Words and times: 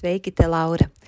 Sveiki, 0.00 0.32
te 0.32 0.46
Laura! 0.48 0.90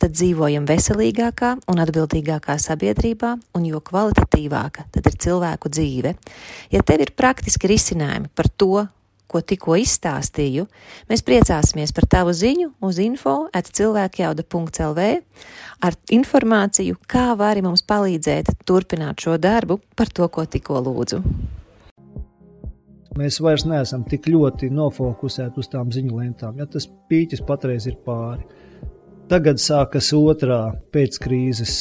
tad 0.00 0.14
dzīvojam 0.16 0.64
veselīgākā 0.68 1.56
un 1.70 1.82
atbildīgākā 1.82 2.56
sabiedrībā, 2.60 3.34
un 3.56 3.66
jo 3.68 3.82
kvalitatīvāka 3.84 4.86
tad 4.94 5.10
ir 5.10 5.18
cilvēku 5.26 5.72
dzīve. 5.72 6.14
Ja 6.72 6.80
tev 6.86 7.04
ir 7.04 7.12
praktiski 7.16 7.70
risinājumi 7.70 8.32
par 8.34 8.48
to, 8.48 8.86
ko 9.30 9.42
tikko 9.46 9.76
izstāstīju, 9.78 10.66
mēs 11.10 11.22
priecāsimies 11.26 11.94
par 11.94 12.08
tavu 12.10 12.34
ziņu 12.34 12.72
uz 12.86 12.98
info 13.02 13.36
at 13.54 13.70
cilvēkjauda.lv 13.78 15.06
ar 15.86 15.98
informāciju, 16.16 16.98
kā 17.06 17.30
vari 17.38 17.62
mums 17.62 17.84
palīdzēt 17.86 18.50
turpināt 18.66 19.22
šo 19.22 19.36
darbu 19.38 19.78
par 19.96 20.10
to, 20.10 20.26
ko 20.28 20.46
tikko 20.50 20.82
lūdzu. 20.88 21.22
Mēs 23.18 23.40
vairs 23.42 23.66
neesam 23.66 24.04
tik 24.06 24.28
ļoti 24.30 24.70
nofokusēti 24.72 25.58
uz 25.60 25.68
tām 25.70 25.90
ziņu 25.94 26.20
lentām, 26.20 26.58
ja 26.58 26.66
tas 26.70 26.86
pīķis 27.10 27.42
patreiz 27.46 27.88
ir 27.90 27.98
pāri. 28.06 28.46
Tagad 29.30 29.60
sākas 29.62 30.08
otrā 30.16 30.72
pēckrīzes 30.90 31.74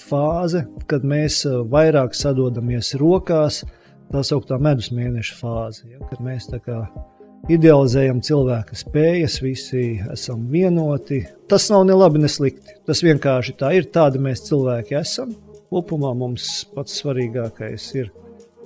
fāze, 0.00 0.62
kad 0.88 1.02
mēs 1.04 1.42
vairāk 1.68 2.16
sadodamies 2.16 2.94
rokās, 2.96 3.58
tā 4.08 4.22
sauktā 4.24 4.56
medus 4.56 4.88
mēneša 4.96 5.36
fāze, 5.36 5.84
ja, 5.92 6.00
kad 6.08 6.22
mēs 6.24 6.48
tā 6.48 6.62
kā 6.64 6.78
idealizējam 7.52 8.22
cilvēka 8.24 8.78
spējas, 8.80 9.36
visi 9.44 9.82
esam 10.08 10.48
vienoti. 10.48 11.20
Tas 11.52 11.68
nav 11.68 11.84
ne 11.84 11.98
labi, 12.00 12.24
ne 12.24 12.32
slikti. 12.32 12.78
Tas 12.88 13.04
vienkārši 13.04 13.56
tā 13.60 13.74
ir. 13.76 13.90
Tādi 13.92 14.24
mēs 14.24 14.46
cilvēki 14.48 14.96
esam. 15.02 15.36
Kopumā 15.68 16.14
mums 16.16 16.64
pats 16.72 16.96
svarīgākais 17.02 17.92
ir 18.00 18.08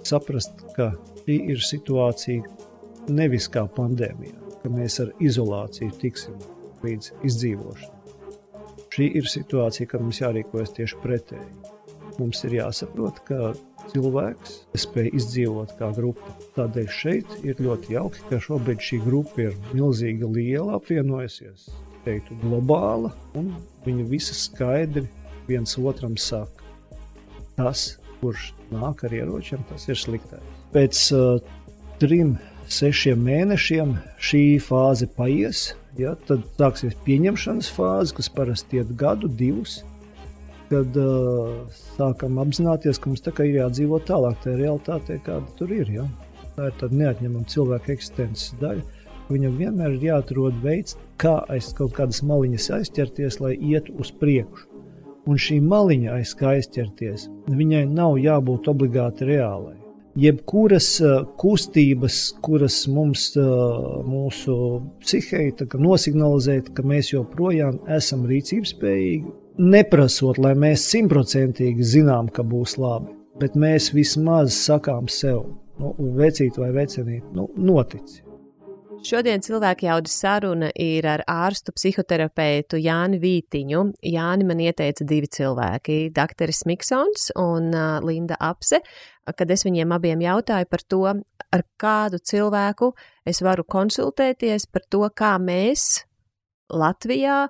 saprast, 0.06 0.55
ka 0.78 0.92
šī 1.25 1.42
ir 1.56 1.66
situācija 1.66 3.10
nevis 3.10 3.50
kā 3.50 3.66
pandēmija, 3.75 4.38
ka 4.62 4.70
mēs 4.70 5.03
ar 5.03 5.14
izolāciju 5.19 5.98
tiksim 5.98 6.38
līdz 6.84 7.12
izdzīvošanai. 7.28 7.98
Šī 8.92 9.08
ir 9.19 9.28
situācija, 9.30 9.88
kad 9.88 10.02
mums 10.05 10.20
jārīkojas 10.20 10.75
tieši 10.77 10.98
pretēji. 11.00 11.52
Mums 12.19 12.42
ir 12.44 12.58
jāsaprot, 12.58 13.22
ka 13.25 13.55
cilvēks 13.92 14.58
spēj 14.83 15.08
izdzīvot 15.16 15.72
kā 15.78 15.88
grupa. 15.97 16.34
Tādēļ 16.58 16.91
šeit 16.92 17.33
ir 17.47 17.62
ļoti 17.64 17.97
jauki, 17.97 18.20
ka 18.28 18.41
šobrīd 18.42 18.84
šī 18.84 19.00
grupa 19.06 19.47
ir 19.47 19.56
milzīga, 19.72 20.28
liela, 20.28 20.76
apvienojusies, 20.78 21.71
teiktu, 22.06 22.37
globāla, 22.44 23.15
un 23.38 23.53
viņi 23.87 24.06
visi 24.12 24.37
skaidri 24.37 25.06
viens 25.48 25.75
otram 25.81 26.19
saka, 26.21 26.69
tas, 27.56 27.97
kurš 28.21 28.53
nāk 28.72 29.06
ar 29.06 29.16
ieročiem, 29.16 29.65
tas 29.71 29.88
ir 29.88 29.98
sliktais. 29.98 30.44
Pēc 30.72 31.00
uh, 31.16 31.41
trim, 32.00 32.37
sešiem 32.72 33.21
mēnešiem 33.26 33.97
šī 34.22 34.44
fāze 34.62 35.09
paies. 35.16 35.72
Ja, 36.00 36.14
tad 36.28 36.44
sāksies 36.56 36.94
pieņemšanas 37.04 37.69
fāze, 37.75 38.14
kas 38.16 38.30
parasti 38.32 38.80
iet 38.80 38.94
gadu, 38.97 39.28
divus. 39.28 39.82
Kad 40.70 40.97
uh, 40.97 41.50
sākam 41.98 42.38
apzināties, 42.41 42.97
ka 42.97 43.10
mums 43.10 43.20
tā 43.25 43.34
kā 43.36 43.44
ir 43.44 43.58
jādzīvo 43.58 43.98
tālāk, 44.08 44.38
tā 44.41 44.54
realitāte, 44.56 45.19
kāda 45.26 45.44
tur 45.58 45.75
ir. 45.76 45.91
Ja? 45.92 46.06
Tā 46.56 46.70
ir 46.70 46.78
tāda 46.80 47.00
neatņemama 47.03 47.44
cilvēka 47.53 47.92
eksistences 47.92 48.56
daļa. 48.62 48.86
Viņam 49.28 49.60
vienmēr 49.60 49.98
ir 49.98 50.08
jāatrod 50.08 50.56
veids, 50.64 50.97
kā 51.20 51.38
aiz 51.53 51.70
kaut 51.76 51.92
kādas 51.98 52.22
maliņas 52.24 52.70
aizķerties, 52.78 53.38
lai 53.44 53.53
ietu 53.60 53.94
uz 54.00 54.14
priekšu. 54.16 54.69
Un 55.28 55.38
šī 55.38 55.60
maliņa 55.62 56.16
aiz 56.16 56.32
kā 56.34 56.56
aizķerties, 56.56 57.28
viņai 57.53 57.84
nav 57.92 58.16
jābūt 58.19 58.72
obligāti 58.72 59.28
reālai 59.28 59.81
jebkuras 60.19 60.89
kustības, 61.41 62.19
kuras 62.45 62.83
mums, 62.91 63.31
mūsu 64.09 64.56
psihei 65.03 65.53
nosignalizē, 65.81 66.59
ka 66.75 66.84
mēs 66.87 67.12
joprojām 67.15 67.81
esam 67.97 68.27
rīcības 68.28 68.75
spējīgi, 68.77 69.33
neprasot, 69.62 70.41
lai 70.43 70.55
mēs 70.59 70.84
simtprocentīgi 70.93 71.89
zinām, 71.95 72.28
ka 72.33 72.45
būs 72.47 72.78
labi, 72.81 73.12
bet 73.41 73.56
mēs 73.59 73.93
vismaz 73.97 74.56
sakām 74.67 75.09
sev, 75.12 75.45
nu, 75.81 75.95
vecīt 76.19 76.59
vai 76.61 76.72
vecenīt, 76.77 77.25
nu, 77.37 77.49
notici. 77.56 78.22
Šodien 79.03 79.43
cilvēku 79.43 79.89
jaudas 79.89 80.13
saruna 80.15 80.69
ir 80.79 81.03
ar 81.11 81.25
ārstu 81.27 81.73
psihoterapeitu 81.75 82.79
Jāni 82.79 83.19
Vītiņu. 83.19 83.81
Jāni 84.07 84.47
man 84.47 84.63
ieteica 84.63 85.03
divi 85.03 85.27
cilvēki- 85.27 85.97
doktoris 86.19 86.63
Miksons 86.71 87.33
un 87.35 87.73
Linda 88.07 88.37
Apse, 88.39 88.79
kad 89.27 89.51
es 89.51 89.65
viņiem 89.67 89.91
abiem 89.99 90.23
jautāju 90.23 90.71
par 90.71 90.79
to, 90.89 91.03
ar 91.53 91.63
kādu 91.77 92.23
cilvēku 92.23 92.93
es 93.27 93.43
varu 93.43 93.65
konsultēties 93.65 94.71
par 94.71 94.83
to, 94.89 95.11
kā 95.11 95.37
mēs 95.37 96.05
Latvijā, 96.71 97.49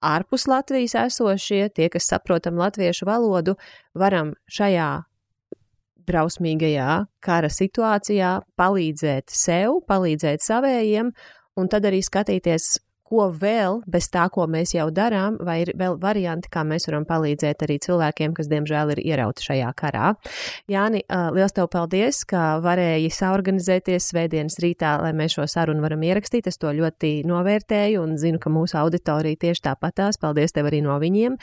ārpus 0.00 0.46
Latvijas 0.46 0.94
esošie, 0.94 1.68
tie, 1.74 1.88
kas 1.88 2.06
saprotam 2.06 2.54
latviešu 2.54 3.06
valodu, 3.06 3.56
varam 3.94 4.34
šajā 4.48 5.04
drausmīgajā 6.08 7.02
kara 7.24 7.50
situācijā 7.52 8.38
palīdzēt 8.58 9.32
sev, 9.32 9.82
palīdzēt 9.88 10.44
savējiem, 10.44 11.12
un 11.58 11.68
tad 11.70 11.86
arī 11.88 12.02
skatīties, 12.04 12.74
ko 13.12 13.26
vēl 13.36 13.82
bez 13.92 14.06
tā, 14.08 14.24
ko 14.32 14.46
mēs 14.48 14.72
jau 14.72 14.86
darām, 14.94 15.36
vai 15.44 15.58
ir 15.66 15.74
vēl 15.76 15.98
varianti, 16.00 16.48
kā 16.52 16.62
mēs 16.64 16.88
varam 16.88 17.04
palīdzēt 17.08 17.66
arī 17.66 17.76
cilvēkiem, 17.84 18.32
kas, 18.38 18.48
diemžēl, 18.48 18.94
ir 18.94 19.02
ierauti 19.04 19.44
šajā 19.44 19.72
karā. 19.76 20.14
Jāni, 20.72 21.02
liels 21.36 21.52
tev 21.52 21.68
paldies, 21.74 22.22
ka 22.28 22.56
varēji 22.64 23.12
saorganizēties 23.12 24.08
svētdienas 24.14 24.56
rītā, 24.64 24.94
lai 25.04 25.12
mēs 25.18 25.36
šo 25.36 25.44
sarunu 25.44 25.84
varam 25.84 26.04
ierakstīt. 26.08 26.48
Es 26.48 26.56
to 26.56 26.72
ļoti 26.72 27.18
novērtēju 27.28 28.00
un 28.00 28.16
zinu, 28.20 28.40
ka 28.40 28.52
mūsu 28.52 28.80
auditorija 28.80 29.44
tieši 29.44 29.68
tāpatās. 29.68 30.20
Paldies 30.22 30.56
tev 30.56 30.72
arī 30.72 30.80
no 30.86 30.96
viņiem. 31.02 31.36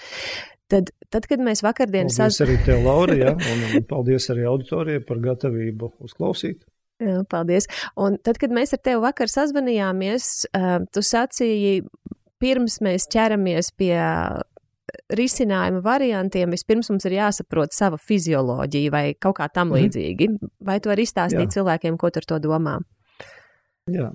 Tad, 0.70 0.92
tad, 1.10 1.26
kad 1.30 1.42
mēs 1.42 1.64
vakardien 1.66 2.12
sazināmies, 2.14 2.38
saz... 2.38 2.46
arī 2.46 2.58
tev, 2.68 2.84
Laura, 2.86 3.16
ja, 3.18 3.32
un, 3.54 3.86
paldies 3.90 4.30
arī 4.34 4.46
auditorijai 4.50 5.02
par 5.06 5.22
gatavību 5.24 5.94
uzklausīt. 6.06 6.62
Jā, 7.00 7.22
paldies. 7.32 7.70
Un 7.98 8.20
tad, 8.22 8.38
kad 8.42 8.52
mēs 8.54 8.76
ar 8.76 8.82
tevi 8.84 9.00
vakar 9.02 9.32
sazvanījāmies, 9.32 10.30
tu 10.94 11.04
sacīji, 11.06 11.86
pirms 12.44 12.80
mēs 12.84 13.08
ķeramies 13.12 13.72
pie 13.80 13.96
risinājuma 15.16 15.82
variantiem, 15.86 16.52
vispirms 16.54 16.90
mums 16.92 17.06
ir 17.08 17.18
jāsaprot 17.20 17.76
sava 17.76 18.00
fizioloģija 18.02 18.94
vai 18.94 19.04
kaut 19.22 19.38
kā 19.40 19.50
tam 19.54 19.72
mhm. 19.72 19.80
līdzīgi. 19.80 20.30
Vai 20.66 20.80
tu 20.84 20.92
vari 20.92 21.06
izstāstīt 21.08 21.48
Jā. 21.48 21.54
cilvēkiem, 21.60 21.98
ko 22.00 22.12
tu 22.12 22.22
ar 22.22 22.30
to 22.34 22.42
domā? 22.44 22.80
Jā, 23.90 24.12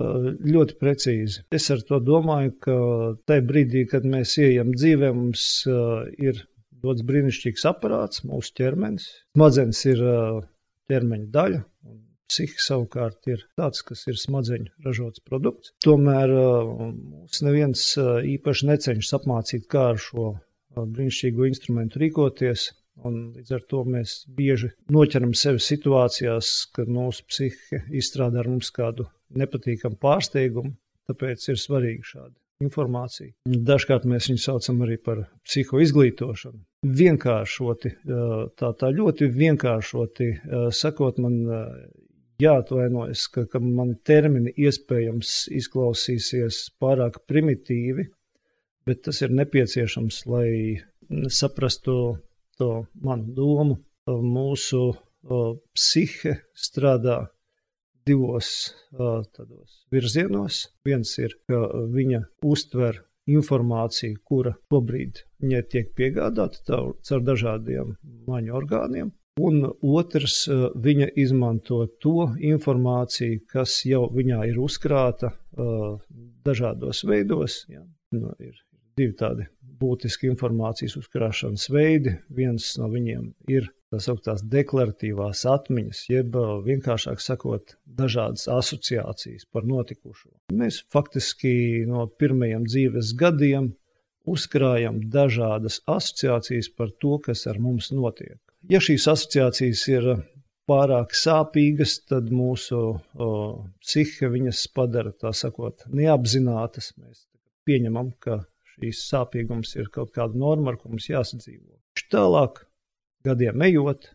ļoti 0.00 0.78
precīzi. 0.80 1.42
Es 1.52 1.68
ar 1.74 1.82
to 1.88 1.98
domāju, 2.00 2.54
ka 2.64 2.76
tajā 3.28 3.44
brīdī, 3.48 3.84
kad 3.90 4.06
mēs 4.08 4.38
ejam 4.40 4.72
dzīvē, 4.74 5.12
mums 5.16 5.44
ir 6.18 6.40
dots 6.82 7.04
brīnišķīgs 7.06 7.66
aparāts, 7.68 8.24
mūsu 8.26 8.54
ķermenis. 8.58 9.08
Smadzenes 9.36 9.84
ir 9.90 10.00
ķermeņa 10.90 11.28
daļa, 11.34 11.60
un 11.88 12.00
psihi 12.32 12.64
savukārt 12.64 13.28
ir 13.30 13.44
tāds, 13.58 13.84
kas 13.86 14.06
ir 14.08 14.18
smadzeņu 14.18 14.72
ražots 14.86 15.22
produkts. 15.28 15.74
Tomēr 15.84 16.32
mums 16.32 17.42
neviens 17.44 17.86
īpaši 18.00 18.70
necenšas 18.72 19.18
apmācīt, 19.20 19.68
kā 19.70 19.90
ar 19.92 20.00
šo 20.00 20.32
brīnišķīgo 20.76 21.50
instrumentu 21.50 22.00
rīkoties. 22.02 22.70
Un 23.08 23.32
līdz 23.34 23.54
ar 23.56 23.62
to 23.70 23.78
mēs 23.88 24.18
bieži 24.36 24.68
noķeram 24.92 25.32
sevi 25.36 25.62
situācijās, 25.64 26.50
kad 26.76 26.90
mūsu 26.92 27.24
psihe 27.24 27.80
izstrādā 27.98 28.42
ar 28.42 28.50
mums 28.52 28.68
kādu 28.74 29.06
nepatīkamu 29.38 29.98
pārsteigumu, 30.02 30.74
tāpēc 31.10 31.48
ir 31.52 31.60
svarīga 31.60 32.06
šāda 32.06 32.36
informācija. 32.62 33.32
Dažkārt 33.46 34.06
mēs 34.08 34.28
viņu 34.30 34.42
saucam 34.42 34.84
arī 34.86 34.98
par 35.02 35.24
psihoizglītošanu. 35.48 36.62
vienkāršoti, 36.82 37.90
tā, 38.58 38.70
tā 38.78 38.88
ļoti 38.90 39.28
vienkāršoti 39.30 40.28
sakot, 40.74 41.18
man 41.22 41.36
jāatvainojas, 42.42 43.26
ka, 43.30 43.44
ka 43.50 43.60
man 43.62 43.94
termini 44.06 44.52
iespējams 44.58 45.46
izklausīsies 45.60 46.64
pārāk 46.82 47.20
primitīvi, 47.30 48.08
bet 48.86 49.04
tas 49.06 49.22
ir 49.22 49.34
nepieciešams, 49.38 50.24
lai 50.26 50.48
saprastu 51.30 51.96
to 52.58 52.72
manu 53.02 53.34
domu. 53.36 53.78
Mūsu 54.06 54.96
psihe 55.76 56.40
strādā 56.58 57.28
divos 58.06 58.74
tādos 58.92 59.80
virzienos. 59.92 60.66
Viens 60.86 61.14
ir, 61.22 61.36
ka 61.50 61.64
viņa 61.92 62.24
uztver 62.46 63.02
informāciju, 63.30 64.18
kura 64.26 64.56
šobrīd 64.72 65.22
viņai 65.42 65.62
tiek 65.70 65.92
piegādāta 65.98 66.80
caur 67.06 67.26
dažādiem 67.26 67.96
maņu 68.26 68.56
orgāniem. 68.58 69.12
Un 69.40 69.62
otrs, 69.80 70.42
viņa 70.76 71.06
izmanto 71.16 71.86
to 72.04 72.26
informāciju, 72.36 73.40
kas 73.48 73.78
jau 73.88 74.04
viņā 74.12 74.42
ir 74.50 74.58
uzkrāta 74.60 75.32
dažādos 76.44 77.00
veidos. 77.08 77.62
Ja. 77.72 77.80
Nu, 78.12 78.34
ir 78.44 78.58
divi 78.98 79.14
tādi 79.16 79.46
būtiski 79.80 80.28
informācijas 80.28 80.98
uzkrāšanas 81.00 81.70
veidi. 81.72 82.18
Viens 82.28 82.74
no 82.76 82.90
viņiem 82.92 83.30
ir 83.48 83.70
tā 83.92 84.00
sauktās 84.00 84.42
deklaratīvās 84.48 85.44
atmiņas, 85.52 86.02
jeb 86.08 86.36
vienkāršāk 86.66 87.20
sakot, 87.20 87.76
dažādas 87.84 88.48
asociācijas 88.50 89.46
par 89.52 89.68
notikušo. 89.68 90.32
Mēs 90.56 90.80
faktiski 90.92 91.84
no 91.88 92.06
pirmajiem 92.08 92.64
dzīves 92.68 93.12
gadiem 93.20 93.72
uzkrājam 94.28 95.00
dažādas 95.12 95.80
asociācijas 95.90 96.70
par 96.76 96.92
to, 97.02 97.18
kas 97.22 97.46
ar 97.50 97.60
mums 97.60 97.90
notiek. 97.92 98.38
Ja 98.70 98.78
šīs 98.82 99.08
asociācijas 99.10 99.82
ir 99.90 100.08
pārāk 100.70 101.16
sāpīgas, 101.18 101.98
tad 102.08 102.30
mūsu 102.32 102.78
o, 102.94 103.28
psihe 103.82 104.30
viņas 104.30 104.62
padara 104.74 105.12
tā 105.12 105.34
sakot 105.36 105.84
neapzinātas. 105.90 106.92
Mēs 107.02 107.26
pieņemam, 107.66 108.12
ka 108.22 108.44
šīs 108.76 109.02
sāpīgums 109.10 109.74
ir 109.80 109.90
kaut 109.94 110.14
kāda 110.14 110.38
norma, 110.38 110.72
ar 110.72 110.80
ko 110.80 110.92
mums 110.92 111.10
jāsadzīvo. 111.10 111.80
Tālāk, 112.12 112.62
gadiem 113.24 113.64
ejot, 113.68 114.08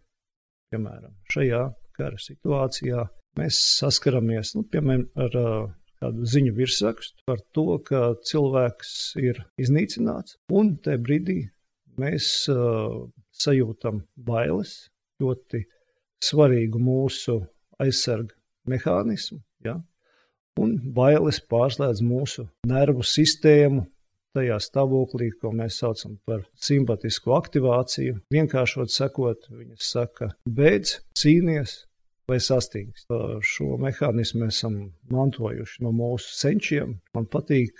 piemēram, 0.71 1.13
šajā 1.33 1.63
kara 1.97 2.19
situācijā, 2.21 3.07
mēs 3.39 3.59
saskaramies 3.79 4.55
nu, 4.57 4.63
piemēram, 4.71 5.07
ar 5.17 5.37
kādu 5.97 6.27
ziņu 6.29 6.53
virsrakstu 6.57 7.25
par 7.29 7.41
to, 7.55 7.79
ka 7.85 8.11
cilvēks 8.29 8.91
ir 9.21 9.41
iznīcināts, 9.61 10.37
un 10.53 10.75
tajā 10.83 11.01
brīdī 11.01 11.39
mēs 11.97 12.29
uh, 12.53 13.07
sajūtam 13.33 14.03
bailes, 14.27 14.75
ļoti 15.21 15.63
svarīgu 16.23 16.81
mūsu 16.81 17.39
aizsargu 17.81 18.35
mehānismu. 18.69 19.39
Ja? 19.65 19.79
Un 20.61 20.77
bailes 20.93 21.39
pārslēdz 21.49 22.01
mūsu 22.05 22.47
nervu 22.69 23.05
sistēmu, 23.05 23.85
tajā 24.37 24.61
stāvoklī, 24.63 25.33
ko 25.41 25.51
mēs 25.57 25.81
saucam 25.81 26.15
par 26.29 26.45
simpātisku 26.61 27.35
aktivāciju. 27.35 28.21
Vienkāršot 28.33 28.93
sakot, 28.93 29.49
viņas 29.49 29.91
saka, 29.97 30.31
beidz, 30.47 30.99
cīnies 31.17 31.81
vai 32.27 32.41
sastings. 32.43 33.05
Šo 33.47 33.77
mehānismu 33.79 34.41
mēs 34.43 34.57
esam 34.57 34.73
mantojuši 35.13 35.83
no 35.85 35.93
mūsu 35.95 36.33
senčiem. 36.35 36.97
Man 37.15 37.27
patīk 37.31 37.79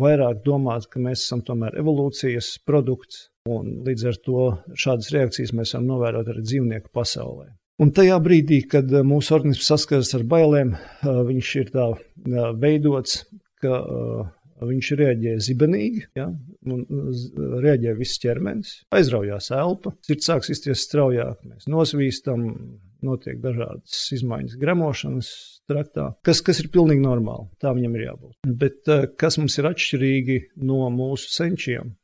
vairāk 0.00 0.40
domāt, 0.46 0.88
ka 0.88 1.02
mēs 1.04 1.26
esam 1.26 1.42
tomēr 1.44 1.76
evolūcijas 1.82 2.54
produkts, 2.64 3.26
un 3.50 3.82
līdz 3.84 4.06
ar 4.08 4.20
to 4.24 4.46
šādas 4.72 5.10
reakcijas 5.12 5.52
mēs 5.56 5.74
varam 5.76 5.90
novērot 5.92 6.32
arī 6.32 6.46
dzīvnieku 6.46 6.92
pasaulē. 6.96 7.50
Un 7.80 7.92
tajā 7.96 8.16
brīdī, 8.20 8.62
kad 8.68 8.88
mūsu 9.08 9.36
organisms 9.36 9.68
saskaras 9.68 10.10
ar 10.16 10.24
bailēm, 10.28 10.74
viņš 11.04 11.52
ir 11.60 11.70
tā 11.76 11.86
veidots, 12.60 13.22
ka 13.60 13.78
Viņš 14.60 14.92
reaģē 15.00 15.34
zibenīgi, 15.40 16.04
ja, 16.18 16.26
un 16.68 16.84
reaģē 17.64 17.94
viss 17.96 18.20
ķermenis, 18.20 18.74
aizraujās 18.92 19.50
elpa, 19.56 19.94
sirds 20.04 20.28
sāks 20.28 20.52
izties 20.52 20.84
straujāk, 20.84 21.40
mēs 21.48 21.68
nosvīstam, 21.70 22.44
notiek 23.06 23.40
dažādas 23.40 24.02
izmaiņas 24.16 24.58
gremošanas 24.60 25.30
traktā, 25.70 26.10
kas, 26.26 26.42
kas 26.44 26.60
ir 26.62 26.70
pilnīgi 26.74 27.04
normāli. 27.04 27.48
Tā 27.62 27.72
viņam 27.76 27.96
ir 27.96 28.06
jābūt. 28.08 28.36
Bet 28.60 28.90
eh, 28.92 29.06
kas 29.20 29.38
mums 29.40 29.56
ir 29.60 29.70
atšķirīgi 29.70 30.38
no 30.68 30.84
mūsu 30.94 31.32
senčiem? 31.32 31.96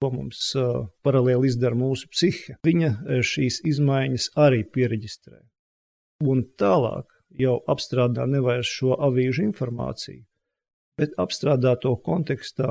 Ko 0.00 0.08
mums 0.14 0.38
uh, 0.56 0.86
paralēli 1.04 1.50
izdara 1.50 1.76
mūsu 1.76 2.08
psihe? 2.08 2.54
Viņa 2.64 2.88
eh, 2.88 3.18
šīs 3.20 3.60
izmaiņas 3.68 4.30
arī 4.40 4.62
pieregistrē. 4.64 5.42
Un 6.24 6.40
tālāk 6.60 7.04
jau 7.40 7.58
apstrādā 7.68 8.24
nevairs 8.28 8.70
šo 8.78 8.96
avīžu 8.96 9.44
informāciju, 9.44 10.22
bet 11.00 11.16
apstrādā 11.20 11.72
to 11.80 11.94
kontekstā 12.04 12.70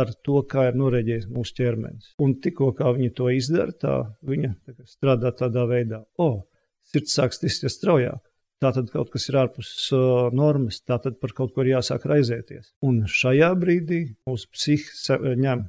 ar 0.00 0.12
to, 0.26 0.40
kā 0.50 0.68
ir 0.70 0.78
noreģējis 0.78 1.26
mūsu 1.34 1.56
ķermenis. 1.58 2.12
Un 2.22 2.36
tikko 2.42 2.70
kā 2.78 2.92
viņi 2.96 3.12
to 3.18 3.28
izdara, 3.34 3.74
tā 3.74 3.96
viņa 4.26 4.52
tā 4.70 4.86
strādā 4.86 5.34
tādā 5.36 5.66
veidā, 5.70 6.04
o, 6.16 6.30
oh, 6.30 6.38
sirds 6.86 7.18
sāk 7.18 7.34
stisties 7.36 7.78
straujāk. 7.80 8.22
Tā 8.62 8.70
tad 8.72 8.88
kaut 8.88 9.10
kas 9.12 9.26
ir 9.28 9.36
ārpus 9.36 9.70
uh, 9.92 10.30
normas, 10.32 10.78
tā 10.80 10.96
tad 11.04 11.18
par 11.20 11.34
kaut 11.36 11.52
ko 11.52 11.64
ir 11.64 11.74
jāsāk 11.74 12.06
raizēties. 12.08 12.70
Un 12.88 13.02
šajā 13.04 13.50
brīdī 13.60 14.00
mūsu 14.24 14.48
psihe 14.54 15.18
ņem 15.36 15.66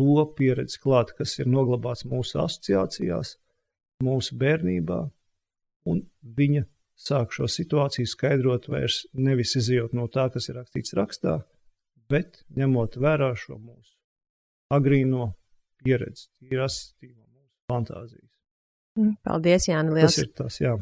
to 0.00 0.24
pieredzi 0.38 0.80
klāt, 0.80 1.12
kas 1.18 1.36
ir 1.42 1.50
noglabāts 1.52 2.06
mūsu 2.08 2.40
asociācijās, 2.40 3.34
mūsu 4.06 4.38
bērnībā, 4.40 5.02
un 5.92 6.00
viņa 6.38 6.64
sāk 7.00 7.34
šo 7.34 7.48
situāciju 7.50 8.08
skaidrot 8.08 8.68
vairs 8.70 9.02
nevis 9.16 9.56
izjūt 9.60 9.96
no 9.96 10.06
tā, 10.12 10.28
kas 10.32 10.50
ir 10.50 10.60
rakstīts 10.60 10.96
rakstā, 10.98 11.40
bet 12.10 12.42
ņemot 12.56 12.98
vērā 13.00 13.32
šo 13.38 13.56
mūsu 13.58 13.96
agrīno 14.74 15.32
pieredzi, 15.80 16.28
asistīvo 16.52 17.24
mūsu 17.24 17.72
fantāzijas. 17.72 18.30
Mm, 18.98 19.16
paldies, 19.24 19.68
Jāni, 19.70 19.94
liels. 19.96 20.16
Tas 20.16 20.24
ir 20.24 20.32
tas, 20.36 20.60
jā. 20.62 20.76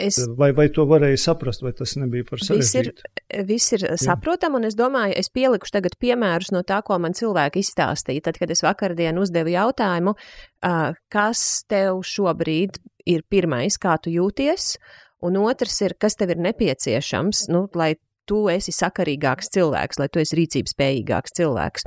Es... 0.00 0.16
Vai, 0.34 0.48
vai 0.50 0.66
to 0.74 0.82
varēja 0.90 1.20
saprast, 1.22 1.62
vai 1.62 1.70
tas 1.76 1.92
nebija 2.00 2.26
par 2.26 2.40
sarežģītu? 2.42 3.04
Viss 3.04 3.28
ir, 3.30 3.44
viss 3.46 3.74
ir 3.76 3.84
saprotam, 4.02 4.56
un 4.58 4.66
es 4.66 4.74
domāju, 4.74 5.14
es 5.20 5.30
pielikušu 5.30 5.76
tagad 5.76 5.94
piemērus 6.02 6.50
no 6.54 6.64
tā, 6.66 6.80
ko 6.86 6.98
man 7.02 7.14
cilvēki 7.14 7.62
izstāstīja. 7.62 8.24
Tad, 8.26 8.40
kad 8.42 8.50
es 8.50 8.64
vakardien 8.66 9.20
uzdevu 9.22 9.54
jautājumu, 9.54 10.16
kas 11.14 11.44
tev 11.70 12.02
šobrīd 12.10 12.80
ir 13.14 13.22
pirmais, 13.30 13.78
kā 13.78 13.94
tu 14.02 14.10
jūties, 14.10 14.72
un 15.24 15.38
otrs 15.42 15.80
ir, 15.86 15.96
kas 16.00 16.18
tev 16.20 16.34
ir 16.34 16.42
nepieciešams, 16.44 17.46
nu, 17.52 17.66
lai 17.78 17.94
tu 18.28 18.44
esi 18.48 18.72
sakarīgāks 18.72 19.50
cilvēks, 19.54 20.00
lai 20.00 20.08
tu 20.12 20.20
esi 20.22 20.38
rīcības 20.38 20.74
spējīgāks 20.74 21.36
cilvēks. 21.38 21.86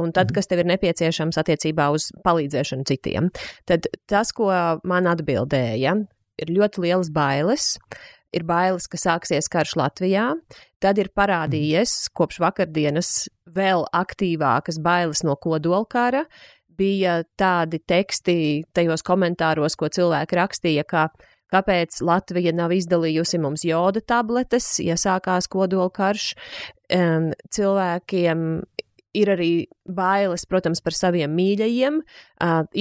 Un 0.00 0.12
tad, 0.16 0.30
mhm. 0.30 0.36
kas 0.38 0.50
tev 0.50 0.62
ir 0.62 0.70
nepieciešams 0.72 1.40
attiecībā 1.42 1.90
uz 1.94 2.10
palīdzēšanu 2.26 2.88
citiem, 2.88 3.30
tad 3.68 3.88
tas, 4.10 4.32
ko 4.36 4.50
man 4.88 5.08
atbildēja, 5.12 5.96
ir 6.42 6.52
ļoti 6.52 6.86
liels 6.86 7.12
bailes. 7.14 7.74
Ir 8.34 8.42
bailes, 8.44 8.84
ka 8.90 8.98
sāksies 9.00 9.46
karš 9.48 9.76
Latvijā, 9.78 10.26
tad 10.82 10.98
ir 11.00 11.08
parādījies 11.16 12.10
kopš 12.16 12.40
vakardienas 12.42 13.30
vēl 13.48 13.86
aktīvākas 13.96 14.80
bailes 14.82 15.22
no 15.24 15.38
kodolkara. 15.40 16.26
Bija 16.76 17.22
tādi 17.40 17.78
teksti 17.80 18.66
tajos 18.76 19.06
komentāros, 19.06 19.78
ko 19.80 19.88
cilvēki 19.88 20.36
rakstīja, 20.36 20.84
ka 20.84 21.06
kāpēc 21.52 22.00
Latvija 22.06 22.54
nav 22.56 22.74
izdalījusi 22.76 23.40
mums 23.42 23.64
joda 23.66 24.02
tabletes, 24.02 24.76
ja 24.82 24.98
sākās 25.00 25.48
kodolkarš. 25.52 26.32
Cilvēkiem 26.86 28.42
ir 29.16 29.32
arī 29.32 29.50
bailes, 29.88 30.44
protams, 30.48 30.82
par 30.84 30.96
saviem 30.96 31.32
mīļajiem, 31.36 31.98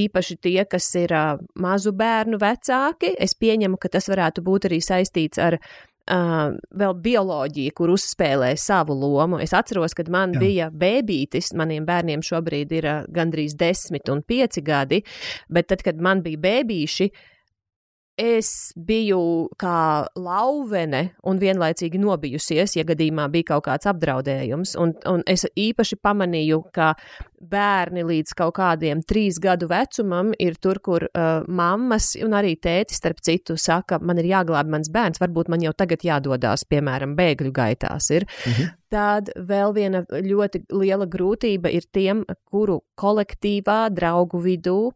īpaši 0.06 0.38
tie, 0.44 0.60
kas 0.70 0.90
ir 1.00 1.14
mazu 1.62 1.96
bērnu 1.96 2.40
vecāki. 2.42 3.16
Es 3.20 3.38
pieņemu, 3.40 3.80
ka 3.80 3.92
tas 3.96 4.10
varētu 4.12 4.44
būt 4.46 4.70
arī 4.72 4.82
saistīts 4.84 5.42
ar 5.42 5.60
Uh, 6.06 6.52
vēl 6.78 6.92
bioloģija, 7.02 7.72
kur 7.74 7.90
uzspēlē 7.90 8.52
savu 8.62 8.94
lomu. 8.94 9.40
Es 9.42 9.56
atceros, 9.58 9.96
kad 9.98 10.06
man 10.14 10.36
Jā. 10.36 10.42
bija 10.44 10.68
bērnītis, 10.70 11.48
maniem 11.58 11.82
bērniem 11.88 12.22
šobrīd 12.22 12.76
ir 12.78 12.86
uh, 12.86 13.00
gandrīz 13.10 13.56
desmit 13.58 14.12
un 14.14 14.22
pieci 14.22 14.62
gadi, 14.62 15.00
bet 15.50 15.72
tad, 15.72 15.82
kad 15.82 15.98
man 15.98 16.22
bija 16.22 16.44
bērnīši, 16.44 17.08
es 18.18 18.72
biju 18.76 19.50
kā 19.60 20.08
lauvene 20.16 21.02
un 21.28 21.40
vienlaicīgi 21.40 22.00
nobijusies, 22.00 22.78
ja 22.78 22.86
gadījumā 22.88 23.28
bija 23.34 23.52
kaut 23.54 23.66
kāds 23.68 23.90
apdraudējums. 23.92 24.76
Un, 24.80 24.94
un 25.12 25.24
es 25.28 25.46
īpaši 25.52 26.00
pamanīju, 26.04 26.62
ka 26.76 26.94
bērni 27.46 28.06
līdz 28.08 28.34
kaut 28.38 28.56
kādiem 28.58 29.04
trīs 29.06 29.38
gadu 29.44 29.68
vecumam 29.70 30.32
ir 30.42 30.56
tur, 30.64 30.80
kur 30.84 31.06
uh, 31.10 31.44
mammas 31.48 32.14
un 32.24 32.38
arī 32.38 32.56
tēti, 32.62 32.96
starp 32.96 33.20
citu, 33.26 33.58
saka, 33.60 34.00
man 34.00 34.22
ir 34.22 34.32
jāglāb 34.32 34.72
mans 34.72 34.90
bērns, 34.94 35.22
varbūt 35.22 35.52
man 35.52 35.68
jau 35.68 35.76
tagad 35.78 36.08
jādodās, 36.08 36.66
piemēram, 36.72 37.18
bēgļu 37.20 37.54
gaitās. 37.56 38.10
Ir. 38.16 38.28
Mhm. 38.48 38.74
Tad 38.96 39.30
vēl 39.36 39.74
viena 39.76 40.06
ļoti 40.08 40.62
liela 40.72 41.08
grūtība 41.12 41.68
ir 41.74 41.84
tiem, 41.92 42.24
kuru 42.48 42.80
kolektīvā, 42.96 43.90
draugu 43.92 44.40
vidū 44.40 44.94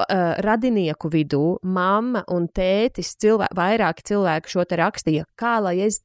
uh, 0.00 0.32
radinieku 0.44 1.10
vidū 1.12 1.58
mamma 1.62 2.24
un 2.32 2.48
tētis, 2.48 3.14
cilvē, 3.20 3.50
vairāki 3.56 4.06
cilvēki 4.12 4.52
šo 4.52 4.64
te 4.68 4.80
rakstīja, 4.80 5.28
kā 5.38 5.58
lai 5.64 5.78
es 5.86 6.00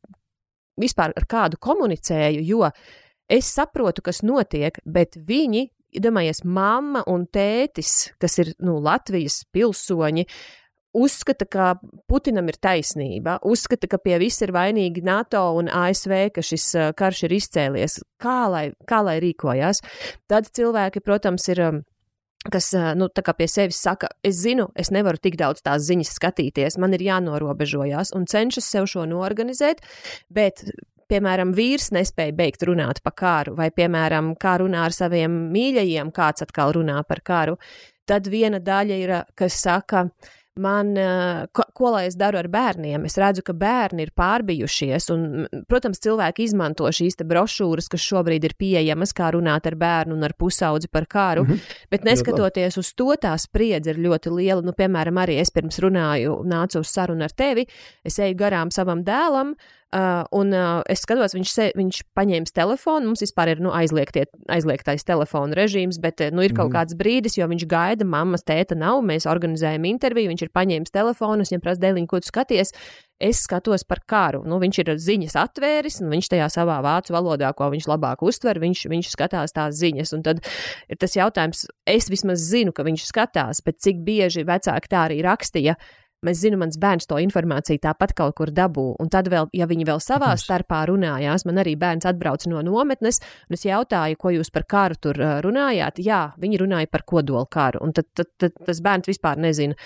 vispār 0.79 1.15
ar 1.15 1.27
kādu 1.29 1.59
komunicēju, 1.61 2.43
jo 2.45 2.67
es 3.31 3.49
saprotu, 3.55 4.03
kas 4.05 4.21
notiek, 4.25 4.77
bet 4.85 5.15
viņi, 5.15 5.69
domājies, 6.03 6.43
mamma 6.43 7.05
un 7.07 7.25
tētis, 7.31 8.11
kas 8.21 8.39
ir 8.43 8.53
nu, 8.59 8.77
Latvijas 8.83 9.43
pilsoņi, 9.55 10.27
uzskata, 10.95 11.47
ka 11.47 11.71
Putinam 12.07 12.47
ir 12.51 12.59
taisnība, 12.61 13.39
uzskata, 13.43 13.89
ka 13.91 13.99
pie 13.99 14.19
viss 14.21 14.43
ir 14.45 14.53
vainīgi 14.55 15.03
NATO 15.05 15.43
un 15.59 15.71
ASV, 15.71 16.15
ka 16.35 16.43
šis 16.45 16.69
karš 16.97 17.25
ir 17.27 17.35
izcēlies. 17.39 17.99
Kā 18.21 18.45
lai, 18.51 18.69
kā 18.87 19.01
lai 19.03 19.17
rīkojās? 19.23 19.83
Tad 20.31 20.51
cilvēki, 20.55 21.03
protams, 21.03 21.49
ir 21.51 21.63
kas 22.51 22.71
nu, 22.97 23.09
pie 23.09 23.47
sevis 23.49 23.79
saka, 23.81 24.09
es 24.23 24.41
zinu, 24.43 24.69
es 24.75 24.91
nevaru 24.93 25.21
tik 25.21 25.37
daudz 25.39 25.63
tās 25.65 25.85
ziņas 25.87 26.15
skatīties, 26.17 26.77
man 26.81 26.93
ir 26.93 27.05
jānorobežojas 27.05 28.13
un 28.15 28.27
cenšas 28.29 28.69
sev 28.75 28.89
šo 28.91 29.07
norganizēt, 29.09 29.85
bet. 30.29 30.67
Piemēram, 31.05 31.51
vīrs 31.53 31.91
nespēja 31.93 32.33
beigt 32.33 32.63
runāt 32.65 32.97
par 33.05 33.13
kāru, 33.13 33.51
vai, 33.53 33.67
piemēram, 33.69 34.31
kā 34.41 34.55
runā 34.57 34.87
ar 34.87 34.95
saviem 34.95 35.35
mīļajiem, 35.53 36.09
kāds 36.09 36.41
atkal 36.41 36.73
runā 36.73 36.95
par 37.05 37.21
kāru. 37.21 37.59
Tad 38.09 38.25
viena 38.25 38.57
daļa 38.57 38.97
ir, 39.03 39.13
kas 39.37 39.59
saka, 39.61 40.07
man, 40.59 40.97
eh, 40.97 41.45
ko, 41.51 41.63
ko 41.73 41.91
lai 41.91 42.05
es 42.07 42.15
daru 42.15 42.39
ar 42.39 42.47
bērniem? 42.51 43.05
Es 43.05 43.17
redzu, 43.19 43.43
ka 43.45 43.53
bērni 43.57 44.05
ir 44.05 44.11
pārbijušies, 44.15 45.09
un, 45.13 45.25
protams, 45.69 45.99
cilvēki 46.03 46.45
izmanto 46.47 46.87
šīs 46.87 47.19
brošūras, 47.27 47.89
kas 47.91 48.05
šobrīd 48.05 48.47
ir 48.47 48.55
pieejamas, 48.59 49.11
kā 49.15 49.33
runāt 49.35 49.67
ar 49.67 49.75
bērnu 49.79 50.15
un 50.15 50.23
ar 50.23 50.35
pusaudzi 50.39 50.87
par 50.91 51.07
kāru, 51.11 51.43
mm 51.43 51.51
-hmm. 51.51 51.79
bet 51.91 52.05
neskatoties 52.07 52.77
uz 52.77 52.93
to, 52.93 53.11
tā 53.19 53.35
spriedze 53.37 53.91
ir 53.91 53.97
ļoti 53.97 54.31
liela. 54.31 54.61
Nu, 54.61 54.71
piemēram, 54.71 55.19
arī 55.19 55.39
es 55.41 55.51
pirms 55.51 55.79
runāju, 55.79 56.43
nācu 56.45 56.79
uz 56.79 56.87
sarunu 56.87 57.23
ar 57.23 57.31
tevi, 57.31 57.67
es 58.03 58.19
eju 58.19 58.35
garām 58.35 58.71
savam 58.71 59.03
dēlam, 59.03 59.55
Uh, 59.93 60.25
un 60.35 60.49
uh, 60.51 60.81
es 60.91 61.05
skatos, 61.05 61.31
viņš, 61.37 61.51
se, 61.53 61.65
viņš 61.77 62.01
paņēma 62.17 62.51
telefonu. 62.57 63.07
Mums 63.07 63.21
vispār 63.23 63.53
ir 63.53 63.61
nu, 63.63 63.69
aizliegtais 63.71 65.05
telefona 65.07 65.55
režīms, 65.55 66.01
bet 66.03 66.23
nu, 66.35 66.43
ir 66.43 66.55
kaut 66.57 66.67
mm. 66.67 66.73
kāds 66.73 66.97
brīdis, 66.99 67.37
jo 67.37 67.47
viņš 67.47 67.63
gaida, 67.71 68.07
mammas 68.07 68.43
tēta 68.43 68.75
nav. 68.75 68.99
Mēs 69.07 69.29
organizējam 69.29 69.87
interviju, 69.87 70.33
viņš 70.33 70.43
ir 70.47 70.51
paņēmis 70.57 70.91
telefonu, 70.91 71.45
viņam 71.47 71.63
prasa, 71.63 71.83
dēliņ, 71.85 72.09
ko 72.11 72.19
tu 72.19 72.31
skaties. 72.33 72.73
Es 73.23 73.45
skatos 73.45 73.85
par 73.87 74.01
karu. 74.03 74.41
Nu, 74.43 74.59
viņš 74.59 74.81
ir 74.83 74.91
ziņas 74.99 75.37
atvēris, 75.39 76.01
un 76.03 76.11
viņš 76.11 76.33
tajā 76.33 76.49
savā 76.51 76.81
vācu 76.83 77.15
valodā, 77.15 77.53
ko 77.55 77.69
viņš 77.71 77.87
labāk 77.87 78.25
uztver, 78.27 78.59
viņš, 78.59 78.87
viņš 78.91 79.13
skatās 79.13 79.55
tās 79.55 79.77
ziņas. 79.79 80.11
Un 80.17 80.25
tad 80.25 80.43
ir 80.91 80.99
tas 80.99 81.15
jautājums, 81.15 81.69
es 81.87 82.11
vismaz 82.11 82.43
zinu, 82.43 82.75
ka 82.75 82.83
viņš 82.83 83.07
skatās, 83.13 83.63
bet 83.63 83.79
cik 83.85 84.03
bieži 84.03 84.43
vecāki 84.43 84.91
tā 84.91 85.05
arī 85.07 85.23
rakstīja. 85.23 85.77
Mēs 86.25 86.39
zinām, 86.41 86.61
mans 86.63 86.77
bērns 86.81 87.05
to 87.09 87.17
informāciju 87.21 87.81
tāpat 87.83 88.13
kaut 88.17 88.35
kur 88.37 88.51
dabū. 88.55 88.85
Un 89.01 89.09
tad, 89.13 89.27
vēl, 89.31 89.49
ja 89.53 89.67
viņi 89.69 89.85
vēl 89.87 89.99
savā 90.01 90.31
starpā 90.39 90.85
runājās, 90.89 91.45
man 91.45 91.59
arī 91.61 91.75
bērns 91.79 92.07
atbrauca 92.09 92.49
no 92.49 92.63
nometnes, 92.65 93.19
un 93.49 93.57
es 93.57 93.65
jautāju, 93.67 94.17
ko 94.21 94.31
jūs 94.33 94.49
par 94.55 94.65
karu 94.69 94.99
tur 95.01 95.19
runājāt. 95.45 95.99
Jā, 96.05 96.21
viņi 96.41 96.61
runāja 96.63 96.89
par 96.91 97.05
kodolu 97.05 97.45
karu. 97.51 97.83
Un 97.85 97.93
tad, 97.93 98.09
tad, 98.17 98.31
tad 98.41 98.55
tas 98.65 98.81
bērns 98.85 99.11
vispār 99.11 99.41
nezina, 99.41 99.77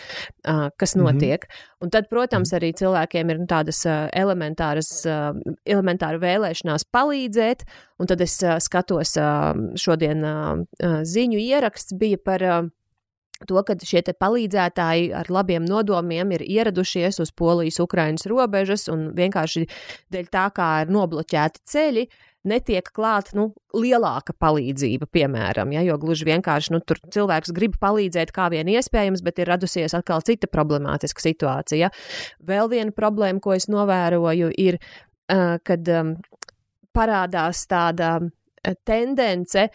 kas 0.43 0.95
mhm. 0.95 1.03
notiek. 1.03 1.43
Mm 1.43 1.51
-hmm. 1.51 1.75
Un 1.79 1.89
tad, 1.89 2.09
protams, 2.09 2.53
arī 2.53 2.73
cilvēkiem 2.75 3.29
ir 3.29 3.39
nu, 3.39 3.45
tādas 3.47 3.85
elementāras, 4.13 5.05
elementāra 5.65 6.19
vēlēšanās 6.19 6.83
palīdzēt. 6.91 7.63
Un 7.99 8.07
tad 8.07 8.21
es 8.21 8.43
skatos, 8.59 9.17
šodien 9.75 10.25
ziņu 11.03 11.39
ieraksts 11.39 11.93
bija 11.93 12.17
par 12.17 12.69
to, 13.47 13.61
ka 13.63 13.75
šie 13.79 14.01
palīdzētāji 14.19 15.11
ar 15.15 15.29
labiem 15.31 15.65
nodomiem 15.67 16.33
ir 16.35 16.43
ieradušies 16.43 17.21
uz 17.23 17.31
Polijas-Ukrainas 17.31 18.27
robežas 18.29 18.87
un 18.91 19.09
vienkārši 19.15 19.67
dēļ 20.11 20.31
tā, 20.33 20.47
kā 20.55 20.69
ir 20.83 20.91
nobloķēti 20.93 21.63
ceļi, 21.69 22.07
netiek 22.49 22.87
klāta 22.95 23.35
nu, 23.37 23.49
lielāka 23.75 24.33
palīdzība, 24.39 25.09
piemēram. 25.11 25.73
Ja, 25.75 25.83
jo 25.85 25.97
gluži 26.01 26.27
vienkārši 26.29 26.73
nu, 26.75 26.79
tur 26.83 27.01
cilvēks 27.11 27.51
grib 27.55 27.75
palīdzēt, 27.81 28.31
kā 28.35 28.47
vien 28.53 28.69
iespējams, 28.71 29.23
bet 29.25 29.41
ir 29.43 29.51
radusies 29.51 29.95
atkal 29.97 30.23
cita 30.25 30.49
problemātiska 30.51 31.23
situācija. 31.23 31.91
Vēl 32.47 32.71
viena 32.71 32.95
problēma, 32.95 33.43
ko 33.43 33.55
es 33.57 33.67
novēroju, 33.71 34.51
ir, 34.59 34.79
kad 35.27 35.93
parādās 36.95 37.65
tāda 37.69 38.17
tendence 38.87 39.69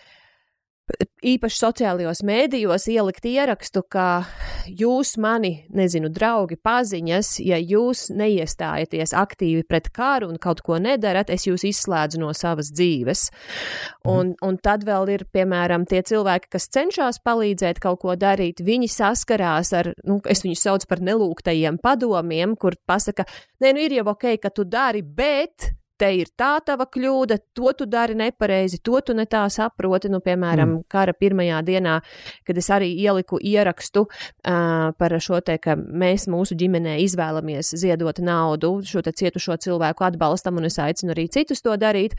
īpaši 1.25 1.57
sociālajos 1.57 2.21
mēdījos 2.27 2.85
ielikt 2.93 3.25
ierakstu, 3.29 3.83
ka 3.89 4.25
jūs 4.69 5.15
mani, 5.21 5.65
nezinu, 5.73 6.11
draugi, 6.13 6.59
paziņas, 6.61 7.31
ja 7.45 7.57
jūs 7.61 8.07
neiestājaties 8.15 9.15
aktīvi 9.17 9.65
pret 9.69 9.89
karu 9.95 10.29
un 10.33 10.41
kaut 10.43 10.61
ko 10.65 10.77
nedarat, 10.83 11.33
es 11.33 11.47
jūs 11.49 11.65
izslēdzu 11.71 12.21
no 12.21 12.33
savas 12.37 12.71
dzīves. 12.75 13.27
Mhm. 13.31 14.13
Un, 14.15 14.35
un 14.45 14.59
tad 14.61 14.85
vēl 14.85 15.15
ir, 15.15 15.27
piemēram, 15.33 15.87
tie 15.89 16.03
cilvēki, 16.05 16.53
kas 16.53 16.69
cenšas 16.75 17.23
palīdzēt 17.25 17.81
kaut 17.83 18.03
ko 18.05 18.17
darīt, 18.21 18.61
viņi 18.65 18.91
saskarās 18.93 19.73
ar, 19.77 19.95
nu, 20.05 20.21
es 20.29 20.45
viņus 20.45 20.67
saucu 20.69 20.91
par 20.91 21.01
nelūgtajiem 21.05 21.81
padomiem, 21.83 22.59
kur 22.61 22.77
pasaka, 22.87 23.25
nē, 23.65 23.73
nu 23.73 23.89
ir 23.89 23.99
jau 24.01 24.11
ok, 24.13 24.35
ka 24.43 24.53
tu 24.53 24.69
dari, 24.69 25.01
bet 25.03 25.73
te 26.01 26.11
ir 26.19 26.31
tā 26.39 26.57
tava 26.67 26.87
kļūda, 26.91 27.39
to 27.57 27.73
tu 27.79 27.87
dari 27.91 28.17
nepareizi, 28.19 28.81
to 28.85 29.01
tu 29.05 29.15
ne 29.17 29.27
tā 29.31 29.45
saproti. 29.53 30.11
Nu, 30.13 30.21
piemēram, 30.25 30.71
mm. 30.71 30.87
kara 30.91 31.15
pirmajā 31.17 31.61
dienā, 31.67 31.99
kad 32.47 32.59
es 32.61 32.71
arī 32.75 32.91
ieliku 33.05 33.39
ierakstu 33.39 34.05
uh, 34.07 34.91
par 34.99 35.17
šo 35.23 35.41
te, 35.45 35.59
ka 35.63 35.77
mēs 35.77 36.27
mūsu 36.31 36.59
ģimenē 36.59 36.97
izvēlamies 37.05 37.75
ziedot 37.81 38.21
naudu 38.25 38.77
šo 38.87 39.05
cietušo 39.05 39.59
cilvēku 39.67 40.07
atbalstam, 40.07 40.59
un 40.61 40.71
es 40.71 40.79
aicinu 40.83 41.15
arī 41.15 41.29
citus 41.33 41.63
to 41.65 41.77
darīt, 41.81 42.17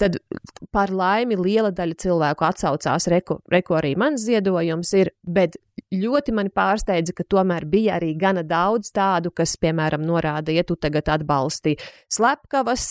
tad 0.00 0.18
par 0.74 0.92
laimi 0.92 1.38
liela 1.38 1.72
daļa 1.74 2.00
cilvēku 2.04 2.48
atsaucās, 2.48 3.08
reku, 3.12 3.40
reku 3.52 3.78
arī 3.78 3.94
mans 4.00 4.24
ziedojums 4.24 4.92
ir, 5.00 5.14
bet 5.24 5.56
ļoti 5.94 6.34
mani 6.34 6.50
pārsteidza, 6.54 7.14
ka 7.16 7.26
tomēr 7.28 7.66
bija 7.70 7.98
arī 7.98 8.12
gana 8.18 8.44
daudz 8.46 8.90
tādu, 8.94 9.32
kas, 9.34 9.56
piemēram, 9.60 10.04
norādīja, 10.06 10.62
ja 10.62 10.66
tu 10.66 10.76
tagad 10.80 11.10
atbalsti 11.16 11.76
slepkavas, 12.12 12.86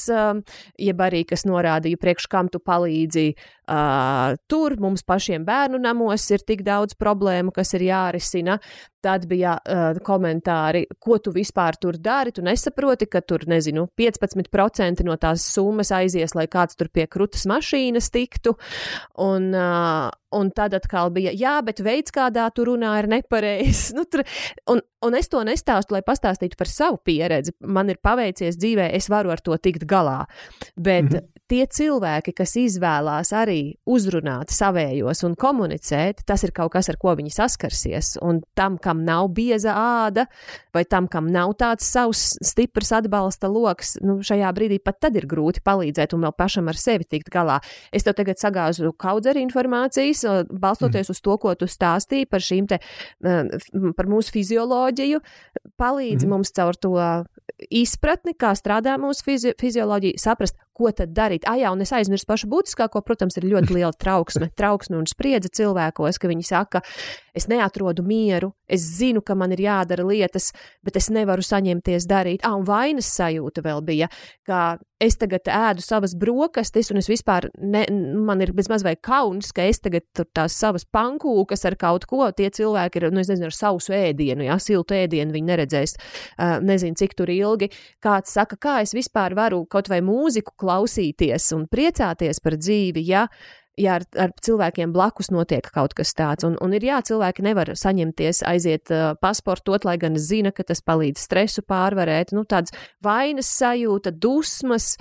jeb 0.80 1.04
arī 1.06 1.24
kas 1.30 1.46
norādīja, 1.50 2.00
priekš 2.02 2.28
kam 2.32 2.50
tu 2.52 2.62
palīdzi 2.64 3.28
uh, 3.34 4.38
tur, 4.50 4.78
mums 4.82 5.06
pašiem 5.08 5.46
bērnu 5.48 5.82
namos 5.84 6.30
ir 6.34 6.46
tik 6.46 6.66
daudz 6.68 6.98
problēmu, 7.00 7.54
kas 7.56 7.74
ir 7.78 7.88
jārisina. 7.90 8.60
Tad 9.04 9.26
bija 9.28 9.58
uh, 9.60 9.98
komentāri, 10.06 10.86
ko 11.04 11.18
tu 11.20 11.34
vispār 11.36 11.76
tur 11.82 11.98
dari. 12.00 12.32
Tu 12.32 12.44
nesaproti, 12.46 13.10
ka 13.12 13.20
tur, 13.28 13.44
nezinu, 13.52 13.86
15% 14.00 15.04
no 15.04 15.18
tās 15.20 15.44
summas 15.56 15.92
aizies, 15.96 16.36
lai 16.38 16.48
kāds 16.52 16.80
tur 16.80 16.88
pie 16.94 17.06
krūtas 17.12 17.44
mašīnas 17.50 18.08
tiktu. 18.14 18.56
Un, 19.24 19.50
uh, 19.52 20.08
un 20.34 20.54
tad 20.56 20.78
atkal 20.80 21.12
bija, 21.16 21.34
jā, 21.36 21.58
bet 21.66 21.84
veids, 21.84 22.16
kādā 22.16 22.48
tu 22.56 22.68
runā, 22.70 22.96
ir 23.02 23.12
nepareizs. 23.18 23.92
Nu, 24.04 24.08
tur, 24.10 24.24
un, 24.72 24.80
un 25.06 25.16
es 25.16 25.30
to 25.30 25.44
nestāstu, 25.46 25.94
lai 25.94 26.02
pastāstītu 26.06 26.58
par 26.58 26.72
savu 26.72 26.98
pieredzi. 27.06 27.54
Man 27.62 27.92
ir 27.94 28.00
paveicies 28.02 28.58
dzīvē, 28.58 28.90
es 28.98 29.06
varu 29.12 29.36
ar 29.36 29.44
to 29.44 29.56
tikt 29.62 29.86
galā. 29.86 30.24
Bet 30.76 31.12
mm 31.12 31.18
-hmm 31.18 31.33
tie 31.54 31.66
cilvēki, 31.70 32.34
kas 32.36 32.56
izvēlās 32.58 33.30
arī 33.38 33.76
uzrunāt 33.90 34.54
savējos 34.54 35.24
un 35.28 35.36
komunicēt, 35.40 36.24
tas 36.28 36.44
ir 36.46 36.54
kaut 36.56 36.74
kas, 36.74 36.90
ar 36.90 36.98
ko 37.02 37.14
viņi 37.20 37.34
saskarsies. 37.36 38.16
Un 38.26 38.42
tam, 38.58 38.80
kam 38.82 39.04
nav 39.06 39.30
bieza 39.36 39.76
āda, 39.78 40.26
vai 40.74 40.84
tam, 40.90 41.08
kam 41.12 41.30
nav 41.34 41.54
tāds 41.60 41.86
savs 41.94 42.34
stiprs 42.42 42.94
atbalsta 42.98 43.52
lokus, 43.52 43.96
nu, 44.02 44.20
šajā 44.26 44.50
brīdī 44.58 44.80
pat 44.84 45.02
tad 45.06 45.20
ir 45.20 45.28
grūti 45.30 45.62
palīdzēt 45.66 46.16
un 46.18 46.26
vēl 46.26 46.36
pašam 46.38 46.72
ar 46.72 46.80
sevi 46.80 47.08
tikt 47.10 47.30
galā. 47.34 47.60
Es 47.94 48.08
tev 48.08 48.18
tagad 48.18 48.42
sagāzu 48.42 48.94
kaudzeri 48.98 49.44
informācijas, 49.46 50.26
balstoties 50.50 51.10
mm. 51.10 51.14
uz 51.14 51.22
to, 51.22 51.38
ko 51.42 51.54
tu 51.60 51.70
stāstīji 51.70 52.30
par 52.32 52.44
šīm 52.44 52.70
te, 52.72 52.82
par 53.22 54.10
mūsu 54.10 54.34
fizioloģiju, 54.40 55.22
palīdzi 55.82 56.26
mm. 56.26 56.34
mums 56.34 56.54
caur 56.56 56.80
to 56.82 56.98
izpratni, 57.70 58.34
kā 58.38 58.54
strādā 58.58 58.96
mūsu 59.02 59.26
fizi 59.28 59.54
fizioloģija, 59.60 60.22
saprast, 60.22 60.58
ko 60.78 60.92
tad 60.96 61.14
darīt. 61.16 61.48
Ah, 61.50 61.58
jā, 61.60 61.72
un 61.74 61.84
es 61.86 61.94
aizmirsu 61.96 62.28
pašu 62.30 62.50
būtiskāko, 62.52 63.04
protams, 63.06 63.38
ir 63.40 63.48
ļoti 63.50 63.78
liela 63.78 63.94
trauksme, 63.94 64.50
trauksme 64.60 65.00
un 65.00 65.10
spriedze 65.10 65.52
cilvēkos, 65.54 66.20
ka 66.20 66.32
viņi 66.32 66.48
saka, 66.48 66.84
es 67.38 67.48
neatrodu 67.50 68.06
mieru, 68.06 68.54
es 68.70 68.86
zinu, 69.00 69.24
ka 69.26 69.38
man 69.38 69.54
ir 69.56 69.64
jādara 69.66 70.06
lietas, 70.08 70.52
bet 70.86 70.98
es 71.00 71.10
nevaru 71.14 71.46
saņemties 71.46 72.08
darīt. 72.10 72.46
Ah, 72.46 72.58
un 72.58 72.66
vainas 72.68 73.10
sajūta 73.14 73.66
vēl 73.66 73.86
bija, 73.86 74.10
ka 74.48 74.78
es 75.04 75.18
tagad 75.20 75.50
ēdu 75.52 75.84
savas 75.84 76.14
brokastis, 76.20 76.90
un 76.94 77.00
es 77.02 77.10
vispār, 77.12 77.50
ne, 77.60 77.84
man 78.24 78.42
ir 78.44 78.54
bezmaz 78.56 78.86
vai 78.86 78.96
kauns, 78.96 79.52
ka 79.56 79.66
es 79.68 79.82
tagad 79.84 80.06
tur 80.16 80.28
tās 80.36 80.56
savas 80.60 80.86
pankūkas 80.86 81.66
ar 81.68 81.78
kaut 81.80 82.08
ko, 82.10 82.26
tie 82.36 82.50
cilvēki 82.54 83.02
ir, 83.02 83.10
nu, 83.14 83.24
es 83.24 83.32
nezinu, 83.32 83.50
ar 83.50 83.58
sausu 83.58 83.96
ēdienu, 83.98 84.48
jā, 84.48 84.58
siltu 84.64 84.98
ēdienu 84.98 85.36
viņi 85.36 85.50
neredzēs, 85.52 85.96
uh, 85.98 86.56
nezinu, 86.64 86.98
cik 87.00 87.18
tur 87.20 87.32
ilgi. 87.34 87.70
Kāds 88.04 88.34
saka, 88.38 88.60
kā 88.60 88.80
es 88.86 88.96
vispār 88.96 89.36
varu 89.38 89.64
kaut 89.70 89.92
vai 89.92 90.00
mūziku 90.06 90.56
klausīties 90.64 91.52
un 91.58 91.68
priecāties 91.72 92.42
par 92.44 92.58
dzīvi, 92.60 93.04
ja 93.12 93.28
ja 93.80 93.98
ar, 93.98 94.06
ar 94.20 94.34
cilvēkiem 94.44 94.94
blakus 94.94 95.32
notiek 95.34 95.66
kaut 95.74 95.96
kas 95.98 96.14
tāds. 96.18 96.46
Un, 96.48 96.58
un 96.62 96.76
ir 96.78 96.86
jā, 96.86 97.00
cilvēki 97.06 97.46
nevar 97.46 97.74
saņemties, 97.78 98.44
aiziet 98.50 98.94
uh, 98.94 99.14
pasportot, 99.22 99.86
lai 99.88 99.98
gan 100.02 100.18
zina, 100.22 100.54
ka 100.54 100.66
tas 100.68 100.84
palīdz 100.86 101.22
stresu 101.22 101.66
pārvarēt. 101.66 102.36
Nu, 102.38 102.46
tāds 102.50 102.74
vainas 103.04 103.50
sajūta, 103.58 104.14
dusmas. 104.14 104.94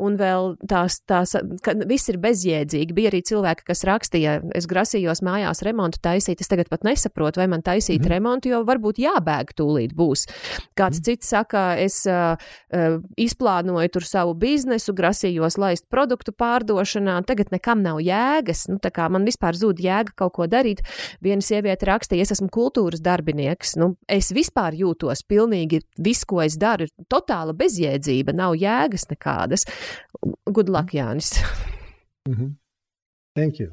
Un 0.00 0.16
vēl 0.20 0.54
tās, 0.70 1.00
tās 1.08 1.36
ka 1.64 1.74
viss 1.88 2.10
ir 2.12 2.20
bezjēdzīgi. 2.22 2.96
Bija 2.96 3.12
arī 3.12 3.22
cilvēki, 3.26 3.66
kas 3.70 3.84
rakstīja, 3.88 4.38
es 4.56 4.68
grasījos 4.70 5.22
mājās 5.26 5.62
remontu 5.66 6.00
taisīt. 6.02 6.40
Es 6.40 6.50
tagad 6.50 6.70
pat 6.72 6.86
nesaprotu, 6.88 7.42
vai 7.42 7.48
man 7.52 7.64
taisīt 7.66 8.00
mm. 8.02 8.10
remontu, 8.14 8.52
jo 8.54 8.62
varbūt 8.68 9.00
jābēg 9.02 9.54
tūlīt 9.58 9.94
būs. 9.96 10.26
Kāds 10.78 11.00
mm. 11.00 11.06
cits 11.08 11.32
saka, 11.34 11.64
es 11.80 12.02
uh, 12.10 12.34
uh, 12.74 12.98
izplānoju 13.20 13.94
tur 13.96 14.08
savu 14.08 14.36
biznesu, 14.38 14.94
grasījos 14.96 15.58
laist 15.60 15.88
produktu 15.92 16.34
pārdošanā, 16.36 17.20
tagad 17.28 17.52
nekam 17.54 17.84
nav 17.84 18.00
jēga 18.00 18.40
jēgas. 18.40 18.66
Nu, 18.70 18.78
man 19.10 19.26
vispār 19.28 19.56
zūd 19.58 19.80
jēga 19.82 20.14
kaut 20.16 20.34
ko 20.36 20.46
darīt. 20.50 20.82
Viena 21.22 21.42
sieviete 21.44 21.88
rakstīja, 21.88 22.24
es 22.24 22.34
esmu 22.36 22.50
kultūras 22.52 23.02
darbinieks. 23.04 23.76
Nu, 23.80 23.94
es 24.08 24.32
vispār 24.34 24.76
jūtos 24.78 25.24
pilnīgi 25.28 25.82
viss, 25.98 26.24
ko 26.24 26.42
es 26.44 26.58
daru, 26.60 26.86
ir 26.86 27.06
totāla 27.10 27.54
bezjēdzība, 27.56 28.34
nav 28.36 28.56
jēgas 28.58 29.08
nekādas. 29.10 29.66
Good 30.44 30.68
luck, 30.68 30.94
Jānis. 30.94 31.32
Mm 32.28 32.34
-hmm. 32.34 32.54
Thank 33.34 33.60
you. 33.60 33.72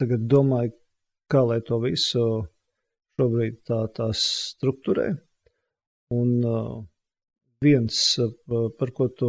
Tagad 0.00 0.20
domāju, 0.20 0.72
kā 1.32 1.46
lai 1.46 1.60
to 1.60 1.78
visu 1.78 2.46
šobrīd 3.20 3.60
tā, 3.68 3.88
tā 3.92 4.08
struktūrē. 4.12 5.16
Un 6.10 6.44
uh, 6.44 6.84
viens, 7.64 8.18
par 8.78 8.90
ko 8.96 9.08
tu 9.08 9.28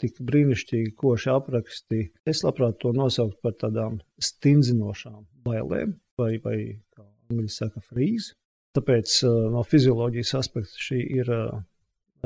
tik 0.00 0.20
brīnišķīgi 0.20 0.94
koši 0.96 1.30
apraksti, 1.30 2.00
es 2.26 2.42
labprāt 2.42 2.78
to 2.80 2.92
nosauktu 2.96 3.38
par 3.42 3.52
tādām 3.52 4.00
stindzinošām 4.18 5.26
bailēm, 5.44 5.94
vai, 6.18 6.32
vai 6.44 6.58
kā 6.96 7.04
angļu 7.30 7.52
saka, 7.52 7.80
frīzi. 7.84 8.32
Tāpēc 8.76 9.12
eh, 9.24 9.38
no 9.52 9.64
fizioloģijas 9.64 10.34
aspekta 10.40 10.86
šī 10.88 11.00
ir 11.20 11.32
eh, 11.32 11.50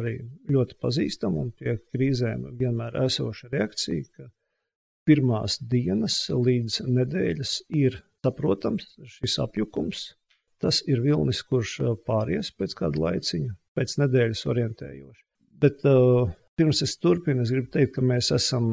arī 0.00 0.16
ļoti 0.50 0.76
pazīstama 0.82 1.44
un 1.44 1.50
pie 1.56 1.76
krīzēm 1.94 2.48
vienmēr 2.60 2.98
esoša 3.04 3.50
reakcija, 3.52 4.04
ka 4.16 4.28
pirmās 5.08 5.58
dienas 5.60 6.22
līdz 6.30 6.82
nedēļas 6.88 7.56
ir 7.82 8.00
saprotams 8.24 8.94
šis 9.16 9.38
apjukums. 9.44 10.10
Tas 10.60 10.82
ir 10.84 11.00
vilnis, 11.00 11.40
kurš 11.48 11.78
pāries 12.04 12.50
pēc 12.52 12.76
kāda 12.76 13.00
laiciņa, 13.06 13.54
pēc 13.78 13.96
nedēļas 14.02 14.42
orientējoši. 14.52 15.22
Bet 15.60 15.84
uh, 15.88 16.28
pirms 16.60 16.82
es 16.84 16.98
turpinu, 17.00 17.44
es 17.44 17.52
gribu 17.54 17.70
teikt, 17.72 17.94
ka 17.96 18.04
mēs 18.04 18.28
esam 18.36 18.66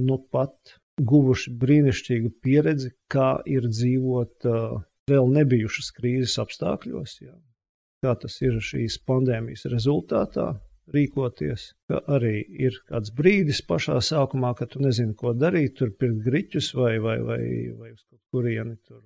nu 0.00 0.16
pat 0.32 0.78
guvuši 1.00 1.52
brīnišķīgu 1.60 2.32
pieredzi, 2.44 2.94
kā 3.12 3.34
ir 3.48 3.68
dzīvot 3.68 4.48
uh, 4.48 4.80
vēl 5.10 5.30
nebijušas 5.36 5.92
krīzes 5.96 6.38
apstākļos. 6.40 7.18
Jā. 7.24 7.36
Kā 8.04 8.14
tas 8.16 8.38
ir 8.40 8.56
šīs 8.64 8.96
pandēmijas 9.08 9.66
rezultātā, 9.72 10.54
rīkoties. 10.94 11.66
Ka 11.90 12.00
arī 12.16 12.38
ir 12.66 12.78
kāds 12.88 13.12
brīdis 13.14 13.60
pašā 13.68 13.98
sākumā, 14.02 14.54
kad 14.58 14.72
tu 14.72 14.80
nezini, 14.82 15.14
ko 15.18 15.34
darīt, 15.36 15.76
tur 15.78 15.92
pirkt 15.92 16.24
griķus 16.24 16.72
vai, 16.78 16.94
vai, 17.02 17.18
vai, 17.20 17.42
vai 17.76 17.92
uz 17.92 18.00
kurieni 18.32 18.78
tur 18.88 19.02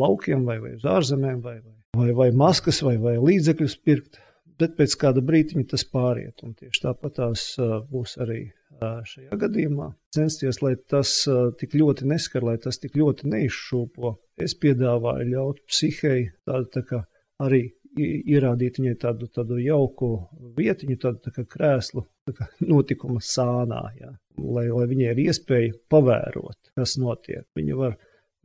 laukiem 0.00 0.46
vai, 0.48 0.56
vai 0.62 0.74
uz 0.78 0.86
ārzemēm 0.88 1.44
vai, 1.44 1.58
vai, 1.60 1.76
vai, 2.00 2.10
vai 2.16 2.28
maskas 2.32 2.80
vai, 2.86 2.96
vai 3.02 3.18
līdzekļus 3.20 3.76
pirkt 3.84 4.20
bet 4.60 4.76
pēc 4.78 4.96
kāda 5.00 5.22
brīdiņa 5.24 5.66
tas 5.72 5.84
pāriet. 5.88 6.42
Un 6.44 6.54
tieši 6.58 6.84
tāpat 6.84 7.16
tās 7.18 7.44
būs 7.90 8.16
arī 8.20 8.42
šajā 8.80 9.38
gadījumā. 9.40 9.90
Censties, 10.14 10.60
lai 10.64 10.74
tas 10.92 11.14
tik 11.60 11.76
ļoti 11.80 12.08
neskar, 12.10 12.46
lai 12.46 12.56
tas 12.62 12.80
tik 12.82 12.96
ļoti 13.00 13.30
neizšūpo. 13.32 14.14
Es 14.40 14.56
piedāvāju 14.60 15.30
ļaut 15.34 15.64
psihei 15.68 16.30
tādu 16.48 16.70
tā 16.76 16.84
kā 16.88 17.02
arī 17.40 17.66
ierādīt 17.98 18.78
viņai 18.80 18.96
tādu, 19.02 19.26
tādu 19.34 19.58
jauku 19.62 20.10
vietiņu, 20.56 20.98
tādu 21.00 21.24
tā 21.24 21.32
kā 21.34 21.46
krēslu 21.56 22.04
tā 22.28 22.36
kā 22.36 22.46
notikuma 22.62 23.22
sānā, 23.24 23.82
jā. 23.98 24.12
lai, 24.38 24.68
lai 24.70 24.86
viņai 24.90 25.10
ir 25.14 25.24
iespēja 25.26 25.74
pavērot, 25.90 26.72
kas 26.78 26.96
notiek. 27.02 27.46
Viņa 27.58 27.80
var 27.80 27.96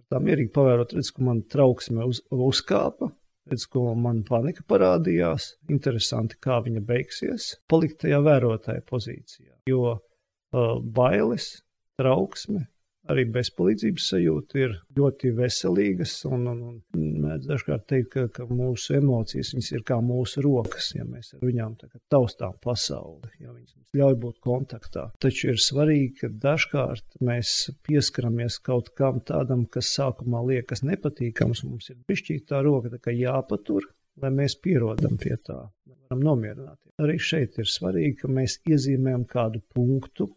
tā 0.09 0.21
mierīgi 0.23 0.53
pavērot, 0.55 0.95
redz, 0.97 1.11
ka 1.13 1.25
man 1.27 1.43
trauksme 1.51 2.07
uz, 2.09 2.23
uzkāpa, 2.31 3.11
Redz, 3.45 3.67
ko 3.69 3.91
man 3.93 4.23
panika 4.25 4.63
parādījās. 4.65 5.51
Interesanti, 5.69 6.39
kā 6.41 6.55
viņa 6.65 6.81
beigsies. 6.81 7.51
Palikt 7.69 7.99
tajā 8.01 8.17
vērotāja 8.25 8.81
pozīcijā. 8.89 9.51
Jo 9.69 9.83
uh, 9.91 10.79
bailes, 10.81 11.51
trauksme, 11.99 12.63
arī 13.11 13.25
bezpalīdzības 13.35 14.07
sajūta 14.11 14.59
ir 14.59 14.75
ļoti 14.97 15.31
veselīgas. 15.37 16.13
Un, 16.29 16.45
un, 16.51 16.61
un 16.69 17.05
mēs 17.23 17.45
dažkārt 17.45 17.85
teikt, 17.91 18.11
ka, 18.13 18.25
ka 18.33 18.47
mūsu 18.49 18.97
emocijas 18.99 19.53
ir 19.71 19.83
kā 19.87 19.99
mūsu 20.03 20.43
rokas, 20.45 20.91
ja 20.97 21.05
mēs 21.07 21.33
ar 21.35 21.45
viņām 21.45 21.75
taustām 22.11 22.55
pasauli, 22.63 23.31
ja 23.41 23.51
viņas 23.51 23.75
mums 23.75 23.99
ļauj 23.99 24.17
būt 24.23 24.39
kontaktā. 24.45 25.07
Taču 25.21 25.51
ir 25.53 25.61
svarīgi, 25.61 26.11
ka 26.21 26.31
dažkārt 26.47 27.19
mēs 27.25 27.53
pieskaramies 27.85 28.59
kaut 28.65 28.91
kam 28.97 29.21
tādam, 29.25 29.65
kas 29.69 29.93
sākumā 29.97 30.43
liekas 30.49 30.85
nepatīkams. 30.87 31.65
Mums 31.67 31.91
ir 31.93 32.01
pišķīta 32.09 32.55
tā 32.55 32.63
roka, 32.65 32.93
tā 32.93 33.01
kā 33.01 33.15
jāpatur. 33.15 33.89
Lai 34.23 34.29
mēs 34.31 34.53
pierodam 34.63 35.17
pie 35.19 35.33
tā, 35.43 35.57
varam 35.91 36.21
nomierināties. 36.23 36.93
Arī 37.03 37.17
šeit 37.19 37.57
ir 37.59 37.67
svarīgi, 37.67 38.13
ka 38.21 38.29
mēs 38.31 38.61
iezīmējam 38.63 39.25
kādu 39.27 39.59
punktu, 39.75 40.29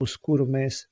uz 0.00 0.14
kuru 0.22 0.46
mēs 0.48 0.86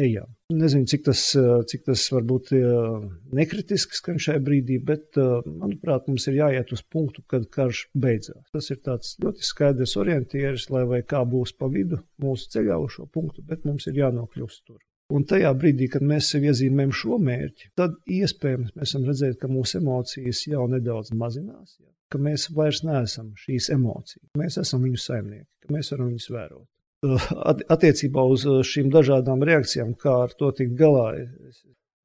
ejam. 0.00 0.28
Nezinu, 0.50 0.86
cik 0.90 1.04
tas, 1.06 1.22
eh, 1.38 1.62
cik 1.70 1.84
tas 1.86 2.02
varbūt 2.10 2.50
eh, 2.56 3.06
nekritiski 3.36 3.98
skan 3.98 4.18
šajā 4.22 4.42
brīdī, 4.46 4.80
bet, 4.82 5.06
eh, 5.20 5.46
manuprāt, 5.46 6.08
mums 6.10 6.26
ir 6.30 6.40
jāiet 6.40 6.72
uz 6.74 6.82
punktu, 6.82 7.22
kad 7.30 7.46
karš 7.54 7.84
beidzās. 7.94 8.42
Tas 8.54 8.70
ir 8.74 8.80
tāds 8.86 9.14
ļoti 9.22 9.46
skaidrs 9.46 9.96
orientieris, 10.00 10.68
lai 10.74 10.84
vai 10.90 11.02
kā 11.02 11.22
būs 11.28 11.54
pa 11.58 11.70
vidu 11.70 12.00
mūsu 12.22 12.50
ceļā 12.56 12.78
uz 12.82 12.96
šo 12.96 13.06
punktu, 13.06 13.46
bet 13.46 13.66
mums 13.68 13.86
ir 13.90 14.00
jānokļūst 14.02 14.64
tur. 14.66 14.80
Un 15.10 15.24
tajā 15.26 15.50
brīdī, 15.58 15.88
kad 15.90 16.02
mēs 16.06 16.28
sev 16.30 16.44
iezīmējam 16.46 16.92
šo 16.94 17.16
mērķi, 17.18 17.72
tad 17.78 17.96
iespējams 18.06 18.76
mēs 18.78 18.94
varam 18.94 19.08
redzēt, 19.10 19.38
ka 19.40 19.50
mūsu 19.50 19.80
emocijas 19.80 20.44
jau 20.46 20.68
nedaudz 20.70 21.10
mazinās, 21.10 21.80
ka 22.10 22.18
mēs 22.22 22.46
vairs 22.54 22.84
neesam 22.86 23.32
šīs 23.38 23.72
emocijas. 23.74 24.28
Mēs 24.38 24.58
esam 24.62 24.86
viņu 24.86 25.02
saimnieki, 25.02 25.48
ka 25.64 25.74
mēs 25.74 25.90
varam 25.94 26.12
viņus 26.12 26.30
vērot 26.30 26.69
attiecībā 27.02 28.22
uz 28.28 28.44
uh, 28.48 28.60
šīm 28.66 28.90
dažādām 28.92 29.42
reakcijām, 29.46 29.94
kā 29.96 30.16
ar 30.26 30.34
to 30.36 30.50
tikt 30.56 30.76
galā. 30.78 31.12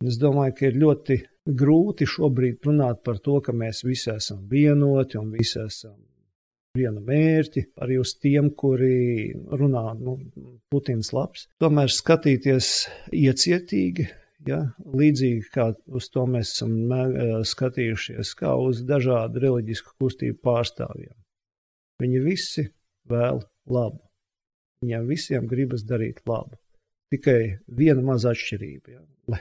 Es, 0.05 0.19
domāju, 0.21 0.55
ka 0.57 0.67
ir 0.69 0.79
ļoti 0.79 1.17
grūti 1.45 2.07
šobrīd 2.09 2.65
runāt 2.67 3.01
par 3.03 3.19
to, 3.23 3.39
ka 3.43 3.53
mēs 3.55 3.83
visi 3.85 4.11
esam 4.13 4.43
vienoti 4.49 5.19
un 5.19 5.31
visi 5.33 5.59
esam 5.61 5.95
viena 6.75 6.99
mērķi, 6.99 7.69
arī 7.83 7.99
uz 8.01 8.15
tiem, 8.19 8.51
kuri 8.51 9.31
runā, 9.31 9.93
nu, 9.99 10.17
Putins 10.71 11.13
labs. 11.15 11.47
Tomēr 11.63 11.91
skatīties 11.91 12.71
iecietīgi, 13.15 14.09
ja, 14.49 14.61
līdzīgi 14.83 15.51
kā 15.53 15.69
uz 15.87 16.09
to 16.11 16.25
mēs 16.27 16.57
esam 16.57 16.75
uh, 16.91 17.37
skatījušies, 17.47 18.33
kā 18.39 18.55
uz 18.59 18.83
dažādu 18.87 19.43
reliģisku 19.43 19.95
kustību 20.01 20.41
pārstāvjiem. 20.43 21.15
Viņi 22.03 22.25
visi 22.25 22.67
vēl 23.07 23.39
labu. 23.71 24.01
Viņiem 24.85 25.07
visiem 25.09 25.47
gribas 25.49 25.81
darīt 25.81 26.21
labu. 26.29 26.59
Tikai 27.09 27.57
viena 27.77 28.03
maza 28.05 28.33
atšķirība. 28.35 28.91
Ja? 28.93 29.01
Lai, 29.33 29.39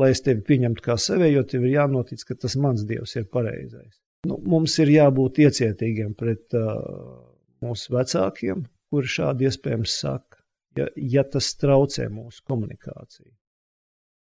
lai 0.00 0.10
es 0.14 0.22
tevi 0.24 0.40
pieņemtu 0.48 0.84
kā 0.84 0.96
sevējo, 0.96 1.44
tev 1.44 1.66
ir 1.66 1.74
jānotic, 1.74 2.24
ka 2.24 2.36
tas 2.40 2.56
mans 2.56 2.86
dievs 2.88 3.16
ir 3.20 3.26
pareizais. 3.28 3.98
Nu, 4.26 4.38
mums 4.40 4.78
ir 4.80 4.90
jābūt 4.94 5.42
iecietīgiem 5.44 6.14
pret 6.18 6.56
uh, 6.56 7.20
mūsu 7.64 7.92
vecākiem, 7.94 8.64
kuri 8.88 9.12
šādi 9.12 9.48
iespējams 9.48 9.96
saka, 10.00 10.40
ja, 10.78 10.88
ja 10.96 11.24
tas 11.28 11.52
traucē 11.60 12.08
mūsu 12.12 12.42
komunikāciju. 12.48 13.34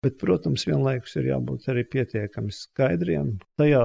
Bet, 0.05 0.17
protams, 0.21 0.65
vienlaikus 0.69 1.15
ir 1.21 1.31
jābūt 1.31 1.69
arī 1.71 1.85
pietiekami 1.85 2.53
skaidriem 2.53 3.35
tajā 3.61 3.83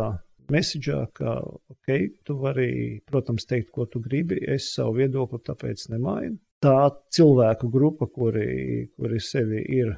messagā, 0.52 1.04
ka, 1.16 1.36
ok, 1.72 1.92
tu 2.26 2.36
vari, 2.40 2.72
protams, 3.08 3.46
teikt, 3.48 3.70
ko 3.76 3.86
tu 3.88 4.00
gribi, 4.04 4.40
es 4.40 4.72
savu 4.74 4.98
viedokli 5.00 5.40
tāpēc 5.44 5.86
nemainu 5.92 6.40
tā 6.62 6.76
cilvēku 7.14 7.70
grupa, 7.72 8.06
kuri, 8.06 8.88
kuri 8.96 9.20
sevi 9.22 9.62
ir 9.80 9.96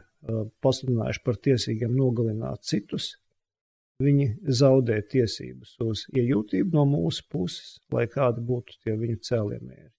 pasludinājuši 0.64 1.22
par 1.24 1.38
tiesīgiem 1.44 1.92
nogalināt 1.96 2.64
citus, 2.64 3.10
viņi 4.02 4.28
zaudē 4.60 4.98
tiesības 5.10 5.76
uz 5.84 6.06
iejūtību 6.14 6.74
no 6.74 6.86
mūsu 6.88 7.26
puses, 7.30 7.76
lai 7.92 8.06
kādi 8.10 8.42
būtu 8.44 8.78
tie 8.82 8.96
viņu 8.98 9.20
cēlie 9.22 9.60
mērķi. 9.60 9.90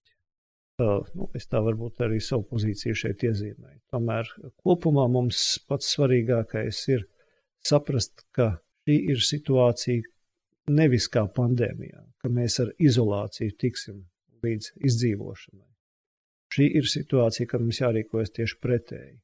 Uh, 0.76 1.06
nu, 1.16 1.30
es 1.32 1.46
tā 1.48 1.62
varbūt 1.64 2.02
arī 2.04 2.18
savu 2.20 2.44
pozīciju 2.50 2.98
šeit 3.00 3.22
iezīmēju. 3.24 3.78
Tomēr 3.94 4.28
kopumā 4.60 5.06
mums 5.08 5.40
pats 5.68 5.94
svarīgākais 5.94 6.82
ir 6.92 7.06
saprast, 7.64 8.26
ka 8.36 8.58
šī 8.84 8.98
ir 9.14 9.24
situācija 9.24 10.74
nevis 10.76 11.08
kā 11.08 11.24
pandēmijā, 11.32 12.02
ka 12.20 12.28
mēs 12.28 12.60
ar 12.60 12.74
izolāciju 12.76 13.56
tiksim 13.56 14.04
līdz 14.44 14.74
izdzīvošanai. 14.90 15.75
Šī 16.54 16.68
ir 16.78 16.86
situācija, 16.88 17.48
kad 17.50 17.62
mums 17.64 17.80
jārīkojas 17.82 18.32
tieši 18.38 18.58
pretēji. 18.62 19.16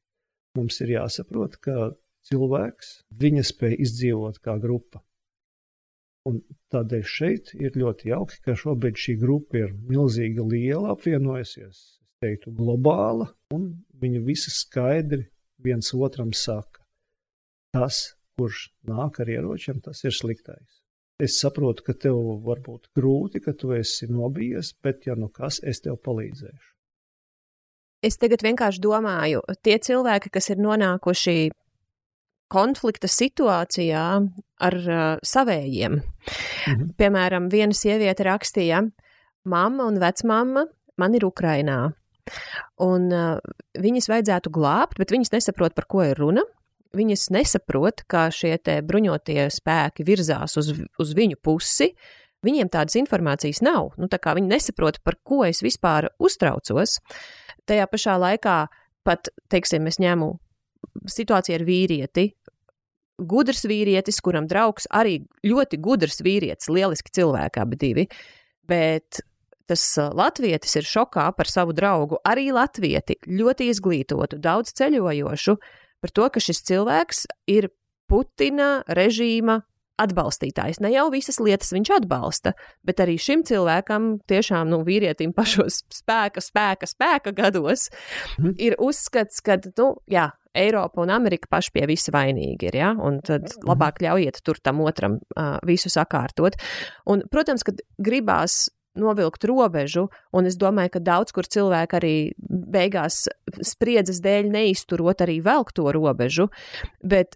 Mums 0.57 0.79
ir 0.83 0.93
jāsaprot, 0.97 1.57
ka 1.63 1.93
cilvēks 2.29 2.93
viņa 3.19 3.43
spēj 3.47 3.79
izdzīvot 3.85 4.39
kā 4.43 4.57
grupa. 4.61 5.01
Un 6.29 6.39
tādēļ 6.71 7.03
šeit 7.03 7.51
ir 7.59 7.75
ļoti 7.79 8.11
jauki, 8.13 8.39
ka 8.45 8.55
šobrīd 8.59 8.99
šī 8.99 9.17
grupa 9.19 9.59
ir 9.59 9.73
milzīga, 9.89 10.45
liela, 10.47 10.93
apvienojusies, 10.95 11.79
es 11.99 12.21
teiktu, 12.23 12.53
globāla, 12.55 13.27
un 13.55 13.73
viņi 13.99 14.21
visi 14.23 14.53
skaidri 14.53 15.25
viens 15.63 15.91
otram 15.95 16.31
saka, 16.37 16.83
tas, 17.75 18.13
kurš 18.39 18.69
nāk 18.87 19.19
ar 19.19 19.33
ieročiem, 19.35 19.81
tas 19.83 20.03
ir 20.07 20.15
sliktais. 20.15 20.79
Es 21.21 21.35
saprotu, 21.39 21.83
ka 21.87 21.93
tev 22.05 22.17
var 22.45 22.63
būt 22.63 22.89
grūti, 22.97 23.43
ka 23.43 23.53
tu 23.59 23.75
esi 23.75 24.07
nobijies, 24.09 24.73
bet, 24.83 25.05
ja 25.07 25.15
nu 25.19 25.29
kas, 25.31 25.59
es 25.63 25.83
tev 25.83 25.99
palīdzēšu. 26.07 26.72
Es 28.03 28.19
tagad 28.19 28.43
vienkārši 28.43 28.81
domāju, 28.83 29.43
tie 29.63 29.77
cilvēki, 29.79 30.31
kas 30.33 30.49
ir 30.51 30.61
nonākuši 30.63 31.37
konflikta 32.53 33.09
situācijā 33.09 34.05
ar 34.67 34.79
uh, 34.83 35.03
savējiem. 35.25 35.99
Mhm. 36.67 36.93
Piemēram, 36.99 37.49
viena 37.51 37.75
sieviete 37.75 38.27
rakstīja, 38.27 38.83
mamma 39.49 39.87
un 39.89 40.01
vecmamma 40.01 40.67
man 40.99 41.15
ir 41.17 41.25
Ukrainā. 41.25 41.79
Un 42.83 43.07
uh, 43.11 43.55
viņas 43.79 44.11
vajadzētu 44.11 44.51
glābt, 44.53 44.99
bet 44.99 45.11
viņas 45.11 45.33
nesaprot, 45.33 45.73
par 45.75 45.89
ko 45.89 46.05
ir 46.05 46.19
runa 46.19 46.45
viņas 46.97 47.29
nesaprot, 47.33 48.05
kā 48.09 48.27
šie 48.33 48.57
bruņotie 48.85 49.47
spēki 49.53 50.05
virzās 50.07 50.57
uz, 50.61 50.73
uz 50.99 51.15
viņu 51.17 51.39
pusi. 51.41 51.93
Viņiem 52.43 52.69
tādas 52.71 52.97
informācijas 52.99 53.61
nav. 53.63 53.93
Nu, 53.97 54.09
tā 54.11 54.19
kā 54.19 54.33
viņi 54.35 54.51
nesaprot, 54.51 54.99
par 55.03 55.15
ko 55.23 55.43
es 55.47 55.63
vispār 55.63 56.09
uztraucos. 56.19 56.99
Tajā 57.69 57.87
pašā 57.91 58.15
laikā 58.19 58.57
pat, 59.07 59.29
teiksim, 59.51 59.87
es 59.87 59.99
ņemu 60.01 60.31
situāciju 61.09 61.59
ar 61.59 61.67
vīrieti. 61.67 62.29
Gudrs 63.29 63.63
vīrietis, 63.69 64.19
kuram 64.25 64.47
draugs 64.49 64.87
arī 64.91 65.19
ļoti 65.45 65.77
gudrs 65.83 66.19
vīrietis, 66.25 66.71
lieliski 66.73 67.13
cilvēki 67.13 67.61
abi 67.61 67.79
divi, 67.79 68.07
bet 68.67 69.21
tas 69.69 69.83
uh, 70.01 70.09
latvietis 70.15 70.75
ir 70.79 70.87
šokā 70.87 71.29
par 71.37 71.47
savu 71.47 71.75
draugu, 71.77 72.19
arī 72.27 72.49
latvieti, 72.55 73.19
ļoti 73.29 73.69
izglītotu, 73.71 74.41
daudz 74.43 74.73
ceļojošu, 74.79 75.55
par 76.03 76.11
to, 76.11 76.27
ka 76.33 76.43
šis 76.43 76.63
cilvēks 76.67 77.25
ir 77.53 77.69
Putina 78.11 78.83
režīma 78.91 79.61
atbalstītājs. 80.01 80.81
Ne 80.83 80.93
jau 80.93 81.07
visas 81.13 81.39
lietas 81.43 81.73
viņš 81.75 81.91
atbalsta, 81.99 82.53
bet 82.85 83.01
arī 83.03 83.17
šim 83.21 83.43
cilvēkam, 83.47 84.15
tiešām 84.29 84.71
nu, 84.71 84.81
vīrietim 84.87 85.33
pašos 85.37 85.83
spēka, 85.93 86.43
spēka, 86.43 86.89
spēka 86.89 87.35
gados, 87.37 87.89
mm. 88.39 88.55
ir 88.57 88.77
uzskats, 88.81 89.43
ka, 89.45 89.59
nu, 89.77 89.93
jā, 90.09 90.29
Eiropa 90.53 91.01
un 91.01 91.09
Amerika 91.09 91.49
paši 91.49 91.71
pie 91.73 91.87
visa 91.89 92.13
vainīgi 92.13 92.69
ir, 92.69 92.75
ja? 92.77 92.91
un 92.93 93.17
tad 93.25 93.47
mhm. 93.47 93.65
labāk 93.71 94.03
ļaujiet 94.05 94.37
tur 94.45 94.59
tam 94.61 94.83
otram 94.85 95.17
uh, 95.33 95.57
visu 95.65 95.89
sakārtot. 95.89 96.59
Un, 97.09 97.23
protams, 97.33 97.65
ka 97.65 97.73
gribās 97.97 98.67
novilkt 98.93 99.47
robežu, 99.49 100.07
un 100.37 100.45
es 100.45 100.57
domāju, 100.61 100.93
ka 100.93 101.01
daudz 101.01 101.33
kur 101.33 101.49
cilvēki 101.49 101.97
arī 101.97 102.15
beigās 102.37 103.23
spriedzes 103.65 104.21
dēļ 104.21 104.51
neizturot 104.53 105.23
arī 105.25 105.39
velk 105.41 105.73
to 105.73 105.87
robežu, 105.95 106.51
bet 107.01 107.33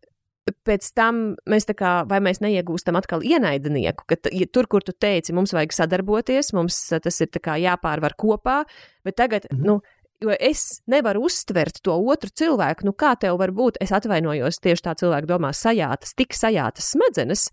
pēc 0.68 0.90
tam 0.98 1.36
mēs 1.50 1.68
tā 1.68 1.76
kā, 1.78 1.92
vai 2.10 2.20
mēs 2.24 2.42
neiegūstam 2.44 2.98
atkal 3.00 3.26
ienaidnieku, 3.26 4.08
ka 4.08 4.18
ja 4.32 4.48
tur, 4.52 4.70
kur 4.72 4.86
tu 4.86 4.96
teici, 4.96 5.36
mums 5.36 5.54
vajag 5.56 5.76
sadarboties, 5.76 6.54
mums 6.58 6.80
tas 7.04 7.22
ir 7.24 7.32
kā 7.44 7.58
jāpārvar 7.62 8.16
kopā, 8.20 8.62
bet 9.08 9.20
tagad, 9.20 9.50
mhm. 9.52 9.64
nu, 9.68 9.80
Jo 10.18 10.34
es 10.34 10.82
nevaru 10.90 11.28
uztvert 11.28 11.76
to 11.86 11.94
otru 11.94 12.32
cilvēku, 12.34 12.88
nu 12.88 12.94
kā 12.98 13.12
tev 13.22 13.36
var 13.38 13.52
būt, 13.54 13.76
es 13.86 13.92
atvainojos, 13.94 14.58
tieši 14.66 14.84
tā 14.88 14.96
cilvēka 14.98 15.30
domā, 15.30 15.52
sajātas, 15.54 16.16
tik 16.18 16.34
sajātas 16.34 16.88
smadzenes. 16.96 17.44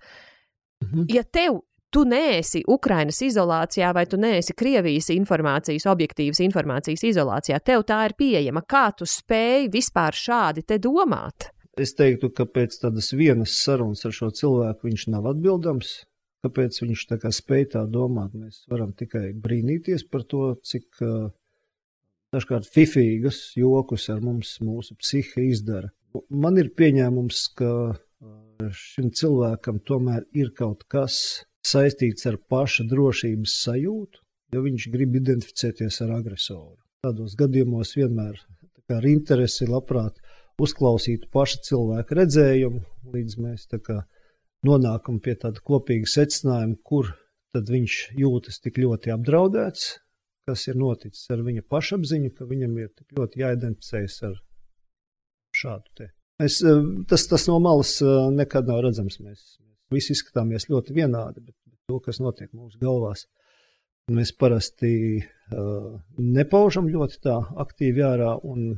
Mhm. 0.80 1.04
Ja 1.12 1.26
tev 1.28 1.60
tu 1.94 2.02
neesi 2.08 2.64
Ukrainas 2.66 3.20
izolācijā 3.22 3.92
vai 3.94 4.06
tu 4.10 4.18
neesi 4.18 4.56
Krievijas 4.56 5.12
informācijas, 5.14 5.86
objektīvas 5.92 6.40
informācijas 6.42 7.04
izolācijā. 7.06 7.60
Tev 7.62 7.84
tā 7.86 8.00
ir 8.08 8.16
pieejama. 8.18 8.64
Kā 8.66 8.88
tu 8.96 9.06
spēj 9.06 9.68
vispār 9.74 10.16
šādi 10.16 10.64
te 10.66 10.80
domāt? 10.82 11.53
Es 11.80 11.94
teiktu, 11.98 12.30
ka 12.30 12.46
pēc 12.46 12.76
tādas 12.82 13.10
vienas 13.16 13.54
sarunas 13.58 14.04
ar 14.06 14.14
šo 14.14 14.30
cilvēku 14.30 14.88
viņš 14.88 15.06
nav 15.10 15.26
atbildams. 15.32 16.04
Kāpēc 16.44 16.76
viņš 16.82 17.06
tā 17.10 17.18
kā 17.22 17.32
spēj 17.32 17.70
tā 17.72 17.82
domāt? 17.90 18.34
Mēs 18.36 18.62
varam 18.70 18.92
tikai 18.92 19.32
brīnīties 19.32 20.04
par 20.12 20.26
to, 20.28 20.52
cik 20.62 21.00
uh, 21.02 21.32
dažkārt 22.34 22.68
fifīgas 22.70 23.40
jokus 23.58 24.10
ar 24.12 24.20
mums 24.22 24.58
mūsu 24.62 24.94
psihe 25.00 25.48
izdara. 25.48 25.90
Man 26.30 26.60
ir 26.60 26.70
pieņēmums, 26.78 27.40
ka 27.58 27.70
šim 28.70 29.10
cilvēkam 29.18 29.80
tomēr 29.88 30.24
ir 30.36 30.52
kaut 30.56 30.84
kas, 30.90 31.16
saistīts 31.64 32.26
ar 32.30 32.38
paša 32.38 32.86
drošības 32.90 33.56
sajūtu, 33.64 34.20
jo 34.54 34.64
viņš 34.64 34.88
grib 34.92 35.16
identificēties 35.20 36.00
ar 36.04 36.14
agresoru. 36.18 36.78
Tādos 37.04 37.34
gadījumos 37.40 37.96
vienmēr 37.98 38.38
ar 38.94 39.06
interesi 39.08 39.66
labprāt 39.68 40.20
uzklausītu 40.60 41.28
paša 41.34 41.60
cilvēka 41.68 42.18
redzējumu, 42.20 42.82
līdz 43.14 43.38
mēs 43.42 43.68
nonākam 44.64 45.20
pie 45.20 45.34
tāda 45.40 45.60
kopīga 45.64 46.08
secinājuma, 46.08 46.78
kur 46.82 47.12
tad 47.54 47.70
viņš 47.70 47.98
jūtas 48.18 48.60
tik 48.64 48.80
ļoti 48.82 49.12
apdraudēts, 49.14 49.90
kas 50.48 50.66
ir 50.68 50.78
noticis 50.80 51.30
ar 51.32 51.44
viņa 51.44 51.64
pašapziņu, 51.70 52.32
ka 52.36 52.48
viņam 52.48 52.78
ir 52.82 52.90
tik 52.92 53.14
ļoti 53.18 53.42
jāidentificējas 53.44 54.18
ar 54.30 54.38
šādu 55.54 55.98
te. 55.98 56.10
Es, 56.42 56.58
eh, 56.66 56.82
tas, 57.08 57.26
tas 57.30 57.46
no 57.46 57.60
malas 57.62 58.00
eh, 58.02 58.10
nekad 58.34 58.66
nav 58.68 58.82
redzams. 58.88 59.20
Mēs, 59.22 59.44
visi 59.94 60.14
izskatāmies 60.16 60.68
ļoti 60.70 60.96
vienādi, 60.96 61.44
bet 61.44 61.54
to, 61.88 62.00
kas 62.02 62.20
notiek 62.22 62.50
mūsu 62.56 62.80
galvās, 62.80 63.26
mēs 64.12 64.34
parasti 64.36 64.90
uh, 65.20 65.94
nepaužam 66.20 66.88
ļoti 66.92 67.20
tā 67.24 67.36
aktīvi 67.64 68.02
ārā, 68.04 68.34
un, 68.44 68.74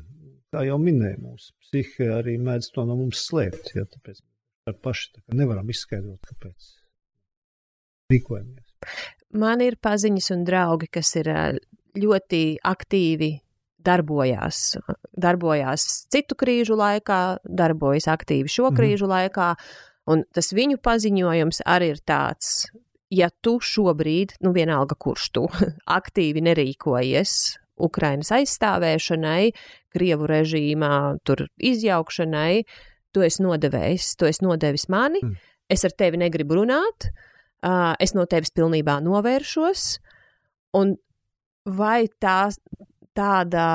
kā 0.57 0.65
jau 0.67 0.81
minēju, 0.81 1.21
mūsu 1.23 1.53
psihe 1.63 2.11
arī 2.17 2.37
mēdz 2.43 2.73
to 2.75 2.87
no 2.89 2.97
mums 2.99 3.23
slēpt, 3.29 3.75
ja 3.77 3.87
tāpēc 3.87 4.21
mēs 4.67 4.81
paši 4.83 5.13
tā 5.15 5.39
nevaram 5.39 5.69
izskaidrot, 5.71 6.21
kāpēc 6.33 6.71
rīkojamies. 8.13 8.77
Man 9.37 9.63
ir 9.65 9.77
paziņas 9.83 10.31
un 10.33 10.47
draugi, 10.49 10.89
kas 10.97 11.13
ir 11.21 11.29
ļoti 11.97 12.45
aktīvi 12.65 13.35
darbojās. 13.87 14.63
Darbojās 15.15 15.85
citu 16.11 16.39
krīžu 16.39 16.79
laikā, 16.79 17.21
darbojas 17.45 18.09
aktīvi 18.11 18.51
šo 18.51 18.71
mhm. 18.71 18.81
krīžu 18.81 19.07
mm. 19.07 19.13
laikā, 19.15 19.51
Un 20.07 20.23
tas 20.35 20.53
viņu 20.55 20.79
paziņojums 20.87 21.65
arī 21.67 21.91
ir 21.97 22.01
tāds, 22.07 22.69
ja 23.11 23.27
tu 23.43 23.57
šobrīd, 23.59 24.37
nu 24.47 24.53
vienalga, 24.55 24.95
kurš 24.95 25.31
tu 25.35 25.47
aktīvi 25.99 26.45
nerīkojies 26.47 27.33
Ukrainas 27.83 28.33
aizstāvēšanai, 28.35 29.53
Krievu 29.97 30.29
režīmā 30.31 30.97
tur 31.25 31.47
izjaukšanai, 31.57 32.65
tu 33.13 33.25
esi 33.25 33.45
nodevējis, 33.45 34.11
tu 34.21 34.29
esi 34.29 34.45
nodevis 34.45 34.89
mani, 34.93 35.23
mm. 35.23 35.37
es 35.73 35.87
ar 35.89 35.95
tevi 35.97 36.21
negribu 36.21 36.61
runāt, 36.61 37.09
uh, 37.09 37.95
es 38.03 38.13
no 38.17 38.27
tevis 38.29 38.53
pilnībā 38.57 38.99
novēršos, 39.05 39.87
un 40.77 40.97
vai 41.67 42.07
tā 42.21 42.51
tāda 43.17 43.67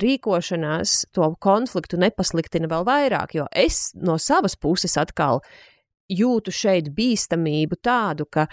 rīkošanās 0.00 1.10
to 1.14 1.26
konfliktu 1.42 1.98
nepasliktina 2.00 2.70
vēl 2.70 2.86
vairāk, 2.86 3.34
jo 3.36 3.46
es 3.52 3.90
no 3.98 4.16
savas 4.18 4.56
puses 4.56 4.96
atkal 5.00 5.42
jūtu 6.10 6.54
šeit 6.54 6.90
bīstamību 6.94 7.78
tādu, 7.84 8.26
ka 8.26 8.46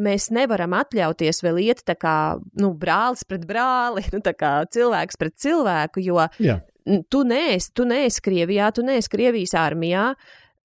mēs 0.00 0.30
nevaram 0.32 0.74
atļauties 0.76 1.42
vēl 1.44 1.60
iet 1.66 1.82
tā 1.88 1.96
kā 1.98 2.16
nu, 2.60 2.72
brālis 2.78 3.24
pret 3.28 3.46
brāli, 3.48 4.04
nu, 4.14 4.22
kā 4.22 4.52
cilvēks 4.72 5.18
pret 5.20 5.36
cilvēku, 5.42 6.04
jo 6.04 6.22
Jā. 6.42 6.60
tu 7.12 7.24
neesi, 7.28 7.72
tu 7.74 7.88
neesi 7.88 8.22
Krievijā, 8.24 8.72
tu 8.74 8.86
neesi 8.86 9.12
Krievijas 9.12 9.56
armijā. 9.58 10.12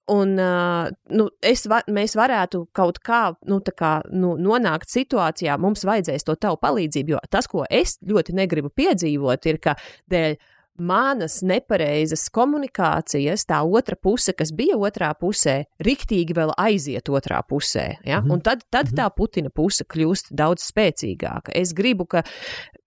Un 0.07 0.37
uh, 0.39 0.87
nu, 1.19 1.25
va, 1.67 1.81
mēs 1.91 2.13
varētu 2.15 2.61
kaut 2.71 3.01
kā, 3.03 3.33
nu, 3.49 3.57
kā 3.59 3.97
nu, 4.07 4.37
nonākt 4.39 4.87
situācijā, 4.87 5.57
mums 5.59 5.83
vajadzēs 5.83 6.23
to 6.23 6.37
tavu 6.39 6.55
palīdzību. 6.63 7.11
Jo 7.11 7.19
tas, 7.27 7.49
ko 7.51 7.65
es 7.67 7.97
ļoti 8.07 8.37
negribu 8.37 8.71
piedzīvot, 8.71 9.49
ir, 9.51 9.59
ka 9.59 9.75
dēļ 10.07 10.37
manas 10.79 11.41
nepareizas 11.41 12.27
komunikācijas, 12.33 13.45
tā 13.49 13.61
otra 13.63 13.95
puse, 13.95 14.33
kas 14.37 14.51
bija 14.55 14.77
otrā 14.77 15.11
pusē, 15.19 15.63
riktīgi 15.83 16.35
vēl 16.37 16.53
aiziet 16.57 17.09
otrā 17.09 17.41
pusē. 17.43 17.97
Ja? 18.03 18.21
Mm 18.21 18.27
-hmm. 18.27 18.33
Un 18.33 18.41
tad, 18.41 18.63
tad 18.69 18.85
mm 18.85 18.91
-hmm. 18.91 18.99
tā 18.99 19.15
Putina 19.15 19.49
puse 19.49 19.83
kļūst 19.83 20.31
daudz 20.31 20.71
spēcīgāka. 20.71 21.51
Es 21.53 21.73
gribu, 21.73 22.05
ka 22.05 22.23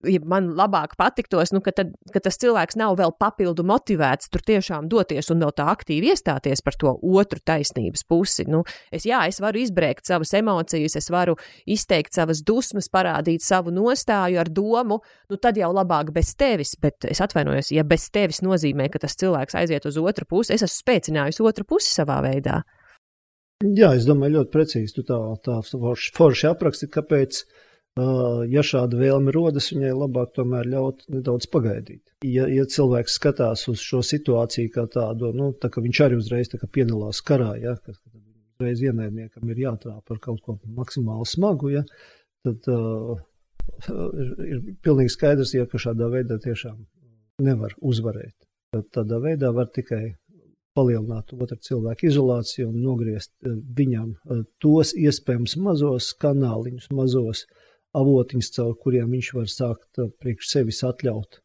ja 0.07 0.21
man 0.27 0.51
labāk 0.57 0.95
patiktos, 0.99 1.51
nu, 1.55 1.61
ka, 1.63 1.73
tad, 1.75 1.91
ka 2.13 2.21
tas 2.23 2.37
cilvēks 2.41 2.77
nav 2.79 2.97
vēl 2.99 3.13
papildu 3.19 3.65
motivēts 3.67 4.31
tur 4.31 4.43
tiešām 4.47 4.89
doties 4.91 5.31
un 5.33 5.43
vēl 5.43 5.53
tā 5.57 5.67
aktīvi 5.71 6.11
iestāties 6.11 6.63
par 6.65 6.77
to 6.79 6.93
otru 6.95 7.41
taisnības 7.45 8.05
pusi. 8.09 8.45
Nu, 8.49 8.63
es, 8.93 9.05
jā, 9.09 9.23
es 9.29 9.41
varu 9.43 9.61
izbrēkt 9.61 10.09
savas 10.09 10.33
emocijas, 10.37 10.97
es 10.99 11.09
varu 11.13 11.37
izteikt 11.69 12.17
savas 12.17 12.43
dusmas, 12.47 12.89
parādīt 12.91 13.45
savu 13.45 13.73
nostāju 13.75 14.41
ar 14.41 14.51
domu, 14.51 15.01
nu 15.31 15.41
tad 15.41 15.59
jau 15.59 15.71
labāk 15.75 16.13
bez 16.15 16.33
tevis, 16.39 16.75
bet 16.81 17.09
es 17.09 17.23
atvainojos, 17.23 17.73
ja 17.75 17.85
bez 17.87 18.09
tevis 18.13 18.43
nozīmē, 18.45 18.89
ka 18.91 19.01
tas 19.05 19.17
cilvēks 19.21 19.57
aiziet 19.61 19.87
uz 19.89 19.99
otru 20.01 20.27
pusi, 20.29 20.55
es 20.55 20.65
esmu 20.65 20.83
spēcinājusi 20.83 21.45
otru 21.45 21.67
pusi 21.67 21.93
savā 21.93 22.21
veidā. 22.25 22.61
Jā, 23.61 23.91
es 23.93 24.07
domāju, 24.09 24.39
ļoti 24.39 24.49
precīzi 24.55 24.95
tu 24.95 25.03
tā, 25.05 25.17
tā 25.45 25.59
forši 25.61 26.47
apraksti, 26.49 26.87
kāpēc, 26.89 27.43
uh, 27.45 27.67
ja 27.97 28.63
šāda 28.63 28.97
vēlme 28.99 29.33
rodas, 29.35 29.71
viņai 29.73 29.91
labāk 29.95 30.31
tomēr 30.35 30.69
ļaut 30.71 31.03
nedaudz 31.11 31.47
pagaidīt. 31.51 32.03
Ja, 32.23 32.47
ja 32.47 32.65
cilvēks 32.65 33.17
skatās 33.19 33.67
uz 33.71 33.81
šo 33.83 34.01
situāciju 34.05 34.71
kā 34.71 34.85
tādu, 34.91 35.33
nu, 35.35 35.51
tā 35.53 35.69
ka 35.73 35.83
viņš 35.83 36.01
arī 36.05 36.19
uzreiz 36.21 36.51
tā 36.51 36.61
piedalās 36.71 37.21
karā, 37.21 37.55
ja, 37.59 37.75
ka 37.75 37.95
uzreiz 38.61 38.81
ienaidniekam 38.85 39.49
ir 39.49 39.65
jātrāp 39.65 40.05
par 40.07 40.21
kaut 40.23 40.41
ko 40.45 40.57
maksimāli 40.77 41.27
smagu, 41.27 41.73
ja, 41.73 41.83
tad 42.45 42.71
uh, 42.71 43.19
ir, 43.89 44.63
pilnīgi 44.85 45.11
skaidrs, 45.11 45.55
ja, 45.57 45.67
ka 45.67 45.81
šādā 45.81 46.07
veidā 46.13 46.39
tiešām 46.41 46.79
nevar 47.41 47.75
uzvarēt. 47.81 48.37
Tad 48.71 48.87
tādā 48.95 49.19
veidā 49.19 49.51
var 49.51 49.67
tikai 49.73 50.15
palielināt 50.77 51.33
otru 51.35 51.57
cilvēku 51.59 52.07
izolāciju 52.07 52.69
un 52.69 52.77
nogriezt 52.79 53.33
viņam 53.43 54.13
tos 54.63 54.93
iespējams 54.95 55.57
mazos 55.59 56.13
kanāliņus, 56.21 56.87
mazos 56.95 57.43
avotiņus, 57.97 58.51
caur 58.57 58.75
kuriem 58.81 59.11
viņš 59.15 59.33
var 59.37 59.49
sākt 59.51 60.01
eh, 60.01 60.11
priekš 60.21 60.53
sevis 60.55 60.83
atļaut 60.87 61.41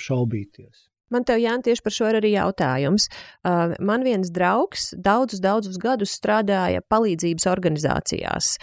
šaubīties. 0.00 0.88
Man 1.12 1.24
te, 1.24 1.34
Jānis, 1.40 1.64
tieši 1.64 1.84
par 1.84 1.94
šo 1.94 2.08
ir 2.10 2.18
arī 2.20 2.30
jautājums. 2.34 3.08
Uh, 3.40 3.74
man 3.84 4.04
viens 4.04 4.28
draugs 4.32 4.90
daudzus, 4.92 5.40
daudzus 5.44 5.78
gadus 5.80 6.12
strādāja 6.18 6.82
palīdzības 6.84 7.48
organizācijās. 7.48 8.54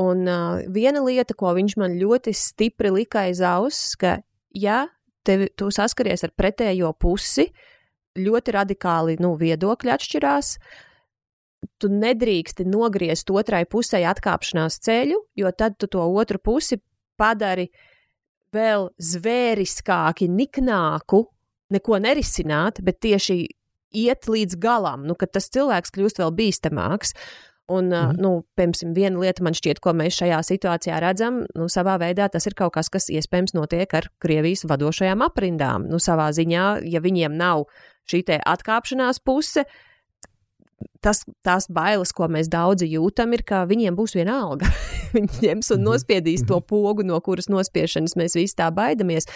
Un 0.00 0.26
uh, 0.28 0.60
viena 0.72 1.00
lieta, 1.04 1.36
ko 1.36 1.54
viņš 1.56 1.76
man 1.80 1.96
ļoti 2.00 2.34
stipri 2.36 2.92
lika 2.92 3.24
aiz 3.24 3.40
auss, 3.44 3.94
ka, 4.00 4.18
ja 4.52 4.84
tevi, 5.26 5.48
tu 5.56 5.70
saskaries 5.72 6.26
ar 6.26 6.34
pretējo 6.36 6.92
pusi, 7.00 7.48
ļoti 8.16 8.56
radikāli 8.56 9.16
nu, 9.20 9.34
viedokļi 9.40 9.96
atšķirās. 9.96 10.52
Tu 11.80 11.88
nedrīksti 11.92 12.66
nogriezt 12.68 13.30
otrai 13.32 13.64
pusē 13.68 14.02
atkāpšanās 14.08 14.78
ceļu, 14.84 15.18
jo 15.36 15.52
tad 15.56 15.76
tu 15.80 15.88
to 15.92 16.04
otru 16.04 16.38
pusi 16.38 16.78
padari 17.16 17.66
vēl 18.54 18.90
zvēriskāki, 18.96 20.28
niknāku, 20.32 21.24
neko 21.72 21.98
nerisināt, 22.00 22.80
bet 22.84 23.00
tieši 23.04 23.40
iet 23.96 24.28
līdz 24.30 24.58
galam, 24.60 25.04
nu, 25.08 25.16
kad 25.18 25.32
tas 25.34 25.50
cilvēks 25.52 25.92
kļūst 25.96 26.22
vēl 26.22 26.32
bīstamāks. 26.36 27.16
Un, 27.66 27.88
mm. 27.90 28.18
nu, 28.22 28.44
piemēram, 28.54 28.92
viena 28.94 29.18
lieta 29.24 29.42
man 29.42 29.56
šķiet, 29.58 29.80
ko 29.82 29.90
mēs 29.98 30.20
šajā 30.20 30.38
situācijā 30.46 31.00
redzam, 31.02 31.40
nu, 31.58 31.66
savā 31.72 31.96
veidā 31.98 32.28
tas 32.30 32.46
ir 32.46 32.54
kaut 32.54 32.76
kas, 32.76 32.90
kas 32.94 33.08
iespējams 33.10 33.56
notiek 33.56 33.90
ar 33.98 34.06
Krievijas 34.22 34.62
vadošajām 34.70 35.24
aprindām. 35.26 35.88
Nu, 35.90 35.98
savā 36.02 36.28
ziņā, 36.36 36.68
ja 36.86 37.02
viņiem 37.02 37.34
nav 37.34 37.66
šī 38.06 38.22
atkāpšanās 38.38 39.18
puse, 39.18 39.66
tas, 41.04 41.22
tās 41.46 41.68
bailes, 41.72 42.12
ko 42.16 42.28
mēs 42.32 42.50
daudzi 42.52 42.88
jūtam, 42.90 43.34
ir, 43.36 43.44
ka 43.46 43.64
viņiem 43.68 43.96
būs 43.96 44.16
viena 44.18 44.40
alga. 44.44 44.68
Viņi 45.16 45.42
ņems 45.46 45.72
un 45.72 45.80
mhm. 45.80 45.86
nospiedīs 45.88 46.44
to 46.46 46.58
mhm. 46.58 46.68
pogu, 46.68 47.06
no 47.06 47.20
kuras 47.24 47.50
nospiešanas 47.52 48.16
mēs 48.18 48.36
visi 48.38 48.56
tā 48.58 48.70
baidamies. 48.74 49.28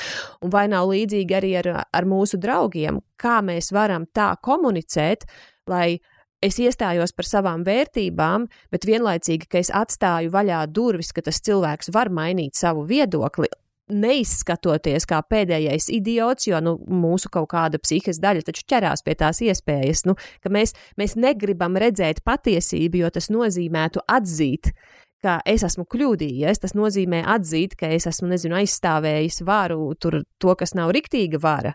Un 0.44 0.52
vai 0.54 0.66
nav 0.72 0.90
līdzīgi 0.90 1.36
arī 1.36 1.54
ar, 1.62 1.72
ar 1.86 2.08
mūsu 2.08 2.40
draugiem, 2.40 3.00
kā 3.20 3.40
mēs 3.44 3.72
varam 3.76 4.08
tā 4.14 4.32
komunicēt, 4.44 5.26
lai 5.70 6.00
es 6.40 6.56
iestājos 6.60 7.12
par 7.16 7.28
savām 7.28 7.64
vērtībām, 7.66 8.46
bet 8.72 8.86
vienlaicīgi, 8.88 9.48
ka 9.50 9.60
es 9.60 9.72
atstāju 9.76 10.32
vaļā 10.32 10.64
durvis, 10.72 11.12
ka 11.12 11.24
tas 11.26 11.42
cilvēks 11.44 11.92
var 11.94 12.12
mainīt 12.12 12.56
savu 12.58 12.86
viedokli. 12.88 13.50
Neizskatoties 13.90 15.06
kā 15.08 15.20
pēdējais 15.26 15.88
idiots, 15.92 16.46
jo 16.48 16.60
nu, 16.64 16.76
mūsu 16.86 17.30
kaut 17.32 17.50
kāda 17.52 17.80
psihiskā 17.82 18.22
daļa 18.22 18.46
taču 18.46 18.64
ķerās 18.70 19.04
pie 19.06 19.16
tās 19.18 19.42
iespējas, 19.44 20.04
nu, 20.08 20.16
ka 20.42 20.52
mēs, 20.52 20.74
mēs 21.00 21.16
negribam 21.20 21.78
redzēt 21.80 22.22
patiesību, 22.26 23.02
jo 23.02 23.10
tas 23.14 23.30
nozīmētu 23.32 24.04
atzīt, 24.08 24.72
ka 25.20 25.40
es 25.44 25.64
esmu 25.66 25.84
kļūdījies. 25.90 26.62
Tas 26.62 26.76
nozīmē 26.78 27.24
atzīt, 27.28 27.76
ka 27.76 27.90
es 27.92 28.08
esmu 28.08 28.30
nezinu, 28.30 28.56
aizstāvējis 28.62 29.42
varu, 29.44 29.92
tur, 30.00 30.22
to, 30.40 30.54
kas 30.56 30.74
nav 30.78 30.94
riktīga 30.96 31.42
vara. 31.42 31.74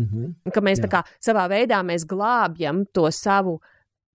Mm 0.00 0.06
-hmm. 0.10 0.52
Ka 0.52 0.60
mēs 0.60 0.80
kā 0.90 1.04
savā 1.22 1.48
veidā 1.48 1.82
glābjam 2.06 2.84
to 2.92 3.10
savu 3.10 3.54
uh, 3.54 3.73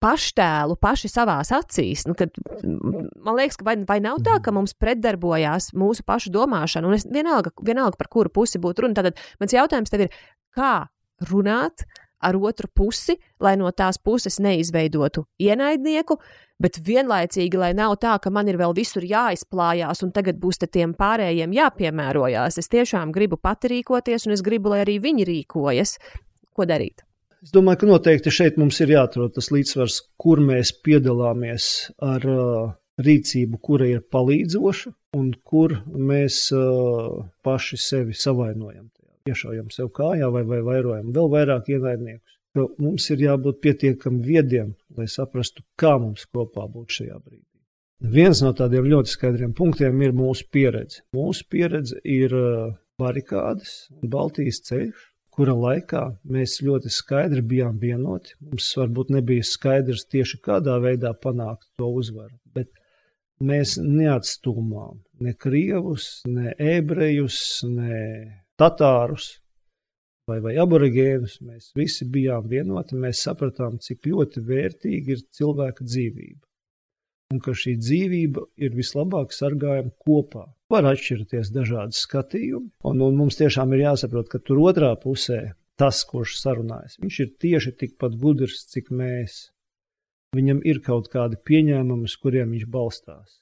paštēlu 0.05 0.77
paši 0.81 1.09
savās 1.09 1.51
acīs. 1.55 2.05
Nu, 2.05 2.15
kad, 2.17 2.33
man 2.63 3.39
liekas, 3.39 3.57
ka 3.59 3.67
vai, 3.67 3.77
vai 3.89 3.99
nav 4.03 4.21
tā, 4.25 4.37
ka 4.43 4.53
mums 4.55 4.75
pretdarbojās 4.77 5.71
mūsu 5.77 6.05
pašu 6.05 6.33
domāšana, 6.35 6.89
un 6.89 6.97
es 6.97 7.07
vienalga, 7.09 7.53
vienalga 7.65 7.97
par 7.99 8.11
kuru 8.13 8.33
pusi 8.33 8.61
būtu 8.61 8.85
runa. 8.85 8.97
Tad 9.01 9.21
mans 9.41 9.55
jautājums 9.55 9.93
tev 9.93 10.07
ir, 10.07 10.17
kā 10.55 10.75
runāt 11.29 11.87
ar 12.25 12.37
otru 12.37 12.69
pusi, 12.73 13.17
lai 13.43 13.53
no 13.59 13.69
tās 13.75 13.99
puses 14.01 14.39
neizveidotu 14.41 15.25
ienaidnieku, 15.41 16.17
bet 16.61 16.79
vienlaicīgi, 16.85 17.59
lai 17.59 17.73
nav 17.77 17.97
tā, 18.01 18.15
ka 18.21 18.31
man 18.33 18.49
ir 18.49 18.57
vēl 18.61 18.73
visur 18.77 19.05
jāizplājās, 19.05 20.01
un 20.05 20.13
tagad 20.15 20.39
būs 20.41 20.61
tiem 20.65 20.95
pārējiem 20.97 21.53
jāpiemērojās. 21.53 22.61
Es 22.61 22.71
tiešām 22.71 23.13
gribu 23.15 23.37
pati 23.41 23.75
rīkoties, 23.75 24.27
un 24.27 24.37
es 24.37 24.45
gribu, 24.45 24.73
lai 24.73 24.85
arī 24.85 24.99
viņi 25.03 25.27
rīkojas. 25.31 25.97
Ko 26.55 26.65
darīt? 26.65 27.03
Es 27.45 27.51
domāju, 27.53 27.83
ka 27.83 27.87
noteikti 27.91 28.31
šeit 28.33 28.55
mums 28.57 28.79
ir 28.81 28.89
jāatrod 28.95 29.35
tas 29.35 29.51
līdzsvars, 29.53 29.99
kur 30.17 30.39
mēs 30.41 30.71
piedalāmies 30.85 31.67
ar 32.01 32.23
uh, 32.25 32.71
rīcību, 33.05 33.59
kura 33.61 33.85
ir 33.91 34.01
palīdzoša, 34.09 34.89
un 35.19 35.27
kur 35.45 35.75
mēs 35.93 36.39
uh, 36.57 37.19
paši 37.45 37.77
sevi 37.77 38.17
savainojam. 38.17 38.87
Iešaujam 39.29 39.69
sev 39.73 39.91
kājā 39.93 40.31
vai, 40.33 40.41
vai 40.49 40.63
vairojam 40.65 41.13
vēl 41.13 41.29
vairāk 41.35 41.69
ienaidniekus. 41.75 42.33
Jo 42.57 42.69
mums 42.81 43.05
ir 43.13 43.21
jābūt 43.27 43.61
pietiekami 43.61 44.25
viediem, 44.25 44.73
lai 44.97 45.05
saprastu, 45.11 45.61
kā 45.77 45.95
mums 46.01 46.25
kopā 46.33 46.65
būt 46.71 46.97
šajā 46.97 47.19
brīdī. 47.19 47.43
Viens 48.15 48.41
no 48.41 48.55
tādiem 48.57 48.89
ļoti 48.89 49.13
skaidriem 49.13 49.53
punktiem 49.57 50.01
ir 50.01 50.17
mūsu 50.17 50.49
pieredze. 50.49 51.03
Mūsu 51.13 51.45
pieredze 51.51 52.01
ir 52.01 52.33
uh, 52.33 52.71
barikādes 53.01 53.83
un 53.99 54.09
Baltijas 54.13 54.61
ceļš, 54.65 55.11
kura 55.35 55.53
laikā 55.57 56.01
mēs 56.31 56.59
ļoti 56.65 56.91
skaidri 56.93 57.43
bijām 57.53 57.77
vienoti. 57.81 58.35
Mums 58.43 58.71
varbūt 58.79 59.11
nebija 59.15 59.45
skaidrs 59.45 60.07
tieši 60.11 60.39
kādā 60.45 60.77
veidā 60.83 61.13
panākt 61.25 61.67
to 61.79 61.89
uzvaru, 62.01 62.35
bet 62.55 62.71
mēs 63.43 63.75
neatstūmām 63.81 65.01
ne 65.25 65.35
krievus, 65.45 66.09
ne 66.27 66.55
ebrejus, 66.55 67.39
ne 67.67 67.99
tatārus 68.59 69.35
vai, 70.29 70.39
vai 70.39 70.55
aborigēnus. 70.63 71.39
Mēs 71.45 71.71
visi 71.75 72.07
bijām 72.09 72.47
vienoti, 72.51 72.97
mēs 72.99 73.27
sapratām, 73.27 73.79
cik 73.83 74.07
ļoti 74.11 74.43
vērtīga 74.49 75.17
ir 75.17 75.25
cilvēka 75.35 75.85
dzīvība 75.85 76.45
un 77.33 77.41
ka 77.43 77.55
šī 77.57 77.75
dzīvība 77.81 78.43
ir 78.61 78.75
vislabāk 78.77 79.33
sargājama 79.35 79.93
kopā. 80.05 80.45
Var 80.73 80.87
atšķirties 80.89 81.51
dažādi 81.53 81.97
skatījumi, 81.97 82.71
un, 82.89 83.01
un 83.05 83.17
mums 83.19 83.37
tiešām 83.37 83.75
ir 83.75 83.83
jāsaprot, 83.85 84.29
ka 84.31 84.41
tur 84.41 84.63
otrā 84.65 84.91
pusē 84.97 85.53
tas, 85.77 86.01
kurš 86.09 86.39
sarunājas, 86.39 86.97
viņš 87.03 87.19
ir 87.21 87.33
tieši 87.43 87.73
tikpat 87.83 88.15
gudrs, 88.21 88.63
cik 88.71 88.89
mēs. 88.89 89.51
Viņam 90.35 90.63
ir 90.67 90.81
kaut 90.83 91.11
kādi 91.13 91.37
pieņēmumi, 91.47 92.09
uz 92.09 92.15
kuriem 92.19 92.55
viņš 92.55 92.65
balstās. 92.71 93.39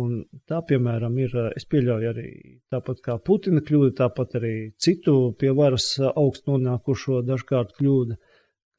Un 0.00 0.22
tā, 0.48 0.62
piemēram, 0.66 1.16
ir, 1.20 1.34
es 1.58 1.66
pieļauju 1.68 2.08
arī 2.12 2.30
tāpat 2.72 3.02
kā 3.04 3.18
Putina 3.26 3.60
kļūda, 3.66 3.92
tāpat 4.00 4.36
arī 4.40 4.54
citu 4.80 5.34
pie 5.38 5.50
varas 5.54 5.92
augstu 6.00 6.54
nonākušo 6.54 7.20
dažkārt 7.26 7.74
kļūda 7.76 8.16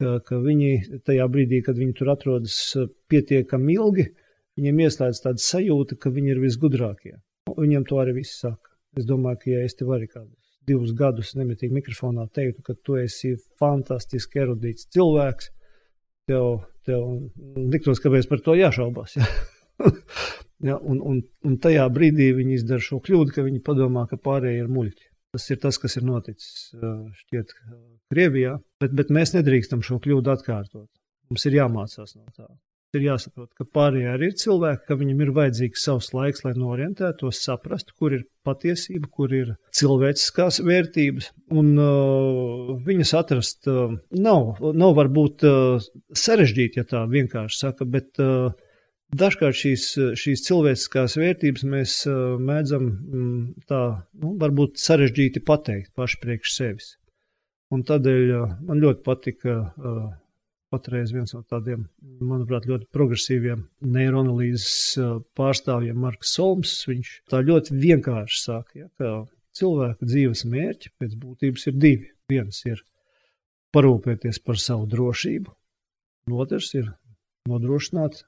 ka, 0.02 0.18
ka 0.26 0.38
viņi 0.42 1.00
tajā 1.06 1.26
brīdī, 1.32 1.62
kad 1.66 1.78
viņi 1.78 1.96
tur 1.98 2.12
atrodas 2.14 2.56
pietiekami 3.12 3.76
ilgi, 3.76 4.08
viņiem 4.58 4.82
ieslēdz 4.86 5.22
tāda 5.26 5.42
sajūta, 5.42 5.98
ka 6.00 6.12
viņi 6.14 6.34
ir 6.34 6.42
visgudrākie. 6.42 7.16
Viņiem 7.50 7.84
to 7.88 7.98
arī 8.02 8.16
viss 8.20 8.40
saka. 8.42 8.70
Es 8.98 9.06
domāju, 9.08 9.40
ka, 9.42 9.50
ja 9.50 9.66
es 9.66 9.74
tev 9.78 9.92
arī 9.96 10.06
kādus 10.10 10.42
divus 10.68 10.92
gadus 10.96 11.34
nemitīgi 11.38 11.74
mikrofonā 11.74 12.28
teiktu, 12.34 12.62
ka 12.66 12.76
tu 12.86 12.96
esi 13.00 13.34
fantastiski 13.60 14.42
erudīts 14.44 14.88
cilvēks, 14.94 15.50
tev, 16.30 16.62
tev 16.86 17.06
liktos, 17.72 18.02
kāpēc 18.02 18.28
par 18.30 18.42
to 18.46 18.56
jāšaubās. 18.58 19.16
Ja? 19.18 19.28
ja, 20.70 20.76
un, 20.78 21.00
un, 21.00 21.22
un 21.46 21.56
tajā 21.62 21.86
brīdī 21.94 22.30
viņi 22.38 22.60
izdara 22.60 22.84
šo 22.84 23.00
kļūdu, 23.02 23.34
ka 23.34 23.46
viņi 23.46 23.62
padomā, 23.66 24.06
ka 24.10 24.20
pārējie 24.22 24.64
ir 24.64 24.70
muļķi. 24.72 25.08
Tas 25.32 25.48
ir 25.48 25.62
tas, 25.62 25.78
kas 25.80 25.96
ir 25.96 26.04
noticis 26.04 26.74
šķiet 27.22 27.54
Krievijā, 28.12 28.58
bet, 28.82 28.92
bet 28.98 29.14
mēs 29.14 29.32
nedrīkstam 29.32 29.80
šo 29.86 29.96
kļūdu 30.04 30.34
atkārtot. 30.34 30.90
Mums 31.32 31.48
ir 31.48 31.56
jāmācās 31.56 32.18
no 32.18 32.26
tā 32.36 32.50
ir 32.98 33.06
jāsaprot, 33.06 33.50
ka 33.56 33.66
pārējie 33.66 34.08
arī 34.12 34.30
ir 34.30 34.36
cilvēki, 34.40 34.84
ka 34.88 34.96
viņam 35.00 35.22
ir 35.24 35.32
vajadzīgs 35.36 35.84
savs 35.86 36.10
laiks, 36.16 36.42
lai 36.46 36.52
norientētos, 36.58 37.40
saprastu, 37.44 37.94
kur 37.98 38.16
ir 38.16 38.24
patiesība, 38.46 39.08
kur 39.12 39.32
ir 39.36 39.54
cilvēciskās 39.78 40.60
vērtības. 40.66 41.30
Un 41.54 41.72
uh, 41.80 42.74
viņas 42.86 43.14
atrast 43.20 43.70
uh, 43.70 43.94
nav, 44.16 44.60
nav 44.60 44.96
varbūt 44.98 45.46
uh, 45.48 45.88
sarežģīti, 46.24 46.82
ja 46.82 46.88
tā 46.88 47.04
vienkārši 47.10 47.62
saka, 47.64 47.88
bet 47.88 48.22
uh, 48.22 48.52
dažkārt 49.18 49.58
šīs, 49.58 49.86
šīs 50.18 50.46
cilvēciskās 50.48 51.18
vērtības 51.20 51.68
mēs 51.68 51.98
uh, 52.10 52.40
mēdzam 52.40 52.88
mm, 52.88 53.44
tā, 53.70 53.82
nu, 54.22 54.34
varbūt 54.42 54.80
sarežģīti 54.82 55.44
pateikt 55.46 55.94
paši 55.98 56.20
priekš 56.24 56.56
sevis. 56.56 56.96
Un 57.72 57.84
tādēļ 57.88 58.34
uh, 58.36 58.58
man 58.68 58.82
ļoti 58.84 59.04
patika 59.06 59.56
uh, 59.62 60.02
patreiz 60.72 61.12
viens 61.12 61.34
no 61.36 61.42
tādiem, 61.44 61.84
manuprāt, 62.24 62.66
ļoti 62.70 62.88
progresīviem 62.94 63.66
neiroanalīzes 63.84 64.72
pārstāvjiem, 65.38 65.98
Marks 66.00 66.32
Solms. 66.36 66.72
Viņš 66.88 67.12
tā 67.30 67.42
ļoti 67.44 67.76
vienkārši 67.82 68.40
saka, 68.40 68.78
ja, 68.80 68.88
ka 68.98 69.12
cilvēka 69.58 70.08
dzīves 70.08 70.46
mērķi 70.48 70.94
pēc 71.00 71.16
būtības 71.20 71.68
ir 71.68 71.78
divi. 71.84 72.10
Viens 72.32 72.62
ir 72.64 72.80
parūpēties 73.76 74.40
par 74.46 74.60
savu 74.60 74.86
drošību, 74.88 75.52
otrs 76.32 76.72
ir 76.78 76.92
nodrošināt 77.50 78.22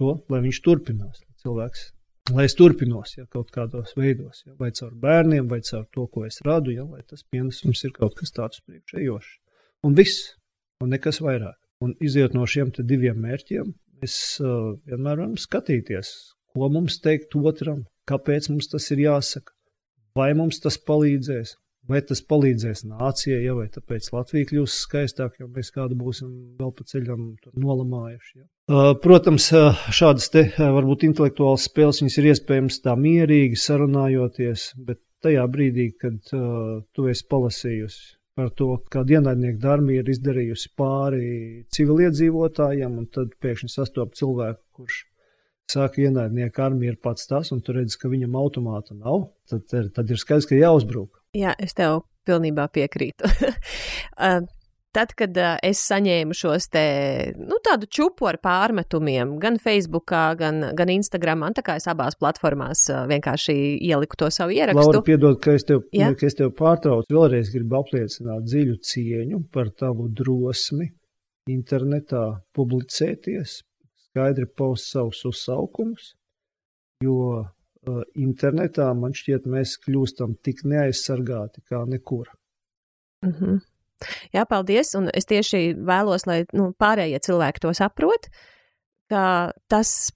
to, 0.00 0.16
lai 0.32 0.40
viņš 0.46 0.60
turpinās. 0.64 1.22
Cilvēks, 1.44 1.82
lai 2.34 2.46
es 2.48 2.56
turpinos 2.56 3.16
ja, 3.18 3.26
kaut 3.30 3.50
kādos 3.54 3.92
veidos, 3.98 4.44
ja, 4.46 4.54
vai 4.58 4.70
caur 4.74 4.94
bērniem, 5.02 5.48
vai 5.50 5.60
caur 5.66 5.84
to, 5.92 6.06
ko 6.10 6.24
es 6.28 6.40
radu, 6.46 6.72
ja, 6.74 6.86
lai 6.88 7.02
tas 7.06 7.26
pienesums 7.30 7.84
ir 7.84 7.92
kaut 7.96 8.16
kas 8.18 8.32
tāds 8.34 8.62
priekšējošs. 8.64 9.34
Un 9.84 9.98
viss, 9.98 10.32
un 10.80 10.94
nekas 10.94 11.20
vairāk. 11.20 11.58
Un 11.84 11.96
iziet 12.04 12.36
no 12.36 12.46
šiem 12.48 12.70
diviem 12.78 13.18
mērķiem, 13.20 13.74
mēs 14.00 14.14
uh, 14.42 14.72
vienmēr 14.88 15.18
varam 15.18 15.34
skatīties, 15.40 16.14
ko 16.54 16.70
mums 16.72 17.00
teikt 17.04 17.36
otram, 17.36 17.84
kāpēc 18.08 18.48
mums 18.52 18.70
tas 18.72 18.88
ir 18.94 19.04
jāsaka, 19.04 19.52
vai 20.16 20.30
mums 20.38 20.60
tas 20.64 20.78
palīdzēs, 20.90 21.54
vai 21.90 22.00
tas 22.08 22.22
palīdzēs 22.24 22.84
nācijai, 22.88 23.42
ja 23.44 23.54
vai 23.58 23.66
tāpēc 23.72 24.08
Latvija 24.14 24.48
kļūs 24.50 24.78
skaistāka, 24.86 25.42
jo 25.42 25.50
mēs 25.52 25.72
kādu 25.74 25.98
būsim 26.00 26.30
vēl 26.60 26.72
pa 26.76 26.86
ceļam 26.88 27.26
nolamājuši. 27.52 28.34
Ja. 28.40 28.46
Protams, 29.04 29.50
šādas 29.92 30.30
te 30.32 30.46
varbūt 30.56 31.04
intelektuālas 31.10 31.66
spēles 31.68 32.00
viņas 32.00 32.20
ir 32.20 32.30
iespējams 32.32 32.80
tā 32.86 32.96
mierīgi 32.96 33.60
sarunājoties, 33.60 34.70
bet 34.88 35.02
tajā 35.24 35.44
brīdī, 35.52 35.90
kad 36.00 36.36
uh, 36.36 36.80
tu 36.96 37.08
esi 37.12 37.26
palasījusi 37.28 38.14
par 38.38 38.50
to, 38.58 38.68
kāda 38.90 39.18
ienaidnieka 39.18 39.60
darbība 39.62 40.02
ir 40.02 40.12
izdarījusi 40.14 40.70
pāri 40.78 41.26
civiliedzīvotājiem, 41.74 42.96
un 43.02 43.10
tad 43.14 43.34
pēkšņi 43.42 43.70
sastopas 43.70 44.20
cilvēku, 44.20 44.62
kurš 44.78 45.02
saka, 45.70 46.02
ienaidnieka 46.02 46.66
armija 46.66 46.94
ir 46.94 46.98
pats 47.02 47.28
tas, 47.30 47.52
un 47.54 47.62
tu 47.64 47.76
redzi, 47.76 47.98
ka 48.00 48.10
viņam 48.12 48.34
automāta 48.40 48.96
nav, 48.96 49.28
tad, 49.50 49.70
tad 49.70 50.10
ir 50.10 50.20
skaidrs, 50.20 50.48
ka 50.50 50.58
jāuzbruk. 50.58 51.22
Jā, 51.38 51.54
es 51.62 51.76
tev 51.78 52.02
pilnībā 52.28 52.66
piekrītu. 52.74 53.30
Tad, 54.94 55.10
kad 55.18 55.34
uh, 55.40 55.56
es 55.66 55.80
saņēmu 55.88 56.36
šos 56.38 56.68
te, 56.70 56.84
nu, 57.34 57.56
tādu 57.66 57.88
čupu 57.90 58.28
ar 58.30 58.36
pārmetumiem, 58.42 59.32
gan 59.42 59.56
Facebookā, 59.58 60.22
gan, 60.38 60.60
gan 60.78 60.92
Instagramā, 60.94 61.48
tā 61.56 61.64
kā 61.66 61.74
es 61.80 61.88
abās 61.90 62.14
platformās 62.20 62.84
uh, 62.92 63.00
vienkārši 63.10 63.56
ieliku 63.88 64.20
to 64.20 64.28
savu 64.34 64.54
ierakstu. 64.54 64.84
Laura, 64.84 65.02
piedod, 65.02 65.40
ka 65.42 65.56
es 65.58 65.66
tev, 65.66 65.82
ja? 65.94 66.12
ka 66.14 66.28
es 66.28 66.38
tev 66.38 66.52
pārtraucu, 66.60 67.10
vēlreiz 67.10 67.50
gribu 67.50 67.80
apliecināt 67.80 68.46
dziļu 68.46 68.78
cieņu 68.86 69.42
par 69.54 69.72
tavu 69.74 70.06
drosmi 70.22 70.92
internetā 71.50 72.22
publicēties, 72.54 73.58
skaidri 74.06 74.46
paust 74.46 74.94
savus 74.94 75.24
uzsaukumus, 75.26 76.14
jo 77.02 77.18
uh, 77.42 78.00
internetā 78.14 78.92
man 78.94 79.18
šķiet 79.18 79.50
mēs 79.50 79.74
kļūstam 79.82 80.38
tik 80.38 80.62
neaizsargāti 80.70 81.66
kā 81.66 81.82
nekur. 81.90 82.30
Mm 83.26 83.32
-hmm. 83.32 83.62
Jā, 84.34 84.44
paldies. 84.48 84.94
Un 84.98 85.10
es 85.14 85.28
tieši 85.30 85.74
vēlos, 85.76 86.26
lai 86.30 86.42
nu, 86.56 86.72
pārējie 86.78 87.20
cilvēki 87.26 87.64
to 87.64 87.74
saprot, 87.76 88.28
ka 89.12 89.24
tas 89.70 90.12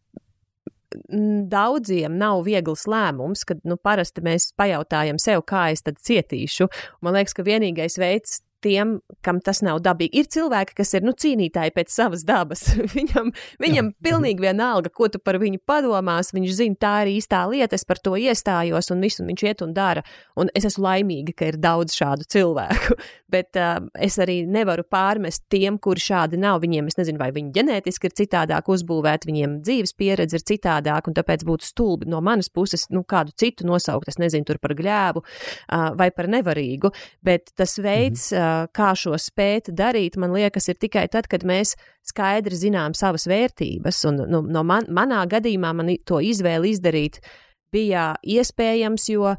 daudziem 1.53 2.16
nav 2.18 2.42
viegls 2.46 2.87
lēmums, 2.88 3.44
kad 3.48 3.61
nu, 3.68 3.77
parasti 3.77 4.24
mēs 4.24 4.51
pajautājam 4.59 5.18
sev, 5.20 5.44
kā 5.48 5.68
es 5.74 5.85
tad 5.85 6.01
cietīšu. 6.01 6.68
Man 7.05 7.18
liekas, 7.18 7.37
ka 7.37 7.44
vienīgais 7.46 7.98
veids, 8.01 8.40
tiem, 8.64 8.98
kam 9.24 9.38
tas 9.44 9.60
nav 9.64 9.80
dabīgi. 9.84 10.18
Ir 10.20 10.28
cilvēki, 10.32 10.74
kas 10.80 10.94
ir 10.98 11.04
nu, 11.06 11.14
cīnītāji 11.18 11.74
pēc 11.76 11.92
savas 11.92 12.24
dabas. 12.26 12.64
viņam 12.96 13.30
viņam 13.62 13.90
Jā. 13.90 13.94
pilnīgi 14.04 14.44
vienalga, 14.44 14.90
ko 14.94 15.08
tu 15.12 15.20
par 15.22 15.38
viņu 15.42 15.60
padomās. 15.68 16.32
Viņš 16.34 16.54
zina, 16.58 16.78
tā 16.80 16.94
ir 17.04 17.12
īstā 17.16 17.44
lieta, 17.50 17.78
es 17.78 17.86
par 17.88 18.00
to 18.02 18.16
iestājos, 18.18 18.90
un 18.94 19.04
visu 19.04 19.26
viņš 19.26 19.44
iet 19.46 19.64
un 19.66 19.74
dara. 19.76 20.04
Un 20.38 20.50
es 20.58 20.66
esmu 20.68 20.86
laimīga, 20.86 21.34
ka 21.38 21.52
ir 21.52 21.60
daudz 21.62 21.96
šādu 21.98 22.26
cilvēku. 22.34 22.98
Bet 23.34 23.58
uh, 23.60 23.76
es 24.00 24.16
arī 24.22 24.40
nevaru 24.48 24.86
pārmest 24.88 25.44
tiem, 25.52 25.78
kuri 25.78 26.02
šādi 26.02 26.40
nav. 26.40 26.62
Viņiem, 26.64 26.88
es 26.90 26.98
nezinu, 26.98 27.20
vai 27.20 27.30
viņi 27.36 27.52
ģenētiski 27.58 28.08
ir 28.08 28.16
citādāk 28.22 28.70
uzbūvēti, 28.72 29.28
viņiem 29.28 29.58
dzīves 29.66 29.94
pieredze 29.98 30.40
ir 30.40 30.46
citādāka, 30.48 31.10
un 31.10 31.18
tāpēc 31.18 31.44
būtu 31.46 31.68
stulbi 31.68 32.08
no 32.08 32.22
manas 32.24 32.48
puses 32.50 32.88
nu, 32.94 33.04
kādu 33.08 33.34
citu 33.38 33.68
nosaukt. 33.68 34.08
Es 34.08 34.18
nezinu, 34.18 34.48
tur 34.48 34.58
par 34.62 34.74
gļēvu 34.78 35.22
uh, 35.22 35.90
vai 35.98 36.10
par 36.14 36.30
nevarīgu. 36.32 36.90
Bet 37.24 37.52
tas 37.58 37.76
veids, 37.78 38.30
mm 38.32 38.38
-hmm 38.38 38.47
kā 38.74 38.92
šo 38.98 39.16
spēt 39.20 39.70
darīt, 39.76 40.18
man 40.20 40.32
liekas, 40.37 40.68
ir 40.70 40.78
tikai 40.80 41.06
tad, 41.12 41.28
kad 41.30 41.44
mēs 41.46 41.74
skaidri 42.06 42.58
zinām 42.58 42.96
savas 42.98 43.28
vērtības. 43.30 44.00
Un, 44.11 44.22
nu, 44.30 44.42
no 44.46 44.64
man, 44.66 44.88
manā 44.94 45.24
gadījumā 45.30 45.74
man 45.76 45.92
to 46.08 46.20
izvēli 46.24 46.74
izdarīt 46.74 47.20
bija 47.72 48.12
iespējams, 48.24 49.08
jo 49.12 49.34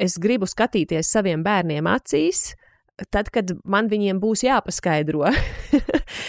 es 0.00 0.16
gribu 0.22 0.48
skatīties 0.48 1.10
saviem 1.12 1.44
bērniem 1.46 1.88
acīs. 1.90 2.52
Tad, 3.14 3.28
kad 3.30 3.52
man 3.62 3.86
viņiem 3.86 4.18
būs 4.18 4.42
jāpaskaidro, 4.42 5.28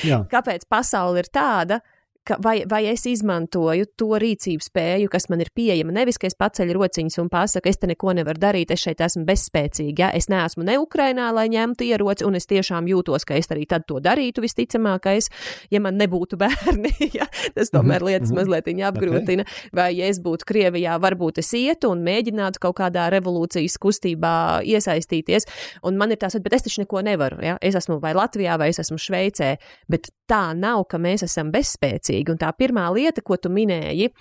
Jā. 0.05 0.19
kāpēc 0.33 0.67
pasaule 0.69 1.23
ir 1.23 1.29
tāda, 1.33 1.79
ka 1.81 1.98
vai, 2.37 2.63
vai 2.69 2.85
es 2.91 3.05
izmantoju 3.09 3.87
to 3.97 4.17
rīcību 4.21 4.63
spēju, 4.63 5.09
kas 5.11 5.27
man 5.31 5.43
ir 5.43 5.49
pieejama. 5.55 5.93
Nevis, 5.95 6.19
ka 6.21 6.29
es 6.29 6.37
paceļu 6.39 6.75
rociņas 6.77 7.19
un 7.23 7.29
pasaku, 7.31 7.71
es 7.71 7.79
te 7.81 7.89
neko 7.89 8.13
nevaru 8.17 8.41
darīt, 8.41 8.73
es 8.73 8.83
šeit 8.83 9.01
esmu 9.05 9.25
bezspēcīga. 9.27 10.09
Ja? 10.09 10.11
Es 10.15 10.29
neesmu 10.31 10.65
ne 10.67 10.77
Ukrainā, 10.81 11.29
lai 11.35 11.47
ņemtu 11.53 11.87
ieroci, 11.87 12.25
un 12.27 12.37
es 12.39 12.47
tiešām 12.49 12.89
jūtos, 12.89 13.25
ka 13.27 13.37
es 13.39 13.49
arī 13.53 13.65
tad 13.69 13.87
to 13.89 13.99
darītu 14.03 14.43
visticamākais, 14.45 15.29
ja 15.73 15.81
man 15.83 15.97
nebūtu 15.99 16.39
bērni. 16.39 16.93
ja? 17.17 17.27
Tas 17.55 17.73
tomēr 17.73 18.03
mhm, 18.03 18.09
lietas 18.11 18.29
-hmm. 18.31 18.41
mazliet 18.41 18.69
apgrūtina. 18.89 19.45
Okay. 19.45 19.73
Vai 19.73 19.89
ja 19.97 20.07
es 20.07 20.21
būtu 20.21 20.45
Krievijā, 20.45 20.99
varbūt 21.01 21.41
es 21.43 21.53
ietu 21.53 21.91
un 21.93 22.03
mēģinātu 22.05 22.61
kaut 22.61 22.77
kādā 22.79 23.09
revolūcijas 23.09 23.77
kustībā 23.81 24.61
iesaistīties. 24.63 25.47
Un 25.83 25.97
man 25.97 26.11
ir 26.11 26.17
tās, 26.17 26.37
bet 26.39 26.53
es 26.53 26.63
taču 26.63 26.81
neko 26.81 27.01
nevaru. 27.01 27.41
Ja? 27.43 27.57
Es 27.61 27.75
esmu 27.75 27.99
vai 27.99 28.13
Latvijā, 28.13 28.57
vai 28.57 28.69
es 28.69 28.79
esmu 28.79 28.97
Šveicē, 28.97 29.57
bet 29.89 30.11
tā 30.29 30.43
nav, 30.57 30.85
ka 30.91 30.99
mēs 31.01 31.25
esam 31.27 31.51
bezspēcīgi. 31.53 32.33
Un 32.33 32.39
tā 32.41 32.51
pirmā 32.57 32.87
lieta, 32.95 33.23
ko 33.25 33.39
tu 33.41 33.51
minēji, 33.53 34.11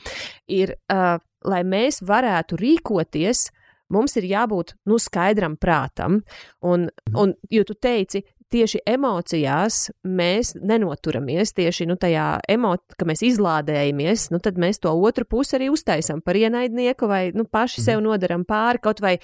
ir, 0.57 0.75
uh, 0.93 1.21
lai 1.45 1.63
mēs 1.69 2.03
varētu 2.07 2.59
rīkoties, 2.61 3.49
mums 3.95 4.17
ir 4.21 4.27
jābūt 4.29 4.75
nu, 4.89 4.99
skaidram 5.01 5.57
prātam. 5.61 6.23
Un, 6.65 6.89
un, 7.15 7.37
jo 7.53 7.65
tu 7.69 7.77
teici, 7.79 8.25
tieši 8.53 8.81
emocijās 8.89 9.89
mēs 10.09 10.55
nenoturamies, 10.57 11.53
tieši 11.57 11.89
nu, 11.89 11.99
tajā 12.01 12.29
emocijā, 12.49 12.97
ka 12.99 13.09
mēs 13.09 13.23
izlādējamies, 13.29 14.29
nu, 14.33 14.41
tad 14.45 14.61
mēs 14.61 14.81
to 14.85 14.93
otru 14.93 15.29
pusi 15.29 15.59
arī 15.59 15.69
uztaisām 15.73 16.23
par 16.25 16.39
ienaidnieku 16.41 17.09
vai 17.11 17.23
nu, 17.37 17.45
paši 17.45 17.85
sev 17.85 18.01
mhm. 18.01 18.09
nodaram 18.09 18.47
pāri 18.49 18.83
kaut 18.85 19.03
vai 19.05 19.19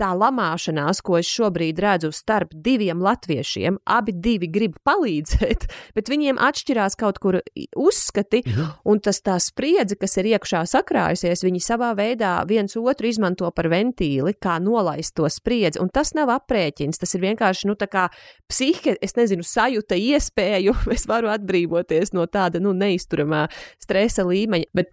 tā 0.00 0.12
lamāšanās, 0.16 1.00
ko 1.04 1.18
es 1.20 1.28
šobrīd 1.30 1.80
redzu 1.82 2.12
starp 2.14 2.52
diviem 2.52 3.00
latviešiem, 3.04 3.78
abi 3.84 4.12
divi 4.12 4.48
grib 4.52 4.76
palīdzēt, 4.86 5.66
bet 5.96 6.10
viņiem 6.12 6.40
atšķirās 6.42 6.98
kaut 7.00 7.20
kur 7.22 7.40
uzskati, 7.76 8.42
ja. 8.46 8.68
un 8.88 9.00
tas 9.04 9.22
tā 9.24 9.38
spriedzi, 9.42 9.98
kas 10.00 10.16
ir 10.20 10.30
iekšā 10.34 10.64
sakrājusies, 10.70 11.44
viņi 11.46 11.62
savā 11.64 11.92
veidā 11.98 12.38
viens 12.48 12.76
otru 12.76 13.10
izmanto 13.10 13.50
par 13.56 13.70
ventīli, 13.72 14.36
kā 14.40 14.58
nolaist 14.62 15.16
to 15.16 15.28
spriedzi, 15.32 15.80
un 15.82 15.90
tas 15.92 16.12
nav 16.16 16.32
aprēķins, 16.34 17.00
tas 17.02 17.16
ir 17.16 17.24
vienkārši, 17.24 17.70
nu, 17.70 17.76
tā 17.78 17.88
kā 17.90 18.06
psihe, 18.50 18.96
es 19.02 19.16
nezinu, 19.18 19.46
sajūta 19.46 19.98
iespēju, 19.98 20.76
es 20.96 21.08
varu 21.08 21.32
atbrīvoties 21.34 22.14
no 22.16 22.28
tāda, 22.30 22.62
nu, 22.62 22.76
neizturamā 22.76 23.46
stresa 23.82 24.26
līmeņa, 24.26 24.72
bet 24.76 24.92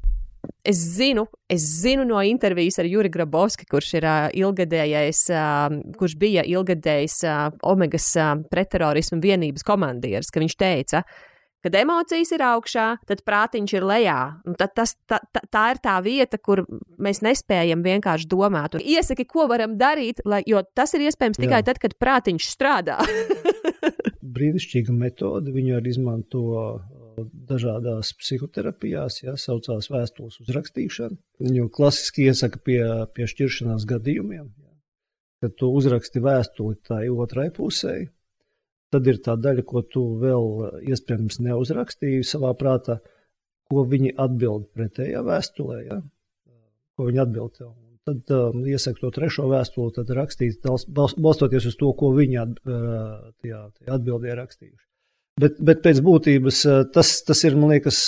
Es 0.63 0.79
zinu, 0.95 1.25
es 1.51 1.65
zinu 1.81 2.05
no 2.07 2.21
intervijas 2.23 2.79
ar 2.79 2.87
Juri 2.87 3.11
Grabovski, 3.11 3.67
kurš 3.69 3.93
ir 3.99 4.07
uh, 4.07 4.29
ilgadējais, 4.35 5.25
uh, 5.31 5.75
kurš 5.99 6.15
bija 6.19 6.45
ilgadējis 6.47 7.19
uh, 7.27 7.45
Omegas 7.67 8.09
uh, 8.19 8.33
pretterorismu 8.51 9.21
vienības 9.23 9.63
komandieris, 9.67 10.31
ka 10.31 10.43
viņš 10.43 10.57
teica, 10.59 11.03
Kad 11.63 11.77
emocijas 11.79 12.33
ir 12.35 12.41
augšā, 12.43 12.85
tad 13.07 13.21
prātiņš 13.23 13.73
ir 13.77 13.85
lejā. 13.87 14.17
Tad 14.59 14.73
tas, 14.75 14.91
tā, 15.07 15.21
tā, 15.31 15.39
tā 15.47 15.61
ir 15.71 15.77
tā 15.85 15.93
vieta, 16.03 16.35
kur 16.35 16.65
mēs 16.99 17.21
nespējam 17.23 17.85
vienkārši 17.85 18.27
domāt. 18.27 18.75
Un 18.75 18.83
iesaki, 18.83 19.23
ko 19.23 19.45
varam 19.47 19.77
darīt, 19.79 20.19
lai, 20.27 20.41
jo 20.49 20.59
tas 20.75 20.91
ir 20.97 21.05
iespējams 21.07 21.39
tikai 21.39 21.61
Jā. 21.61 21.69
tad, 21.69 21.79
kad 21.79 21.95
prātiņš 22.03 22.49
strādā. 22.51 22.97
Brīnišķīga 24.35 24.91
metode. 24.97 25.55
Viņu 25.55 25.77
arī 25.79 25.95
izmanto 25.95 26.43
dažādās 27.49 28.13
psihoterapijās, 28.19 29.21
ja 29.23 29.35
saucās 29.39 29.89
vēstules 29.93 30.39
uzrakstīšana. 30.43 31.17
Viņu 31.43 31.69
klasiski 31.73 32.27
iesaka 32.29 32.61
pie, 32.63 32.81
pie 33.15 33.29
šķiršanās 33.29 33.87
gadījumiem. 33.89 34.49
Ja. 34.49 34.73
Kad 35.43 35.57
tu 35.59 35.71
uzraksti 35.75 36.23
vēstuli 36.23 36.79
tai 36.87 37.05
otrai 37.11 37.49
pusē, 37.53 37.97
Tad 38.93 39.07
ir 39.09 39.17
tā 39.25 39.33
daļa, 39.41 39.63
ko 39.65 39.81
tu 39.89 40.03
vēl 40.21 40.49
iespējams 40.91 41.39
neuzrakstīji 41.41 42.25
savā 42.29 42.51
prātā, 42.57 42.99
ko 43.71 43.85
viņi 43.89 44.13
atbild 44.21 44.67
pretējā 44.77 45.23
vēstulē, 45.25 45.77
ja? 45.87 45.97
ko 46.93 47.07
viņi 47.07 47.23
atbild 47.23 47.55
tev. 47.57 47.71
Tad 48.03 48.33
um, 48.35 48.65
iesaku 48.67 49.05
to 49.05 49.09
trešo 49.15 49.47
vēstuli, 49.49 49.95
tad 49.95 50.11
rakstīt, 50.13 50.67
balstoties 50.93 51.69
uz 51.71 51.77
to, 51.79 51.89
ko 51.97 52.11
viņi 52.13 52.39
at, 52.41 52.57
uh, 52.67 53.31
tajā, 53.41 53.61
tajā 53.79 53.95
atbildē 53.95 54.35
rakstījuši. 54.37 54.85
Bet, 55.41 55.55
bet 55.65 55.79
pēc 55.81 55.97
būtības 56.05 56.59
tas, 56.93 57.11
tas 57.25 57.39
ir, 57.47 57.55
liekas, 57.57 58.03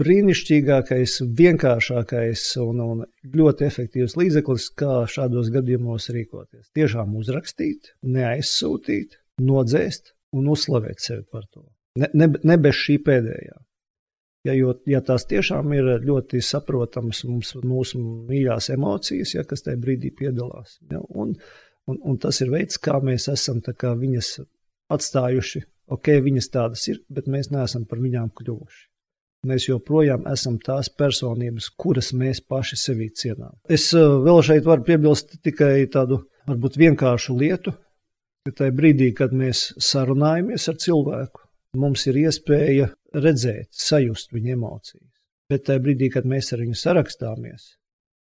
brīnišķīgākais, 0.00 1.14
vienkāršākais 1.38 2.42
un, 2.60 2.82
un 2.84 3.04
ļoti 3.32 3.64
efektīvs 3.64 4.18
līdzeklis, 4.20 4.66
kā 4.76 4.98
šādos 5.08 5.48
gadījumos 5.54 6.10
rīkoties. 6.12 6.68
Tiešām 6.76 7.16
uzrakstīt, 7.16 7.94
neaizsūtīt, 8.04 9.16
nodzēst 9.40 10.12
un 10.36 10.52
uzslavēt 10.52 11.00
sevi 11.00 11.24
par 11.32 11.48
to. 11.48 11.64
Ne, 11.96 12.10
ne, 12.12 12.28
ne 12.42 12.60
bez 12.60 12.76
šī 12.76 12.98
pēdējā. 13.06 13.56
Ja, 14.44 14.52
jo, 14.52 14.74
ja 14.84 15.00
tās 15.00 15.24
tiešām 15.30 15.72
ir 15.72 15.86
ļoti 16.04 16.42
saprotamas 16.44 17.22
mums, 17.24 17.54
mūsu 17.64 18.00
mīļās 18.28 18.68
emocijas, 18.74 19.32
ja, 19.38 19.44
kas 19.48 19.64
tajā 19.64 19.80
brīdī 19.80 20.10
piedalās. 20.12 20.76
Ja, 20.92 21.00
un, 21.08 21.32
un, 21.88 22.00
un 22.04 22.18
tas 22.20 22.42
ir 22.44 22.52
veids, 22.52 22.76
kā 22.76 22.98
mēs 23.00 23.30
esam 23.32 23.62
kā 23.64 23.94
viņas 23.96 24.34
atstājuši. 24.92 25.64
Ok, 25.92 26.08
viņas 26.24 26.50
tādas 26.52 26.86
ir, 26.88 27.02
bet 27.12 27.28
mēs 27.28 27.50
neesam 27.52 27.84
par 27.88 28.00
viņām 28.00 28.30
kļuvuši. 28.38 28.84
Mēs 29.44 29.66
joprojām 29.68 30.24
esam 30.30 30.56
tās 30.64 30.88
personības, 30.88 31.68
kuras 31.76 32.14
mēs 32.16 32.40
paši 32.48 32.78
sevī 32.80 33.10
cienām. 33.12 33.52
Es 33.68 33.90
uh, 33.92 34.16
vēl 34.24 34.40
šeit 34.46 34.64
varu 34.64 34.86
piebilst 34.86 35.36
tikai 35.44 35.84
tādu 35.92 36.22
varbūt 36.48 36.78
vienkāršu 36.80 37.36
lietu, 37.36 37.74
ka 38.48 38.54
tajā 38.62 38.72
brīdī, 38.76 39.10
kad 39.16 39.36
mēs 39.36 39.66
sarunājamies 39.90 40.68
ar 40.72 40.80
cilvēku, 40.80 41.44
mums 41.80 42.06
ir 42.08 42.22
iespēja 42.24 42.88
redzēt, 43.12 43.68
sajust 43.76 44.32
viņa 44.32 44.56
emocijas. 44.56 45.10
Bet 45.52 45.68
tajā 45.68 45.84
brīdī, 45.84 46.08
kad 46.16 46.24
mēs 46.28 46.52
ar 46.56 46.64
viņu 46.64 46.80
sarakstāmies, 46.80 47.74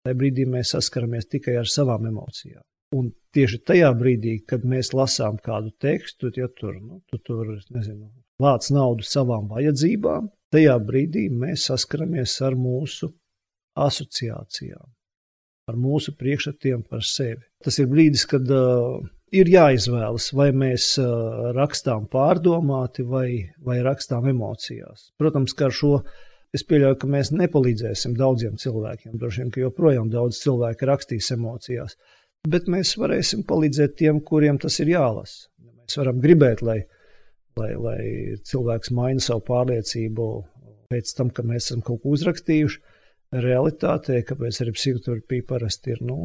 tajā 0.06 0.20
brīdī 0.24 0.48
mēs 0.48 0.72
saskaramies 0.78 1.28
tikai 1.28 1.60
ar 1.60 1.68
savām 1.68 2.08
emocijām. 2.08 2.64
Un 2.96 3.12
tieši 3.36 3.62
tajā 3.68 3.92
brīdī, 3.96 4.42
kad 4.48 4.66
mēs 4.68 4.92
lasām 4.92 5.38
kādu 5.44 5.72
tekstu, 5.80 6.32
ja 6.36 6.50
tur, 6.52 6.76
nu, 6.76 7.00
tu 7.08 7.22
tur 7.24 7.54
nezinu, 7.72 8.10
vāc 8.42 8.68
naudu 8.74 9.06
savām 9.08 9.48
vajadzībām, 9.52 10.28
tajā 10.52 10.76
brīdī 10.84 11.30
mēs 11.32 11.70
saskaramies 11.70 12.36
ar 12.44 12.58
mūsu 12.60 13.14
asociācijām, 13.80 14.90
ar 15.72 15.80
mūsu 15.80 16.16
priekšstatiem 16.20 16.84
par 16.90 17.06
sevi. 17.08 17.42
Tas 17.64 17.80
ir 17.80 17.88
brīdis, 17.92 18.26
kad 18.28 18.52
uh, 18.52 19.00
ir 19.32 19.48
jāizvēlas, 19.48 20.32
vai 20.36 20.50
mēs 20.52 20.92
uh, 21.00 21.52
rakstām 21.56 22.10
pārdomāti 22.12 23.08
vai, 23.08 23.30
vai 23.64 23.80
rakstām 23.86 24.28
emocijās. 24.34 25.12
Protams, 25.22 25.56
ka 25.56 25.70
ar 25.70 25.78
šo 25.78 25.94
es 26.52 26.66
pieļauju, 26.68 26.98
ka 27.00 27.08
mēs 27.08 27.32
nepalīdzēsim 27.32 28.18
daudziem 28.20 28.58
cilvēkiem. 28.60 29.16
Droši 29.20 29.46
vien, 29.46 29.54
ka 29.54 29.64
joprojām 29.64 30.12
daudz 30.12 30.42
cilvēku 30.44 30.90
rakstīs 30.90 31.32
emocijās, 31.38 31.96
bet 32.50 32.70
mēs 32.72 32.96
varēsim 32.98 33.44
palīdzēt 33.48 33.98
tiem, 34.02 34.22
kuriem 34.26 34.60
tas 34.62 34.80
ir 34.82 34.94
jālasa. 34.96 35.48
Mēs 35.62 35.98
varam 36.00 36.22
gribēt, 36.24 36.64
lai, 36.66 36.80
lai, 37.60 37.74
lai 37.76 38.02
cilvēks 38.48 38.94
maina 38.98 39.22
savu 39.22 39.44
pārliecību 39.50 40.32
pēc 40.92 41.14
tam, 41.18 41.30
kad 41.30 41.48
mēs 41.48 41.70
esam 41.70 41.84
kaut 41.86 42.02
ko 42.04 42.16
uzrakstījuši 42.16 42.82
realitātē, 43.32 44.18
kāpēc 44.28 44.58
arī 44.60 44.74
psihoterapija 44.76 45.46
parasti 45.48 45.94
ir 45.94 46.02
nu, 46.04 46.18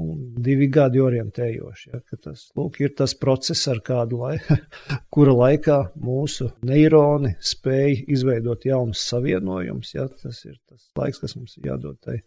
divi 0.42 0.66
gadi 0.74 0.98
orientējoši. 1.04 1.92
Ja, 1.92 2.00
tas 2.24 2.48
lūk, 2.58 2.80
ir 2.82 2.96
tas 2.98 3.14
process, 3.14 3.68
ar 3.70 3.78
kādu 3.86 4.24
laiku, 4.24 4.56
kura 5.14 5.36
laikā 5.36 5.78
mūsu 6.02 6.48
neironi 6.66 7.36
spēj 7.38 8.00
izveidot 8.16 8.66
jaunus 8.66 9.04
savienojumus. 9.06 9.94
Ja, 9.94 10.08
tas 10.10 10.42
ir 10.48 10.56
tas 10.66 10.88
laiks, 10.98 11.22
kas 11.22 11.36
mums 11.38 11.54
ir 11.60 11.70
jādod. 11.70 12.00
Tai, 12.02 12.18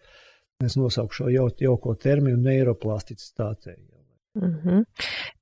es 0.66 0.76
nosaukšu 0.76 1.24
šo 1.24 1.30
jau, 1.32 1.47
jauko 1.60 1.95
terminu 1.95 2.38
neiroplasticitātei. 2.43 3.78
Mm 4.39 4.62
-hmm. 4.64 4.84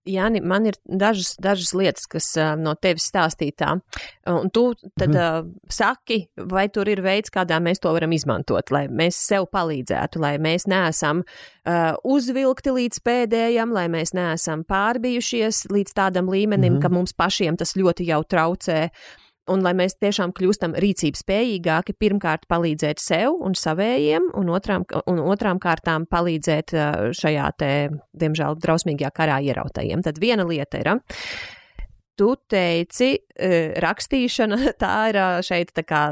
Jāni, 0.06 0.42
man 0.42 0.66
ir 0.66 0.74
dažas, 0.86 1.36
dažas 1.40 1.74
lietas, 1.74 2.06
kas 2.06 2.38
uh, 2.38 2.56
no 2.56 2.76
tevis 2.76 3.10
stāstītā. 3.12 3.80
Un 4.28 4.50
tu 4.50 4.74
tad 5.00 5.16
uh, 5.16 5.50
saki, 5.70 6.28
vai 6.38 6.70
tur 6.70 6.88
ir 6.88 7.02
veids, 7.02 7.30
kādā 7.30 7.60
mēs 7.60 7.80
to 7.82 7.94
varam 7.94 8.12
izmantot, 8.12 8.72
lai 8.72 8.88
mēs 8.88 9.16
sev 9.28 9.46
palīdzētu, 9.52 10.20
lai 10.20 10.38
mēs 10.38 10.68
neesam 10.68 11.20
uh, 11.20 11.94
uzvilkti 12.04 12.72
līdz 12.72 13.00
pēdējam, 13.04 13.74
lai 13.74 13.88
mēs 13.88 14.14
neesam 14.14 14.64
pārbijušies 14.64 15.68
līdz 15.70 15.94
tādam 15.94 16.30
līmenim, 16.30 16.74
mm 16.74 16.78
-hmm. 16.78 16.82
ka 16.82 16.90
mums 16.90 17.14
pašiem 17.14 17.58
tas 17.58 17.76
ļoti 17.76 18.08
jau 18.08 18.24
traucē. 18.24 18.84
Uh, 18.84 19.27
un 19.52 19.64
lai 19.66 19.74
mēs 19.78 19.98
tiešām 20.02 20.34
kļūstam 20.38 20.76
rīcības 20.80 21.24
spējīgāki, 21.26 21.96
pirmkārt 22.00 22.48
palīdzēt 22.52 23.02
sev 23.04 23.38
un 23.44 23.58
savējiem, 23.58 24.32
un 24.38 24.52
otrām, 24.54 24.88
un 25.08 25.22
otrām 25.26 25.62
kārtām 25.64 26.08
palīdzēt 26.10 26.76
šajā 27.18 27.52
te, 27.60 27.72
diemžēl, 28.18 28.60
drausmīgajā 28.64 29.14
karā 29.16 29.40
ierautajiem. 29.50 30.04
Tad 30.06 30.20
viena 30.24 30.48
lieta 30.48 30.82
ir. 30.82 30.94
Tu 32.18 32.32
teici, 32.50 33.12
rakstīšana 33.84 34.72
tā 34.82 34.94
ir 35.12 35.20
šeit 35.46 35.76
tā 35.78 35.86
kā 35.86 36.04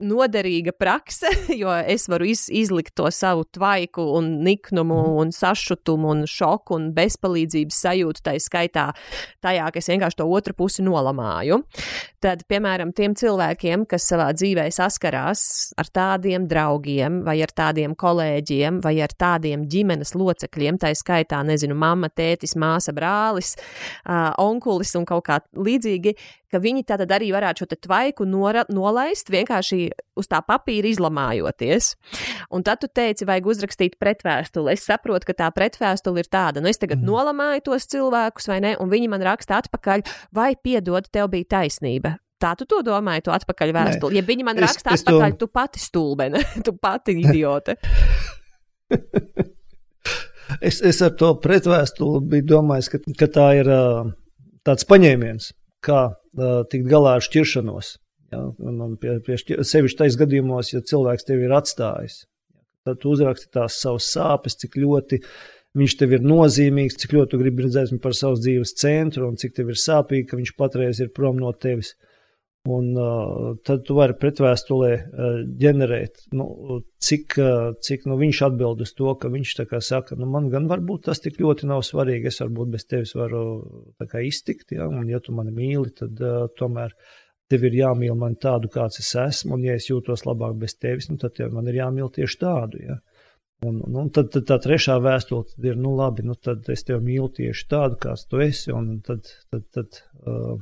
noderīga 0.00 0.72
prakse, 0.76 1.30
jo 1.60 1.72
es 1.78 2.06
varu 2.10 2.28
iz, 2.30 2.46
izlikt 2.52 2.94
to 2.98 3.10
savu 3.14 3.44
tvaiku 3.52 4.04
un 4.16 4.32
niknumu 4.44 5.00
mhm. 5.02 5.16
un 5.22 5.32
sašutumu 5.34 6.14
un 6.14 6.24
šoku 6.30 6.76
un 6.78 6.90
bezpalīdzības 6.96 7.82
sajūtu 7.84 8.24
tai 8.24 8.38
skaitā 8.42 8.90
tajā, 9.44 9.70
ka 9.70 9.82
es 9.82 9.90
vienkārši 9.92 10.20
to 10.22 10.28
otru 10.30 10.56
pusi 10.56 10.84
nolamāju. 10.86 11.62
Tad, 12.20 12.42
piemēram, 12.52 12.90
tiem 12.92 13.14
cilvēkiem, 13.16 13.86
kas 13.88 14.04
savā 14.10 14.26
dzīvē 14.36 14.66
saskarās 14.76 15.42
ar 15.80 15.88
tādiem 15.88 16.44
draugiem 16.50 17.22
vai 17.24 17.38
ar 17.40 17.48
tādiem 17.56 17.94
kolēģiem 17.96 18.82
vai 18.84 18.92
ar 19.00 19.14
tādiem 19.16 19.62
ģimenes 19.72 20.12
locekļiem, 20.12 20.76
tai 20.82 20.90
skaitā, 21.00 21.38
nezinu, 21.48 21.78
mamma, 21.80 22.10
tētis, 22.12 22.52
māsa, 22.60 22.92
brālis, 22.92 23.54
uh, 23.56 24.34
onkulis 24.36 24.92
un 25.00 25.08
kaut 25.08 25.24
kā 25.30 25.40
līdzīgi, 25.56 26.12
ka 26.52 26.60
viņi 26.60 26.84
tātad 26.90 27.12
arī 27.14 27.30
varētu 27.32 27.64
šo 27.64 27.78
tvaiku 27.86 28.26
nora, 28.28 28.66
nolaist 28.68 29.30
vienkārši 29.32 29.80
uz 30.20 30.28
tā 30.28 30.42
papīra 30.44 30.90
izlamājoties. 30.90 31.94
Un 32.52 32.66
tad 32.66 32.82
tu 32.82 32.90
teici, 32.92 33.24
vajag 33.28 33.48
uzrakstīt 33.54 33.96
pretvēstuli. 34.02 34.74
Es 34.74 34.84
saprotu, 34.88 35.30
ka 35.30 35.38
tā 35.44 35.50
pretvēstule 35.54 36.20
ir 36.20 36.28
tāda, 36.28 36.60
nu 36.60 36.68
es 36.68 36.80
tagad 36.82 37.00
mm. 37.00 37.08
nolamāju 37.08 37.68
tos 37.70 37.88
cilvēkus, 37.88 38.50
vai 38.50 38.60
ne, 38.66 38.74
un 38.76 38.92
viņi 38.92 39.08
man 39.12 39.24
raksta 39.24 39.62
atpakaļ, 39.62 40.04
vai 40.36 40.52
piedod, 40.60 41.08
tev 41.08 41.30
bija 41.32 41.54
taisnība. 41.56 42.09
Tā 42.40 42.54
tu 42.56 42.64
to 42.68 42.80
domāji, 42.84 43.26
tu 43.26 43.32
atpakaļ 43.34 43.72
vēstuli. 43.76 44.16
Ja 44.16 44.24
viņi 44.24 44.46
man 44.46 44.58
es, 44.58 44.64
raksta 44.64 44.94
es 44.96 45.04
atpakaļ, 45.04 45.34
to... 45.36 45.44
tu 45.44 45.54
pati 45.60 45.82
stulbene, 45.82 46.40
tu 46.66 46.72
pati 46.80 47.16
idiote. 47.20 47.76
es, 50.68 50.80
es 50.80 51.00
ar 51.04 51.12
to 51.20 51.34
pretvēstuli 51.42 52.22
biju 52.32 52.48
domājis, 52.54 52.90
ka, 52.92 53.02
ka 53.20 53.28
tā 53.34 53.48
ir 53.60 53.70
uh, 53.70 54.08
tāds 54.66 54.88
paņēmiens, 54.88 55.52
kā 55.84 56.00
uh, 56.10 56.62
tikt 56.72 56.88
galā 56.90 57.18
ar 57.18 57.26
šķiršanos. 57.28 57.94
Ja, 58.30 58.44
un, 58.46 58.82
un 58.84 58.96
pie, 59.00 59.16
pie 59.26 59.36
šķir, 59.40 59.64
sevišķi 59.66 59.98
tais 60.04 60.16
gadījumos, 60.18 60.70
ja 60.70 60.84
cilvēks 60.86 61.26
tevi 61.26 61.48
ir 61.48 61.54
atstājis, 61.56 62.20
tad 62.86 63.00
tu 63.02 63.10
uzraksti 63.14 63.50
tās 63.56 63.80
savas 63.82 64.06
sāpes, 64.14 64.54
cik 64.60 64.78
ļoti 64.78 65.18
viņš 65.78 65.96
tev 65.98 66.14
ir 66.14 66.22
nozīmīgs, 66.26 66.98
cik 67.02 67.16
ļoti 67.16 67.34
tu 67.34 67.40
gribi 67.42 67.66
redzēt 67.66 67.90
viņu 67.90 68.02
par 68.04 68.14
savas 68.16 68.42
dzīves 68.42 68.76
centru 68.78 69.26
un 69.28 69.36
cik 69.38 69.56
tev 69.58 69.72
ir 69.74 69.78
sāpīgi, 69.82 70.28
ka 70.30 70.38
viņš 70.38 70.54
patreiz 70.58 71.02
ir 71.02 71.10
prom 71.14 71.42
no 71.42 71.50
tevis. 71.52 71.96
Un 72.68 72.90
uh, 72.92 73.56
tad 73.64 73.86
tu 73.88 73.94
vari 73.96 74.12
pretvēstulē 74.20 74.88
uh, 74.92 75.38
ģenerēt, 75.62 76.26
nu, 76.36 76.44
cik, 77.00 77.38
uh, 77.40 77.70
cik 77.80 78.04
nu, 78.04 78.18
viņš 78.20 78.40
atbild 78.50 78.82
uz 78.84 78.92
to, 78.98 79.14
ka 79.16 79.30
viņš 79.32 79.54
saka, 79.80 80.18
nu, 80.20 80.28
man 80.28 80.50
gan 80.52 80.68
varbūt 80.68 81.06
tas 81.08 81.24
tik 81.24 81.40
ļoti 81.40 81.70
nav 81.70 81.80
svarīgi, 81.88 82.28
es 82.28 82.42
varbūt 82.42 82.74
bez 82.74 82.84
tevis 82.84 83.14
varu 83.16 83.94
kā, 84.04 84.20
iztikt, 84.20 84.74
ja? 84.76 84.90
un 84.92 85.08
ja 85.08 85.22
tu 85.24 85.32
mani 85.32 85.54
mīli, 85.56 85.94
tad 85.96 86.20
uh, 86.20 86.50
tomēr 86.60 86.92
tev 87.48 87.64
ir 87.64 87.80
jāmīl 87.80 88.14
man 88.14 88.36
tādu, 88.36 88.68
kāds 88.68 89.00
es 89.00 89.08
esmu, 89.16 89.56
un 89.56 89.64
ja 89.64 89.80
es 89.80 89.88
jūtos 89.88 90.26
labāk 90.28 90.60
bez 90.60 90.76
tevis, 90.76 91.08
nu, 91.08 91.16
tad 91.16 91.38
tev 91.40 91.56
man 91.56 91.70
ir 91.72 91.80
jāmīl 91.80 92.12
tieši 92.12 92.40
tādu. 92.44 92.84
Ja? 92.84 93.00
Un, 93.64 93.80
un, 93.86 93.96
un 94.04 94.12
tad, 94.12 94.28
tad 94.36 94.44
tā 94.52 94.60
trešā 94.60 94.98
vēstule 95.00 95.48
ir, 95.64 95.80
nu 95.80 95.96
labi, 95.96 96.28
nu 96.28 96.36
tad 96.36 96.68
es 96.72 96.84
tevi 96.84 97.00
mīlu 97.08 97.32
tieši 97.40 97.66
tādu, 97.72 97.96
kāds 98.04 98.28
tu 98.28 98.44
esi, 98.44 98.68
un 98.76 98.98
tad, 99.04 99.32
tad, 99.48 99.64
tad 99.72 100.00
uh, 100.26 100.60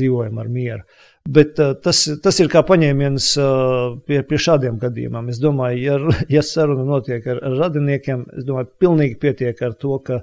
dzīvojam 0.00 0.40
ar 0.42 0.50
mieru. 0.50 0.84
Bet 1.28 1.60
uh, 1.60 1.74
tas, 1.84 2.00
tas 2.24 2.40
ir 2.40 2.48
kā 2.50 2.62
paņēmiens 2.66 3.26
uh, 3.38 3.98
pie, 4.08 4.22
pie 4.26 4.40
šādiem 4.40 4.80
gadījumiem. 4.80 5.28
Es 5.32 5.40
domāju, 5.42 5.82
ja, 5.84 6.16
ja 6.36 6.42
saruna 6.46 6.86
notiek 6.88 7.26
ar, 7.28 7.42
ar 7.44 7.58
radiniekiem, 7.66 8.24
es 8.40 8.48
domāju, 8.48 8.72
pilnīgi 8.80 9.20
pietiek 9.20 9.62
ar 9.66 9.76
to, 9.78 9.98
ka 10.06 10.22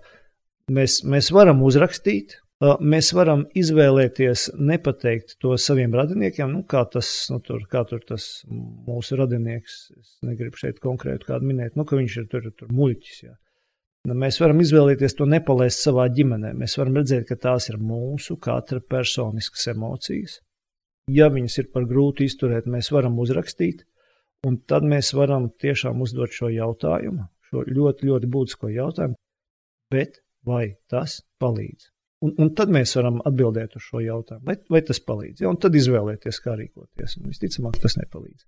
mēs, 0.73 1.03
mēs 1.05 1.29
varam 1.35 1.61
uzrakstīt, 1.67 2.39
uh, 2.63 2.75
mēs 2.81 3.13
varam 3.15 3.45
izvēlēties 3.57 4.49
nepateikt 4.57 5.37
to 5.43 5.53
saviem 5.61 5.93
radiniekiem, 5.95 6.49
nu, 6.57 6.65
kā, 6.67 6.81
tas, 6.91 7.11
nu, 7.31 7.39
tur, 7.45 7.63
kā 7.71 7.85
tur 7.89 8.01
tas 8.07 8.27
mūsu 8.49 9.21
radinieks, 9.21 9.79
es 10.01 10.15
negribu 10.25 10.59
šeit 10.59 10.81
konkrēti 10.83 11.29
kādu 11.29 11.53
minēt, 11.53 11.77
nu, 11.77 11.85
ka 11.85 11.99
viņš 12.01 12.23
ir 12.23 12.31
tur, 12.33 12.49
tur 12.57 12.73
muļķis. 12.73 13.21
Jā. 13.29 13.37
Nu, 14.07 14.15
mēs 14.15 14.37
varam 14.39 14.61
izvēlēties 14.63 15.17
to 15.17 15.25
nepalaist 15.27 15.81
savā 15.83 16.05
ģimenē. 16.13 16.53
Mēs 16.55 16.77
varam 16.79 16.99
redzēt, 16.99 17.25
ka 17.27 17.35
tās 17.47 17.67
ir 17.71 17.79
mūsu 17.81 18.37
katra 18.39 18.79
personiskas 18.79 19.67
emocijas. 19.73 20.37
Ja 21.11 21.29
viņas 21.31 21.57
ir 21.63 21.69
par 21.73 21.87
grūti 21.87 22.27
izturēt, 22.27 22.67
mēs 22.71 22.91
varam 22.91 23.17
uzrakstīt, 23.23 23.85
un 24.47 24.59
tad 24.67 24.83
mēs 24.87 25.13
varam 25.15 25.49
tiešām 25.63 26.01
uzdot 26.03 26.35
šo 26.35 26.51
jautājumu, 26.51 27.27
šo 27.49 27.63
ļoti, 27.67 28.09
ļoti 28.09 28.31
būtisko 28.31 28.71
jautājumu, 28.75 29.15
bet 29.91 30.19
vai 30.47 30.65
tas 30.91 31.21
palīdz? 31.41 31.93
Un, 32.25 32.33
un 32.41 32.51
tad 32.57 32.71
mēs 32.73 32.95
varam 32.97 33.21
atbildēt 33.29 33.75
uz 33.77 33.87
šo 33.87 34.01
jautājumu, 34.01 34.47
vai, 34.49 34.57
vai 34.73 34.81
tas 34.85 34.99
palīdz. 35.05 35.43
Ja? 35.43 35.51
Un 35.51 35.59
tad 35.61 35.75
izvēlēties, 35.77 36.39
kā 36.43 36.55
rīkoties. 36.57 37.19
Un 37.19 37.29
visticamāk, 37.29 37.77
tas 37.83 37.97
nepalīdz. 37.99 38.47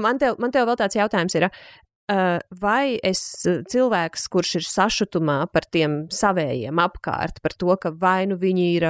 Man 0.00 0.20
tev, 0.22 0.36
man 0.38 0.54
tev 0.54 0.68
vēl 0.68 0.78
tāds 0.78 0.94
jautājums 0.94 1.34
ir, 1.34 1.48
vai 2.62 2.98
es 3.06 3.20
cilvēks, 3.46 4.26
kurš 4.32 4.54
ir 4.60 4.66
sašutumā 4.66 5.44
par 5.52 5.66
tiem 5.70 6.04
savējiem 6.10 6.80
apkārt, 6.82 7.38
par 7.44 7.54
to, 7.54 7.70
ka 7.78 7.92
vai 7.94 8.24
nu 8.30 8.38
viņi 8.40 8.66
ir 8.74 8.86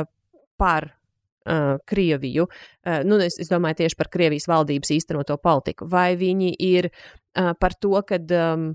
par 0.61 0.89
uh, 0.91 1.77
Krieviju, 1.89 2.47
uh, 2.49 3.01
nu, 3.05 3.21
es, 3.25 3.39
es 3.41 3.51
domāju 3.53 3.83
tieši 3.83 3.99
par 3.99 4.11
Krievijas 4.13 4.49
valdības 4.51 4.93
īstenoto 4.97 5.37
politiku, 5.43 5.89
vai 5.91 6.15
viņi 6.21 6.55
ir 6.71 6.91
uh, 6.91 7.53
par 7.61 7.77
to, 7.81 7.93
ka 8.07 8.21
um, 8.21 8.71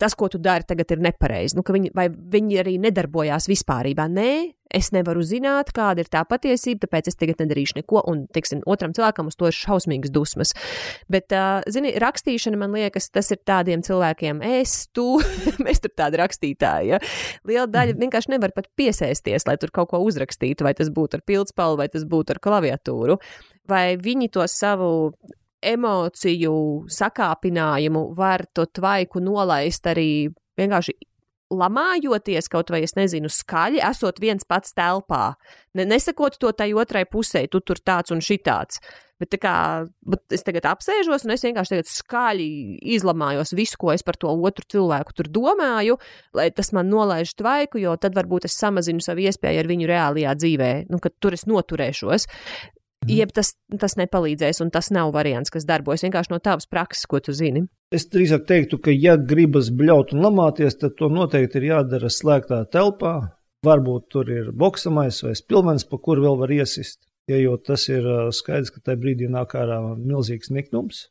tas, 0.00 0.16
ko 0.18 0.28
tu 0.32 0.40
dari, 0.42 0.66
tagad 0.68 0.94
ir 0.94 1.02
nepareizi. 1.04 1.56
Nu, 1.58 1.64
viņi, 1.66 1.92
vai 1.96 2.08
viņi 2.08 2.58
arī 2.62 2.74
nedarbojās 2.82 3.48
vispārībā? 3.50 4.08
Nē, 4.10 4.32
es 4.72 4.90
nevaru 4.94 5.22
zināt, 5.26 5.72
kāda 5.76 6.02
ir 6.02 6.10
tā 6.12 6.22
patiesība, 6.28 6.86
tāpēc 6.86 7.10
es 7.10 7.18
tagad 7.20 7.42
nedarīšu 7.42 7.78
neko. 7.80 8.02
Un, 8.10 8.24
teiksim, 8.32 8.62
otram 8.70 8.94
cilvēkam 8.96 9.28
uz 9.30 9.36
to 9.38 9.50
ir 9.50 9.56
šausmīgas 9.56 10.14
dusmas. 10.14 10.54
Bet, 11.12 11.34
uh, 11.36 11.60
zini, 11.72 11.92
rakstīšana 12.02 12.60
man 12.60 12.74
liekas, 12.76 13.10
tas 13.12 13.30
ir 13.34 13.42
tādiem 13.48 13.84
cilvēkiem, 13.86 14.42
es, 14.60 14.78
tu, 14.96 15.06
mēs 15.66 15.84
tur 15.84 15.94
tādi 15.98 16.22
rakstītāji. 16.22 16.94
Ja? 16.94 17.02
Liela 17.48 17.68
daļa 17.70 17.98
vienkārši 18.00 18.34
nevar 18.34 18.54
pat 18.56 18.70
piesēsties, 18.78 19.46
lai 19.48 19.58
tur 19.60 19.74
kaut 19.74 19.92
ko 19.92 20.02
uzrakstītu, 20.06 20.66
vai 20.66 20.74
tas 20.78 20.90
būtu 20.92 21.20
ar 21.20 21.26
pildspalvu, 21.28 21.82
vai 21.84 21.90
tas 21.92 22.08
būtu 22.08 22.36
ar 22.36 22.42
klaviatūru. 22.42 23.20
Vai 23.70 23.84
viņi 24.00 24.32
to 24.34 24.48
savu 24.50 24.90
emociju 25.62 26.54
sakāpinājumu 26.90 28.08
var 28.18 28.46
to 28.54 28.66
tvaiku 28.66 29.22
nolaist 29.22 29.86
arī 29.90 30.10
vienkārši 30.58 30.96
lamājoties, 31.52 32.48
kaut 32.52 32.72
vai 32.72 32.82
es 32.86 32.96
nezinu, 32.96 33.30
skaļi, 33.32 33.82
esot 33.84 34.20
viens 34.22 34.46
pats 34.48 34.74
telpā. 34.76 35.34
Ne, 35.76 35.86
nesakot 35.88 36.38
to 36.40 36.52
tai 36.56 36.72
otrai 36.76 37.04
pusē, 37.08 37.44
tu 37.50 37.60
tur 37.60 37.80
tāds 37.80 38.14
un 38.14 38.22
šitāds. 38.24 38.80
Bet, 39.22 39.36
kā, 39.38 39.54
bet 40.02 40.34
es 40.34 40.42
tagad 40.42 40.64
apsēžos 40.66 41.22
un 41.22 41.34
es 41.36 41.44
vienkārši 41.46 41.78
skaļi 41.86 42.46
izlamājos 42.96 43.52
visu, 43.54 43.78
ko 43.78 43.92
es 43.92 44.02
par 44.02 44.16
to 44.18 44.32
otru 44.32 44.66
cilvēku 44.74 45.14
tur 45.14 45.28
domāju, 45.30 45.98
lai 46.34 46.48
tas 46.50 46.72
man 46.74 46.90
nolaiž 46.90 47.36
tvaiku, 47.38 47.78
jo 47.84 47.94
tad 48.02 48.18
varbūt 48.18 48.48
es 48.48 48.58
samazinu 48.58 49.04
savu 49.04 49.22
iespēju 49.22 49.62
ar 49.62 49.70
viņu 49.70 49.90
reālajā 49.92 50.34
dzīvē, 50.40 50.72
nu, 50.90 50.98
kad 51.04 51.14
tur 51.22 51.38
es 51.38 51.46
noturēšos. 51.46 52.26
Mhm. 53.02 53.16
Jeb 53.18 53.32
tas, 53.34 53.52
tas 53.82 53.96
nepalīdzēs, 53.98 54.60
un 54.62 54.70
tas 54.70 54.90
nav 54.94 55.10
variants, 55.14 55.50
kas 55.50 55.66
darbojas 55.66 56.04
vienkārši 56.06 56.30
no 56.30 56.38
tavas 56.38 56.68
prakses, 56.70 57.06
ko 57.10 57.18
tu 57.20 57.34
zini. 57.34 57.66
Es 57.92 58.06
drīzāk 58.08 58.46
teiktu, 58.46 58.78
ka, 58.78 58.94
ja 58.94 59.16
gribas 59.16 59.72
bļaut 59.74 60.14
un 60.14 60.22
lamāties, 60.22 60.78
tad 60.78 60.94
to 60.98 61.10
noteikti 61.10 61.58
ir 61.58 61.70
jādara 61.72 62.10
slēgtā 62.10 62.62
telpā. 62.72 63.16
Varbūt 63.66 64.08
tur 64.10 64.30
ir 64.30 64.50
boksamais 64.58 65.20
vai 65.22 65.34
spilvens, 65.38 65.84
pa 65.86 65.98
kuru 65.98 66.24
vēl 66.24 66.38
var 66.40 66.54
iesist. 66.54 67.02
Ja 67.30 67.38
jau 67.38 67.54
tas 67.62 67.84
ir 67.86 68.06
skaidrs, 68.34 68.72
ka 68.74 68.80
tajā 68.82 68.98
brīdī 68.98 69.28
nāk 69.30 69.54
ārā 69.54 69.78
milzīgs 69.94 70.50
niknums, 70.50 71.04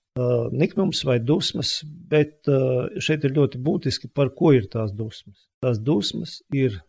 niknums 0.52 1.06
vai 1.08 1.22
dusmas, 1.24 1.78
bet 2.12 2.50
šeit 3.00 3.24
ir 3.24 3.38
ļoti 3.38 3.62
būtiski, 3.64 4.12
par 4.12 4.34
ko 4.36 4.52
ir 4.52 4.68
tās 4.72 4.92
dusmas. 4.92 5.48
Tās 5.64 5.80
dusmas 5.80 6.42
ir 6.52 6.82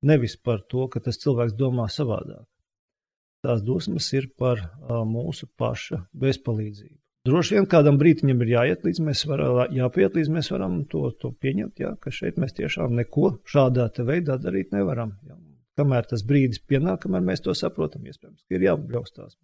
nevis 0.00 0.38
par 0.40 0.64
to, 0.64 0.88
ka 0.88 1.04
tas 1.04 1.20
cilvēks 1.20 1.58
domā 1.60 1.90
savādāk 1.92 2.46
tās 3.44 3.62
dusmas 3.64 4.08
ir 4.16 4.30
par 4.38 4.62
mūsu 5.08 5.48
paša 5.60 6.04
bezpalīdzību. 6.12 6.96
Droši 7.28 7.58
vien 7.58 7.66
kādam 7.68 7.98
brīdim 8.00 8.30
ir 8.32 8.50
jāiet 8.54 8.84
līdz 8.86 9.02
mēs 9.04 9.26
varam, 9.28 9.58
jāpiet 9.76 10.14
līdz 10.16 10.30
mēs 10.32 10.48
varam 10.54 10.78
to, 10.88 11.02
to 11.20 11.34
pieņemt, 11.36 11.82
jā, 11.82 11.90
ka 12.00 12.12
šeit 12.16 12.38
mēs 12.40 12.56
tiešām 12.56 12.94
neko 12.96 13.34
šādā 13.44 13.90
veidā 14.08 14.38
darīt 14.40 14.72
nevaram. 14.72 15.12
Jā. 15.28 15.36
Kamēr 15.76 16.08
tas 16.08 16.24
brīdis 16.24 16.62
pienāk, 16.64 17.02
kamēr 17.04 17.22
mēs 17.24 17.44
to 17.44 17.52
saprotam, 17.56 18.06
iespējams, 18.08 18.40
ka 18.48 18.56
ir 18.56 18.64
jābļaustās. 18.64 19.36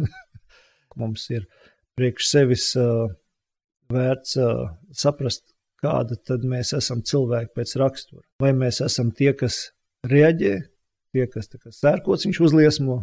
Mums 1.00 1.28
ir 1.36 1.44
priekš 2.00 2.30
sevis 2.30 2.70
uh, 2.80 3.12
vērts 3.92 4.38
uh, 4.40 4.64
saprast, 4.96 5.44
kāda 5.84 6.16
tad 6.16 6.48
mēs 6.48 6.72
esam 6.76 7.04
cilvēki 7.04 7.52
pēc 7.60 7.76
rakstura. 7.80 8.24
Vai 8.40 8.54
mēs 8.56 8.80
esam 8.84 9.12
tie, 9.12 9.34
kas 9.36 9.66
reaģē, 10.08 10.56
tie, 11.16 11.26
kas 11.32 11.80
sērkots 11.80 12.26
viņš 12.28 12.40
uzliesmo, 12.48 12.98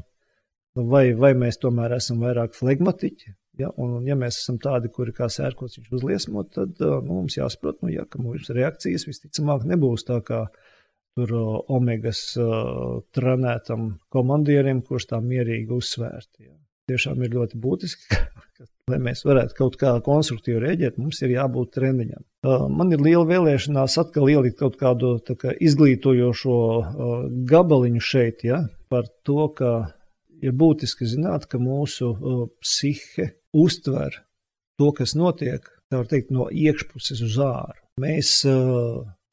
vai, 0.78 1.06
vai 1.18 1.34
mēs 1.38 1.60
tomēr 1.62 1.98
esam 1.98 2.22
vairāk 2.24 2.56
flegmatiķi. 2.58 3.34
Ja, 3.62 3.70
un, 3.78 4.00
un, 4.00 4.06
ja 4.10 4.16
mēs 4.18 4.40
esam 4.42 4.58
tādi, 4.62 4.90
kuri 4.94 5.14
kā 5.14 5.28
sērkots 5.30 5.78
viņš 5.78 5.92
uzliesmo, 5.94 6.42
tad 6.50 6.80
nu, 6.82 7.20
mums 7.22 7.38
jāsaprot, 7.38 7.84
nu, 7.86 7.92
ja, 7.94 8.08
ka 8.10 8.22
mūsu 8.22 8.56
reakcijas 8.58 9.06
visticamāk 9.06 9.68
nebūs 9.70 10.08
tā 10.08 10.18
kā 10.26 10.48
tur 11.14 11.34
omegas 11.70 12.24
uh, 12.42 13.04
trenētam 13.14 13.92
komandierim, 14.14 14.82
kurš 14.82 15.12
tā 15.12 15.20
mierīgi 15.22 15.70
uzsvērti. 15.76 16.48
Ja. 16.48 16.56
Tiešām 16.90 17.22
ir 17.24 17.38
ļoti 17.38 17.60
būtiski, 17.62 18.18
ka, 18.58 18.66
lai 18.92 19.00
mēs 19.00 19.24
varētu 19.24 19.56
kaut 19.58 19.78
kā 19.80 19.94
konstruktīvi 20.04 20.60
rēģēt, 20.64 21.00
mums 21.00 21.22
ir 21.24 21.34
jābūt 21.38 21.72
treniņam. 21.78 22.24
Man 22.76 22.92
ir 22.92 23.04
liela 23.04 23.24
vēlēšanās 23.30 23.96
atkal 24.02 24.28
ielikt 24.32 24.60
kaut 24.60 24.76
kādu 24.82 25.16
kā, 25.40 25.54
izglītojošo 25.64 26.58
gabaliņu 27.50 28.04
šeit, 28.04 28.44
ja, 28.48 28.66
par 28.92 29.08
to, 29.28 29.48
ka 29.56 29.72
ir 30.44 30.56
būtiski 30.60 31.08
zināt, 31.08 31.48
ka 31.48 31.62
mūsu 31.64 32.12
psihe 32.60 33.32
uztver 33.56 34.20
to, 34.82 34.92
kas 34.98 35.16
notiek, 35.16 35.64
tā 35.88 36.02
var 36.02 36.10
teikt, 36.12 36.34
no 36.36 36.50
iekšpuses 36.52 37.24
uz 37.24 37.40
āru. 37.40 37.80
Mēs 38.04 38.42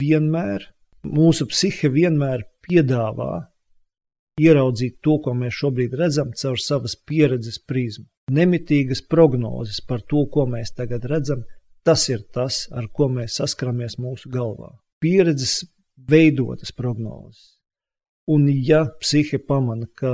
vienmēr, 0.02 0.68
mūsu 1.08 1.48
psihe 1.50 1.90
vienmēr 1.90 2.46
piedāvā 2.68 3.48
ieraudzīt 4.40 5.00
to, 5.02 5.18
ko 5.24 5.34
mēs 5.34 5.58
šobrīd 5.58 5.96
redzam, 5.98 6.30
caur 6.38 6.60
savas 6.62 6.94
pieredzes 6.94 7.58
prizmu. 7.58 8.06
Nemitīgas 8.30 9.02
prognozes 9.10 9.80
par 9.82 10.04
to, 10.06 10.26
ko 10.30 10.46
mēs 10.46 10.70
tagad 10.76 11.06
redzam, 11.10 11.42
Tas 11.82 12.08
ir 12.08 12.26
tas, 12.34 12.66
ar 12.76 12.90
ko 12.92 13.08
mēs 13.08 13.38
saskaramies 13.40 13.96
mūsu 14.00 14.28
galvā. 14.32 14.74
Pieredzes 15.00 15.62
veidotas 16.10 16.74
prognozes. 16.76 17.56
Un, 18.28 18.44
ja 18.52 18.84
psihe 19.00 19.40
pamana, 19.40 19.88
ka 19.96 20.12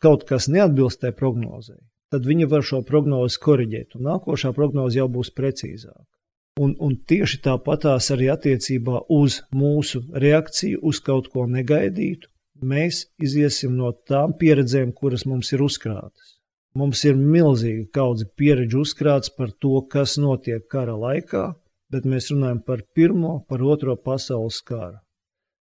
kaut 0.00 0.24
kas 0.28 0.48
neatbilst 0.48 1.02
tai 1.02 1.12
prognozei, 1.12 1.78
tad 2.10 2.24
viņa 2.24 2.48
var 2.48 2.64
šo 2.64 2.80
prognozi 2.88 3.40
korrigēt, 3.40 3.98
un 3.98 4.08
nākošā 4.08 4.54
prognoze 4.56 4.98
jau 4.98 5.10
būs 5.12 5.30
precīzāka. 5.36 6.08
Un, 6.64 6.72
un 6.80 6.96
tieši 6.96 7.42
tāpatās 7.44 8.08
arī 8.14 8.30
attiecībā 8.32 9.04
uz 9.12 9.42
mūsu 9.52 10.00
reakciju 10.24 10.80
uz 10.88 11.02
kaut 11.04 11.28
ko 11.34 11.44
negaidītu, 11.50 12.30
mēs 12.64 13.04
iziesim 13.20 13.76
no 13.76 13.92
tām 14.08 14.38
pieredzēm, 14.40 14.94
kuras 14.96 15.26
mums 15.28 15.52
ir 15.52 15.66
uzkrātas. 15.66 16.33
Mums 16.74 17.04
ir 17.06 17.14
milzīga 17.14 17.84
kaudze 17.94 18.26
pieredze 18.34 18.80
uzkrāts 18.80 19.30
par 19.30 19.52
to, 19.62 19.76
kas 19.90 20.16
notiek 20.18 20.64
kara 20.70 20.96
laikā, 20.98 21.44
bet 21.94 22.06
mēs 22.10 22.32
runājam 22.32 22.64
par 22.66 22.82
pirmo, 22.98 23.36
par 23.48 23.62
otro 23.62 23.94
pasaules 23.94 24.58
karu. 24.66 24.98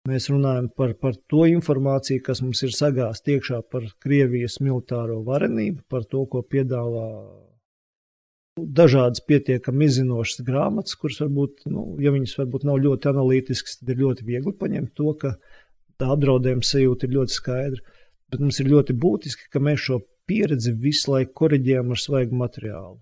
Mēs 0.08 0.28
runājam 0.28 0.68
par, 0.76 0.92
par 1.00 1.16
to 1.32 1.46
informāciju, 1.48 2.22
kas 2.26 2.42
mums 2.44 2.60
ir 2.64 2.74
sagāzta 2.76 3.34
iekšā 3.34 3.62
par 3.72 3.86
Krievijas 4.04 4.58
militāro 4.60 5.22
varenību, 5.24 5.82
par 5.88 6.04
to, 6.08 6.26
ko 6.28 6.44
piedāvā 6.44 7.08
dažādas 8.58 9.24
pietiekami 9.24 9.88
izzinošas 9.88 10.44
grāmatas, 10.44 10.96
kuras 11.00 11.20
varbūt, 11.22 11.64
nu, 11.72 11.86
ja 12.02 12.12
viņas 12.14 12.36
varbūt 12.40 12.68
nav 12.68 12.80
ļoti 12.84 13.10
analītiskas, 13.12 13.80
tad 13.80 13.94
ir 13.94 14.04
ļoti 14.04 14.28
viegli 14.28 14.54
paņemt 14.60 14.94
to, 14.98 15.12
ka 15.20 15.34
tā 16.00 16.12
apdraudējuma 16.14 16.68
sajūta 16.68 17.08
ir 17.08 17.16
ļoti 17.16 17.36
skaidra. 17.36 17.98
Bet 18.28 18.44
mums 18.44 18.60
ir 18.60 18.68
ļoti 18.74 18.96
būtiski, 18.98 19.48
ka 19.52 19.60
mēs 19.64 19.86
šo 19.88 20.02
pieredzi 20.28 20.74
visu 20.86 21.14
laiku 21.14 21.34
korģējam 21.42 21.94
ar 21.94 22.02
svaigu 22.02 22.38
materiālu. 22.42 22.98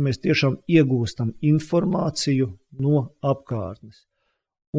Mēs 0.00 0.22
tiešām 0.22 0.60
iegūstam 0.70 1.34
informāciju 1.44 2.52
no 2.80 3.02
apkārtnes. 3.20 4.06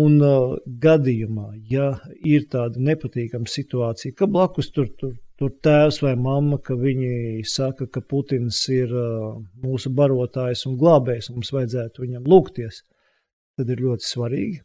Un 0.02 0.22
uh, 0.24 0.54
gadījumā, 0.80 1.50
ja 1.68 1.90
ir 2.24 2.46
tāda 2.52 2.80
nepatīkama 2.80 3.50
situācija, 3.52 4.16
ka 4.16 4.28
blakus 4.32 4.72
tur, 4.72 4.88
tur, 4.98 5.18
tur 5.36 5.52
tēvs 5.68 6.00
vai 6.06 6.14
mamma, 6.16 6.62
ka 6.64 6.78
viņi 6.80 7.44
saka, 7.44 7.90
ka 7.92 8.00
Putins 8.00 8.62
ir 8.72 8.94
uh, 8.96 9.36
mūsu 9.66 9.92
barotājs 9.92 10.64
un 10.70 10.78
glābējs, 10.80 11.28
un 11.30 11.42
mums 11.42 11.52
vajadzētu 11.58 12.06
viņam 12.06 12.30
lūgties, 12.34 12.86
tad 13.60 13.74
ir 13.76 13.84
ļoti 13.84 14.08
svarīgi, 14.08 14.62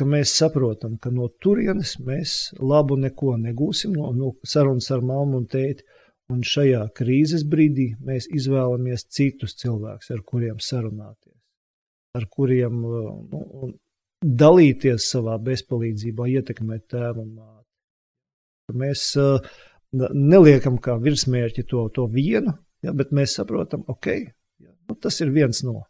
ka 0.00 0.08
mēs 0.08 0.32
saprotam, 0.40 0.96
ka 0.96 1.12
no 1.12 1.28
turienes 1.44 1.98
mēs 2.00 2.54
labu 2.56 2.96
neko 2.96 3.36
negūsim 3.36 3.92
no, 3.92 4.14
no 4.16 4.32
sarunas 4.48 4.88
ar 4.96 5.04
mammu 5.04 5.42
un 5.42 5.48
tēti. 5.50 5.84
Un 6.30 6.44
šajā 6.46 6.84
krīzes 6.94 7.42
brīdī 7.50 7.90
mēs 8.06 8.28
izvēlamies 8.30 9.06
citus 9.10 9.56
cilvēkus, 9.58 10.12
ar 10.14 10.20
kuriem 10.26 10.60
sarunāties, 10.62 11.38
ar 12.18 12.26
kuriem 12.30 12.84
nu, 12.84 13.70
dalīties 14.22 15.08
savā 15.10 15.38
bezpalīdzībā, 15.42 16.28
ietekmēt 16.36 16.86
tēvu 16.92 17.24
un 17.24 17.32
māti. 17.40 17.66
Mēs 18.80 19.04
uh, 19.18 19.40
neliekam 19.92 20.78
kā 20.78 20.96
virsmērķi 21.02 21.66
to, 21.70 21.88
to 21.94 22.06
vienu, 22.12 22.54
ja, 22.84 22.94
bet 22.94 23.14
mēs 23.16 23.34
saprotam, 23.40 23.82
ok, 23.90 24.10
ja, 24.62 24.70
nu, 24.70 24.94
tas 24.94 25.18
ir 25.24 25.32
viens 25.34 25.64
no. 25.66 25.80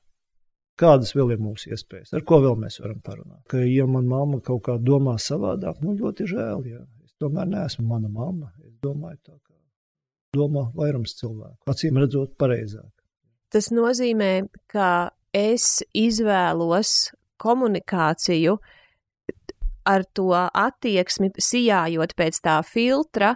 Kādas 0.81 1.13
vēl 1.13 1.35
ir 1.35 1.43
mūsu 1.45 1.75
iespējas, 1.75 2.15
ar 2.17 2.25
ko 2.25 2.39
vēl 2.41 2.57
mēs 2.63 2.81
varam 2.81 3.03
parunāt? 3.05 3.43
Ka, 3.53 3.61
ja 3.61 3.85
man 3.85 4.09
mamma 4.09 4.41
kaut 4.41 4.63
kā 4.71 4.79
domā 4.81 5.19
savādāk, 5.21 5.83
nu 5.85 5.93
ļoti 5.99 6.31
žēl, 6.31 6.65
ja 6.71 6.81
es 7.05 7.13
tomēr 7.21 7.51
neesmu 7.51 7.85
mana 7.91 8.09
mamma. 8.09 8.49
Es 8.65 8.73
domāju 8.81 9.19
tā, 9.19 9.35
kā 9.37 9.50
domā 10.37 10.69
vairums 10.77 11.17
cilvēku, 11.19 11.59
acīm 11.71 11.99
redzot 12.01 12.37
pareizāk. 12.41 12.91
Tas 13.51 13.71
nozīmē, 13.75 14.47
ka 14.71 15.11
es 15.35 15.81
izvēlos 15.97 17.11
komunikāciju 17.41 18.57
ar 19.91 20.07
to 20.15 20.31
attieksmi, 20.37 21.33
sijājot 21.41 22.15
pēc 22.19 22.41
tā 22.45 22.61
filtra, 22.67 23.35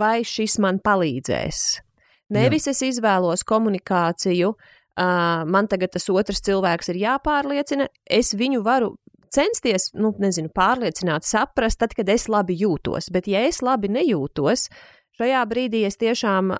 vai 0.00 0.22
šis 0.24 0.56
man 0.62 0.78
palīdzēs. 0.80 1.64
Nevis 2.32 2.68
Jā. 2.68 2.72
es 2.72 2.82
izvēlos 2.94 3.42
komunikāciju, 3.44 4.54
uh, 4.54 4.76
uh, 5.00 5.44
man 5.46 5.68
tagad 5.70 5.94
tas 5.94 6.08
otrs 6.12 6.42
cilvēks 6.46 6.92
ir 6.92 7.00
jāpārliecina, 7.04 7.88
es 8.04 8.34
viņu 8.36 8.62
varu 8.66 8.94
censties, 9.30 9.90
nu, 9.94 10.10
nezinu, 10.18 10.50
pārliecināt, 10.54 11.26
saprast, 11.26 11.78
tad, 11.82 11.94
kad 11.94 12.08
es 12.10 12.26
labi 12.28 12.56
jūtos. 12.58 13.12
Bet, 13.14 13.28
ja 13.30 13.44
es 13.46 13.60
labi 13.62 13.90
nejūtos, 13.92 14.66
šajā 15.20 15.40
brīdī 15.48 15.82
es 15.88 15.98
tiešām 16.00 16.52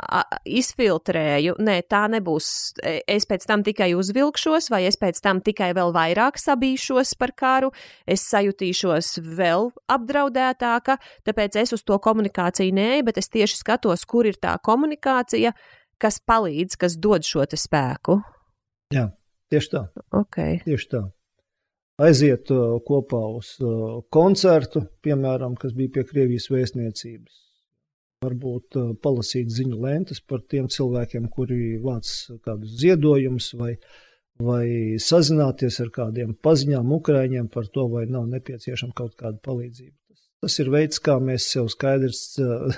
izfiltrēju, 0.45 1.57
nē, 1.65 1.77
tā 1.91 2.05
nebūs. 2.13 2.49
E, 2.85 2.99
es 3.09 3.27
pēc 3.29 3.47
tam 3.49 3.65
tikai 3.67 3.93
uzvilkšos, 3.97 4.71
vai 4.73 4.85
es 4.89 4.99
pēc 5.01 5.21
tam 5.25 5.41
tikai 5.45 5.73
vēl 5.77 5.95
vairāk 5.97 6.41
sabīšos 6.41 7.15
par 7.21 7.33
karu, 7.37 7.73
es 8.07 8.27
sajutīšos 8.29 9.19
vēl 9.25 9.71
apdraudētāka, 9.91 10.99
tāpēc 11.29 11.61
es 11.63 11.75
uz 11.77 11.85
to 11.87 11.99
komunikāciju 12.03 12.77
nē, 12.77 12.91
bet 13.07 13.21
es 13.23 13.31
tieši 13.33 13.63
skatos, 13.63 14.05
kur 14.05 14.29
ir 14.29 14.37
tā 14.41 14.57
komunikācija, 14.63 15.55
kas 16.01 16.21
palīdz, 16.21 16.77
kas 16.81 16.99
dod 17.01 17.25
šo 17.27 17.47
spēku. 17.49 18.21
Jā, 18.95 19.11
tieši 19.53 19.73
tā. 19.73 19.87
Okay. 20.23 20.61
Tieši 20.67 20.93
tā. 20.93 21.07
Aiziet 22.01 22.49
uh, 22.55 22.79
kopā 22.81 23.21
uz 23.37 23.59
uh, 23.61 24.01
koncertu, 24.13 24.87
piemēram, 25.05 25.53
kas 25.61 25.75
bija 25.77 25.99
pie 25.99 26.07
Krievijas 26.09 26.49
vēstniecības. 26.49 27.50
Varbūt 28.21 28.77
uh, 28.77 28.89
palasīt 29.01 29.49
ziņu 29.49 29.79
lentes 29.81 30.19
par 30.21 30.43
tiem 30.53 30.67
cilvēkiem, 30.69 31.29
kuri 31.33 31.79
vāc 31.81 32.09
kādus 32.45 32.75
ziedojumus, 32.83 33.47
vai, 33.57 33.71
vai 34.37 34.65
sazināties 35.01 35.81
ar 35.81 35.89
kādiem 35.95 36.35
paziņām, 36.45 36.93
ukrāņiem 36.99 37.49
par 37.55 37.71
to, 37.73 37.87
vai 37.89 38.05
nav 38.13 38.27
nepieciešama 38.35 38.93
kaut 38.99 39.15
kāda 39.17 39.41
palīdzība. 39.47 39.97
Tas, 40.45 40.59
ir 40.61 40.69
veids, 40.73 41.01
kā 41.01 41.17
mēs 41.21 41.49
sev 41.55 41.73
skaidrs 41.73 42.21
uh, 42.45 42.77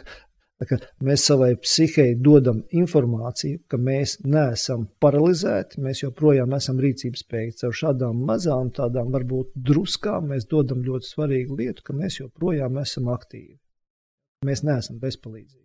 Mēs 1.02 1.24
savai 1.26 1.54
psihei 1.58 2.14
dodam 2.26 2.62
informāciju, 2.70 3.62
ka 3.70 3.78
mēs 3.80 4.18
neesam 4.22 4.84
paralizēti, 5.02 5.80
mēs 5.82 6.04
joprojām 6.04 6.54
esam 6.58 6.78
rīcības 6.82 7.24
spējīgi. 7.24 7.58
Ar 7.66 7.76
šādām 7.80 8.22
mazām, 8.28 8.70
tādām 8.76 9.10
varbūt 9.14 9.56
druskām, 9.56 10.30
mēs 10.32 10.46
dodam 10.50 10.84
ļoti 10.86 11.10
svarīgu 11.10 11.58
lietu, 11.58 11.86
ka 11.88 11.96
mēs 11.98 12.20
joprojām 12.20 12.78
esam 12.84 13.10
aktīvi. 13.10 13.61
Mēs 14.46 14.64
neesam 14.66 14.98
bezpalīdzīgi. 15.02 15.62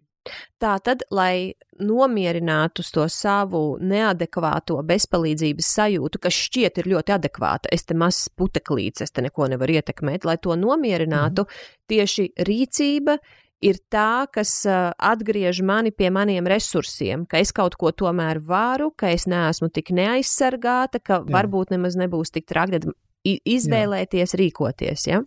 Tā 0.60 0.74
tad, 0.84 1.04
lai 1.14 1.54
nomierinātu 1.80 2.84
to 2.94 3.06
savu 3.12 3.78
neadekvāto 3.80 4.80
bezpalīdzības 4.88 5.72
sajūtu, 5.78 6.22
kas 6.24 6.40
šķiet 6.48 6.82
ir 6.82 6.90
ļoti 6.94 7.16
adekvāta, 7.16 7.72
es 7.72 7.88
te 7.88 7.98
mazs 7.98 8.28
puteklīts, 8.36 9.06
es 9.06 9.14
te 9.14 9.24
neko 9.24 9.48
nevaru 9.54 9.78
ietekmēt, 9.78 10.28
lai 10.28 10.38
to 10.42 10.58
nomierinātu, 10.60 11.46
mm. 11.46 11.68
tieši 11.94 12.32
rīcība 12.50 13.18
ir 13.64 13.80
tā, 13.90 14.28
kas 14.34 14.52
uh, 14.70 14.92
atgriež 14.98 15.64
mani 15.66 15.94
pie 15.96 16.12
maniem 16.14 16.50
resursiem, 16.50 17.26
ka 17.30 17.42
es 17.42 17.54
kaut 17.56 17.78
ko 17.80 17.94
tomēr 17.96 18.42
varu, 18.44 18.92
ka 18.98 19.14
es 19.14 19.26
neesmu 19.30 19.72
tik 19.74 19.94
neaizsargāta, 19.98 21.02
ka 21.02 21.22
Jā. 21.22 21.28
varbūt 21.38 21.74
nemaz 21.74 21.98
nebūs 21.98 22.34
tik 22.36 22.50
traki 22.50 22.84
izvēlēties, 23.26 24.34
Jā. 24.34 24.42
rīkoties. 24.44 25.08
Ja? 25.10 25.24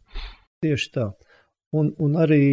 Tieši 0.62 0.94
tā. 0.94 1.10
Un, 1.76 1.92
un 2.02 2.16
arī 2.18 2.44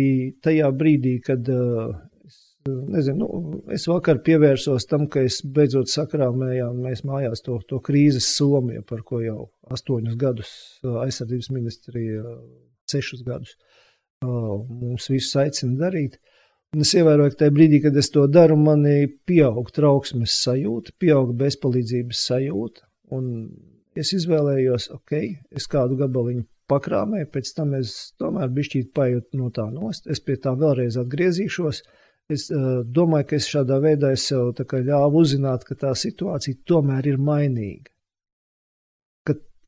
tajā 0.45 0.67
brīdī, 0.77 1.15
kad 1.25 1.47
uh, 1.49 1.95
es, 2.27 2.35
nezinu, 2.67 3.25
nu, 3.25 3.61
es 3.73 3.87
vakar 3.89 4.19
pievērsos 4.25 4.85
tam, 4.89 5.07
ka 5.09 5.23
es 5.25 5.39
beidzot 5.41 5.89
sakrāmējām 5.89 6.83
mēs 6.85 7.01
mājās 7.07 7.41
to, 7.45 7.57
to 7.69 7.79
krīzes 7.81 8.27
somiju, 8.35 8.83
par 8.85 9.01
ko 9.07 9.23
jau 9.23 9.47
astoņus 9.73 10.19
gadus 10.21 10.51
aizsardzības 11.05 11.49
ministrija, 11.55 12.35
sešus 12.91 13.23
gadus 13.25 13.57
mums 14.23 15.09
visus 15.09 15.35
aicina 15.37 15.77
darīt. 15.87 16.17
Un 16.75 16.83
es 16.83 16.91
ievēroju, 16.97 17.31
ka 17.31 17.41
tajā 17.41 17.53
brīdī, 17.55 17.79
kad 17.85 17.97
es 17.97 18.09
to 18.11 18.25
daru, 18.27 18.57
manī 18.59 19.07
pieaug 19.29 19.69
trauksmes 19.73 20.35
sajūta, 20.43 20.93
pieaug 20.99 21.31
bezpalīdzības 21.39 22.23
sajūta. 22.27 22.83
Un 23.15 23.29
es 23.97 24.11
izvēlējos, 24.13 24.89
ok, 24.93 25.13
es 25.55 25.69
kādu 25.71 25.97
gabaliņu 26.01 26.43
pakrāmēju, 26.71 27.29
pēc 27.33 27.53
tam 27.57 27.75
es 27.77 27.93
tomēr 28.19 28.51
bišķīt 28.53 28.93
pajūtu 28.97 29.39
no 29.41 29.51
tā 29.55 29.67
nost. 29.71 30.07
Es 30.07 30.23
pie 30.23 30.37
tā 30.41 30.55
vēlreiz 30.59 30.99
atgriezīšos. 31.03 31.83
Es 32.33 32.49
uh, 32.51 32.81
domāju, 32.83 33.29
ka 33.29 33.37
es 33.39 33.47
šādā 33.47 33.77
veidā 33.83 34.11
es 34.15 34.25
sev 34.27 34.51
ļāvu 34.51 35.21
uzzināt, 35.23 35.63
ka 35.63 35.77
tā 35.79 35.93
situācija 35.95 36.59
tomēr 36.67 37.07
ir 37.13 37.21
mainīga 37.23 37.93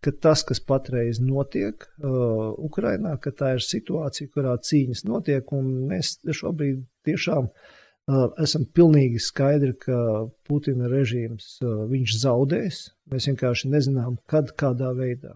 ka 0.01 0.11
tas, 0.11 0.43
kas 0.47 0.61
patreiz 0.63 1.19
notiek 1.23 1.83
uh, 1.83 2.53
Ukrainā, 2.69 3.15
ka 3.21 3.33
tā 3.35 3.55
ir 3.57 3.65
situācija, 3.65 4.31
kurā 4.35 4.55
cīņas 4.69 5.03
notiek, 5.09 5.51
un 5.55 5.67
mēs 5.89 6.15
šobrīd 6.39 6.85
tiešām 7.07 7.49
uh, 7.49 8.25
esam 8.43 8.65
pilnīgi 8.75 9.19
skaidri, 9.23 9.75
ka 9.83 9.99
Putina 10.47 10.89
režīms 10.91 11.51
uh, 11.63 11.83
viņš 11.91 12.15
zaudēs. 12.23 12.81
Mēs 13.11 13.29
vienkārši 13.31 13.73
nezinām, 13.75 14.17
kad, 14.29 14.53
kādā 14.59 14.93
veidā. 14.95 15.35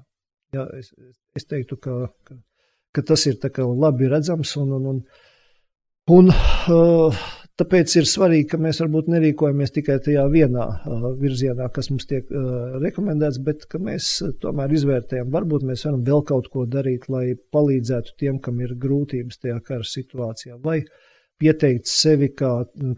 Ja, 0.53 0.67
es, 0.77 0.93
es 1.37 1.47
teiktu, 1.49 1.77
ka, 1.81 1.99
ka, 2.27 2.37
ka 2.93 3.05
tas 3.13 3.25
ir 3.29 3.39
labi 3.57 4.09
redzams 4.11 4.55
un, 4.61 4.75
un, 4.77 4.89
un, 4.91 4.99
un 6.17 6.33
uh, 6.33 7.23
Tāpēc 7.53 7.91
ir 7.99 8.07
svarīgi, 8.09 8.47
ka 8.49 8.57
mēs 8.57 8.79
varbūt 8.81 9.11
nerīkojamies 9.13 9.75
tikai 9.75 9.99
tajā 10.01 10.23
vienā 10.33 10.63
uh, 10.65 11.03
virzienā, 11.19 11.67
kas 11.75 11.91
mums 11.91 12.07
tiek 12.09 12.31
uh, 12.33 12.79
rekomendēts, 12.81 13.37
bet 13.45 13.67
ka 13.69 13.77
mēs 13.77 14.07
uh, 14.25 14.31
tomēr 14.41 14.73
izvērtējam, 14.73 15.29
varbūt 15.35 15.67
mēs 15.69 15.85
varam 15.85 16.01
vēl 16.07 16.23
kaut 16.31 16.49
ko 16.49 16.65
darīt, 16.65 17.05
lai 17.13 17.35
palīdzētu 17.53 18.15
tiem, 18.17 18.39
kam 18.41 18.57
ir 18.65 18.73
grūtības 18.81 19.37
tajā 19.43 19.59
kara 19.67 19.85
situācijā. 19.85 20.57
Vai 20.65 20.79
pieteikt 21.43 21.91
sevi 21.91 22.31
kā 22.33 22.55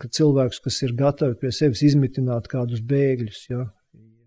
cilvēks, 0.08 0.64
kas 0.64 0.80
ir 0.88 0.96
gatavi 1.04 1.36
pie 1.42 1.52
sevis 1.52 1.84
izmitināt 1.90 2.48
kādus 2.48 2.80
bēgļus. 2.88 3.42
Ja? 3.52 3.66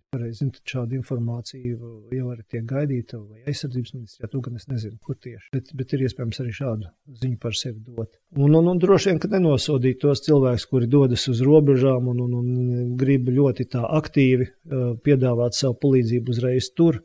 Pareizi, 0.08 0.46
tad 0.56 0.70
šāda 0.72 0.94
informācija 0.96 1.74
jau 2.16 2.30
arī 2.32 2.44
tiek 2.48 2.62
gaidīta, 2.64 3.18
vai 3.20 3.42
aizsardzības 3.50 3.92
ministrijā, 3.92 4.30
to 4.32 4.38
gan 4.46 4.54
es 4.56 4.64
nezinu, 4.70 4.96
kur 5.04 5.18
tieši. 5.20 5.50
Bet, 5.52 5.68
bet 5.76 5.92
ir 5.92 6.04
iespējams 6.06 6.40
arī 6.40 6.54
šādu 6.56 6.88
ziņu 7.24 7.36
par 7.42 7.58
sevi 7.58 7.82
dot. 7.84 8.14
Un, 8.38 8.54
un, 8.56 8.70
un 8.72 8.80
droši 8.80 9.10
vien, 9.10 9.20
ka 9.20 9.28
nenosodīt 9.34 10.00
tos 10.00 10.24
cilvēkus, 10.24 10.64
kuri 10.70 10.88
dodas 10.88 11.28
uz 11.28 11.42
robežām 11.44 12.08
un, 12.14 12.22
un, 12.24 12.38
un 12.40 12.94
grib 12.96 13.28
ļoti 13.36 13.68
tā 13.74 13.82
aktīvi 13.98 14.48
uh, 14.48 14.86
piedāvāt 15.04 15.60
savu 15.60 15.76
palīdzību 15.84 16.32
uzreiz 16.32 16.70
tur, 16.72 17.02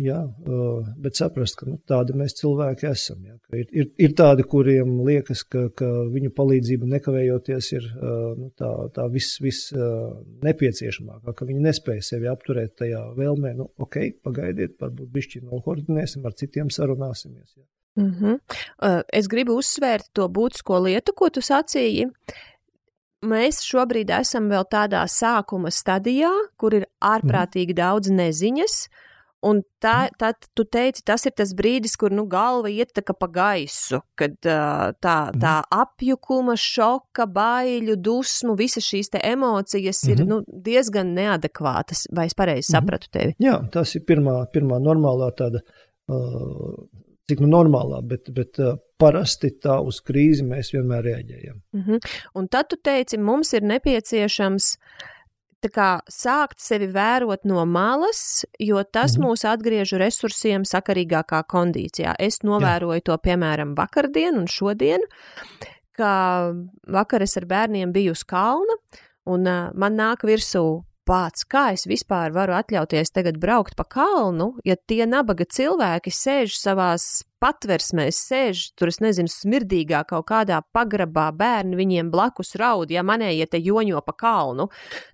Jā, 0.00 0.18
bet 1.02 1.18
saprast, 1.18 1.58
ka 1.58 1.66
nu, 1.68 1.76
tādi 1.88 2.14
mēs 2.16 2.34
cilvēki 2.38 2.86
esam. 2.88 3.20
Jā, 3.28 3.34
ir, 3.58 3.66
ir, 3.76 3.88
ir 4.00 4.14
tādi, 4.16 4.44
kuriem 4.48 4.94
liekas, 5.04 5.42
ka, 5.44 5.66
ka 5.76 5.88
viņu 6.10 6.32
palīdzība 6.34 6.88
nekavējoties 6.94 7.68
ir 7.76 7.88
nu, 8.00 8.48
tā, 8.58 8.70
tā 8.96 9.04
viss 9.12 9.36
vis, 9.44 9.60
nepieciešamākā, 10.46 11.34
ka 11.36 11.48
viņi 11.48 11.66
nespēja 11.68 12.06
sevi 12.08 12.30
apturēt 12.32 12.74
tajā 12.80 13.02
vēlmē. 13.18 13.52
Nu, 13.58 13.68
ok, 13.84 14.00
pagaidiet, 14.24 14.78
varbūt 14.80 15.12
bišķi 15.12 15.44
nokoordinēsim, 15.50 16.24
ar 16.26 16.36
citiem 16.40 16.72
sarunāsimies. 16.72 17.52
Jā. 17.60 17.68
Mm 18.00 18.10
-hmm. 18.16 19.04
Es 19.12 19.28
gribu 19.28 19.58
uzsvērt 19.60 20.08
to 20.16 20.28
būtisko 20.28 20.80
lietu, 20.88 21.12
ko 21.12 21.28
tu 21.28 21.40
sacīji. 21.40 22.08
Mēs 23.22 23.60
šobrīd 23.62 24.10
esam 24.10 24.48
vēl 24.48 24.64
tādā 24.64 25.04
sākuma 25.06 25.70
stadijā, 25.70 26.32
kur 26.56 26.74
ir 26.74 26.86
ārprātīgi 26.98 27.70
mm. 27.70 27.76
daudz 27.76 28.10
neziņas, 28.10 28.88
uh, 28.88 29.11
Un 29.42 29.58
tā, 29.82 30.06
tā, 30.20 30.30
tu 30.54 30.62
teici, 30.70 31.02
tas 31.06 31.24
ir 31.26 31.32
tas 31.34 31.50
brīdis, 31.58 31.96
kur 31.98 32.14
nu, 32.14 32.28
galva 32.30 32.70
iet 32.70 32.92
tā 32.94 33.02
kā 33.02 33.14
pa 33.18 33.26
gaisu, 33.32 33.98
kad 34.18 34.36
uh, 34.46 34.92
tā, 35.02 35.16
tā 35.42 35.54
apjukuma, 35.74 36.54
šoka, 36.58 37.26
baiļu, 37.26 37.96
dusmu, 37.98 38.54
visas 38.58 38.86
šīs 38.86 39.10
emocijas 39.18 40.04
ir 40.06 40.22
mm 40.22 40.22
-hmm. 40.22 40.28
nu, 40.28 40.62
diezgan 40.62 41.14
neadekvātas. 41.14 42.06
Vai 42.14 42.26
es 42.26 42.34
pareizi 42.34 42.70
mm 42.70 42.76
-hmm. 42.76 42.80
sapratu 42.80 43.06
tevi? 43.10 43.34
Jā, 43.38 43.58
tas 43.72 43.94
ir 43.94 44.04
pirmā, 44.06 44.46
pirmā 44.54 44.78
normālā 44.78 45.32
tāda, 45.34 45.58
uh, 46.08 46.86
cik 47.28 47.40
nu 47.40 47.48
normālā, 47.48 48.02
bet, 48.02 48.30
bet 48.30 48.58
uh, 48.58 48.78
parasti 48.98 49.50
tā 49.64 49.80
uz 49.82 50.00
krīzi 50.06 50.46
mēs 50.46 50.70
vienmēr 50.72 51.02
reaģējam. 51.02 51.60
Mm 51.72 51.82
-hmm. 51.82 51.98
Un 52.34 52.48
tad 52.48 52.68
tu 52.68 52.76
teici, 52.76 53.18
mums 53.18 53.52
ir 53.52 53.62
nepieciešams 53.62 54.76
uh, 54.76 55.11
kā, 55.70 56.00
sākt 56.10 56.60
sevi 56.62 56.88
vērot 56.90 57.44
no 57.46 57.62
malas, 57.68 58.44
jo 58.58 58.82
tas 58.82 59.16
mm 59.16 59.22
mūs 59.22 59.44
atgriež 59.46 59.92
resursiem 60.00 60.64
sakarīgākā 60.66 61.42
kondīcijā. 61.46 62.16
Es 62.18 62.40
novēroju 62.42 62.98
Jā. 62.98 63.04
to 63.06 63.18
piemēram 63.22 63.76
vakardien 63.78 64.34
un 64.40 64.48
šodien, 64.50 65.04
ka 65.94 66.52
vakar 66.90 67.22
es 67.22 67.36
ar 67.38 67.46
bērniem 67.46 67.92
biju 67.94 68.16
uz 68.16 68.24
kalna, 68.24 68.78
un 69.30 69.46
uh, 69.46 69.70
man 69.78 69.94
nāk 70.00 70.26
virsū 70.26 70.82
pats, 71.08 71.44
kā 71.48 71.70
es 71.76 71.86
vispār 71.88 72.32
varu 72.34 72.54
atļauties 72.56 73.12
tagad 73.14 73.38
braukt 73.42 73.76
pa 73.78 73.84
kalnu, 73.88 74.54
ja 74.66 74.76
tie 74.76 75.04
nabaga 75.08 75.46
cilvēki 75.48 76.12
sēž 76.14 76.56
savās 76.58 77.24
patversmēs 77.42 78.20
sēž 78.28 78.62
tur, 78.78 78.92
es 78.92 79.00
nezinu, 79.02 79.30
smirdīgā 79.30 80.04
kaut 80.08 80.28
kādā 80.30 80.60
pagrabā, 80.74 81.30
bērni 81.34 81.78
viņiem 81.78 82.12
blakus 82.12 82.54
raud, 82.60 82.92
ja 82.94 83.02
manējie 83.06 83.48
te 83.50 83.58
joņo 83.58 84.02
pa 84.06 84.14
kalnu. 84.24 84.68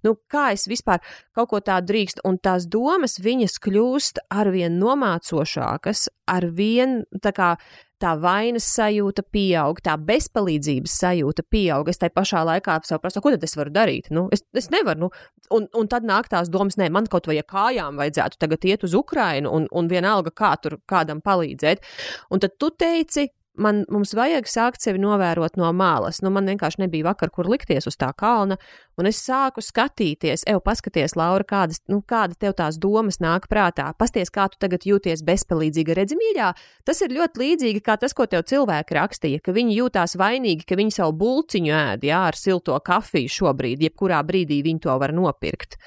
Nu, 0.04 0.14
kā 0.28 0.50
es 0.56 0.68
vispār 0.68 1.00
kaut 1.36 1.52
ko 1.52 1.62
tādu 1.64 1.92
drīkst, 1.92 2.22
un 2.28 2.36
tās 2.42 2.68
domas 2.68 3.16
viņas 3.24 3.56
kļūst 3.64 4.22
arvien 4.28 4.76
nomācošākas, 4.82 6.08
arvien 6.28 7.02
tā 7.24 7.32
kā 7.32 7.54
tā 8.02 8.14
vainas 8.20 8.66
sajūta 8.76 9.24
pieaug, 9.32 9.80
tā 9.84 9.96
bezpalīdzības 10.08 10.94
sajūta 11.02 11.44
pieaug. 11.50 11.90
Es 11.90 12.00
tai 12.00 12.10
pašā 12.14 12.44
laikā 12.48 12.78
sev 12.88 13.02
prasu, 13.02 13.22
ko 13.24 13.32
tad 13.34 13.46
es 13.46 13.56
varu 13.58 13.74
darīt? 13.74 14.10
Nu, 14.14 14.26
es, 14.34 14.44
es 14.56 14.70
nevaru. 14.74 15.06
Nu, 15.06 15.10
un, 15.54 15.68
un 15.78 15.90
tad 15.90 16.06
nāk 16.08 16.30
tās 16.32 16.50
domas, 16.52 16.78
nē, 16.80 16.90
man 16.94 17.08
kaut 17.10 17.28
vai 17.30 17.38
ar 17.40 17.48
kājām 17.48 17.98
vajadzētu 18.00 18.40
tagad 18.42 18.68
iet 18.68 18.86
uz 18.86 18.94
Ukrajinu 18.98 19.52
un, 19.54 19.68
un 19.72 19.90
vienalga, 19.90 20.34
kā 20.34 20.54
tur 20.62 20.78
kādam 20.88 21.22
palīdzēt. 21.24 21.84
Un 22.34 22.44
tad 22.44 22.56
tu 22.60 22.70
teici, 22.74 23.28
man, 23.60 23.82
mums 23.92 24.14
vajag 24.16 24.48
sākt 24.48 24.84
sevi 24.84 25.00
novērot 25.02 25.58
no 25.60 25.70
malas. 25.76 26.20
Nu, 26.24 26.30
man 26.34 26.48
vienkārši 26.48 26.82
nebija 26.84 27.08
vakar, 27.10 27.32
kur 27.34 27.48
likties 27.50 27.88
uz 27.90 27.98
tā 27.98 28.10
kalna, 28.18 28.58
un 28.98 29.08
es 29.10 29.20
sāku 29.22 29.62
skatīties, 29.64 30.46
eju, 30.48 30.62
paskaties, 30.64 31.16
Laura, 31.18 31.46
kādas, 31.46 31.82
nu, 31.90 32.00
kāda 32.02 32.38
tev 32.38 32.56
tās 32.58 32.78
domas 32.80 33.20
nāk 33.22 33.48
prātā. 33.50 33.90
Pasties, 33.98 34.32
kā 34.34 34.48
tu 34.52 34.60
tagad 34.62 34.86
jūties 34.88 35.24
bezpalīdzīga 35.26 35.98
redzamīļā. 36.00 36.52
Tas 36.88 37.02
ir 37.04 37.14
ļoti 37.16 37.44
līdzīgi 37.44 37.84
kā 37.84 37.98
tas, 38.00 38.14
ko 38.16 38.28
tev 38.30 38.46
cilvēki 38.48 38.98
rakstīja, 38.98 39.42
ka 39.44 39.54
viņi 39.56 39.78
jūtās 39.80 40.16
vainīgi, 40.20 40.66
ka 40.68 40.78
viņi 40.78 40.96
savu 41.00 41.18
bulciņu 41.20 41.76
ēd, 41.82 42.08
jā, 42.08 42.24
ar 42.30 42.38
silto 42.38 42.78
kafiju 42.84 43.36
šobrīd, 43.40 43.84
jebkurā 43.88 44.22
brīdī 44.26 44.62
viņi 44.66 44.86
to 44.86 44.98
var 45.02 45.14
nopirkt. 45.16 45.78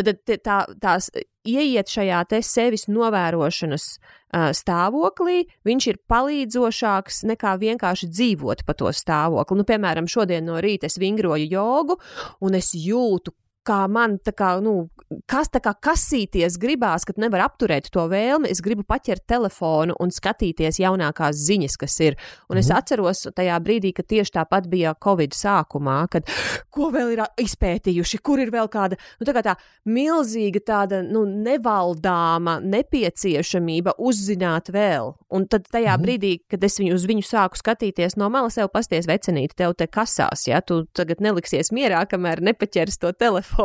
Tad 0.00 0.22
tā, 0.44 0.58
tās 0.80 1.10
ieiet 1.46 1.90
šajā 1.90 2.20
te 2.30 2.40
sevis 2.44 2.86
novērošanas 2.90 3.86
uh, 3.96 4.50
stāvoklī, 4.56 5.44
viņš 5.66 5.88
ir 5.92 6.00
palīdzošāks 6.10 7.24
nekā 7.30 7.56
vienkārši 7.60 8.10
dzīvot 8.10 8.64
pa 8.66 8.76
to 8.78 8.92
stāvokli. 8.94 9.60
Nu, 9.60 9.66
piemēram, 9.68 10.08
šodien 10.10 10.46
no 10.48 10.60
rīta 10.62 10.90
es 10.90 10.98
vingroju 11.00 11.48
jogu, 11.50 11.98
un 12.44 12.58
es 12.58 12.72
jūtu, 12.76 13.34
kā 13.70 13.84
man 13.90 14.18
tā 14.24 14.34
kā, 14.36 14.54
nu, 14.64 14.88
kas 15.30 15.50
tā 15.50 15.60
kā 15.62 15.72
kasīties 15.88 16.58
gribās, 16.60 17.04
kad 17.06 17.18
nevar 17.20 17.44
apturēt 17.48 17.90
to 17.94 18.04
vēlmi. 18.10 18.50
Es 18.50 18.62
gribu 18.64 18.84
paķert 18.86 19.26
telefonu 19.30 19.96
un 20.02 20.12
skatīties 20.14 20.80
jaunākās 20.82 21.38
ziņas, 21.48 21.76
kas 21.80 21.96
ir. 22.06 22.18
Un 22.48 22.56
mm. 22.56 22.62
es 22.62 22.70
mhm. 22.70 22.78
atceros 22.78 23.24
tajā 23.36 23.58
brīdī, 23.62 23.92
kad 23.96 24.08
tieši 24.10 24.36
tāpat 24.38 24.68
bija 24.70 24.94
Covid 25.02 25.34
sākumā, 25.36 25.98
kad 26.12 26.30
ko 26.70 26.90
vēl 26.94 27.14
ir 27.14 27.24
izpētījuši, 27.42 28.20
kur 28.24 28.42
ir 28.42 28.52
vēl 28.54 28.70
kāda, 28.72 28.98
nu, 29.20 29.28
tā 29.28 29.34
kā 29.36 29.44
tā 29.46 29.56
milzīga 29.90 30.62
tāda, 30.66 31.02
nu, 31.06 31.24
nevaldāma 31.26 32.58
nepieciešamība 32.62 33.96
uzzināt 33.98 34.70
vēl. 34.74 35.14
Un 35.30 35.46
tad 35.50 35.68
tajā 35.70 35.94
mm. 35.94 36.04
brīdī, 36.06 36.32
kad 36.50 36.64
es 36.66 36.78
viņu 36.80 36.96
uz 36.96 37.06
viņu 37.10 37.26
sāku 37.26 37.58
skatīties 37.60 38.18
no 38.20 38.30
malas, 38.32 38.58
sev 38.58 38.70
pasties 38.72 39.08
vecenīt, 39.10 39.56
tev 39.58 39.76
te 39.78 39.86
kasās, 39.90 40.46
ja 40.48 40.62
tu 40.62 40.82
tagad 40.96 41.22
neliksies 41.22 41.70
mierā, 41.74 42.02
kamēr 42.10 42.42
nepaķers 42.50 42.98
to 43.02 43.12
telefonu, 43.14 43.59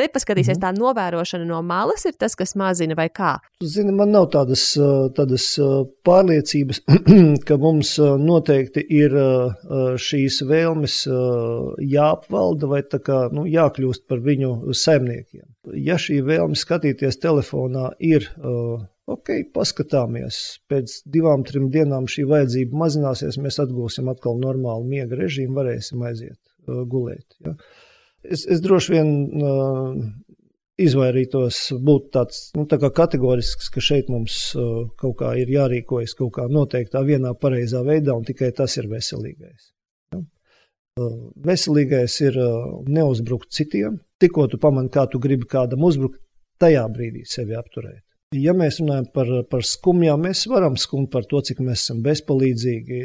nepaskatīsies 0.00 0.56
mm. 0.56 0.62
tā 0.62 0.72
novērošana 0.76 1.46
no 1.48 1.60
malas 1.66 2.06
ir 2.08 2.16
tas, 2.18 2.36
kas 2.38 2.56
mazina 2.58 2.96
vai 2.98 3.08
kā. 3.12 3.36
Zini, 3.64 3.94
man 3.96 4.12
nav 4.14 4.30
tādas, 4.34 4.68
tādas 5.16 5.48
pārliecības, 6.06 6.82
ka 7.48 7.58
mums 7.60 7.96
noteikti 8.00 8.84
ir 9.02 9.16
šīs 10.06 10.42
vēlmes 10.48 10.98
jāapvalda 11.96 12.72
vai 12.72 12.82
kā, 12.86 13.26
nu, 13.34 13.46
jākļūst 13.50 14.06
par 14.10 14.22
viņu 14.24 14.74
saimniekiem. 14.76 15.46
Ja 15.82 15.96
šī 16.00 16.20
vēlme 16.26 16.58
skatīties 16.58 17.18
telefonā 17.22 17.90
ir 17.98 18.28
ok, 19.06 19.32
paskatāmies. 19.54 20.40
Pēc 20.70 21.00
divām, 21.12 21.44
trim 21.46 21.70
dienām 21.74 22.08
šī 22.10 22.26
vajadzība 22.30 22.82
mazināsies, 22.84 23.38
mēs 23.42 23.60
atgūsim 23.62 24.10
atkal 24.12 24.38
normālu 24.42 24.86
miega 24.88 25.18
režīmu, 25.18 25.54
varēsim 25.60 26.02
aiziet 26.06 26.38
uh, 26.38 26.82
gulēt. 26.90 27.38
Ja? 27.44 27.54
Es, 28.32 28.46
es 28.50 28.62
droši 28.64 28.92
vien 28.94 29.10
uh, 29.40 29.92
izvairītos 30.80 31.60
būt 31.84 32.10
tāds 32.16 32.40
nu, 32.56 32.66
tā 32.68 32.78
kategorisks, 32.80 33.70
ka 33.72 33.82
šeit 33.84 34.10
mums 34.12 34.38
uh, 34.58 34.86
kaut 35.00 35.18
kā 35.22 35.32
ir 35.40 35.52
jārīkojas 35.52 36.16
kaut 36.18 36.34
kā 36.36 36.46
noteiktā 36.52 37.02
vienā 37.06 37.32
pareizā 37.40 37.82
veidā, 37.86 38.16
un 38.16 38.26
tikai 38.28 38.52
tas 38.56 38.76
ir 38.76 38.90
veselīgais. 38.92 39.70
Ja? 40.12 40.20
Uh, 41.00 41.30
veselīgais 41.46 42.20
ir 42.26 42.40
uh, 42.42 42.82
neuzbrukt 42.88 43.52
citiem. 43.56 44.00
Tikko 44.20 44.48
tu 44.52 44.60
pamani, 44.60 44.92
kā 44.92 45.06
tu 45.12 45.20
gribi 45.22 45.48
kādam 45.48 45.84
uzbrukt, 45.88 46.20
tajā 46.60 46.84
brīdī 46.92 47.24
sevi 47.28 47.56
apturēt. 47.56 48.02
Ja 48.34 48.52
mēs 48.56 48.80
runājam 48.80 49.06
par, 49.14 49.28
par 49.48 49.62
skumjām, 49.64 50.24
mēs 50.26 50.44
varam 50.50 50.74
skumt 50.80 51.12
par 51.12 51.28
to, 51.30 51.40
cik 51.46 51.60
mēs 51.62 51.84
esam 51.84 52.02
bezpalīdzīgi. 52.04 53.00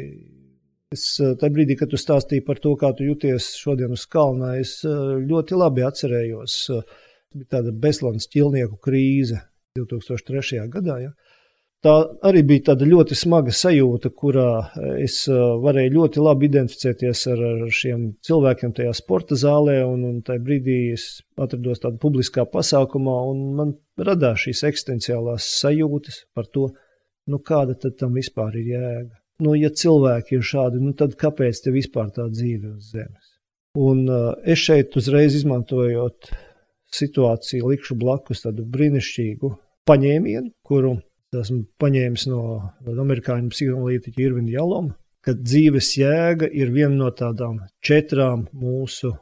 Es 0.92 1.04
eh, 1.20 1.32
tajā 1.40 1.54
brīdī, 1.54 1.76
kad 1.80 1.92
tu 1.92 2.00
stāstīji 2.00 2.44
par 2.44 2.60
to, 2.62 2.74
kā 2.80 2.92
tu 2.96 3.06
jūties 3.06 3.54
šodien 3.60 3.94
uz 3.96 4.04
kalna, 4.12 4.56
es 4.60 4.80
eh, 4.84 5.00
ļoti 5.24 5.58
labi 5.58 5.86
atcerējos. 5.88 6.56
Eh, 6.76 7.10
bija 7.32 7.54
tāda 7.56 7.72
bezslāņa 7.84 8.28
ķilnieku 8.32 8.76
krīze 8.84 9.40
2003. 9.78 10.66
gadā. 10.72 10.98
Ja? 11.00 11.12
Tā 11.82 11.94
arī 12.28 12.42
bija 12.46 12.66
tāda 12.68 12.86
ļoti 12.86 13.16
smaga 13.18 13.50
sajūta, 13.56 14.12
kurā 14.14 14.50
es 15.02 15.16
varēju 15.26 15.94
ļoti 15.96 16.20
labi 16.22 16.46
identificēties 16.46 17.24
ar, 17.32 17.40
ar 17.48 17.72
šiem 17.74 18.04
cilvēkiem 18.22 18.74
tajā 18.76 18.92
sporta 18.94 19.38
zālē. 19.40 19.80
Un, 19.88 20.04
un 20.06 20.20
tajā 20.22 20.44
brīdī 20.44 20.76
es 20.92 21.08
atrados 21.34 21.82
tādā 21.82 21.98
publiskā 22.04 22.44
pasākumā, 22.52 23.16
un 23.32 23.42
man 23.58 23.74
radās 23.98 24.44
šīs 24.44 24.62
eksistenciālās 24.70 25.48
sajūtas 25.56 26.20
par 26.36 26.52
to, 26.54 26.68
nu, 27.32 27.42
kāda 27.42 27.74
tam 27.90 28.14
vispār 28.20 28.60
ir 28.60 28.70
jēga. 28.76 29.21
Nu, 29.42 29.56
ja 29.58 29.72
cilvēki 29.74 30.38
ir 30.38 30.46
šādi, 30.46 30.80
nu, 30.82 30.94
tad 30.98 31.16
kāpēc 31.18 31.64
te 31.64 31.72
vispār 31.74 32.12
tā 32.14 32.28
dzīve 32.30 32.76
uz 32.76 32.92
zemes? 32.94 33.28
Un 33.78 34.04
uh, 34.06 34.32
es 34.44 34.60
šeit 34.60 34.96
uzreiz 35.00 35.34
izmantojot 35.38 36.28
situāciju, 36.92 37.70
likšu 37.72 37.96
blakus 37.98 38.44
tādu 38.44 38.66
brīnišķīgu 38.68 39.50
paņēmienu, 39.88 40.52
kuru 40.66 40.98
esmu 41.40 41.62
paņēmis 41.80 42.26
no 42.28 42.42
amerikāņu 42.92 43.52
psihoanalītiķa 43.54 44.24
Irvina 44.26 44.52
Jaloma, 44.52 44.94
ka 45.24 45.34
dzīves 45.38 45.94
jēga 45.96 46.48
ir 46.52 46.72
viena 46.74 46.94
no 46.98 47.10
tādām 47.16 47.62
četrām 47.84 48.44
mūsu 48.52 49.14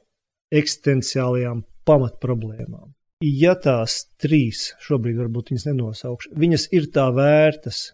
eksistenciālajām 0.51 1.63
pamatproblēmām. 1.87 2.91
Ja 3.23 3.53
tās 3.55 4.07
trīs, 4.21 4.71
šobrīd 4.83 5.19
varbūt 5.21 5.53
viņas 5.53 5.67
nenosaukšu, 5.69 6.35
viņas 6.41 6.67
ir 6.77 6.89
tā 6.95 7.07
vērtas, 7.15 7.91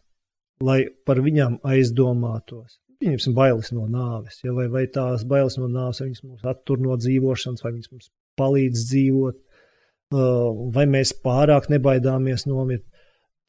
lai 0.65 0.81
par 1.07 1.21
viņām 1.25 1.61
aizdomātos. 1.67 2.81
Pieņemsim 3.01 3.35
bailes 3.37 3.73
no 3.77 3.85
nāves, 3.93 4.41
ja, 4.45 4.55
vai, 4.57 4.71
vai 4.73 4.87
tās 4.89 5.27
bailes 5.29 5.59
no 5.61 5.69
nāves, 5.69 6.01
vai 6.01 6.09
viņas 6.09 6.25
mūs 6.25 6.47
attur 6.49 6.81
no 6.81 6.97
dzīvošanas, 6.97 7.65
vai 7.65 7.75
viņas 7.75 7.93
mums 7.93 8.11
palīdz 8.41 8.85
dzīvot, 8.91 9.41
vai 10.77 10.87
mēs 10.89 11.13
pārāk 11.25 11.69
nebaidāmies 11.73 12.47
nomirt. 12.49 12.87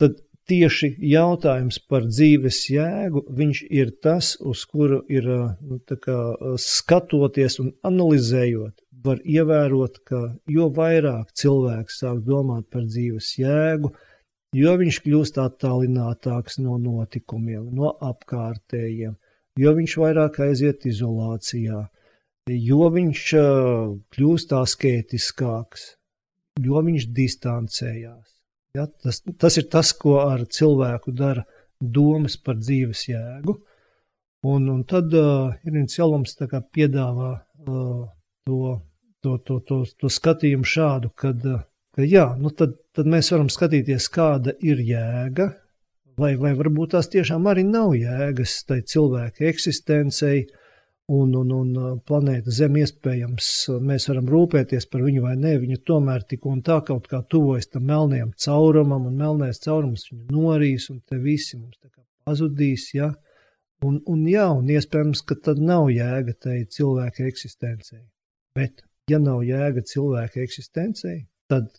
Tad 0.02 0.20
tieši 0.48 0.94
jautājums 1.12 1.80
par 1.80 2.08
dzīves 2.08 2.60
jēgu, 2.72 3.24
viņš 3.38 3.64
ir 3.70 3.94
tas, 4.04 4.36
uz 4.40 4.64
kuru 4.68 5.02
ir 5.12 5.28
nu, 5.28 5.80
kā, 5.88 6.18
skatoties 6.62 7.60
un 7.64 7.72
analizējot, 7.88 8.76
var 9.04 9.22
ievērot, 9.24 10.00
ka 10.08 10.22
jo 10.52 10.68
vairāk 10.74 11.32
cilvēks 11.38 12.00
sāk 12.02 12.24
domāt 12.26 12.68
par 12.74 12.88
dzīves 12.88 13.36
jēgu, 13.40 13.94
jo 14.56 14.78
viņš 14.80 15.02
kļūst 15.06 15.42
attālinātāks 15.44 16.62
no 16.64 16.78
notikumiem, 16.82 17.68
no 17.76 17.92
apkārtējiem, 18.12 19.18
jo 19.60 19.76
viņš 19.82 19.98
vairāk 20.04 20.40
aiziet 20.48 20.88
izolācijā, 20.88 21.84
jo 22.54 22.90
viņš 22.96 23.28
kļūst 24.16 24.56
asketiskāks, 24.62 25.94
jo 26.64 26.82
viņš 26.88 27.12
distancējās 27.12 28.38
Ja? 28.78 28.86
Tas, 29.04 29.22
tas 29.42 29.58
ir 29.58 29.70
tas, 29.74 29.92
ko 29.98 30.20
ar 30.22 30.44
cilvēku 30.58 31.14
dara 31.16 31.46
domas 31.80 32.38
par 32.38 32.60
dzīves 32.62 33.08
jēgu. 33.10 33.58
Un, 34.48 34.68
un 34.70 34.84
tad 34.88 35.14
uh, 35.18 35.56
Irīns 35.66 35.98
Jelums 35.98 36.38
piedāvā 36.38 37.32
uh, 37.34 38.04
to, 38.46 38.60
to, 39.24 39.38
to, 39.48 39.60
to, 39.70 39.80
to 40.00 40.12
skatījumu 40.14 40.68
šādu, 40.68 41.12
kad, 41.18 41.42
uh, 41.50 41.64
ka 41.98 42.06
jā, 42.06 42.28
nu 42.38 42.52
tad, 42.54 42.76
tad 42.94 43.10
mēs 43.10 43.32
varam 43.34 43.50
skatīties, 43.50 44.06
kāda 44.14 44.54
ir 44.62 44.84
jēga, 44.86 45.50
vai, 46.22 46.36
vai 46.38 46.54
varbūt 46.58 46.94
tās 46.94 47.10
tiešām 47.10 47.50
arī 47.50 47.66
nav 47.66 47.96
jēgas 47.98 48.60
tai 48.70 48.84
cilvēka 48.86 49.48
eksistencei, 49.50 50.46
un, 51.08 51.32
un, 51.40 51.52
un 51.56 51.70
uh, 51.80 51.94
planēta 52.04 52.52
Zeme 52.52 52.84
iespējams 52.84 53.48
uh, 53.72 53.78
mēs 53.90 54.10
varam 54.12 54.28
rūpēties 54.30 54.90
par 54.92 55.06
viņu 55.08 55.24
vai 55.24 55.38
nē, 55.40 55.54
viņa 55.62 55.80
tomēr 55.88 56.26
tik 56.28 56.46
un 56.52 56.60
tā 56.68 56.82
kaut 56.88 57.08
kā 57.10 57.22
tuvojas 57.32 57.72
tam 57.72 57.88
melnajam 57.88 58.34
caurumam, 58.46 59.08
un 59.08 59.16
melnais 59.22 59.64
caurums 59.64 60.10
viņu 60.12 60.28
norīs, 60.36 60.90
un 60.92 61.00
te 61.08 61.18
visi 61.24 61.56
mums 61.56 61.80
tā 61.80 61.90
kā 61.90 62.04
pazudīs, 62.28 62.92
ja? 62.98 63.14
Un, 63.88 64.02
un 64.10 64.24
jā, 64.28 64.46
un 64.58 64.70
iespējams, 64.74 65.24
ka 65.30 65.38
tad 65.48 65.62
nav 65.62 65.88
jēga 65.94 66.34
tai 66.44 66.60
cilvēka 66.78 67.28
eksistencei. 67.30 68.04
Bet, 68.58 68.82
ja 69.08 69.22
nav 69.22 69.44
jēga 69.46 69.84
cilvēka 69.86 70.42
eksistencei, 70.44 71.22
tad 71.48 71.70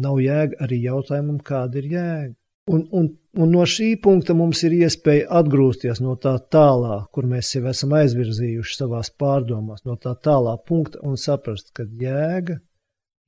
nav 0.00 0.20
jēga 0.22 0.62
arī 0.64 0.78
jautājumam, 0.86 1.40
kāda 1.44 1.80
ir 1.82 1.90
jēga. 1.92 2.34
Un, 2.70 2.84
un, 2.94 3.08
un 3.42 3.50
no 3.50 3.64
šī 3.66 3.88
punkta 4.02 4.36
mums 4.38 4.60
ir 4.62 4.76
iespēja 4.76 5.26
atgriezties 5.40 5.98
no 6.04 6.14
tā 6.22 6.36
tālā, 6.54 7.00
kur 7.14 7.26
mēs 7.26 7.50
sev 7.50 7.66
esam 7.72 7.96
aizvirzījuši 7.98 8.76
savā 8.78 9.00
pārdomās, 9.18 9.82
no 9.88 9.96
tā 9.98 10.14
tālā 10.14 10.54
punkta 10.68 11.02
un 11.02 11.18
saprast, 11.18 11.72
ka 11.74 11.86
jēga 11.86 12.60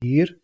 ir. 0.07 0.37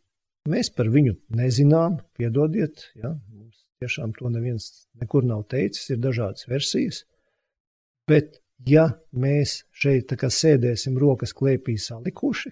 Mēs 0.51 0.71
par 0.73 0.89
viņu 0.91 1.15
nezinām, 1.37 1.99
piedodiet, 2.17 2.87
ja, 2.97 3.13
mums 3.31 3.61
tiešām 3.79 4.15
to 4.17 4.29
neviens 4.33 4.87
nekur 4.99 5.23
nav 5.23 5.45
teicis, 5.53 5.91
ir 5.93 6.01
dažādas 6.01 6.49
versijas. 6.49 7.03
Bet, 8.09 8.41
ja 8.67 8.87
mēs 9.13 9.61
šeit 9.71 10.11
sēdēsim 10.11 10.97
rokas 10.99 11.31
klēpī 11.37 11.77
salikuši, 11.79 12.51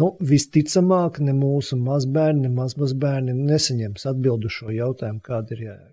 Nu, 0.00 0.06
visticamāk, 0.24 1.18
ne 1.20 1.34
mūsu 1.36 1.76
mazbērni, 1.76 2.46
ne 2.46 2.50
mazmazbērni 2.56 3.34
nesaņems 3.36 4.06
atbildu 4.08 4.48
šo 4.52 4.70
jautājumu, 4.72 5.20
kāda 5.26 5.52
ir 5.52 5.64
jēga. 5.66 5.90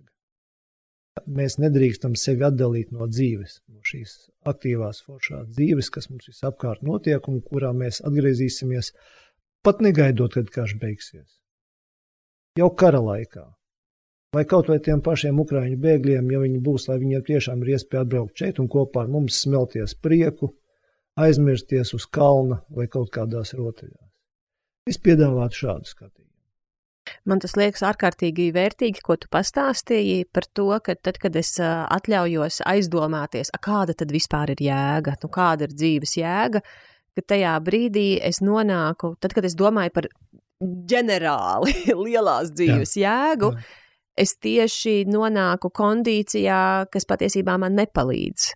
Mēs 1.40 1.58
nedrīkstam 1.60 2.16
sevi 2.16 2.46
atdalīt 2.48 2.94
no 2.96 3.10
dzīves, 3.12 3.58
no 3.68 3.84
šīs 3.84 4.14
aktīvās, 4.48 5.02
foršās 5.04 5.50
dzīves, 5.58 5.90
kas 5.92 6.08
mums 6.14 6.30
visapkārt 6.32 6.86
notiek 6.88 7.28
un 7.28 7.42
kurā 7.44 7.74
mēs 7.76 8.00
atgriezīsimies, 8.08 8.94
pat 9.68 9.84
negaidot, 9.84 10.38
kad 10.38 10.48
karš 10.54 10.78
beigsies. 10.80 11.28
Jau 12.56 12.72
kara 12.80 13.04
laikā. 13.04 13.44
Vai 14.32 14.46
kaut 14.46 14.72
vai 14.72 14.78
tiem 14.86 15.04
pašiem 15.04 15.44
ukrāņu 15.44 15.76
bēgļiem, 15.84 16.32
ja 16.32 16.40
viņi 16.40 16.64
būs, 16.64 16.88
lai 16.88 17.00
viņiem 17.04 17.28
tiešām 17.28 17.66
ir 17.66 17.76
iespēja 17.76 18.06
atbraukt 18.06 18.40
šeit 18.40 18.64
un 18.64 18.72
kopā 18.72 19.04
ar 19.04 19.12
mums 19.12 19.42
smelties 19.44 19.98
prieku, 20.00 20.54
aizmirsties 21.26 21.94
uz 21.98 22.08
kalna 22.10 22.62
vai 22.76 22.88
kaut 22.92 23.12
kādās 23.16 23.54
rotaļās. 23.58 24.10
Es 24.90 24.98
piedāvātu 25.04 25.66
šādu 25.66 25.90
skatījumu. 25.90 26.30
Man 27.30 27.42
tas 27.42 27.56
liekas 27.58 27.82
ārkārtīgi 27.86 28.50
vērtīgi, 28.54 29.02
ko 29.06 29.16
tu 29.20 29.30
pastāstīji 29.34 30.28
par 30.34 30.46
to, 30.54 30.68
ka 30.86 30.96
tad, 30.96 31.18
kad 31.22 31.36
es 31.40 31.56
atļaujos 31.60 32.62
aizdomāties, 32.70 33.52
kāda 33.66 33.96
tad 33.98 34.14
vispār 34.14 34.54
ir 34.54 34.64
jēga, 34.70 35.16
nu, 35.24 35.32
kāda 35.34 35.66
ir 35.66 35.76
dzīves 35.76 36.16
jēga, 36.20 36.62
ka 37.18 37.26
tajā 37.34 37.56
brīdī 37.66 38.08
es 38.26 38.44
nonāku, 38.46 39.16
tad, 39.22 39.34
kad 39.38 39.48
es 39.48 39.58
domāju 39.58 39.96
par 39.96 40.10
ģenerāli 40.60 41.76
lielās 42.06 42.54
dzīves 42.56 42.96
Jā. 43.00 43.16
jēgu, 43.16 43.54
Jā. 43.56 43.68
es 44.26 44.36
tieši 44.44 44.96
nonāku 45.10 45.72
kondīcijā, 45.76 46.62
kas 46.94 47.10
patiesībā 47.10 47.58
man 47.62 47.78
nepalīdz. 47.80 48.52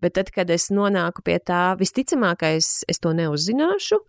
Bet 0.00 0.16
tad, 0.18 0.32
kad 0.34 0.50
es 0.50 0.70
nonāku 0.72 1.24
pie 1.26 1.38
tā, 1.44 1.74
visticamākais, 1.80 2.80
es 2.88 3.02
to 3.02 3.14
neuzzināšu. 3.16 4.00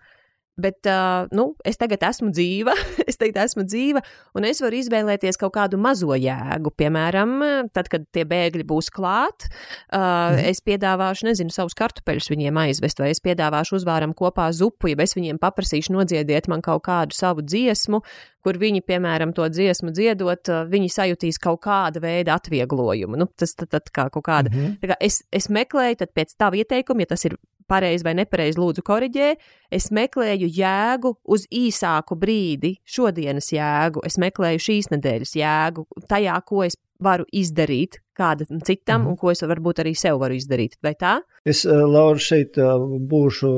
Bet, 0.62 0.84
uh, 0.86 1.30
nu, 1.32 1.54
es 1.66 1.80
tagad 1.80 2.04
esmu 2.06 2.30
dzīva, 2.36 2.74
es 3.10 3.18
tagad 3.18 3.40
esmu 3.46 3.64
dzīva, 3.66 4.02
un 4.38 4.46
es 4.46 4.60
varu 4.62 4.78
izvēlēties 4.82 5.40
kaut 5.40 5.56
kādu 5.56 5.80
mazo 5.82 6.12
jēgu. 6.12 6.74
Piemēram, 6.78 7.38
tad, 7.74 7.88
kad 7.92 8.04
tie 8.14 8.26
bēgļi 8.28 8.66
būs 8.68 8.92
klāt, 8.94 9.48
uh, 9.48 10.36
es 10.44 10.60
piedāvāšu, 10.68 11.30
nezinu, 11.30 11.56
savus 11.56 11.78
kartupeļus 11.80 12.30
viņiem 12.34 12.60
aizvest, 12.66 13.00
vai 13.02 13.14
es 13.16 13.24
piedāvāšu 13.24 13.80
uzvāram 13.80 14.14
kopā 14.18 14.50
zupu, 14.56 14.92
ja 14.92 15.00
es 15.02 15.16
viņiem 15.18 15.40
paprasīšu 15.42 15.96
nodziediet 15.96 16.52
man 16.52 16.64
kaut 16.66 16.84
kādu 16.90 17.16
savu 17.16 17.48
dziesmu, 17.48 18.04
kur 18.44 18.58
viņi, 18.62 18.82
piemēram, 18.88 19.34
to 19.38 19.48
dziesmu 19.50 19.94
dziedot, 19.96 20.52
viņi 20.72 20.90
sajutīs 20.90 21.40
kaut 21.42 21.62
kāda 21.66 22.02
veida 22.04 22.36
atvieglojumu. 22.40 23.20
Nu, 23.22 23.30
tas 23.38 23.56
tad, 23.56 23.72
tad 23.76 23.92
kā 23.94 24.10
kaut 24.10 24.26
kāda. 24.28 24.52
Mm 24.52 24.60
-hmm. 24.60 24.92
kā 24.92 24.96
es, 25.00 25.24
es 25.32 25.50
meklēju 25.50 26.08
pēc 26.16 26.36
tā 26.38 26.52
ieteikuma, 26.56 27.02
ja 27.02 27.06
tas 27.06 27.26
ir 27.26 27.38
pareizi 27.72 28.04
vai 28.04 28.14
nepareizi, 28.20 28.60
lūdzu, 28.60 28.84
korģē. 28.88 29.36
Es 29.72 29.90
meklēju 29.92 30.50
jēgu 30.52 31.16
uz 31.24 31.48
īsāku 31.48 32.18
brīdi, 32.20 32.76
šodienas 32.84 33.52
jēgu, 33.56 34.04
es 34.06 34.18
meklēju 34.18 34.60
šīs 34.68 34.92
nedēļas 34.96 35.36
jēgu, 35.36 35.88
tajā, 36.12 36.42
ko 36.46 36.64
es 36.68 36.78
varu 37.02 37.26
izdarīt 37.34 38.00
kādam 38.18 38.62
citam, 38.62 39.02
mm 39.02 39.06
-hmm. 39.06 39.10
un 39.10 39.18
ko 39.18 39.32
es 39.32 39.42
varbūt 39.42 39.82
arī 39.84 39.96
sev 39.98 40.20
varu 40.20 40.38
izdarīt. 40.38 40.78
Vai 40.84 40.94
tā? 40.94 41.20
Es, 41.46 41.66
eh, 41.66 41.70
Laura, 41.96 42.20
šeit 42.20 42.58
eh, 42.58 42.88
būšu 43.14 43.52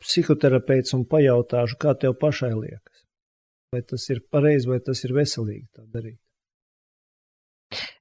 psihoterapeits 0.00 0.94
un 0.94 1.04
pajautāšu, 1.04 1.78
kā 1.78 1.98
tev 1.98 2.14
pašai 2.20 2.52
liekas. 2.54 2.93
Vai 3.74 3.82
tas 3.82 4.04
ir 4.12 4.22
pareizi, 4.30 4.70
vai 4.70 4.78
tas 4.84 5.02
ir 5.06 5.14
veselīgi 5.16 5.66
tā 5.74 5.82
darīt? 5.90 6.20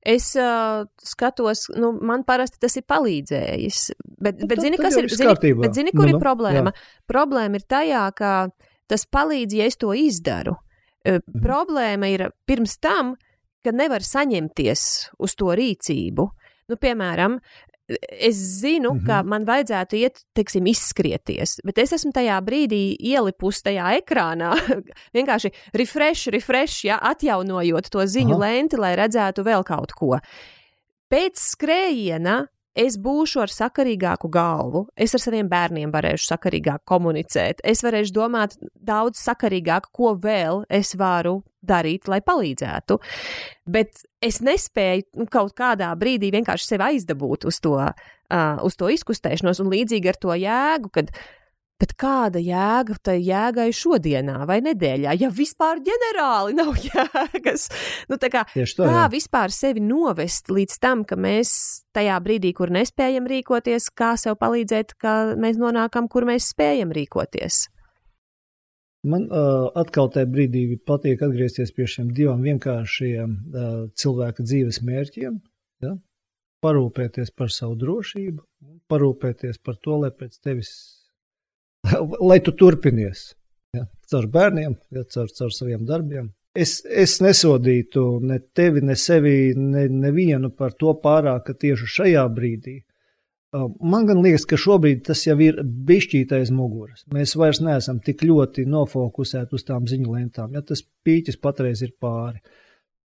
Es 0.06 0.34
uh, 0.38 0.84
skatos, 1.02 1.66
nu, 1.80 1.94
man 2.06 2.26
parasti 2.28 2.60
tas 2.62 2.76
ir 2.78 2.86
palīdzējis. 2.90 3.80
Bet, 4.22 4.44
nu, 4.44 4.50
bet, 4.52 4.62
zini, 4.62 4.78
kas 4.78 4.98
ir, 5.00 5.08
zini, 5.10 5.54
bet 5.64 5.78
zini, 5.78 5.94
kur 5.96 6.06
nu, 6.06 6.12
ir 6.12 6.18
nu, 6.18 6.22
problēma? 6.22 6.74
Jā. 6.76 7.00
Problēma 7.10 7.58
ir 7.58 7.66
tajā, 7.74 8.04
ka 8.18 8.34
tas 8.92 9.08
palīdz, 9.10 9.58
ja 9.58 9.70
es 9.72 9.80
to 9.82 9.96
izdaru. 9.98 10.58
Mhm. 11.08 11.42
Problēma 11.44 12.12
ir 12.14 12.28
pirms 12.48 12.78
tam, 12.84 13.16
kad 13.64 13.76
nevar 13.80 14.04
saņemties 14.06 14.84
uz 15.24 15.36
to 15.40 15.56
rīcību. 15.56 16.28
Nu, 16.72 16.80
piemēram, 16.80 17.40
es 18.12 18.36
zinu, 18.36 18.94
mm 18.94 19.00
-hmm. 19.00 19.06
ka 19.06 19.24
man 19.24 19.46
vajadzētu 19.46 19.96
iet, 19.96 20.22
teiksim, 20.34 20.68
izskrieties, 20.68 21.60
bet 21.66 21.78
es 21.78 21.94
esmu 21.94 22.12
tajā 22.12 22.40
brīdī 22.42 22.96
ielipusi 23.00 23.64
tajā 23.64 24.00
ekrānā, 24.00 24.54
vienkārši 25.18 25.52
refresh, 25.74 26.28
refresh, 26.28 26.86
ja, 26.86 27.00
atjaunojot 27.02 27.90
to 27.90 28.00
ziņu 28.00 28.36
Aha. 28.36 28.40
lenti, 28.40 28.78
lai 28.78 28.96
redzētu 28.96 29.44
vēl 29.44 29.64
kaut 29.64 29.92
ko. 29.92 30.20
Pēc 31.10 31.38
skrējiena 31.38 32.48
es 32.76 32.98
būšu 32.98 33.44
ar 33.44 33.52
sakarīgāku 33.54 34.30
galvu, 34.34 34.88
es 34.98 35.14
ar 35.16 35.22
saviem 35.22 35.50
bērniem 35.50 35.92
varēšu 35.94 36.28
sakarīgāk 36.32 36.84
komunicēt, 36.90 37.62
es 37.64 37.84
varēšu 37.86 38.16
domāt 38.16 38.58
daudz 38.74 39.22
sakarīgāk, 39.22 39.92
ko 39.94 40.16
vēl 40.20 40.64
es 40.74 40.96
varu 41.00 41.42
darīt, 41.64 42.10
lai 42.12 42.20
palīdzētu. 42.26 42.98
Bet 43.70 44.04
es 44.24 44.42
nespēju 44.44 45.22
nu, 45.22 45.30
kaut 45.32 45.56
kādā 45.58 45.94
brīdī 46.00 46.34
vienkārši 46.34 46.74
sevi 46.74 46.90
aizdabūt 46.90 47.48
uz 47.48 47.62
to, 47.64 47.78
uh, 47.80 48.58
uz 48.66 48.76
to 48.80 48.90
izkustēšanos, 48.92 49.64
un 49.64 49.72
līdzīgi 49.72 50.12
ar 50.12 50.20
to 50.20 50.36
jēgu, 50.36 50.92
kad 50.98 51.14
Bet 51.84 51.98
kāda 52.00 52.40
jēga 52.40 52.96
tai 53.04 53.18
jēgai 53.20 53.68
šodienā 53.76 54.46
vai 54.48 54.62
nedēļā, 54.64 55.18
ja 55.20 55.28
vispār 55.36 55.82
ģenerāli 55.84 56.56
nav 56.56 56.78
jēgas? 56.88 57.66
Nu, 58.08 58.16
kā, 58.16 58.46
to, 58.54 58.86
kā 58.86 59.02
jā. 59.02 59.10
vispār 59.12 59.52
sevi 59.52 59.84
novest 59.84 60.48
līdz 60.54 60.78
tam, 60.80 61.04
ka 61.04 61.18
mēs 61.20 61.52
tajā 61.92 62.22
brīdī, 62.24 62.54
kur 62.56 62.72
nespējam 62.72 63.28
rīkoties, 63.28 63.90
kā 64.00 64.14
sev 64.22 64.40
palīdzēt, 64.40 64.96
ka 64.96 65.34
mēs 65.36 65.60
nonākam, 65.60 66.08
kur 66.08 66.30
mēs 66.30 66.54
spējam 66.54 66.96
rīkoties? 66.96 67.66
Man 69.04 69.28
uh, 69.28 69.68
atkal 69.76 70.08
tajā 70.16 70.32
brīdī 70.32 70.64
patīk 70.88 71.28
atgriezties 71.28 71.76
pie 71.76 71.92
šiem 71.98 72.16
diviem 72.16 72.48
vienkāršiem 72.48 73.36
uh, 73.36 73.78
cilvēka 74.00 74.48
dzīves 74.48 74.80
mērķiem. 74.88 75.40
Ja? 75.84 75.98
Parūpēties 76.64 77.36
par 77.36 77.52
savu 77.52 77.76
drošību, 77.84 78.40
parūpēties 78.88 79.60
par 79.60 79.84
to, 79.84 80.00
lai 80.06 80.16
pēc 80.16 80.40
tevis 80.40 80.78
lai 82.30 82.40
tu 82.44 82.54
turpinies. 82.58 83.34
Ja, 83.74 83.88
caur 84.12 84.30
bērniem, 84.32 84.78
ja, 84.94 85.04
caur, 85.10 85.30
caur 85.34 85.54
saviem 85.54 85.86
darbiem. 85.90 86.32
Es, 86.54 86.84
es 86.86 87.18
nesodītu 87.24 88.20
ne 88.22 88.38
tevi, 88.54 88.84
ne 88.86 88.94
sevi, 89.00 89.54
ne, 89.58 89.88
nevienu 89.90 90.52
par 90.54 90.76
to 90.78 90.94
pārāk, 91.02 91.48
ka 91.48 91.56
tieši 91.58 91.90
šajā 91.96 92.26
brīdī. 92.36 92.82
Man 93.54 94.08
gan 94.10 94.22
liekas, 94.22 94.48
ka 94.50 94.58
šobrīd 94.58 95.04
tas 95.06 95.22
jau 95.28 95.36
ir 95.46 95.60
bišķītais 95.62 96.50
muguras. 96.54 97.04
Mēs 97.14 97.36
vairs 97.38 97.60
neesam 97.62 98.00
tik 98.02 98.24
ļoti 98.26 98.66
nofokusēti 98.70 99.58
uz 99.58 99.66
tām 99.66 99.86
ziņu 99.90 100.14
lentām, 100.16 100.54
ja 100.58 100.62
tas 100.66 100.82
pīķis 101.06 101.38
patreiz 101.42 101.84
ir 101.86 101.94
pāri. 102.02 102.42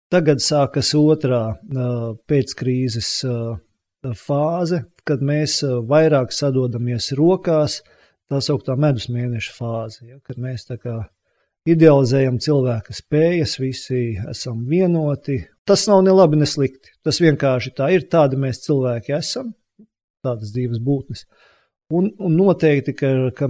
Tagad 0.09 0.39
sākas 0.43 0.93
otrā 0.97 1.43
pēckrīzes 2.31 3.11
fāze, 4.19 4.83
kad 5.03 5.23
mēs 5.23 5.59
vairāk 5.91 6.31
sadodamies 6.35 7.11
rokās, 7.19 7.81
tā 8.29 8.41
sauktā 8.45 8.75
medus 8.79 9.09
mēneša 9.11 9.55
fāze, 9.55 10.03
ja, 10.07 10.19
kad 10.25 10.39
mēs 10.41 10.67
tā 10.69 10.77
kā 10.81 10.99
idealizējam 11.69 12.39
cilvēka 12.41 12.95
spējas, 12.95 13.57
visi 13.61 14.01
esam 14.29 14.63
vienoti. 14.69 15.41
Tas 15.67 15.85
nav 15.89 16.03
ne 16.05 16.15
labi, 16.15 16.39
ne 16.39 16.47
slikti. 16.49 16.95
Tas 17.05 17.21
vienkārši 17.21 17.75
tā 17.77 17.91
ir. 17.93 18.07
Tādi 18.09 18.39
mēs 18.41 18.63
cilvēki 18.65 19.15
esam, 19.17 19.53
tādas 20.25 20.53
dzīves 20.55 20.81
būtnes. 20.83 21.25
Un, 21.89 22.11
un 22.21 22.35
noteikti, 22.37 22.93
ka, 22.93 23.07
ka, 23.37 23.47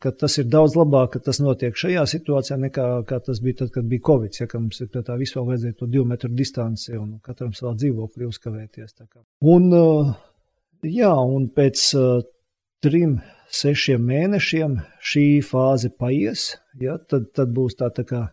ka 0.00 0.14
tas 0.16 0.38
ir 0.40 0.46
daudz 0.48 0.78
labāk, 0.80 1.10
ka 1.12 1.20
tas 1.26 1.42
notiek 1.44 1.76
šajā 1.76 2.06
situācijā, 2.08 2.56
nekā 2.62 2.86
tas 3.26 3.40
bija 3.44 3.58
tad, 3.58 3.72
kad 3.74 3.88
bija 3.88 4.04
Covid. 4.06 4.38
Ja, 4.40 4.46
mums 4.54 4.80
ir 4.80 4.88
tā 4.94 5.16
vispār 5.20 5.44
vajadzēja 5.50 5.76
to 5.76 5.88
divu 5.92 6.06
metru 6.08 6.32
distanci 6.32 6.96
un 6.96 7.18
katram 7.24 7.52
savā 7.56 7.74
dzīvoklī 7.76 8.30
uzkavēties. 8.30 8.96
Un, 9.52 9.68
jā, 10.88 11.12
un 11.12 11.50
pēc 11.52 11.84
trim 12.82 13.18
sešiem 13.52 14.04
mēnešiem 14.08 14.78
šī 15.12 15.26
fāze 15.44 15.92
paies, 15.92 16.52
ja, 16.80 16.96
tad, 16.98 17.30
tad 17.36 17.52
būs 17.56 17.76
tā, 17.80 17.90
tā 17.94 18.06
kā 18.08 18.24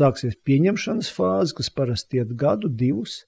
sāksies 0.00 0.36
pieņemšanas 0.46 1.10
fāze, 1.16 1.56
kas 1.56 1.72
parasti 1.72 2.20
iet 2.20 2.32
gadu, 2.38 2.68
divus, 2.68 3.24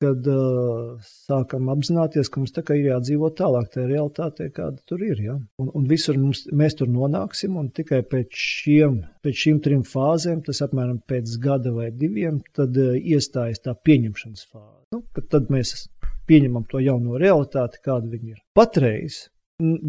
kad 0.00 0.24
uh, 0.32 0.96
sākam 1.04 1.68
apzināties, 1.72 2.30
ka 2.32 2.40
mums 2.40 2.54
tā 2.56 2.62
kā 2.64 2.76
ir 2.78 2.88
jādzīvo 2.88 3.28
tālāk 3.36 3.68
tajā 3.74 3.86
realitātē, 3.90 4.48
kāda 4.56 4.80
tur 4.88 5.02
ir. 5.04 5.20
Ja? 5.20 5.34
Un, 5.60 5.68
un 5.76 5.88
visur 5.90 6.16
mums, 6.16 6.46
mēs 6.56 6.78
tur 6.78 6.88
nonāksim, 6.88 7.58
un 7.60 7.68
tikai 7.76 8.00
pēc, 8.08 8.32
šiem, 8.32 9.00
pēc 9.24 9.42
šīm 9.44 9.60
trim 9.64 9.82
fāzēm, 9.86 10.40
tas 10.46 10.62
apmēram 10.64 11.02
pēc 11.10 11.36
gada 11.42 11.74
vai 11.76 11.90
diviem, 11.92 12.40
tad 12.56 12.78
uh, 12.80 12.94
iestājas 12.96 13.60
tā 13.66 13.76
pieņemšanas 13.76 14.46
fāze. 14.48 14.86
Nu, 14.96 15.04
tad 15.20 15.52
mēs 15.52 15.90
pieņemam 16.30 16.64
to 16.70 16.80
jauno 16.82 17.20
realitāti, 17.20 17.82
kāda 17.84 18.08
viņa 18.08 18.32
ir. 18.32 18.40
Patreiz 18.56 19.26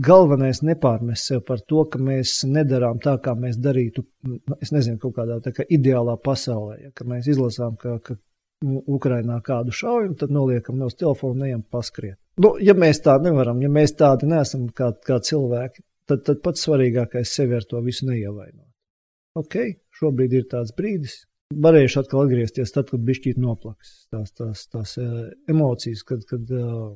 galvenais 0.07 0.61
nepārmest 0.65 1.29
sev 1.31 1.43
par 1.47 1.61
to, 1.67 1.85
ka 1.91 1.99
mēs 2.01 2.41
nedarām 2.47 2.99
tā, 3.03 3.17
kā 3.23 3.33
mēs 3.37 3.59
darītu, 3.61 4.03
es 4.61 4.73
nezinu, 4.75 4.99
kaut 5.01 5.15
kādā 5.17 5.39
kā 5.55 5.65
ideālā 5.69 6.17
pasaulē. 6.23 6.77
Ja, 6.85 6.91
ka 6.95 7.07
mēs 7.07 7.29
izlasām, 7.31 7.77
ka, 7.81 7.97
ka 8.03 8.17
Ukrainā 8.61 9.39
kādu 9.45 9.73
šaujumu, 9.73 10.17
tad 10.21 10.33
noliekam 10.33 10.77
no 10.77 10.89
telefona 10.89 11.39
un 11.39 11.47
ejam 11.47 11.63
paskriet. 11.63 12.19
Nu, 12.41 12.53
ja 12.61 12.75
mēs 12.77 13.01
tā 13.05 13.17
nevaram, 13.21 13.61
ja 13.63 13.69
mēs 13.71 13.95
tādi 13.97 14.29
neesam 14.29 14.67
kā, 14.75 14.91
kā 15.07 15.17
cilvēki, 15.23 15.83
tad, 16.09 16.23
tad 16.27 16.43
pats 16.45 16.67
svarīgākais 16.67 17.33
sevi 17.33 17.57
ar 17.57 17.65
to 17.67 17.81
visu 17.85 18.07
neievainot. 18.09 18.67
Ok, 19.39 19.57
šobrīd 19.97 20.33
ir 20.37 20.47
tāds 20.51 20.75
brīdis. 20.77 21.21
Varēšu 21.51 22.03
atkal 22.03 22.25
atgriezties 22.25 22.71
tad, 22.71 22.89
kad 22.91 23.01
bišķīt 23.07 23.39
noplaks 23.41 24.05
tās, 24.11 24.31
tās, 24.37 24.65
tās 24.71 24.95
emocijas, 25.51 26.03
kad, 26.07 26.23
kad 26.29 26.53
uh, 26.55 26.93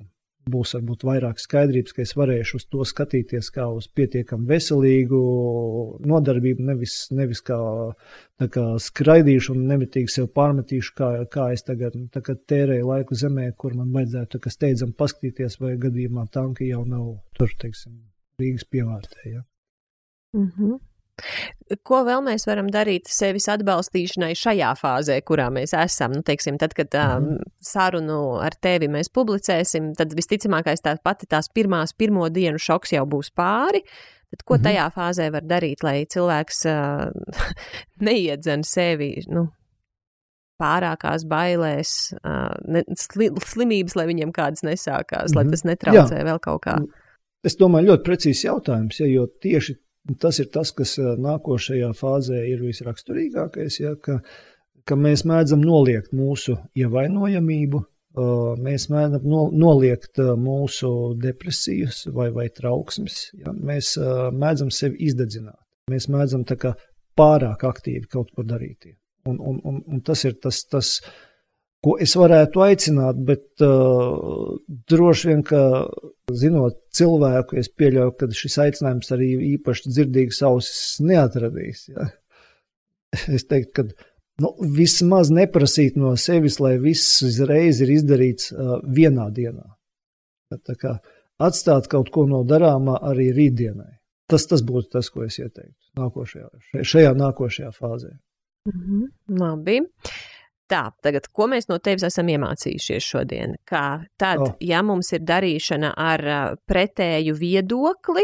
būs 0.51 0.75
varbūt 0.77 1.03
vairāk 1.07 1.39
skaidrības, 1.41 1.93
ka 1.95 2.03
es 2.03 2.13
varēšu 2.17 2.59
uz 2.59 2.65
to 2.69 2.85
skatīties 2.85 3.49
kā 3.55 3.65
uz 3.73 3.87
pietiekami 3.97 4.47
veselīgu 4.49 5.19
nodarbību, 6.05 6.65
nevis, 6.69 6.95
nevis 7.15 7.41
kā, 7.45 7.57
kā 8.53 8.65
skraidīšu 8.87 9.55
un 9.55 9.65
nemitīgi 9.71 10.13
sev 10.17 10.29
pārmetīšu, 10.37 10.95
kā, 10.97 11.11
kā 11.31 11.49
es 11.55 11.65
tagad 11.67 11.97
nu, 11.97 12.09
tērēju 12.13 12.89
laiku 12.91 13.17
zemē, 13.17 13.51
kur 13.57 13.77
man 13.77 13.93
vajadzētu 13.95 14.41
steidzam 14.53 14.93
paskatīties, 14.97 15.59
vai 15.61 15.75
gadījumā 15.81 16.27
tanki 16.33 16.69
jau 16.69 16.83
nav 16.89 17.15
tur, 17.37 17.53
teiksim, 17.61 17.97
Rīgas 18.41 18.67
pievārtē. 18.67 19.21
Ja? 19.31 19.45
Mm 20.35 20.51
-hmm. 20.51 20.79
Ko 21.87 22.01
vēl 22.05 22.21
mēs 22.25 22.43
varam 22.45 22.67
darīt 22.71 23.07
sevis 23.09 23.47
atbalstīšanai 23.49 24.33
šajā 24.37 24.73
fāzē, 24.79 25.15
kurā 25.25 25.47
mēs 25.53 25.73
esam? 25.77 26.13
Nu, 26.17 26.23
teiksim, 26.27 26.59
tad, 26.61 26.75
kad 26.77 26.93
um, 26.99 27.37
sarunu 27.63 28.37
ar 28.43 28.57
tevi 28.61 28.89
mēs 28.91 29.09
publicēsim, 29.15 29.93
tad 29.97 30.13
visticamākais 30.17 30.83
tā 30.85 30.97
pati 31.03 31.29
tās 31.31 31.47
pirmās 31.55 31.95
pirmo 31.97 32.27
dienu 32.29 32.59
šoks 32.61 32.93
jau 32.97 33.05
būs 33.09 33.31
pāri. 33.35 33.81
Tad 34.33 34.43
ko 34.43 34.57
mhm. 34.57 34.65
tajā 34.67 34.87
fāzē 34.95 35.29
var 35.31 35.45
darīt, 35.47 35.85
lai 35.85 36.01
cilvēks 36.11 36.65
uh, 36.67 37.45
neiedzen 38.07 38.65
sevi, 38.67 39.13
nu, 39.31 39.47
pārākās 40.61 41.25
bailēs, 41.31 41.95
uh, 42.19 42.51
ne, 42.71 42.83
sli, 42.99 43.31
slimības, 43.43 43.95
lai 43.99 44.07
viņiem 44.11 44.35
kādas 44.35 44.63
nesākās, 44.67 45.31
mm 45.31 45.33
-hmm. 45.33 45.39
lai 45.39 45.43
mhm. 45.45 45.55
tas 45.55 45.65
netraucē 45.71 46.19
Jā. 46.19 46.27
vēl 46.29 46.43
kaut 46.43 46.63
kā? 46.67 46.77
Es 47.45 47.57
domāju, 47.59 47.91
ļoti 47.91 48.05
precīzs 48.07 48.45
jautājums, 48.47 48.99
ja, 48.99 49.07
jo 49.07 49.27
tieši 49.41 49.75
Tas 50.21 50.37
ir 50.41 50.51
tas, 50.53 50.69
kas 50.75 50.97
nākošajā 50.99 51.89
fāzē 51.97 52.43
ir 52.45 52.61
visraksturīgākais, 52.61 53.79
ja, 53.81 53.95
ka, 53.97 54.19
ka 54.85 54.97
mēs 54.99 55.25
mēdzam 55.25 55.63
noliegt 55.65 56.13
mūsu 56.13 56.59
ievainojamību, 56.77 57.81
mēs 58.61 58.87
mēdzam 58.93 59.25
no, 59.27 59.47
noliegt 59.51 60.21
mūsu 60.39 60.91
depresijas 61.21 62.05
vai, 62.13 62.29
vai 62.35 62.47
trauksmes, 62.53 63.31
ja, 63.41 63.53
mēs 63.55 63.95
mēdzam 64.37 64.69
sevi 64.71 65.09
izdedzināt, 65.09 65.57
mēs 65.91 66.07
mēdzam 66.13 66.45
pārāk 67.17 67.65
aktīvi 67.65 68.05
kaut 68.11 68.29
ko 68.35 68.45
darīt. 68.45 68.91
Un, 69.25 69.39
un, 69.39 69.57
un, 69.65 69.81
un 69.89 70.01
tas 70.05 70.21
ir 70.27 70.37
tas, 70.37 70.61
tas 70.69 70.99
ko 71.85 71.95
es 72.01 72.15
varētu 72.17 72.63
aicināt, 72.65 73.19
bet 73.27 73.63
uh, 73.63 74.55
droši 74.89 75.29
vien, 75.29 75.43
ka 75.45 75.61
zinot 76.33 76.79
cilvēku, 76.97 77.59
es 77.61 77.69
pieļauju, 77.69 78.15
ka 78.19 78.29
šis 78.33 78.57
aicinājums 78.63 79.13
arī 79.13 79.29
īpaši 79.53 79.93
dzirdīgas 79.93 80.41
ausis 80.49 80.97
neatradīs. 81.05 81.87
Ja? 81.93 82.09
Es 83.31 83.45
teiktu, 83.47 83.71
ka 83.77 83.85
nu, 84.43 84.49
vismaz 84.75 85.29
neprasīt 85.31 85.95
no 85.99 86.15
sevis, 86.19 86.57
lai 86.59 86.73
viss 86.81 87.21
uzreiz 87.23 87.79
ir 87.85 87.93
izdarīts 87.99 88.49
uh, 88.51 88.79
vienā 88.83 89.29
dienā. 89.35 89.69
Tā 90.55 90.75
kā 90.79 90.97
atstāt 91.41 91.87
kaut 91.91 92.11
ko 92.15 92.25
no 92.29 92.41
darāmā 92.47 92.97
arī 93.11 93.29
rītdienai. 93.35 93.93
Tas, 94.31 94.47
tas 94.49 94.63
būtu 94.65 94.97
tas, 94.97 95.11
ko 95.13 95.23
es 95.27 95.37
ieteiktu 95.37 96.01
nākošajā, 96.01 96.47
šajā 96.81 97.13
nākošajā 97.15 97.71
fāzē. 97.75 98.15
Mm 98.65 98.79
-hmm, 98.81 99.09
labi. 99.39 99.79
Tā, 100.71 100.87
tagad, 101.05 101.27
ko 101.29 101.45
mēs 101.51 101.67
no 101.69 101.77
tevis 101.77 102.07
esam 102.07 102.29
iemācījušies 102.33 103.05
šodien? 103.05 103.53
Kā 103.69 104.01
tad, 104.17 104.41
oh. 104.41 104.53
ja 104.63 104.81
mums 104.85 105.11
ir 105.13 105.21
darīšana 105.21 105.91
ar 105.93 106.23
uh, 106.25 106.55
pretēju 106.65 107.35
viedokli, 107.37 108.23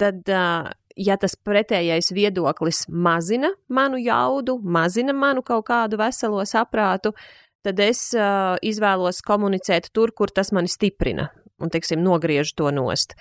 tad, 0.00 0.24
uh, 0.26 0.72
ja 0.98 1.18
tas 1.22 1.38
pretējais 1.38 2.10
viedoklis 2.16 2.88
mazina 2.90 3.52
manu 3.70 4.00
jaudu, 4.02 4.58
mazina 4.58 5.14
manu 5.14 5.44
kaut 5.46 5.68
kādu 5.70 6.00
veselo 6.02 6.42
saprātu, 6.50 7.14
tad 7.62 7.78
es 7.78 8.08
uh, 8.18 8.58
izvēlos 8.58 9.22
komunicēt 9.22 9.92
tur, 9.94 10.10
kur 10.10 10.34
tas 10.34 10.50
mani 10.50 10.72
stiprina 10.72 11.30
un, 11.62 11.70
teiksim, 11.70 12.02
nogriež 12.02 12.56
to 12.58 12.74
nost 12.74 13.14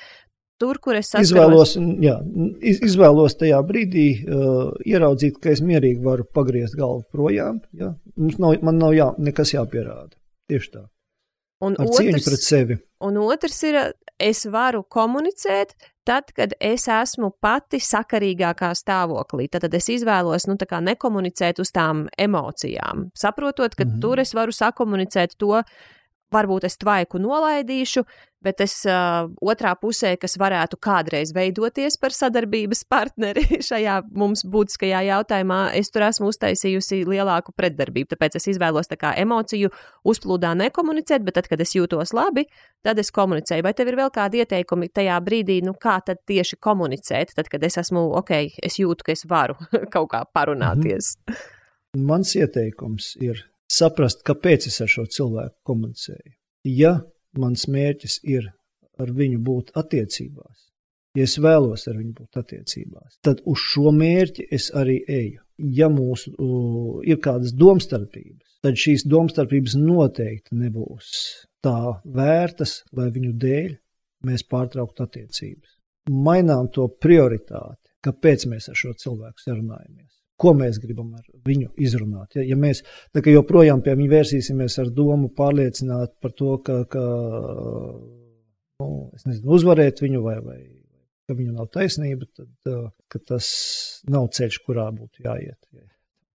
tur, 0.61 0.79
kur 0.83 0.97
es 0.99 1.09
saskaros. 1.11 1.73
Izvēlos, 1.75 1.75
jā, 2.05 2.15
izvēlos 2.71 3.37
tajā 3.39 3.59
brīdī 3.67 4.07
uh, 4.21 4.71
ieraudzīt, 4.87 5.41
ka 5.41 5.53
es 5.55 5.63
mierīgi 5.65 6.01
varu 6.05 6.27
pagriezt 6.37 6.77
galvu 6.79 7.03
projām. 7.11 7.59
Ja? 7.77 7.93
Mums 8.15 8.39
nav, 8.41 8.57
man 8.65 8.81
nav 8.81 8.95
jā, 8.97 9.11
nekas 9.21 9.55
jāpierāda. 9.55 10.13
Tieši 10.51 10.73
tā. 10.77 10.85
Un 11.61 11.75
Ar 11.77 11.89
otrs, 11.91 12.25
pret 12.25 12.41
sevi. 12.41 12.77
Un 13.05 13.17
otrs 13.21 13.59
ir, 13.69 13.77
es 14.21 14.45
varu 14.49 14.81
komunicēt 14.89 15.75
tad, 16.05 16.31
kad 16.33 16.53
es 16.61 16.87
esmu 16.89 17.31
pati 17.41 17.77
sakarīgākā 17.81 18.71
stāvoklī. 18.77 19.47
Tad, 19.51 19.67
tad 19.67 19.77
es 19.77 19.89
izvēlos 19.93 20.47
nu, 20.49 20.57
nekomunicēt 20.57 21.61
uz 21.61 21.71
tām 21.73 22.07
emocijām, 22.17 23.09
saprotot, 23.15 23.75
ka 23.75 23.85
mm 23.85 23.89
-hmm. 23.89 24.01
tur 24.01 24.19
es 24.19 24.33
varu 24.33 24.51
sakomunicēt 24.51 25.37
to, 25.37 25.61
varbūt 26.31 26.65
es 26.65 26.77
tvaiku 26.77 27.19
nolaidīšu, 27.19 28.03
bet 28.43 28.61
es 28.65 28.73
uh, 28.89 29.29
otrā 29.41 29.73
pusē, 29.79 30.13
kas 30.19 30.37
varētu 30.41 30.79
kādreiz 30.81 31.33
veidoties 31.35 31.97
par 32.01 32.15
sadarbības 32.15 32.83
partneri 32.89 33.43
šajā 33.69 33.99
mums 34.17 34.43
būtiskajā 34.49 35.03
jautājumā, 35.07 35.61
es 35.77 35.93
tur 35.93 36.07
esmu 36.07 36.31
uztaisījusi 36.31 37.03
lielāku 37.09 37.55
pretdarbību. 37.57 38.11
Tāpēc 38.13 38.39
es 38.41 38.49
izvēlos 38.55 38.91
tā 38.91 38.97
kā 39.01 39.13
emociju 39.21 39.71
uzplūdā 40.07 40.53
nekomunicēt, 40.63 41.25
bet 41.27 41.39
tad, 41.39 41.51
kad 41.51 41.61
es 41.63 41.75
jūtos 41.77 42.15
labi, 42.17 42.47
tad 42.85 42.99
es 43.01 43.13
komunicēju. 43.15 43.65
Vai 43.67 43.75
tev 43.77 43.93
ir 43.93 43.99
vēl 44.01 44.11
kādi 44.13 44.43
ieteikumi 44.43 44.91
tajā 44.91 45.21
brīdī, 45.23 45.61
nu 45.65 45.75
kā 45.77 45.99
tad 46.05 46.23
tieši 46.29 46.59
komunicēt, 46.61 47.35
tad, 47.37 47.51
kad 47.51 47.63
es 47.67 47.79
esmu, 47.81 48.09
ok, 48.21 48.35
es 48.63 48.81
jūtu, 48.81 49.07
ka 49.07 49.15
es 49.15 49.25
varu 49.29 49.57
kaut 49.93 50.11
kā 50.15 50.25
parunāties? 50.33 51.15
Mhm. 51.29 51.57
Mans 52.07 52.29
ieteikums 52.39 53.17
ir 53.19 53.41
saprast, 53.71 54.21
kāpēc 54.27 54.69
es 54.69 54.77
ar 54.83 54.91
šo 54.91 55.03
cilvēku 55.11 55.57
komunicēju. 55.67 56.37
Ja 56.71 56.93
mans 57.37 57.67
mērķis 57.71 58.19
ir 58.27 58.49
ar 59.01 59.11
viņu 59.15 59.39
būt 59.45 59.71
attiecībās, 59.79 60.67
ja 61.17 61.25
es 61.27 61.37
vēlos 61.41 61.87
ar 61.89 61.97
viņu 61.99 62.13
būt 62.17 62.41
attiecībās, 62.41 63.17
tad 63.25 63.41
uz 63.49 63.63
šo 63.71 63.93
mērķi 63.95 64.47
es 64.51 64.69
arī 64.77 65.01
eju. 65.07 65.41
Ja 65.61 65.91
mūsu 65.93 66.31
uh, 66.33 67.01
ir 67.05 67.19
kādas 67.21 67.53
domstarpības, 67.53 68.57
tad 68.65 68.79
šīs 68.81 69.05
domstarpības 69.05 69.75
noteikti 69.77 70.57
nebūs 70.57 71.11
tā 71.61 71.99
vērtas, 72.01 72.79
lai 72.97 73.11
viņu 73.13 73.35
dēļ 73.43 73.75
mēs 74.25 74.45
pārtrauktu 74.49 75.05
attiecības. 75.05 75.77
Mainām 76.09 76.71
to 76.73 76.87
prioritāti, 76.89 77.93
kāpēc 78.01 78.47
mēs 78.49 78.71
ar 78.73 78.81
šo 78.81 78.95
cilvēku 78.97 79.43
sarunājamies 79.43 80.20
ko 80.41 80.53
mēs 80.57 80.79
gribam 80.81 81.13
ar 81.17 81.25
viņu 81.45 81.71
izrunāt. 81.85 82.35
Ja, 82.37 82.45
ja 82.53 82.57
mēs 82.59 82.83
joprojām 83.13 83.83
pie 83.85 83.95
viņa 83.99 84.13
vērsīsimies 84.15 84.79
ar 84.81 84.91
domu 84.95 85.29
pārliecināt 85.37 86.17
par 86.23 86.33
to, 86.37 86.55
ka, 86.65 86.81
ka 86.91 87.05
nu, 88.81 88.89
nezinu, 89.25 89.47
uzvarēt 89.57 90.01
viņu 90.03 90.23
vai, 90.25 90.37
vai 90.45 90.59
ka 91.29 91.37
viņam 91.37 91.61
nav 91.61 91.69
taisnība, 91.73 92.27
tad 92.65 93.23
tas 93.29 93.47
nav 94.11 94.29
ceļš, 94.35 94.59
kurā 94.65 94.89
būtu 94.95 95.25
jāiet. 95.27 95.59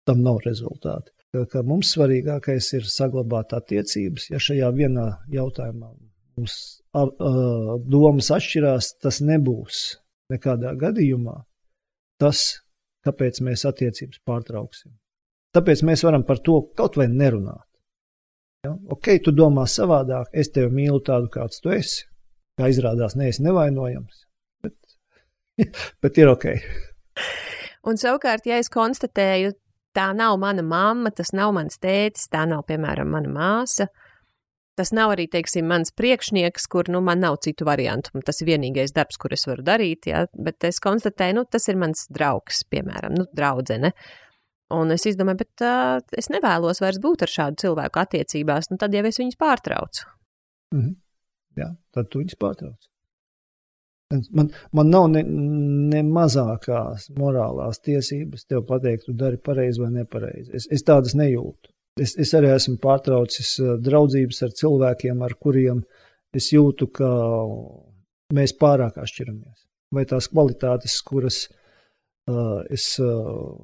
Tam 0.04 0.20
nav 0.22 0.42
rezultāti. 0.44 1.10
Ka 1.50 1.64
mums 1.66 1.90
svarīgākais 1.96 2.68
ir 2.76 2.84
saglabāt 2.86 3.56
attiecības. 3.56 4.28
Ja 4.30 4.38
šajā 4.42 4.68
vienā 4.76 5.08
jautājumā 5.32 5.88
mums 6.36 6.58
domas 7.90 8.30
atšķirās, 8.36 8.92
tas 9.02 9.18
nebūs 9.24 9.80
nekādā 10.30 10.74
gadījumā 10.78 11.40
tas, 12.22 12.63
kāpēc 13.04 13.40
mēs 13.44 13.64
attiecības 13.68 14.22
pārtrauksim. 14.26 14.92
Tāpēc 15.54 15.84
mēs 15.86 16.02
varam 16.06 16.24
par 16.26 16.40
to 16.42 16.58
kaut 16.76 16.98
vai 16.98 17.06
nerunāt. 17.10 17.66
Ja? 18.64 18.72
Ok, 18.90 19.12
tu 19.24 19.34
domā 19.36 19.66
savādāk, 19.70 20.32
es 20.32 20.50
tevi 20.54 20.72
mīlu 20.74 21.02
tādu, 21.04 21.30
kāds 21.32 21.60
tu 21.62 21.72
esi. 21.74 22.06
Kā 22.58 22.68
izrādās, 22.70 23.16
neesi 23.18 23.42
nevainojams, 23.42 24.20
bet, 24.62 24.76
bet 26.02 26.20
ir 26.22 26.30
ok. 26.30 26.46
Un 27.90 27.98
savukārt, 28.00 28.46
ja 28.46 28.60
es 28.62 28.70
konstatēju, 28.72 29.50
tā 29.94 30.08
nav 30.14 30.38
mana 30.42 30.62
mamma, 30.66 31.10
tas 31.10 31.34
nav 31.34 31.50
mans 31.56 31.80
tētis, 31.82 32.28
tā 32.30 32.44
nav, 32.48 32.62
piemēram, 32.68 33.10
mana 33.10 33.32
māsa, 33.34 33.88
tas 34.78 34.92
nav 34.96 35.14
arī, 35.14 35.26
teiksim, 35.30 35.66
mans 35.70 35.92
priekšnieks, 35.96 36.66
kur, 36.70 36.88
nu, 36.92 37.00
man 37.04 37.22
nav 37.24 37.38
citu 37.46 37.66
variantu. 37.68 38.14
Tas 38.26 38.40
ir 38.42 38.50
vienīgais 38.52 38.94
darbs, 38.96 39.18
kur 39.20 39.34
es 39.36 39.46
varu 39.48 39.64
darīt, 39.66 40.08
jā, 40.10 40.24
bet 40.34 40.66
es 40.68 40.80
konstatēju, 40.84 41.38
nu, 41.40 41.46
tas 41.50 41.68
ir 41.70 41.80
mans 41.80 42.06
draugs, 42.14 42.64
piemēram, 42.70 43.16
nu, 43.20 43.28
draudzene. 43.36 43.92
Un 44.74 44.90
es 44.94 45.04
izdomāju, 45.06 45.42
bet 45.44 45.64
uh, 45.66 46.00
es 46.18 46.30
nevēlos 46.32 46.80
vairs 46.82 46.98
būt 47.02 47.26
ar 47.26 47.30
šādu 47.30 47.66
cilvēku 47.66 48.00
attiecībās, 48.00 48.70
nu 48.72 48.80
tad 48.80 48.96
jau 48.96 49.04
es 49.06 49.20
viņus 49.20 49.38
pārtraucu. 49.40 50.08
Mm 50.74 50.80
-hmm. 50.80 50.96
Jā, 51.60 51.70
tad 51.94 52.10
tu 52.10 52.22
viņus 52.22 52.40
pārtrauc. 52.40 52.88
Man, 54.30 54.50
man 54.72 54.90
nav 54.92 55.08
ne, 55.10 55.22
ne 55.24 56.02
mazākās 56.06 57.08
morālās 57.18 57.80
tiesības 57.82 58.46
tev 58.46 58.64
pateikt, 58.68 59.08
tu 59.08 59.12
dari 59.12 59.38
pareizi 59.38 59.82
vai 59.82 59.90
nepareizi. 59.90 60.52
Es, 60.54 60.66
es 60.70 60.84
tādas 60.86 61.16
nejūtu. 61.18 61.73
Es, 62.00 62.16
es 62.18 62.32
arī 62.34 62.50
esmu 62.50 62.76
pārtraucis 62.82 63.54
draudzības 63.84 64.42
ar 64.42 64.54
cilvēkiem, 64.58 65.20
ar 65.22 65.36
kuriem 65.38 65.84
es 66.34 66.50
jūtu, 66.50 66.88
ka 66.90 67.10
mēs 68.34 68.56
pārāk 68.58 68.98
atšķiramies. 68.98 69.62
Vai 69.94 70.02
tās 70.10 70.26
kvalitātes, 70.32 70.98
kuras 71.06 71.44
uh, 71.46 72.64
es. 72.74 72.96
Uh, 72.98 73.54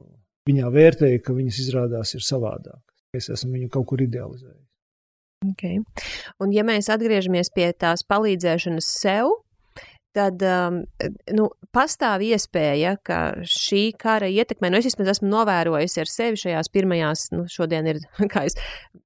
viņā 0.49 0.71
vērtēju, 0.73 1.21
ka 1.25 1.37
viņas 1.37 1.61
izrādās 1.65 2.15
ir 2.17 2.25
savādākas. 2.25 2.99
Es 3.17 3.29
esmu 3.33 3.57
viņu 3.57 3.71
kaut 3.75 3.89
kur 3.91 4.03
idealizējis. 4.05 4.67
Okay. 5.51 5.81
Un, 6.43 6.53
ja 6.53 6.65
mēs 6.69 6.91
atgriežamies 6.93 7.51
pie 7.55 7.71
tās 7.73 8.05
palīdzēšanas 8.09 8.91
sev, 9.01 9.33
tad 10.17 10.43
um, 10.43 10.81
nu, 11.37 11.47
pastāv 11.75 12.25
iespēja, 12.27 12.97
ka 13.07 13.19
šī 13.47 13.83
kara 14.01 14.29
ietekmē, 14.31 14.71
nu, 14.73 14.81
es 14.81 14.89
vismaz 14.89 15.13
esmu 15.15 15.31
novērojusi 15.31 16.03
ar 16.03 16.11
sevi 16.11 16.41
šajās 16.41 16.73
pirmajās, 16.75 17.29
nu, 17.35 17.45
šodien 17.51 17.89
ir, 17.93 18.03
kā 18.33 18.45
es, 18.49 18.59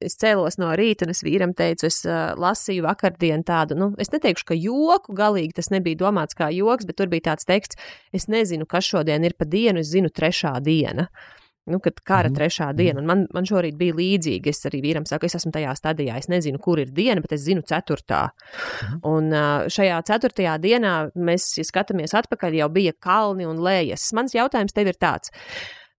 es 0.04 0.18
cēlos 0.20 0.58
no 0.62 0.72
rīta, 0.78 1.06
un 1.06 1.14
es 1.14 1.24
vīram 1.26 1.54
teicu, 1.56 1.88
es 1.90 2.00
uh, 2.08 2.32
lasīju 2.40 2.86
vakardien 2.88 3.44
tādu, 3.46 3.78
nu, 3.78 3.92
es 4.00 4.12
neteikšu, 4.14 4.48
ka 4.50 4.58
joku, 4.58 5.16
galīgi 5.16 5.58
tas 5.60 5.70
nebija 5.74 6.00
domāts 6.06 6.38
kā 6.38 6.50
joks, 6.54 6.88
bet 6.88 7.00
tur 7.00 7.12
bija 7.12 7.30
tāds 7.32 7.48
teksts, 7.48 7.80
es 8.16 8.28
nezinu, 8.32 8.68
kas 8.68 8.88
šodien 8.88 9.24
ir 9.28 9.36
pa 9.38 9.48
dienu, 9.48 9.84
es 9.84 9.92
zinu 9.92 10.12
trešā 10.12 10.56
diena. 10.64 11.10
Uh, 11.10 11.43
nu, 11.70 11.80
kad 11.84 12.00
kara 12.04 12.30
mm. 12.30 12.36
trešā 12.38 12.70
diena, 12.76 13.00
un 13.00 13.08
man, 13.08 13.24
man 13.34 13.48
šorīt 13.48 13.78
bija 13.80 13.96
līdzīgi. 13.96 14.52
Es 14.52 14.66
arī 14.68 14.82
vīram 14.84 15.06
saku, 15.08 15.28
es 15.28 15.38
esmu 15.38 15.52
tajā 15.54 15.72
stadijā, 15.78 16.18
es 16.20 16.28
nezinu, 16.32 16.60
kur 16.62 16.82
ir 16.82 16.92
diena, 16.94 17.22
bet 17.24 17.36
es 17.36 17.44
zinu 17.46 17.64
ceturtā. 17.66 18.26
Mm. 18.32 18.98
Un 19.10 19.38
šajā 19.72 20.02
ceturtajā 20.10 20.58
dienā 20.62 20.96
mēs, 21.14 21.52
ja 21.60 21.66
skatāmies 21.68 22.16
atpakaļ, 22.20 22.60
jau 22.60 22.68
bija 22.74 22.96
kalni 23.00 23.48
un 23.48 23.62
lējas. 23.64 24.10
Mans 24.16 24.36
jautājums 24.36 24.76
tev 24.76 24.92
ir 24.92 25.00
tāds. 25.00 25.32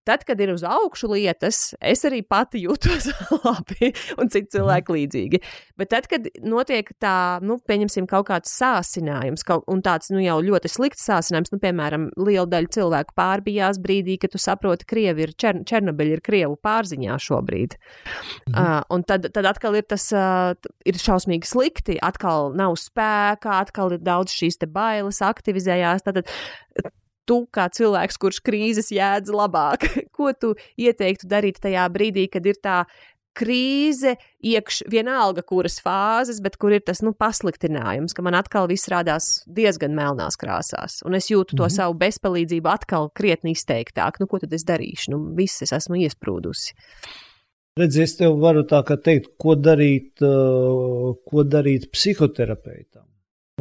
Tad, 0.06 0.26
kad 0.28 0.42
ir 0.42 0.52
uz 0.54 0.64
augšu 0.68 1.10
lietas, 1.14 1.74
es 1.82 2.04
arī 2.06 2.22
pati 2.22 2.62
jūtos 2.66 3.08
labi 3.46 3.92
un 4.22 4.30
citi 4.34 4.56
cilvēki 4.56 4.96
līdzīgi. 4.96 5.42
Bet 5.80 5.90
tad, 5.94 6.10
kad 6.12 6.28
notiek 6.46 6.92
tā, 7.02 7.42
nu, 7.46 7.58
pieņemsim, 7.58 8.06
kaut 8.10 8.28
kāds 8.30 8.54
sācinājums, 8.54 9.46
kaut, 9.48 9.66
un 9.72 9.82
tāds, 9.86 10.12
nu, 10.14 10.22
jau 10.24 10.38
ļoti 10.46 10.72
slikts 10.72 11.08
sācinājums, 11.10 11.54
nu, 11.54 11.60
piemēram, 11.64 12.10
liela 12.22 12.48
daļa 12.52 12.74
cilvēku 12.78 13.16
pārbijās 13.18 13.80
brīdī, 13.82 14.20
kad 14.22 14.36
tu 14.36 14.42
saproti, 14.42 14.88
Krievi 14.90 15.26
ir, 15.26 15.34
Čer 15.42 15.64
Černobiļa 15.66 16.18
ir 16.18 16.24
Krievu 16.26 16.60
pārziņā 16.62 17.18
šobrīd. 17.26 17.78
Mhm. 17.78 18.54
Uh, 18.54 18.82
un 18.94 19.06
tad, 19.08 19.30
tad 19.34 19.50
atkal 19.50 19.78
ir 19.80 19.88
tas, 19.90 20.08
uh, 20.16 20.54
ir 20.86 21.02
šausmīgi 21.02 21.50
slikti, 21.50 21.98
atkal 22.04 22.54
nav 22.58 22.78
spēka, 22.80 23.60
atkal 23.64 23.96
ir 23.98 24.06
daudz 24.06 24.36
šīs 24.36 24.62
bailes 24.70 25.22
aktivizējās. 25.26 26.06
Tad, 26.06 26.24
tu 27.26 27.44
kā 27.54 27.68
cilvēks, 27.74 28.20
kurš 28.22 28.42
krīzes 28.46 28.92
jēdz 28.96 29.34
labāk, 29.34 29.88
ko 30.16 30.32
tu 30.34 30.54
ieteiktu 30.78 31.30
darīt 31.32 31.62
tajā 31.64 31.88
brīdī, 31.94 32.30
kad 32.32 32.46
ir 32.46 32.62
tā 32.62 32.84
krīze, 33.36 34.16
iekš, 34.46 34.86
vienalga 34.92 35.44
kuras 35.46 35.78
fāzes, 35.84 36.40
bet 36.44 36.56
kur 36.62 36.76
ir 36.76 36.84
tas 36.88 37.02
nu, 37.04 37.12
pasliktinājums, 37.18 38.16
ka 38.16 38.24
man 38.26 38.38
atkal 38.40 38.70
viss 38.72 38.90
rādās 38.92 39.44
diezgan 39.58 39.96
melnās 39.98 40.40
krāsās, 40.40 41.02
un 41.08 41.18
es 41.20 41.30
jūtu 41.32 41.56
to 41.56 41.64
mm 41.64 41.68
-hmm. 41.68 41.76
savu 41.76 41.98
bezpalīdzību 42.00 42.72
atkal 42.72 43.10
krietni 43.14 43.52
izteiktāk. 43.52 44.20
Nu, 44.20 44.28
ko 44.28 44.40
tad 44.40 44.54
es 44.54 44.64
darīšu? 44.64 45.12
Nu, 45.12 45.36
viss 45.36 45.62
es 45.62 45.72
esmu 45.72 45.96
iesprūdusi. 45.96 46.74
Redzi, 47.76 48.02
es 48.02 48.16
tev 48.16 48.40
varu 48.40 48.64
tā 48.64 48.80
kā 48.88 48.96
teikt, 48.96 49.34
ko 49.38 49.56
darīt, 49.56 50.16
ko 51.30 51.44
darīt 51.44 51.92
psihoterapeitam. 51.92 53.04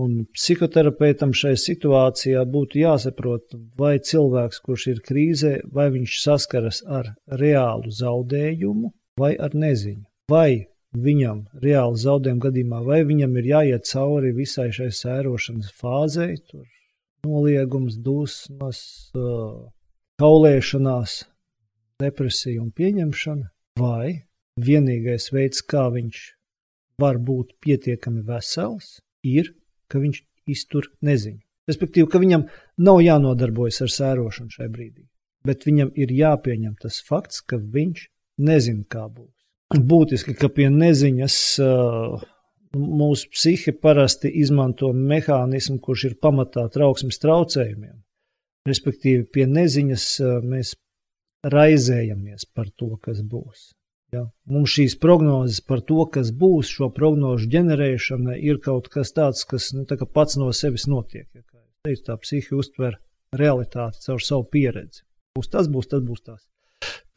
Un 0.03 0.25
psihoterapeitam 0.35 1.31
šai 1.39 1.53
situācijā 1.61 2.41
būtu 2.51 2.81
jāsaprot, 2.81 3.55
vai 3.79 4.01
cilvēks, 4.03 4.59
kurš 4.67 4.87
ir 4.91 5.03
krīzē, 5.07 5.53
vai 5.71 5.87
viņš 5.95 6.17
saskaras 6.23 6.83
ar 6.83 7.13
reālu 7.43 7.95
zaudējumu 7.95 8.91
vai 9.21 9.37
ar 9.39 9.55
neziņu. 9.55 10.03
Vai 10.31 10.67
viņam 10.99 11.45
reāli 11.63 12.01
zaudējuma 12.03 12.43
gadījumā, 12.49 12.83
vai 12.87 13.01
viņam 13.07 13.39
ir 13.39 13.51
jāiet 13.53 13.87
cauri 13.87 14.35
visai 14.35 14.71
šai 14.75 14.91
sērošanas 14.99 15.71
fāzei, 15.79 16.37
tur 16.51 16.67
noliegums, 17.27 17.95
dusmas, 17.95 18.83
kaulēšanās, 20.21 21.19
depresija 22.03 22.63
un 22.63 22.71
pieņemšana, 22.75 23.51
vai 23.79 24.25
vienīgais 24.61 25.31
veids, 25.35 25.63
kā 25.63 25.87
viņš 25.95 26.25
var 27.03 27.19
būt 27.19 27.55
pietiekami 27.63 28.23
vesels, 28.27 28.99
ir 29.23 29.55
ka 29.95 30.03
viņš 30.03 30.21
iztur 30.51 30.91
neziņu. 31.07 31.41
Respektīvi, 31.71 32.09
ka 32.11 32.21
viņam 32.21 32.49
nav 32.85 33.01
jānodarbojas 33.01 33.81
ar 33.87 33.93
sērošanu 33.95 34.53
šai 34.53 34.69
brīdī, 34.73 35.07
bet 35.47 35.65
viņam 35.65 35.95
ir 35.97 36.13
jāpieņem 36.13 36.75
tas 36.83 36.99
fakts, 37.07 37.41
ka 37.41 37.57
viņš 37.57 38.09
nezina, 38.45 38.85
kā 38.91 39.07
būs. 39.09 39.33
Būtiski, 39.75 40.35
ka 40.37 40.51
pie 40.53 40.69
neziņas 40.71 41.37
uh, 41.65 42.25
mūsu 42.77 43.31
psihe 43.33 43.73
parasti 43.73 44.29
izmanto 44.43 44.91
mehānismu, 44.93 45.79
kurš 45.83 46.09
ir 46.11 46.19
pamatā 46.21 46.67
trauksmes 46.75 47.23
traucējumiem. 47.23 47.97
Respektīvi, 48.69 49.25
pie 49.33 49.49
neziņas 49.49 50.09
uh, 50.21 50.37
mēs 50.45 50.75
raizējamies 51.55 52.51
par 52.53 52.69
to, 52.77 52.93
kas 53.01 53.25
būs. 53.25 53.73
Ja? 54.13 54.25
Mums 54.51 54.75
šīs 54.77 54.99
prognozes 55.01 55.63
par 55.65 55.83
to, 55.89 56.05
kas 56.17 56.31
būs, 56.37 56.71
šo 56.77 56.91
prognožu 56.95 57.49
ģenerēšana, 57.55 58.37
ir 58.39 58.61
kaut 58.65 58.91
kas 58.93 59.15
tāds, 59.17 59.47
kas 59.49 59.73
nu, 59.77 59.87
tā 59.89 59.99
pats 60.05 60.39
no 60.41 60.51
sevis 60.53 60.87
notiek. 60.91 61.27
Ja? 61.35 61.43
Teicu, 61.85 62.05
tā 62.07 62.17
psihi 62.21 62.57
uztver 62.57 62.99
realitāti 63.37 64.01
caur 64.07 64.23
savu 64.25 64.47
pieredzi. 64.53 65.03
Būs 65.37 65.51
tas, 65.53 65.69
būs 65.69 65.91
tas, 65.91 66.03
būs 66.05 66.25
tas. 66.25 66.41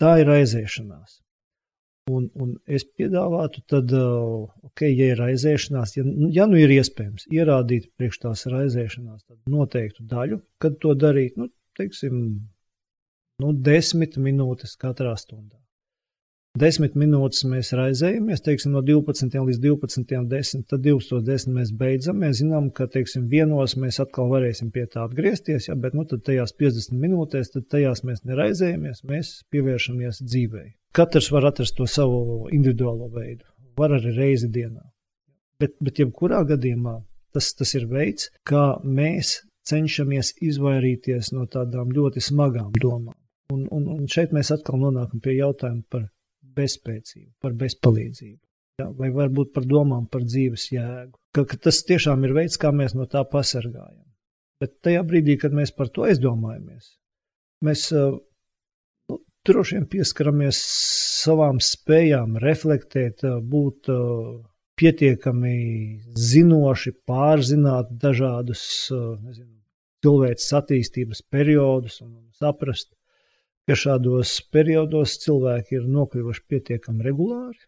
Tā 0.01 0.17
ir 0.21 0.31
aiziešanās. 0.33 1.21
Un, 2.07 2.29
un 2.39 2.53
es 2.71 2.85
piedāvātu, 2.87 3.61
tad, 3.67 3.91
ok, 3.91 4.83
ja 4.87 5.09
ir 5.11 5.21
aiziešanās, 5.25 5.97
ja, 5.97 6.05
ja 6.31 6.45
nu 6.47 6.59
ir 6.59 6.71
iespējams 6.77 7.27
ierādīt 7.35 7.89
priekš 7.99 8.21
tās 8.23 8.45
raizēšanās 8.47 9.25
noteiktu 9.51 10.05
daļu, 10.07 10.39
kad 10.63 10.77
to 10.83 10.95
darīt, 10.95 11.35
nu, 11.39 11.49
teiksim, 11.75 12.21
nu, 13.43 13.51
desmit 13.69 14.15
minūtes 14.23 14.77
katrā 14.79 15.17
stundā. 15.19 15.59
Desmit 16.57 16.95
minūtes 16.97 17.43
mēs 17.45 17.69
raizējamies, 17.77 18.41
teiksim, 18.41 18.71
no 18.73 18.81
12 18.85 19.35
līdz 19.45 19.59
12.10. 19.61 20.63
Tad 20.71 20.85
12.10 20.85 21.53
mēs 21.53 21.73
beidzam. 21.77 22.17
Mēs 22.23 22.39
zinām, 22.39 22.71
ka, 22.73 22.87
teiksim, 22.89 23.27
vienos 23.29 23.75
mēs 23.77 23.99
atkal 24.01 24.31
varēsim 24.31 24.71
pie 24.73 24.87
tā 24.89 25.03
atgriezties, 25.05 25.67
ja, 25.67 25.75
bet, 25.77 25.93
nu, 25.97 26.07
tajās 26.07 26.55
50 26.57 26.97
minūtēs, 27.03 27.51
tad 27.53 27.67
tajās 27.73 28.01
mēs 28.07 28.23
neraizējamies, 28.25 29.03
mēs 29.11 29.33
pievēršamies 29.53 30.23
dzīvei. 30.23 30.71
Katrs 30.97 31.29
var 31.35 31.51
atrast 31.51 31.77
to 31.77 31.85
savu 31.85 32.47
individuālo 32.55 33.11
veidu. 33.13 33.45
Var 33.77 33.97
arī 33.99 34.15
reizi 34.17 34.49
dienā. 34.49 34.81
Bet, 35.61 35.77
bet 35.83 36.01
jebkurā 36.01 36.41
gadījumā 36.47 36.97
tas, 37.37 37.51
tas 37.59 37.75
ir 37.77 37.85
veids, 37.91 38.31
kā 38.47 38.79
mēs 38.81 39.43
cenšamies 39.67 40.37
izvairīties 40.41 41.35
no 41.35 41.45
tādām 41.51 41.93
ļoti 41.93 42.23
smagām 42.23 42.73
domām. 42.81 43.17
Un, 43.53 43.67
un, 43.71 43.89
un 43.93 44.07
šeit 44.11 44.33
mēs 44.35 44.49
atkal 44.55 44.79
nonākam 44.81 45.21
pie 45.23 45.37
jautājuma 45.37 45.85
par 45.91 46.07
bezspēcību, 46.57 47.31
par 47.43 47.55
bezpalīdzību. 47.57 48.41
Ja? 48.81 48.89
Vai 48.97 49.09
varbūt 49.13 49.53
par 49.55 49.65
domām 49.69 50.05
par 50.11 50.25
dzīves 50.25 50.67
jēgu. 50.73 51.15
Ka, 51.33 51.45
ka 51.49 51.57
tas 51.67 51.83
tiešām 51.87 52.25
ir 52.27 52.35
veids, 52.37 52.59
kā 52.61 52.73
mēs 52.73 52.97
no 52.97 53.07
tā 53.09 53.23
pasargājam. 53.29 54.03
Bet 54.61 54.79
tajā 54.85 55.03
brīdī, 55.05 55.37
kad 55.41 55.53
mēs 55.53 55.73
par 55.77 55.91
to 55.93 56.07
aizdomājamies, 56.07 56.95
mēs 57.65 57.87
nu, 57.93 59.19
droši 59.45 59.77
vien 59.77 59.85
pieskaramies 59.91 60.61
savām 61.21 61.61
spējām 61.61 62.39
reflektēt, 62.41 63.21
būt 63.51 63.91
pietiekami 64.77 65.57
zinoši, 66.17 66.93
pārzināt 67.09 67.93
dažādus 68.01 68.63
nezinu, 68.93 69.53
cilvēces 70.05 70.53
attīstības 70.57 71.23
periodus 71.33 72.01
un 72.05 72.11
saprast, 72.37 72.91
ka 73.67 73.75
šādos 73.75 74.37
periodos 74.53 75.17
cilvēki 75.23 75.79
ir 75.79 75.89
nokļuvuši 75.91 76.45
pietiekami 76.51 77.03
regulāri. 77.07 77.59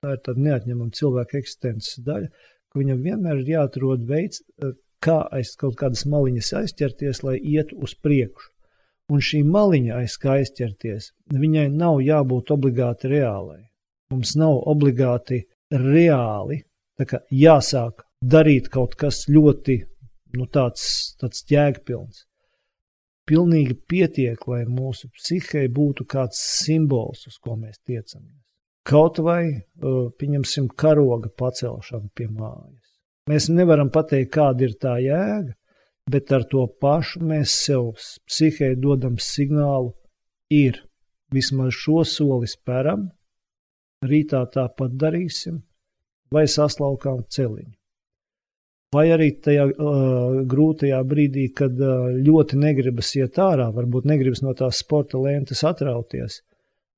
Tā 0.00 0.14
ir 0.14 0.22
tāda 0.24 0.44
neatņemama 0.46 0.96
cilvēka 0.96 1.40
eksistences 1.40 1.98
daļa, 2.06 2.30
ka 2.70 2.80
viņam 2.80 3.02
vienmēr 3.04 3.42
ir 3.42 3.50
jāatrod 3.56 4.06
veids, 4.08 4.44
kā 5.04 5.18
aiz 5.34 5.52
kaut 5.60 5.76
kādas 5.80 6.06
maliņas 6.08 6.52
aizķerties, 6.62 7.22
lai 7.26 7.36
ietu 7.36 7.80
uz 7.84 7.96
priekšu. 7.98 8.52
Un 9.10 9.22
šī 9.26 9.42
maliņa, 9.42 9.98
aiz 10.04 10.14
kā 10.22 10.36
aizķerties, 10.38 11.10
viņai 11.34 11.66
nav 11.74 11.98
jābūt 12.06 12.52
obligāti 12.54 13.10
reālai. 13.10 13.64
Mums 14.14 14.36
nav 14.38 14.60
obligāti 14.70 15.42
reāli 15.74 16.62
jāsāk 17.34 18.04
darīt 18.22 18.68
kaut 18.70 18.94
kas 18.94 19.24
ļoti 19.28 19.80
nu, 20.38 20.46
tāds, 20.46 21.16
tāds 21.18 21.44
jēgpilns. 21.50 22.26
Pilnīgi 23.30 23.76
pietiek, 23.86 24.40
lai 24.50 24.64
mūsu 24.66 25.06
psihei 25.14 25.68
būtu 25.70 26.06
kāds 26.10 26.40
simbols, 26.64 27.28
uz 27.30 27.36
ko 27.38 27.54
mēs 27.54 27.78
tiecamies. 27.86 28.42
Kaut 28.90 29.20
vai, 29.22 29.44
pieņemsim, 30.18 30.66
karoga 30.74 31.30
pacelšanu 31.38 32.10
pie 32.16 32.26
mājas. 32.26 32.88
Mēs 33.30 33.46
nevaram 33.52 33.92
pateikt, 33.94 34.32
kāda 34.34 34.66
ir 34.66 34.74
tā 34.82 34.96
jēga, 35.04 35.54
bet 36.10 36.32
ar 36.34 36.46
to 36.50 36.64
pašu 36.82 37.22
mēs 37.22 37.54
sev 37.68 37.92
psihē 38.26 38.72
dodam 38.82 39.20
signālu, 39.22 39.92
ir 40.50 40.80
vismaz 41.30 41.76
šo 41.76 42.02
soli 42.02 42.50
speram, 42.50 43.06
rītā 44.02 44.42
tāpat 44.50 44.96
darīsim, 44.98 45.60
vai 46.34 46.48
saslaukām 46.50 47.22
celiņu. 47.30 47.76
Vai 48.94 49.06
arī 49.14 49.28
tajā 49.38 49.68
uh, 49.70 50.40
grūtajā 50.50 50.98
brīdī, 51.06 51.46
kad 51.54 51.78
uh, 51.78 52.08
ļoti 52.26 52.58
negribas 52.58 53.12
iet 53.20 53.38
ārā, 53.38 53.68
varbūt 53.74 54.08
negribas 54.10 54.42
no 54.42 54.54
tās 54.58 54.80
sporta 54.82 55.20
lentes 55.22 55.62
atrauties, 55.66 56.40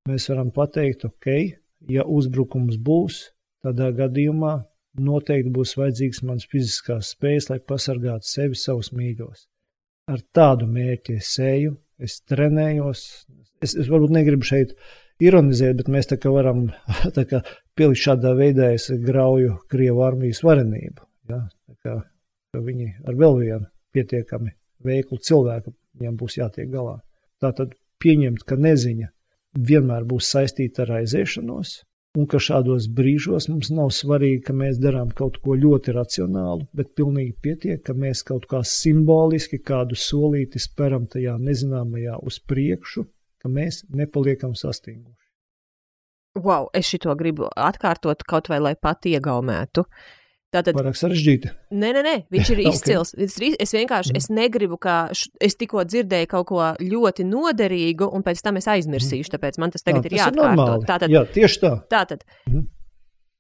mēs 0.09 0.31
varam 0.33 0.49
pateikt, 0.57 1.05
ok, 1.11 1.29
ja 1.93 2.07
uzbrukums 2.09 2.79
būs, 2.81 3.27
tādā 3.63 3.91
gadījumā 3.99 4.55
noteikti 5.01 5.53
būs 5.53 5.77
vajadzīgs 5.77 6.23
mans 6.29 6.49
fiziskās 6.49 7.13
spējas, 7.15 7.51
lai 7.53 7.61
pasargātu 7.61 8.29
sevi, 8.29 8.59
savus 8.59 8.93
mīļos. 8.97 9.47
Ar 10.13 10.25
tādu 10.35 10.67
mērķi 10.69 11.21
es 11.21 11.31
eju, 11.39 11.77
es 12.03 12.21
trenējos. 12.29 13.05
Es, 13.63 13.77
es 13.79 13.87
varbūt 13.87 14.17
negribu 14.17 14.47
šeit 14.47 14.75
ironizēt, 15.23 15.77
bet 15.79 15.91
mēs 15.93 16.11
tā 16.11 16.19
kā 16.21 16.33
varam 16.35 16.67
tā 17.17 17.25
kā 17.29 17.43
pielikt 17.79 18.03
šādā 18.03 18.35
veidā, 18.39 18.73
es 18.75 18.91
grauju 19.05 19.61
Krievu 19.71 20.03
armijas 20.09 20.43
varenību. 20.45 21.07
Ja? 21.31 21.45
Kā, 21.83 22.01
ka 22.53 22.61
viņi 22.61 22.89
ar 23.09 23.17
vēl 23.17 23.39
vienu 23.41 23.67
pietiekami 23.93 24.53
veiklu 24.85 25.19
cilvēku 25.23 25.73
viņiem 25.99 26.19
būs 26.19 26.39
jātiek 26.41 26.69
galā. 26.73 26.99
Tātad 27.43 27.75
pieņemt, 28.03 28.45
ka 28.49 28.57
neziņa 28.57 29.09
vienmēr 29.69 30.07
būs 30.09 30.31
saistīta 30.33 30.85
ar 30.85 30.99
aiziešanos, 31.01 31.75
un 32.19 32.29
ka 32.29 32.41
šādos 32.43 32.89
brīžos 32.97 33.49
mums 33.53 33.71
nav 33.75 33.93
svarīgi, 33.95 34.43
ka 34.47 34.57
mēs 34.57 34.81
darām 34.83 35.13
kaut 35.17 35.39
ko 35.45 35.57
ļoti 35.59 35.95
racionālu, 35.97 36.69
bet 36.77 36.95
pilnīgi 36.99 37.35
pietiek, 37.45 37.83
ka 37.85 37.97
mēs 37.97 38.25
kaut 38.29 38.47
kā 38.51 38.63
simboliski 38.67 39.61
kādu 39.61 39.99
solīti 39.99 40.63
speram 40.63 41.09
tajā 41.13 41.37
nezināmajā 41.41 42.21
uz 42.23 42.41
priekšu, 42.49 43.07
ka 43.43 43.53
mēs 43.53 43.83
nepaliekam 43.91 44.57
sastinguši. 44.57 45.19
Wow, 46.41 46.71
es 46.73 46.89
šito 46.89 47.13
gribu 47.19 47.51
atkārtot 47.61 48.23
kaut 48.25 48.49
vai 48.49 48.57
lai 48.63 48.73
pat 48.81 49.05
iegaumētu. 49.05 49.85
Uh, 49.85 50.22
Tātad, 50.53 50.77
Pārāk 50.77 50.97
sarežģīti. 51.01 51.49
Nē, 51.73 51.91
nē, 51.97 52.01
nē, 52.05 52.15
viņš 52.33 52.49
ir 52.53 52.59
izcils. 52.71 53.15
okay. 53.17 53.55
Es 53.63 53.73
vienkārši 53.73 54.13
es 54.19 54.29
negribu, 54.29 54.77
ka 54.81 55.07
š, 55.15 55.31
es 55.41 55.57
tikko 55.57 55.87
dzirdēju 55.89 56.29
kaut 56.29 56.49
ko 56.51 56.67
ļoti 56.77 57.25
noderīgu, 57.25 58.11
un 58.13 58.25
pēc 58.27 58.43
tam 58.45 58.61
es 58.61 58.69
aizmirsīšu. 58.69 59.31
Mm. 59.31 59.33
Tāpēc 59.33 59.59
man 59.63 59.73
tas 59.73 59.87
tagad 59.87 60.05
Jā, 60.05 60.11
ir 60.11 60.19
jāatkārto. 60.21 60.75
Tātad, 60.91 61.15
Jā, 61.15 61.23
tieši 61.33 61.63
tā. 61.63 61.71
Tātad, 61.95 62.27
mm. 62.51 62.67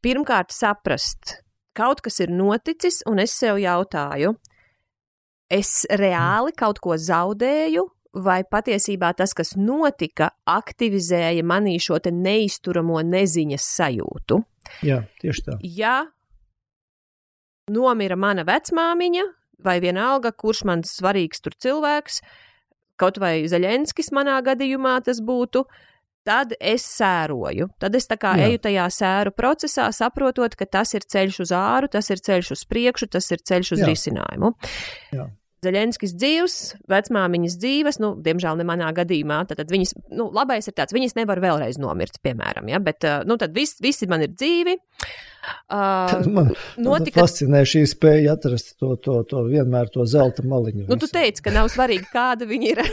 pirmkārt, 0.05 0.57
saprast, 0.57 1.35
kaut 1.77 2.01
kas 2.05 2.17
ir 2.25 2.33
noticis, 2.33 3.03
un 3.09 3.21
es 3.21 3.37
sev 3.37 3.61
jautāju, 3.61 4.33
es 5.53 5.83
reāli 5.93 6.57
kaut 6.57 6.81
ko 6.81 6.97
zaudēju, 6.97 7.85
vai 8.25 8.41
patiesībā 8.45 9.13
tas, 9.17 9.37
kas 9.37 9.53
notika, 9.61 10.31
aktivizēja 10.49 11.45
manī 11.45 11.77
šo 11.81 12.01
neizturamo 12.09 13.05
neziņas 13.05 13.69
sajūtu. 13.77 14.43
Jā, 14.89 15.03
tieši 15.21 15.49
tā. 15.49 15.61
Ja 15.61 15.97
nomira 17.71 18.17
mana 18.19 18.45
vecmāmiņa, 18.47 19.25
vai 19.63 19.79
vienalga, 19.83 20.33
kurš 20.35 20.65
man 20.69 20.83
svarīgs 20.87 21.43
tur 21.43 21.55
cilvēks, 21.63 22.21
kaut 23.01 23.19
vai 23.23 23.43
Zaļenskis 23.51 24.13
manā 24.15 24.39
gadījumā 24.45 24.99
tas 25.07 25.23
būtu, 25.23 25.65
tad 26.27 26.55
es 26.59 26.85
sēroju. 26.87 27.69
Tad 27.83 27.95
es 27.99 28.07
tā 28.11 28.19
kā 28.21 28.35
Jā. 28.39 28.49
eju 28.51 28.63
tajā 28.63 28.87
sēru 28.95 29.35
procesā, 29.35 29.89
saprotot, 29.95 30.55
ka 30.59 30.67
tas 30.67 30.95
ir 30.95 31.07
ceļš 31.07 31.43
uz 31.47 31.55
āru, 31.57 31.91
tas 31.91 32.11
ir 32.15 32.23
ceļš 32.23 32.53
uz 32.57 32.67
priekšu, 32.71 33.11
tas 33.15 33.31
ir 33.35 33.43
ceļš 33.43 33.73
uz 33.77 33.83
Jā. 33.83 33.89
risinājumu. 33.91 34.53
Jā. 35.15 35.29
Zaļenskis 35.63 36.17
dzīves, 36.19 36.55
vecmāmiņas 36.91 37.57
dzīves, 37.63 38.01
nu, 38.03 38.17
diemžēl 38.19 38.57
ne 38.59 38.65
manā 38.67 38.89
gadījumā. 38.97 39.45
Tad, 39.47 39.61
tad 39.61 39.71
viņas, 39.71 39.95
nu, 40.11 40.27
labais 40.35 40.67
ir 40.67 40.75
tāds, 40.75 40.95
viņas 40.95 41.15
nevar 41.21 41.39
vēlreiz 41.43 41.79
nomirt, 41.79 42.19
piemēram, 42.27 42.67
ja, 42.71 42.81
bet, 42.83 43.07
nu, 43.31 43.37
tad 43.39 43.55
vis, 43.55 43.77
visi 43.83 44.11
man 44.11 44.27
ir 44.27 44.35
dzīvi. 44.35 44.75
Uh, 44.75 45.32
man 46.37 46.53
notika... 46.79 47.21
fascinē 47.21 47.65
šī 47.69 47.85
spēja 47.91 48.37
atrast 48.37 48.77
to, 48.79 48.95
to, 49.03 49.19
to 49.29 49.45
vienmēr 49.49 49.91
to 49.93 50.07
zelta 50.09 50.45
maliņu. 50.47 50.87
Nu, 50.91 50.99
tu 51.01 51.11
teici, 51.11 51.43
ka 51.45 51.55
nav 51.55 51.71
svarīgi, 51.73 52.07
kāda 52.13 52.49
viņi 52.49 52.67
ir. 52.73 52.83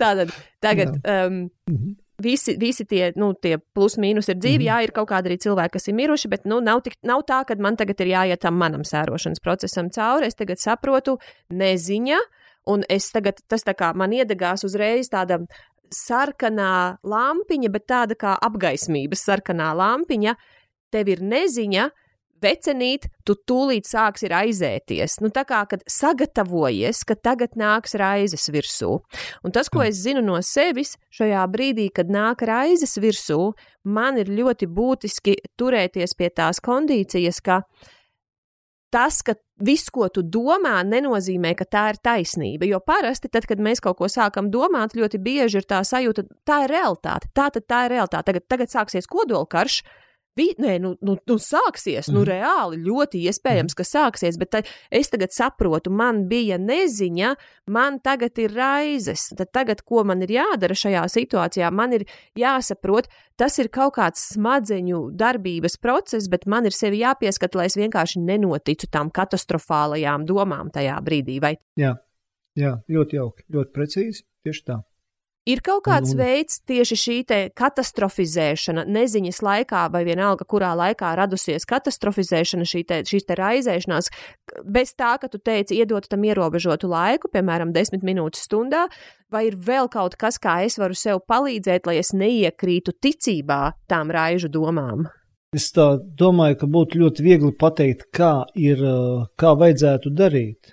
Tātad, 0.00 0.32
tagad. 0.64 0.96
Um, 1.02 1.50
mm 1.68 1.76
-hmm 1.76 1.92
visi, 2.22 2.56
visi 2.60 2.84
tie, 2.84 3.12
nu, 3.16 3.32
tie 3.34 3.58
plus 3.58 3.96
mīnus 4.00 4.30
ir 4.30 4.38
dzīvi. 4.38 4.64
Mm. 4.64 4.68
Jā, 4.68 4.78
ir 4.86 4.94
kaut 4.96 5.10
kādi 5.10 5.30
arī 5.30 5.38
cilvēki, 5.42 5.74
kas 5.76 5.90
ir 5.90 5.98
miruši, 5.98 6.30
bet 6.32 6.48
nu, 6.48 6.60
nav, 6.64 6.84
tik, 6.86 6.96
nav 7.06 7.24
tā, 7.28 7.42
ka 7.48 7.56
man 7.62 7.78
tagad 7.80 8.00
ir 8.04 8.12
jāiet 8.14 8.42
tam 8.44 8.58
manam 8.60 8.84
sērošanas 8.86 9.42
procesam 9.44 9.90
cauri. 9.94 10.30
Es 10.30 10.38
tagad 10.38 10.62
saprotu, 10.62 11.18
neziņa, 11.52 12.20
un 12.72 12.86
es 12.92 13.10
tagad, 13.14 13.42
tas 13.50 13.66
tā 13.66 13.76
kā 13.78 13.92
man 13.96 14.14
iedegās 14.16 14.64
uzreiz 14.66 15.10
tāda 15.12 15.42
sarkanā 15.92 17.00
lampiņa, 17.04 17.70
bet 17.74 17.86
tāda 17.90 18.16
kā 18.18 18.36
apgaismības 18.42 19.26
sarkanā 19.28 19.72
lampiņa. 19.76 20.34
Tev 20.94 21.10
ir 21.10 21.22
neziņa, 21.26 21.88
vecenīt, 22.44 23.08
tu 23.26 23.36
tūlīt 23.48 23.88
sāksi 23.88 24.28
raizēties. 24.32 25.18
Nu, 25.24 25.30
tā 25.34 25.44
kā, 25.48 25.62
kad 25.70 25.84
sagatavojies, 25.90 27.02
ka 27.08 27.16
tagad 27.16 27.56
nāks 27.60 27.96
raizes 28.00 28.46
virsū. 28.52 28.98
Un 29.44 29.54
tas, 29.54 29.70
ko 29.72 29.82
mm. 29.82 29.88
es 29.90 30.02
zinu 30.04 30.24
no 30.24 30.38
sevis, 30.44 30.94
šajā 31.14 31.44
brīdī, 31.52 31.88
kad 31.94 32.12
nāk 32.12 32.44
raizes 32.46 32.98
virsū, 33.00 33.54
man 33.84 34.20
ir 34.20 34.32
ļoti 34.32 34.68
būtiski 34.70 35.38
turēties 35.58 36.16
pie 36.18 36.30
tās 36.34 36.62
kondīcijas, 36.64 37.40
ka 37.44 37.62
tas, 38.94 39.20
ka 39.26 39.34
viss, 39.64 39.90
ko 39.90 40.06
tu 40.12 40.22
domā, 40.22 40.78
nenozīmē, 40.86 41.54
ka 41.58 41.66
tā 41.66 41.84
ir 41.92 41.98
taisnība. 42.04 42.68
Jo 42.68 42.80
parasti, 42.84 43.30
tad, 43.32 43.48
kad 43.50 43.62
mēs 43.62 43.82
kaut 43.82 43.98
ko 43.98 44.10
sākam 44.10 44.50
domāt, 44.54 44.94
ļoti 44.98 45.20
bieži 45.22 45.60
ir 45.60 45.68
tā 45.70 45.82
sajūta, 45.86 46.26
tā 46.46 46.64
ir 46.66 46.74
realitāte. 46.76 47.30
Tā 47.34 47.50
tad 47.54 47.66
tā 47.70 47.84
ir 47.86 47.96
realitāte. 47.96 48.30
Tagad, 48.30 48.46
tagad 48.50 48.74
sāksies 48.74 49.10
kodolkarš, 49.10 49.82
Vi, 50.34 50.48
nē, 50.58 50.78
nu, 50.82 50.94
nu, 51.06 51.14
nu 51.30 51.36
sāksies, 51.38 52.08
nu 52.10 52.24
mhm. 52.24 52.28
reāli 52.30 52.80
ļoti 52.82 53.20
iespējams, 53.30 53.70
mm. 53.70 53.78
ka 53.78 53.86
sāksies, 53.86 54.38
bet 54.40 54.50
tā, 54.50 54.62
es 54.90 55.12
tagad 55.12 55.30
saprotu, 55.34 55.92
man 55.94 56.24
bija 56.30 56.58
neziņa, 56.58 57.34
man 57.70 58.00
tagad 58.02 58.40
ir 58.42 58.54
raizes. 58.56 59.28
Tad 59.38 59.52
tagad, 59.54 59.84
ko 59.86 60.02
man 60.06 60.24
ir 60.26 60.34
jādara 60.34 60.74
šajā 60.78 61.04
situācijā, 61.12 61.70
man 61.70 61.94
ir 62.00 62.06
jāsaprot, 62.38 63.06
tas 63.38 63.58
ir 63.62 63.70
kaut 63.74 63.94
kāds 64.00 64.24
smadzeņu 64.34 65.04
darbības 65.14 65.78
process, 65.82 66.26
bet 66.30 66.48
man 66.50 66.66
ir 66.66 66.74
sevi 66.74 67.04
jāpieskat, 67.04 67.54
lai 67.54 67.68
es 67.70 67.78
vienkārši 67.78 68.24
nenoticu 68.24 68.90
tām 68.90 69.12
katastrofālajām 69.14 70.26
domām 70.26 70.74
tajā 70.74 70.98
brīdī. 71.06 71.38
Vai... 71.44 71.54
Jā, 71.78 71.94
jā, 72.58 72.74
ļoti 72.90 73.22
jauki, 73.22 73.46
ļoti 73.54 73.74
precīzi, 73.76 74.26
tieši 74.42 74.66
tā. 74.66 74.82
Ir 75.44 75.60
kaut 75.60 75.82
kāds 75.84 76.14
un, 76.14 76.16
un... 76.16 76.24
veids 76.24 76.62
tieši 76.64 76.96
šī 76.96 77.16
katastrofizēšana, 77.52 78.86
neziņas 78.88 79.42
laikā, 79.44 79.82
vai 79.92 80.00
vienalga, 80.06 80.46
kurā 80.48 80.70
laikā 80.78 81.10
radusies 81.20 81.68
katastrofizēšana, 81.68 82.64
šī 82.68 82.80
te, 82.88 83.00
šīs 83.04 83.28
te 83.28 83.36
raizēšanās, 83.36 84.08
bez 84.64 84.94
tā, 84.96 85.12
ka 85.20 85.28
tu 85.28 85.42
teici, 85.44 85.76
iedot 85.76 86.08
tam 86.08 86.24
ierobežotu 86.24 86.88
laiku, 86.88 87.28
piemēram, 87.32 87.74
desmit 87.76 88.06
minūtes 88.08 88.46
stundā, 88.48 88.86
vai 89.28 89.44
ir 89.50 89.58
vēl 89.60 89.90
kaut 89.92 90.16
kas, 90.16 90.40
kā 90.40 90.62
es 90.64 90.78
varu 90.80 90.96
sev 90.96 91.20
palīdzēt, 91.28 91.90
lai 91.90 91.98
es 92.00 92.14
neiekrītu 92.16 92.96
ticībā 93.04 93.60
tām 93.92 94.14
raižu 94.16 94.48
domām? 94.48 95.04
Es 95.54 95.68
domāju, 95.76 96.56
ka 96.64 96.70
būtu 96.72 97.04
ļoti 97.04 97.22
viegli 97.22 97.52
pateikt, 97.60 98.08
kā, 98.16 98.32
ir, 98.56 98.80
kā 99.38 99.52
vajadzētu 99.60 100.10
darīt. 100.16 100.72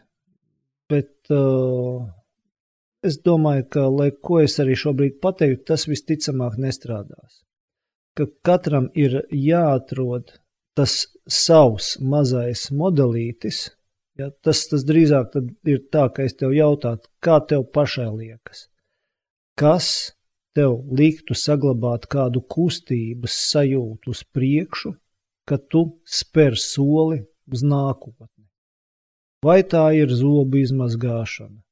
Bet 0.90 1.30
uh, 1.30 2.08
es 3.06 3.18
domāju, 3.26 3.66
ka, 3.76 3.88
lai 3.90 4.12
ko 4.12 4.40
es 4.44 4.60
arī 4.64 4.78
šobrīd 4.78 5.20
pateiktu, 5.24 5.66
tas 5.72 5.88
visticamāk 5.90 6.58
nestrādās. 6.62 7.42
Ka 8.18 8.28
katram 8.46 8.90
ir 8.98 9.22
jāatrod 9.32 10.34
tas 10.78 10.96
savs 11.28 11.96
mazais 12.00 12.70
modelītis. 12.72 13.70
Ja, 14.20 14.30
tas, 14.44 14.66
tas 14.70 14.84
drīzāk 14.86 15.38
ir 15.72 15.86
tā, 15.94 16.08
ka 16.14 16.26
es 16.28 16.36
tev 16.38 16.52
jautātu, 16.54 17.08
kā 17.24 17.40
tev 17.48 17.64
pašai 17.74 18.10
liekas, 18.12 18.68
kas 19.58 19.88
tev 20.56 20.82
liktu 20.92 21.36
saglabāt 21.38 22.10
kādu 22.12 22.44
kustības 22.44 23.38
sajūtu 23.54 24.12
uz 24.12 24.24
priekšu, 24.36 24.94
ka 25.48 25.58
tu 25.58 25.86
spēr 26.06 26.60
soli 26.60 27.22
uz 27.52 27.64
nākotni. 27.64 28.46
Vai 29.48 29.62
tā 29.66 29.88
ir 29.98 30.12
zobu 30.14 30.60
izmazgāšana, 30.62 31.64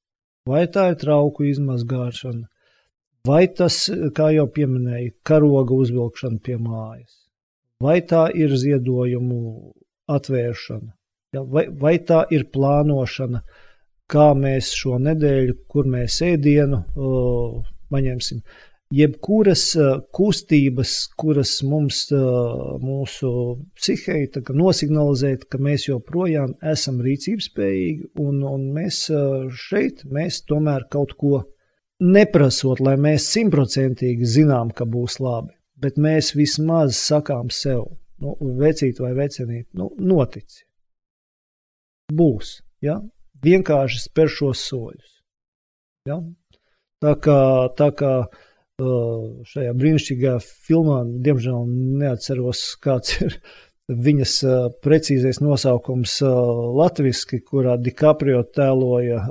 vai 0.50 0.66
tā 0.74 0.90
ir 0.92 1.00
trauku 1.02 1.48
izmazgāšana, 1.50 2.48
vai 3.28 3.46
tas, 3.60 3.82
kā 4.16 4.30
jau 4.36 4.48
pieminēju, 4.56 5.16
karoga 5.28 5.78
uzvilkšana 5.84 6.42
pie 6.44 6.58
mājas, 6.62 7.16
vai 7.84 8.00
tā 8.02 8.28
ir 8.36 8.56
ziedojumu 8.58 9.40
atvēršana, 10.10 10.94
ja, 11.36 11.44
vai, 11.44 11.68
vai 11.70 11.98
tā 12.12 12.24
ir 12.34 12.48
plānošana, 12.54 13.44
kā 14.10 14.32
mēs 14.34 14.72
šo 14.74 14.98
nedēļu, 15.06 15.60
kur 15.70 15.90
mēs 15.90 16.22
ēdienu, 16.26 16.82
o, 16.98 17.12
paņemsim, 17.94 18.42
jebkuras 18.94 19.64
kustības, 20.16 20.94
kuras 21.20 21.60
mums, 21.66 22.02
mūsu 22.82 23.32
psihei 23.78 24.26
nosignalizēt, 24.58 25.46
ka 25.50 25.60
mēs 25.62 25.88
joprojām 25.90 26.56
esam 26.74 27.00
rīcības 27.06 27.50
spējīgi, 27.52 28.10
un, 28.24 28.42
un 28.50 28.66
mēs 28.74 29.06
šeit 29.68 30.06
mēs 30.10 30.42
tomēr 30.50 30.88
kaut 30.90 31.14
ko 31.22 31.44
neprasot, 32.00 32.82
lai 32.82 32.96
mēs 32.98 33.30
simtprocentīgi 33.36 34.26
zinām, 34.26 34.74
ka 34.74 34.90
būs 34.90 35.20
labi, 35.22 35.54
bet 35.78 36.02
mēs 36.02 36.34
vismaz 36.38 36.98
sakām 36.98 37.54
sev, 37.54 37.86
nu, 38.24 38.36
vecīt 38.40 39.00
vai 39.04 39.14
vecinīt, 39.18 39.68
nu, 39.78 39.92
notici. 40.00 40.66
Būs, 42.10 42.58
ja? 42.82 42.98
vienkārši 43.46 44.02
spēr 44.08 44.32
šos 44.34 44.66
soļus. 44.66 45.12
Ja? 46.10 46.18
Tā 47.00 47.12
kā, 47.22 47.42
tā 47.78 47.94
kā 47.96 48.14
uh, 48.26 48.48
šajā 48.80 49.74
brīnišķīgā 49.78 50.38
filmā, 50.44 51.02
diemžēl 51.26 51.66
neatceros, 52.02 52.64
kāds 52.84 53.20
ir 53.26 53.38
viņas 53.90 54.34
precīzais 54.86 55.42
nosaukums 55.42 56.20
latviski, 56.78 57.42
kurā 57.42 57.78
DiCaprio 57.82 58.44
tēloja 58.56 59.24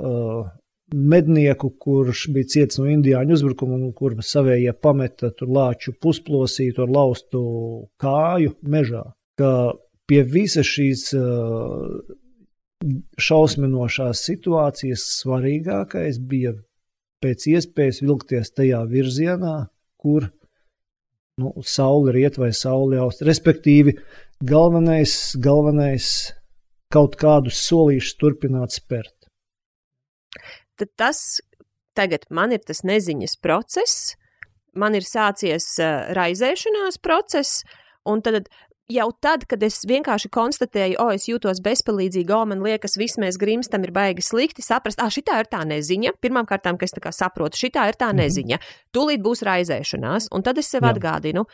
mednieku, 0.89 1.69
kurš 1.79 2.25
bija 2.33 2.49
ciets 2.55 2.79
no 2.81 2.87
indiāņu 2.89 3.35
uzbrukuma 3.37 3.77
un 3.77 3.91
kur 3.93 4.15
savējie 4.25 4.73
pameta 4.81 5.29
tur 5.37 5.51
lāču 5.53 5.93
pusplosītu 6.01 6.83
ar 6.85 6.95
laustu 6.95 7.43
kāju 8.01 8.55
mežā. 8.65 9.03
Ka 9.39 9.51
pie 10.09 10.23
visa 10.25 10.65
šīs 10.65 11.11
šausminošās 13.19 14.23
situācijas 14.25 15.05
svarīgākais 15.19 16.19
bija 16.19 16.55
pēc 17.23 17.47
iespējas 17.53 18.01
vilkties 18.03 18.53
tajā 18.55 18.81
virzienā, 18.89 19.55
kur 19.99 20.29
nu, 21.39 21.53
saule 21.63 22.13
riet 22.15 22.39
vai 22.39 22.51
saule 22.55 22.99
jaust. 22.99 23.23
Respektīvi, 23.27 23.95
galvenais, 24.45 25.15
galvenais 25.39 26.09
kaut 26.93 27.17
kādus 27.19 27.59
solīšus 27.67 28.17
turpināt 28.19 28.75
spērt. 28.75 29.15
Tad 30.79 30.91
tas 30.97 31.19
tagad 31.97 32.25
man 32.31 32.53
ir 32.55 32.63
tas 32.63 32.81
neziņas 32.87 33.35
process, 33.43 34.15
man 34.79 34.95
ir 34.95 35.05
sācies 35.05 35.73
uh, 35.81 36.09
raizēšanās 36.15 36.99
process, 37.03 37.63
un 38.07 38.23
tad 38.23 38.47
jau 38.89 39.07
tad, 39.21 39.45
kad 39.49 39.63
es 39.65 39.81
vienkārši 39.87 40.31
konstatēju, 40.33 40.97
o, 41.01 41.09
es 41.15 41.27
jūtos 41.29 41.61
bezpalīdzīgi, 41.65 42.33
o, 42.33 42.41
man 42.49 42.63
liekas, 42.65 42.97
viss 42.99 43.19
mēs 43.21 43.37
grimstam, 43.41 43.85
ir 43.85 43.93
baigi 43.95 44.25
slikti, 44.25 44.65
saprast, 44.65 45.01
ah, 45.03 45.11
šī 45.13 45.23
ir 45.25 45.49
tā 45.51 45.61
neziņa. 45.67 46.15
Pirmkārt, 46.21 46.65
ka 46.65 46.87
es 46.87 46.95
tā 46.95 47.03
kā 47.03 47.13
saprotu, 47.15 47.59
šī 47.59 47.71
ir 47.73 47.99
tā 47.99 48.09
mhm. 48.11 48.21
neziņa. 48.23 48.59
Tūlīt 48.95 49.23
būs 49.25 49.45
raizēšanās, 49.45 50.31
un 50.33 50.45
tad 50.45 50.57
es 50.57 50.71
sev 50.71 50.87
Jā. 50.87 50.95
atgādinu. 50.95 51.45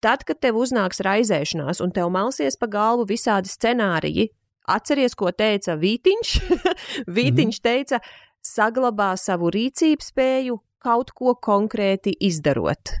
Tad, 0.00 0.22
kad 0.22 0.38
tev 0.38 0.60
uznāks 0.60 1.02
raizēšanās 1.02 1.82
un 1.82 1.90
tev 1.90 2.10
malsies 2.14 2.54
pa 2.56 2.68
galvu 2.70 3.08
visādi 3.10 3.50
scenāriji, 3.50 4.28
atceries, 4.70 5.16
ko 5.18 5.32
teica 5.34 5.74
Vītiņš. 5.74 6.36
Vītiņš 7.16 7.58
-hmm. 7.58 7.66
teica, 7.66 7.98
saglabā 8.44 9.16
savu 9.18 9.50
rīcības 9.50 10.12
spēju 10.12 10.60
kaut 10.78 11.10
ko 11.10 11.34
konkrēti 11.34 12.14
izdarot. 12.14 12.94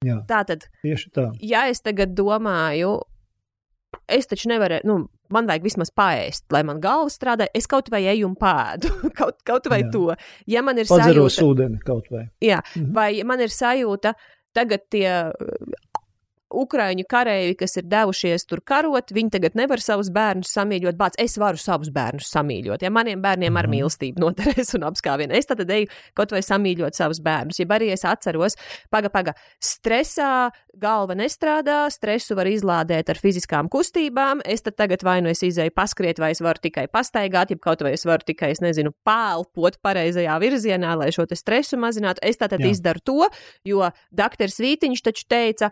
Jā, 0.00 0.22
tā 0.24 0.40
tad, 0.48 0.64
tieši 0.80 1.10
tā. 1.12 1.26
Ja 1.44 1.66
es 1.68 1.82
tagad 1.84 2.14
domāju, 2.16 3.02
es 4.10 4.28
taču 4.30 4.50
nevaru, 4.50 4.80
nu, 4.86 4.96
man 5.34 5.48
vajag 5.50 5.66
vismaz 5.66 5.92
paēst, 5.94 6.46
lai 6.54 6.62
man 6.66 6.80
galva 6.82 7.10
strādā. 7.12 7.48
Es 7.54 7.68
kaut 7.70 7.90
vai 7.92 8.02
eju 8.12 8.28
un 8.28 8.36
pēdu, 8.38 8.92
kaut, 9.18 9.40
kaut 9.46 9.70
vai 9.70 9.82
jā. 9.84 9.92
to. 9.94 10.06
Ja 10.50 10.64
man 10.66 10.80
ir 10.80 10.90
Padzeros 10.90 11.38
sajūta, 11.38 11.48
ūdeni 11.48 11.82
kaut 11.86 12.10
vai. 12.12 12.26
Jā, 12.44 12.60
mhm. 12.74 12.92
vai 12.96 13.10
man 13.26 13.42
ir 13.44 13.54
sajūta, 13.54 14.14
tagad 14.56 14.86
tie 14.92 15.08
Ukrāņu 16.50 17.04
kareivi, 17.10 17.54
kas 17.60 17.76
ir 17.78 17.86
devušies 17.90 18.46
tur 18.50 18.62
karot, 18.66 19.12
viņi 19.14 19.34
tagad 19.36 19.58
nevar 19.58 19.82
savus 19.82 20.10
bērnus 20.14 20.50
samīļot. 20.56 20.98
Bāc, 20.98 21.18
es 21.22 21.36
varu 21.38 21.60
savus 21.60 21.92
bērnus 21.94 22.30
samīļot. 22.34 22.82
Ja 22.82 22.90
maniem 22.94 23.22
bērniem 23.22 23.56
ar 23.56 23.68
mhm. 23.68 23.76
mīlestību 23.76 24.24
noderēs 24.24 24.74
un 24.78 24.88
apskāvienu, 24.90 25.36
es 25.36 25.46
tad 25.50 25.62
eju 25.64 25.90
kaut 26.18 26.34
vai 26.34 26.42
samīļot 26.44 26.98
savus 26.98 27.22
bērnus. 27.24 27.60
Ja 27.62 27.68
arī 27.76 27.92
es 27.94 28.04
atceros, 28.08 28.58
paga, 28.90 29.12
paga, 29.12 29.36
stresā 29.62 30.50
galva 30.80 31.14
nestrādā, 31.18 31.84
stresu 31.92 32.36
var 32.38 32.48
izlādēt 32.50 33.10
ar 33.12 33.20
fiziskām 33.20 33.70
kustībām. 33.72 34.42
Es 34.44 34.64
tad 34.66 34.78
tagad 34.80 35.04
vai 35.06 35.18
nu 35.24 35.30
es 35.32 35.42
izēju 35.46 35.74
paskriet, 35.76 36.20
vai 36.22 36.32
es 36.34 36.42
varu 36.44 36.62
tikai 36.62 36.86
pastaigāt, 36.92 37.54
ja 37.54 37.60
kaut 37.60 37.84
vai 37.84 37.94
es 37.96 38.06
varu 38.08 38.26
tikai, 38.26 38.52
es 38.54 38.62
nezinu, 38.64 38.92
pālpot 39.06 39.80
pareizajā 39.84 40.38
virzienā, 40.42 40.96
lai 40.98 41.10
šo 41.14 41.28
stresu 41.30 41.78
mazinātu. 41.80 42.22
Es 42.26 42.40
tātad 42.40 42.62
Jā. 42.62 42.74
izdaru 42.74 43.04
to, 43.04 43.30
jo 43.66 43.90
doktors 44.10 44.60
Vītiņš 44.62 45.04
taču 45.06 45.26
teica, 45.30 45.70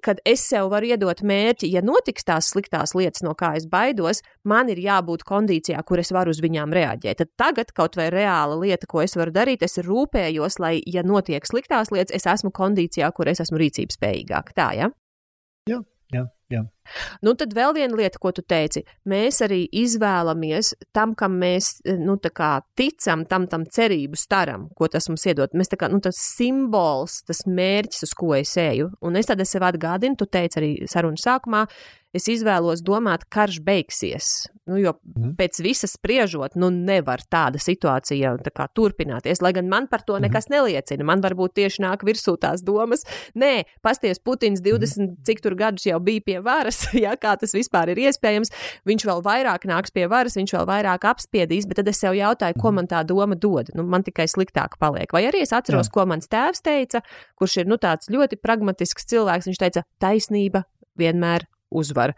kad 0.00 0.20
es 0.24 0.44
sev 0.48 0.70
varu 0.72 0.88
iedot 0.92 1.20
mērķi, 1.26 1.68
ja 1.74 1.82
notiks 1.84 2.24
tās 2.24 2.48
sliktās 2.52 2.94
lietas, 2.96 3.22
no 3.26 3.34
kā 3.38 3.52
es 3.58 3.66
baidos, 3.68 4.22
man 4.48 4.70
ir 4.72 4.80
jābūt 4.80 5.26
kondīcijā, 5.28 5.82
kur 5.84 6.00
es 6.00 6.12
varu 6.14 6.32
uz 6.32 6.40
viņām 6.44 6.72
reaģēt. 6.72 7.20
Tad 7.20 7.32
tagad 7.36 7.74
kaut 7.76 7.98
vai 8.00 8.08
reāla 8.14 8.56
lieta, 8.62 8.88
ko 8.88 9.04
es 9.04 9.16
varu 9.18 9.34
darīt, 9.34 9.64
es 9.66 9.76
rūpējos, 9.84 10.58
lai, 10.62 10.78
ja 10.86 11.04
notiek 11.04 11.46
sliktās 11.46 11.92
lietas, 11.92 12.14
es 12.16 12.28
esmu 12.28 12.54
kondīcijā, 12.56 13.12
kur 13.12 13.28
es 13.28 13.44
esmu 13.44 13.60
rīcības 13.60 14.00
spējīgāk. 14.00 14.54
Tā, 14.56 14.72
ja? 14.80 14.92
Jā. 15.68 15.82
Nu, 17.24 17.34
tad 17.38 17.54
vēl 17.56 17.74
viena 17.76 17.96
lieta, 17.98 18.20
ko 18.22 18.32
tu 18.34 18.44
teici. 18.46 18.82
Mēs 19.08 19.40
arī 19.44 19.62
izvēlamies 19.82 20.72
tam, 20.94 21.14
kam 21.18 21.38
mēs 21.40 21.74
nu, 22.00 22.18
ticam, 22.78 23.24
tam, 23.28 23.46
tam 23.50 23.66
cerību 23.66 24.18
staram, 24.18 24.68
ko 24.76 24.88
tas 24.92 25.08
mums 25.10 25.26
iedod. 25.28 25.54
Mēs 25.56 25.72
tā 25.72 25.78
kā 25.80 25.90
nu, 25.92 26.02
tas 26.04 26.18
simbols, 26.36 27.22
tas 27.28 27.44
mērķis, 27.46 28.06
uz 28.08 28.14
ko 28.18 28.34
es 28.38 28.54
eju. 28.60 28.90
Un 29.02 29.18
es 29.20 29.30
tad 29.30 29.42
sev 29.48 29.66
atgādinu, 29.66 30.18
tu 30.18 30.28
teici 30.30 30.60
arī 30.60 30.72
sarunas 30.90 31.24
sākumā, 31.26 31.66
es 32.16 32.28
izvēlos 32.28 32.84
domāt, 32.84 33.26
karš 33.32 33.60
beigsies. 33.64 34.32
Nu, 34.62 34.76
jo 34.78 34.92
mm. 34.94 35.32
pēc 35.40 35.58
visas 35.64 35.96
spriežot, 35.96 36.54
nu 36.60 36.68
nevar 36.70 37.24
tāda 37.26 37.58
situācija 37.58 38.36
tā 38.46 38.52
kā, 38.54 38.68
turpināties. 38.70 39.40
Lai 39.42 39.50
gan 39.56 39.66
man 39.70 39.88
par 39.90 40.04
to 40.06 40.14
mhm. 40.14 40.28
nekas 40.28 40.46
neliecina. 40.52 41.02
Man 41.08 41.22
varbūt 41.24 41.56
tieši 41.58 41.82
nāk 41.82 42.04
virsū 42.06 42.36
tās 42.40 42.62
domas. 42.62 43.02
Nē, 43.34 43.64
pasties, 43.82 44.22
Putins 44.22 44.62
20 44.62 45.02
mm. 45.02 45.16
cik 45.26 45.42
tur 45.42 45.56
gadus 45.58 45.88
jau 45.88 45.98
bija 46.04 46.22
pie 46.22 46.38
varas, 46.44 46.84
ja 47.04 47.16
kā 47.18 47.34
tas 47.40 47.56
vispār 47.56 47.90
ir 47.90 48.04
iespējams. 48.04 48.54
Viņš 48.86 49.06
vēl 49.08 49.24
vairāk 49.26 49.66
nāks 49.66 49.94
pie 49.94 50.06
varas, 50.10 50.38
viņš 50.38 50.54
vēl 50.54 50.68
vairāk 50.70 51.08
apspiedīs, 51.10 51.66
bet 51.66 51.82
tad 51.82 51.90
es 51.90 51.98
sev 52.04 52.14
jautāju, 52.18 52.60
ko 52.60 52.70
mhm. 52.70 52.78
man 52.78 52.90
tā 52.92 53.02
doma 53.08 53.34
dod. 53.34 53.72
Nu, 53.74 53.82
man 53.82 54.06
tikai 54.06 54.28
sliktāk 54.30 54.78
paliek. 54.78 55.10
Vai 55.10 55.26
arī 55.26 55.42
es 55.42 55.54
atceros, 55.56 55.90
Jā. 55.90 55.96
ko 55.96 56.06
mans 56.14 56.30
tēvs 56.30 56.62
teica, 56.62 57.02
kurš 57.34 57.64
ir 57.64 57.72
nu, 57.72 57.82
tāds 57.82 58.12
ļoti 58.14 58.38
pragmatisks 58.38 59.10
cilvēks. 59.10 59.50
Viņš 59.50 59.64
teica, 59.64 59.82
taisnība 60.02 60.62
vienmēr 60.98 61.48
uzvar. 61.72 62.14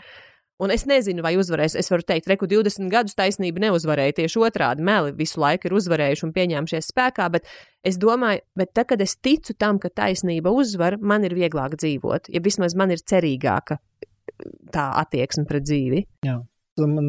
Un 0.62 0.70
es 0.70 0.84
nezinu, 0.86 1.22
vai 1.24 1.32
uzvarēs. 1.34 1.74
Es 1.78 1.90
varu 1.90 2.04
teikt, 2.06 2.28
reku 2.30 2.46
20 2.46 2.86
gadus 2.92 3.16
taisnība 3.18 3.64
neuzvarēja. 3.64 4.20
Tieši 4.20 4.42
otrādi 4.46 4.86
meli 4.86 5.10
visu 5.18 5.42
laiku 5.42 5.66
ir 5.66 5.74
uzvarējuši 5.80 6.26
un 6.28 6.32
pieņēmušies 6.36 6.90
spēkā, 6.92 7.26
bet 7.34 7.48
es 7.82 7.98
domāju, 7.98 8.44
bet 8.54 8.70
tad, 8.70 8.92
kad 8.92 9.02
es 9.02 9.16
ticu 9.18 9.56
tam, 9.58 9.80
ka 9.82 9.90
taisnība 9.90 10.54
uzvar, 10.54 11.00
man 11.02 11.26
ir 11.26 11.34
vieglāk 11.34 11.74
dzīvot. 11.80 12.30
Ja 12.30 12.42
vismaz 12.44 12.78
man 12.78 12.94
ir 12.94 13.02
cerīgāka 13.02 13.80
tā 14.74 14.88
attieksme 15.02 15.46
pret 15.50 15.66
dzīvi. 15.66 16.04
Jā. 16.26 16.38
Man, 16.78 17.08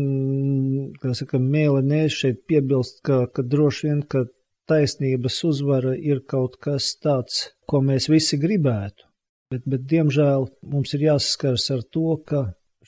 saka, 1.18 1.40
mēlē 1.42 2.04
šeit 2.14 2.44
piebilst, 2.50 3.02
ka, 3.06 3.26
ka 3.34 3.46
droši 3.46 3.88
vien, 3.88 4.04
ka 4.10 4.26
taisnības 4.70 5.40
uzvara 5.48 5.96
ir 5.98 6.22
kaut 6.30 6.60
kas 6.62 6.94
tāds, 7.02 7.52
ko 7.70 7.82
mēs 7.86 8.10
visi 8.10 8.38
gribētu. 8.42 9.10
Bet, 9.54 9.66
bet, 9.70 9.84
diemžēl, 9.90 10.48
mums 10.72 10.94
ir 10.98 11.06
jāsaskaras 11.06 11.68
ar 11.76 11.84
to, 11.94 12.16
ka 12.26 12.46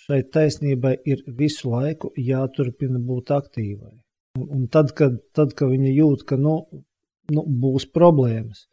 šai 0.08 0.24
taisnībai 0.34 0.96
ir 1.06 1.22
visu 1.40 1.70
laiku 1.74 2.10
jāturpina 2.18 3.02
būt 3.04 3.34
aktīvai. 3.36 3.94
Un, 4.40 4.48
un 4.58 4.64
tad, 4.74 4.94
kad, 4.98 5.20
tad, 5.38 5.54
kad 5.58 5.70
viņa 5.74 5.92
jūt, 5.94 6.26
ka 6.30 6.38
nu, 6.42 6.56
nu, 7.34 7.44
būs 7.66 7.88
problēmas, 7.94 8.66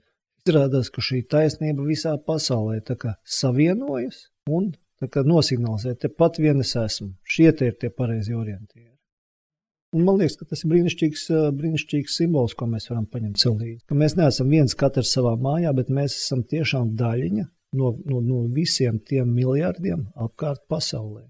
izrādās, 0.45 0.91
ka 0.93 1.05
šī 1.05 1.25
taisnība 1.29 1.85
visā 1.89 2.17
pasaulē 2.21 2.81
savienojas 3.25 4.27
un 4.49 4.73
nosignalizē, 5.05 5.95
te 6.01 6.09
pat 6.09 6.39
vien 6.41 6.61
es 6.61 6.75
esmu. 6.81 7.13
Šie 7.29 7.51
ir 7.53 7.75
tie 7.81 7.91
pareizie 7.91 8.37
orientieri. 8.37 8.93
Un 9.95 10.03
man 10.03 10.17
liekas, 10.19 10.37
ka 10.41 10.47
tas 10.51 10.65
ir 10.65 10.73
brīnišķīgs, 10.73 11.29
brīnišķīgs 11.55 12.17
simbols, 12.19 12.55
ko 12.59 12.67
mēs 12.67 12.89
varam 12.91 13.05
paņemt 13.07 13.45
līdzi. 13.45 13.85
Ka 13.87 13.95
mēs 13.95 14.17
neesam 14.19 14.49
viens 14.51 14.75
katrs 14.75 15.13
savā 15.15 15.37
mājā, 15.39 15.71
bet 15.77 15.93
mēs 15.93 16.17
esam 16.17 16.43
tiešām 16.43 16.97
daļiņa 16.99 17.45
no, 17.75 17.95
no, 18.09 18.23
no 18.25 18.43
visiem 18.55 18.99
tiem 19.03 19.31
miljardiem 19.35 20.09
apkārt 20.15 20.65
pasaulē. 20.71 21.27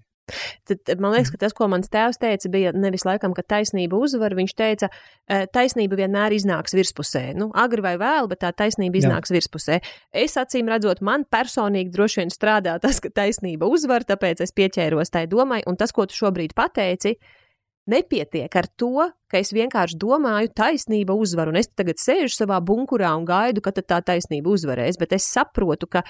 Tad 0.65 0.97
man 0.97 1.13
liekas, 1.13 1.29
ka 1.29 1.37
tas, 1.43 1.53
ko 1.53 1.67
mans 1.69 1.91
tēvs 1.93 2.17
teica, 2.17 2.49
bija 2.49 2.71
nevis 2.73 3.03
laikam, 3.05 3.35
ka 3.37 3.43
taisnība 3.45 3.99
uzvar. 4.01 4.33
Viņš 4.37 4.53
teica, 4.57 4.89
taisnība 5.53 5.99
vienmēr 5.99 6.33
iznāks 6.33 6.73
virspusē. 6.73 7.27
Nu, 7.37 7.51
agri 7.53 7.85
vai 7.85 7.93
vēl, 8.01 8.29
bet 8.31 8.41
tā 8.41 8.49
taisnība 8.63 8.97
iznāks 9.03 9.29
Jā. 9.29 9.37
virspusē. 9.37 9.79
Es 10.25 10.33
acīm 10.41 10.71
redzot, 10.73 11.03
man 11.05 11.27
personīgi 11.29 11.93
droši 11.93 12.23
vien 12.23 12.33
strādā 12.33 12.79
tas, 12.81 12.97
ka 13.03 13.13
taisnība 13.13 13.69
uzvar, 13.69 14.07
tāpēc 14.07 14.41
es 14.41 14.55
pieķēros 14.57 15.13
tai 15.13 15.27
domai, 15.29 15.61
un 15.69 15.77
tas, 15.77 15.93
ko 15.93 16.07
tu 16.09 16.17
šobrīd 16.17 16.57
pateici, 16.57 17.19
Nepietiek 17.85 18.49
ar 18.57 18.65
to, 18.81 19.03
ka 19.29 19.37
es 19.37 19.51
vienkārši 19.53 19.99
domāju, 20.01 20.49
taisnība 20.57 21.13
uzvar, 21.21 21.51
un 21.51 21.59
es 21.59 21.67
tagad 21.69 21.99
sēžu 22.01 22.33
savā 22.33 22.57
bunkurā 22.65 23.11
un 23.13 23.27
gaidu, 23.29 23.61
kad 23.61 23.77
tā 23.77 23.99
taisnība 24.01 24.49
uzvarēs, 24.55 24.97
bet 24.97 25.13
es 25.13 25.27
saprotu, 25.29 25.85
ka, 25.93 26.01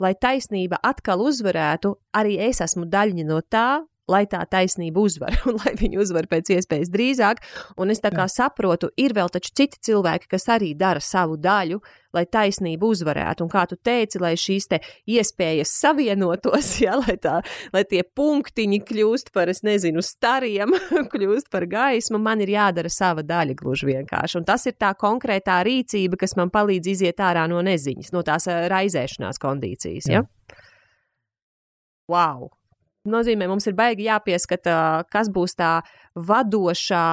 lai 0.00 0.14
taisnība 0.14 0.80
atkal 0.82 1.22
uzvarētu, 1.22 1.94
arī 2.16 2.38
es 2.48 2.60
esmu 2.64 2.86
daļa 2.90 3.26
no 3.28 3.40
tā, 3.42 3.84
lai 4.10 4.24
tā 4.30 4.42
taisnība 4.50 5.02
uzvar 5.04 5.36
un 5.48 5.58
lai 5.62 5.74
viņi 5.78 6.00
uzvar 6.02 6.28
pēc 6.30 6.54
iespējas 6.58 6.92
drīzāk. 6.92 7.42
Un 7.80 7.92
es 7.94 8.02
tā 8.04 8.12
kā 8.14 8.26
saprotu, 8.30 8.90
ir 9.00 9.14
vēl 9.16 9.30
taču 9.32 9.54
citi 9.56 9.80
cilvēki, 9.90 10.30
kas 10.34 10.48
arī 10.52 10.72
dara 10.78 11.02
savu 11.02 11.38
daļu, 11.40 11.80
lai 12.14 12.24
taisnība 12.30 12.86
uzvarētu. 12.86 13.44
Un 13.44 13.50
kā 13.50 13.64
tu 13.70 13.78
teici, 13.80 14.20
lai 14.22 14.34
šīs 14.38 14.68
te 14.70 14.80
iespējas 15.10 15.72
savienotos, 15.80 16.74
ja, 16.84 16.98
lai, 17.00 17.16
tā, 17.20 17.40
lai 17.74 17.84
tie 17.90 18.04
punktiņi 18.04 18.80
kļūst 18.86 19.32
par, 19.34 19.50
es 19.52 19.64
nezinu, 19.66 20.04
stariem, 20.04 20.76
kļūst 21.14 21.50
par 21.52 21.66
gaismu, 21.70 22.20
man 22.22 22.44
ir 22.44 22.54
jādara 22.54 22.92
sava 22.92 23.24
daļa 23.26 23.56
gluži 23.58 23.90
vienkārši. 23.90 24.40
Un 24.40 24.48
tas 24.48 24.66
ir 24.70 24.76
tā 24.78 24.92
konkrētā 24.98 25.60
rīcība, 25.66 26.20
kas 26.20 26.36
man 26.38 26.52
palīdz 26.54 26.92
iziet 26.94 27.24
ārā 27.24 27.48
no 27.50 27.62
neziņas, 27.64 28.12
no 28.14 28.22
tās 28.26 28.48
eh, 28.50 28.66
raizēšanās 28.72 29.40
kondīcijas. 29.42 30.10
Ja? 30.12 30.22
Jā. 30.22 30.60
Wow! 32.10 32.50
Nozīmē, 33.08 33.48
mums 33.50 33.66
ir 33.68 33.76
baigi 33.78 34.08
jāpieskata, 34.08 34.76
kas 35.12 35.30
būs 35.32 35.56
tā 35.58 35.78
vadošā 36.14 37.06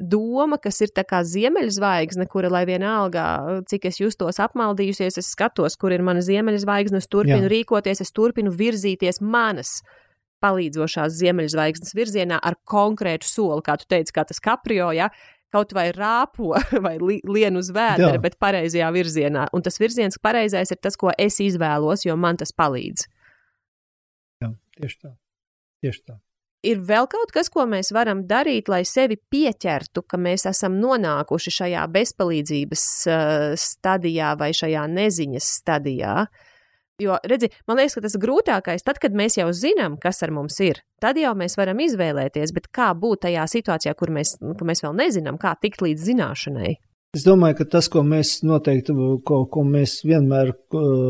doma, 0.00 0.58
kas 0.58 0.80
ir 0.82 0.92
tā 0.96 1.04
kā 1.06 1.20
ziemeļzvaigzne, 1.26 2.26
kura, 2.30 2.48
lai 2.52 2.64
vienalga, 2.68 3.60
cik 3.68 3.84
es 3.90 4.00
justos 4.00 4.40
apmaldījusies, 4.42 5.18
es 5.20 5.28
skatos, 5.34 5.76
kur 5.80 5.92
ir 5.94 6.02
mana 6.02 6.24
ziemeļzvaigzne, 6.24 7.02
es 7.02 7.10
turpinu 7.10 7.44
Jā. 7.44 7.52
rīkoties, 7.52 8.02
es 8.02 8.14
turpinu 8.14 8.52
virzīties 8.54 9.20
manas 9.20 9.82
palīdzošās 10.44 11.14
ziemeļzvaigznes 11.20 11.94
virzienā 11.96 12.40
ar 12.42 12.58
konkrētu 12.68 13.28
soli, 13.28 13.64
kā 13.64 13.78
tu 13.80 13.88
teici, 13.88 14.12
kā 14.16 14.26
tas 14.28 14.42
kaprio, 14.44 14.90
ja, 14.96 15.08
kaut 15.54 15.72
vai 15.76 15.88
rāpo 15.94 16.52
vai 16.86 16.96
li, 16.98 17.20
lien 17.28 17.60
uz 17.60 17.70
vēdera, 17.74 18.18
bet 18.22 18.38
pareizajā 18.42 18.90
virzienā. 18.94 19.48
Un 19.54 19.64
tas 19.64 19.78
virziens 19.80 20.20
pareizais 20.20 20.74
ir 20.74 20.80
tas, 20.82 20.98
ko 21.00 21.12
es 21.16 21.38
izvēlos, 21.44 22.06
jo 22.08 22.16
man 22.20 22.40
tas 22.40 22.52
palīdz. 22.56 23.06
Jā, 24.44 24.50
tieši 24.80 24.98
tā. 24.98 25.14
Tieši 25.84 26.06
tā. 26.08 26.20
Ir 26.64 26.80
vēl 26.80 27.04
kaut 27.12 27.32
kas, 27.34 27.50
ko 27.52 27.66
mēs 27.68 27.90
varam 27.92 28.22
darīt, 28.24 28.70
lai 28.72 28.86
sevi 28.88 29.18
pieķertu, 29.18 30.00
ka 30.08 30.16
mēs 30.16 30.46
esam 30.48 30.78
nonākuši 30.80 31.52
šajā 31.58 31.82
bezpalīdzības 31.92 32.84
uh, 33.04 33.52
stadijā 33.60 34.32
vai 34.40 34.48
šajā 34.56 34.86
neziņas 34.94 35.50
stadijā. 35.58 36.14
Jo, 37.02 37.18
redzi, 37.26 37.50
man 37.68 37.80
liekas, 37.80 37.98
ka 37.98 38.04
tas 38.06 38.16
grūtākais, 38.22 38.86
tad, 38.86 39.02
kad 39.02 39.12
mēs 39.18 39.36
jau 39.36 39.50
zinām, 39.52 39.98
kas 40.00 40.22
ar 40.24 40.32
mums 40.32 40.56
ir, 40.64 40.80
tad 41.02 41.18
jau 41.20 41.34
mēs 41.36 41.58
varam 41.60 41.84
izvēlēties, 41.84 42.54
bet 42.56 42.70
kā 42.72 42.92
būt 42.96 43.26
tajā 43.26 43.44
situācijā, 43.50 43.96
kur 43.98 44.14
mēs, 44.14 44.36
mēs 44.40 44.84
vēl 44.86 44.96
nezinām, 45.02 45.36
kā 45.42 45.56
tikt 45.60 45.84
līdz 45.84 46.10
zināšanai. 46.12 46.74
Es 47.14 47.26
domāju, 47.26 47.60
ka 47.60 47.72
tas, 47.76 47.90
ko 47.92 48.06
mēs 48.06 48.38
noteikti, 48.46 48.94
ko, 49.26 49.44
ko 49.50 49.66
mēs 49.68 50.00
vienmēr 50.06 50.54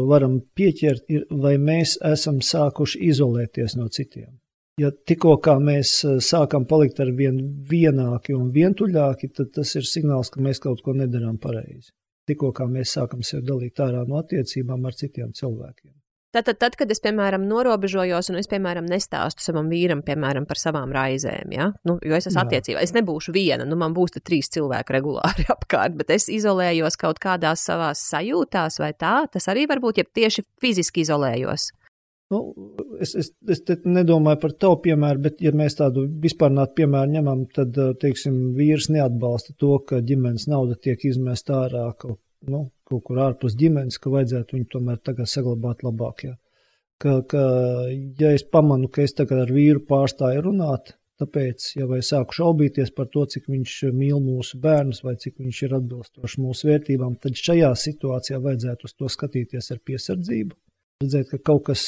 varam 0.09 0.41
pieķert, 0.57 1.05
ir, 1.13 1.29
vai 1.31 1.61
mēs 1.61 2.01
esam 2.11 2.43
sākuši 2.43 3.05
izolēties 3.13 3.79
no 3.79 3.87
citiem 3.93 4.33
ja 4.81 4.91
tikko 5.07 5.37
mēs 5.63 5.97
eh, 6.05 6.21
sākam 6.25 6.69
palikt 6.71 7.01
ar 7.01 7.13
vien 7.17 7.41
vienāki 7.71 8.37
un 8.37 8.51
vientuļāki, 8.55 9.33
tad 9.35 9.53
tas 9.55 9.75
ir 9.79 9.89
signāls, 9.89 10.31
ka 10.31 10.43
mēs 10.43 10.63
kaut 10.63 10.83
ko 10.85 10.97
nedarām 10.97 11.39
pareizi. 11.39 11.93
Tikko 12.29 12.55
mēs 12.73 12.97
sākam 12.97 13.21
sevi 13.23 13.45
dalīt 13.45 13.81
ārā 13.85 14.07
no 14.09 14.17
attiecībām 14.23 14.87
ar 14.89 14.97
citiem 14.97 15.35
cilvēkiem. 15.37 15.93
Tātad, 16.35 16.57
tad, 16.59 16.75
kad 16.75 16.91
es, 16.91 16.99
piemēram, 16.99 17.45
norobežojos 17.47 18.33
un 18.33 18.41
es, 18.41 18.49
piemēram, 18.51 18.89
nestāstu 18.91 19.45
savam 19.45 19.69
vīram, 19.71 20.01
piemēram, 20.03 20.49
par 20.51 20.59
savām 20.59 20.91
raizēm, 20.91 21.53
ja? 21.55 21.69
nu, 21.87 21.95
jo 22.03 22.17
es 22.17 22.27
esmu 22.27 22.43
attiecībā, 22.43 22.83
es 22.83 22.91
nebūšu 22.97 23.31
viena, 23.37 23.63
nu, 23.69 23.79
man 23.79 23.95
būs 23.95 24.17
trīs 24.19 24.51
cilvēki 24.57 24.97
regulāri 24.97 25.47
apkārt, 25.55 25.95
bet 26.01 26.11
es 26.17 26.27
izolējos 26.33 26.99
kaut 26.99 27.23
kādās 27.23 27.63
savās 27.69 28.03
sajūtās 28.09 28.81
vai 28.83 28.91
tā, 28.99 29.15
tas 29.31 29.47
arī 29.53 29.69
var 29.71 29.79
būt, 29.85 30.03
ja 30.03 30.11
tieši 30.11 30.43
fiziski 30.65 31.07
izolējos. 31.07 31.71
Nu, 32.33 32.39
es, 33.05 33.13
es, 33.21 33.31
es 33.53 33.61
nedomāju 33.85 34.41
par 34.41 34.55
tavu 34.65 34.79
piemēru, 34.87 35.21
bet, 35.27 35.43
ja 35.45 35.53
mēs 35.57 35.77
tādu 35.77 36.07
vispārnātu 36.23 36.79
piemēru 36.81 37.13
ņemam, 37.19 37.43
tad, 37.53 37.77
eh, 37.81 37.93
teiksim, 38.01 38.39
vīrs 38.57 38.89
neatbalsta 38.95 39.53
to, 39.61 39.77
ka 39.89 40.01
ģimenes 40.09 40.49
nauda 40.49 40.79
tiek 40.87 41.05
izmesta 41.05 41.59
ārā 41.67 41.85
kaut, 42.01 42.21
nu, 42.49 42.65
kaut 42.89 43.05
kur 43.05 43.21
ārpus 43.27 43.59
ģimenes, 43.61 44.01
ka 44.01 44.13
vajadzētu 44.15 44.57
viņu 44.57 44.71
tomēr 44.73 45.05
tagad 45.05 45.29
saglabāt 45.29 45.85
labāk. 45.85 46.25
Ja. 46.31 46.35
Ka, 47.03 47.19
ka, 47.29 47.45
ja 48.21 48.33
es 48.33 48.47
pamanu, 48.57 48.89
ka 48.89 49.05
es 49.05 49.17
tagad 49.19 49.45
ar 49.45 49.53
vīru 49.53 49.85
pārstāju 49.85 50.47
runāt, 50.49 50.95
tāpēc, 51.21 51.71
ja 51.77 51.87
vai 51.91 52.01
sāku 52.03 52.41
šaubīties 52.41 52.95
par 52.97 53.13
to, 53.13 53.29
cik 53.31 53.53
viņš 53.53 53.79
mīl 53.93 54.17
mūsu 54.25 54.59
bērnus 54.65 55.05
vai 55.05 55.19
cik 55.21 55.37
viņš 55.45 55.63
ir 55.69 55.77
atbilstošs 55.77 56.41
mūsu 56.41 56.73
vērtībām, 56.73 57.19
tad 57.21 57.37
šajā 57.39 57.75
situācijā 57.85 58.41
vajadzētu 58.49 58.89
uz 58.89 58.97
to 58.97 59.13
skatīties 59.13 59.75
ar 59.77 59.83
piesardzību 59.85 60.57
redzēt, 61.03 61.31
ka 61.33 61.41
kaut 61.53 61.67
kas, 61.71 61.85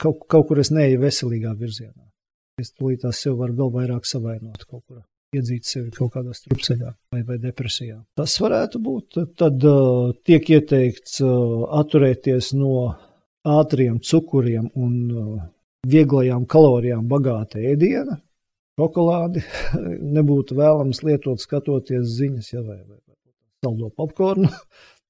kaut, 0.00 0.24
kaut 0.30 0.48
kur 0.48 0.60
es 0.62 0.72
neeju 0.74 1.02
veselīgā 1.02 1.54
virzienā. 1.58 2.04
Es 2.60 2.70
tūlīt 2.70 3.02
tās 3.02 3.18
sev 3.22 3.40
varu 3.40 3.56
vēl 3.58 3.72
vairāk 3.74 4.06
savainot 4.06 4.62
kaut 4.68 4.84
kur. 4.86 5.02
Iedzīt 5.34 5.66
sevi 5.66 5.90
kaut 5.90 6.12
kādā 6.14 6.30
strupceļā 6.36 6.92
vai, 7.10 7.24
vai 7.26 7.40
depresijā. 7.42 7.96
Tas 8.14 8.36
varētu 8.38 8.78
būt. 8.78 9.18
Tad 9.40 9.64
uh, 9.66 10.12
tiek 10.22 10.46
ieteikts 10.54 11.18
uh, 11.26 11.64
atturēties 11.80 12.52
no 12.54 12.92
ātriem 13.42 13.98
cukuriem 13.98 14.68
un 14.78 14.94
uh, 15.10 15.42
vieglajām 15.90 16.46
kalorijām 16.46 17.08
bagāta 17.10 17.58
ēdiena. 17.58 18.20
Šokolādi 18.78 19.42
nebūtu 20.16 20.54
vēlams 20.58 21.02
lietot 21.02 21.42
skatoties 21.42 22.14
ziņas, 22.14 22.52
ja, 22.54 22.62
vai, 22.62 22.78
vai, 22.78 23.00
vai 23.02 23.66
saldo 23.66 23.90
popkornu. 23.90 24.54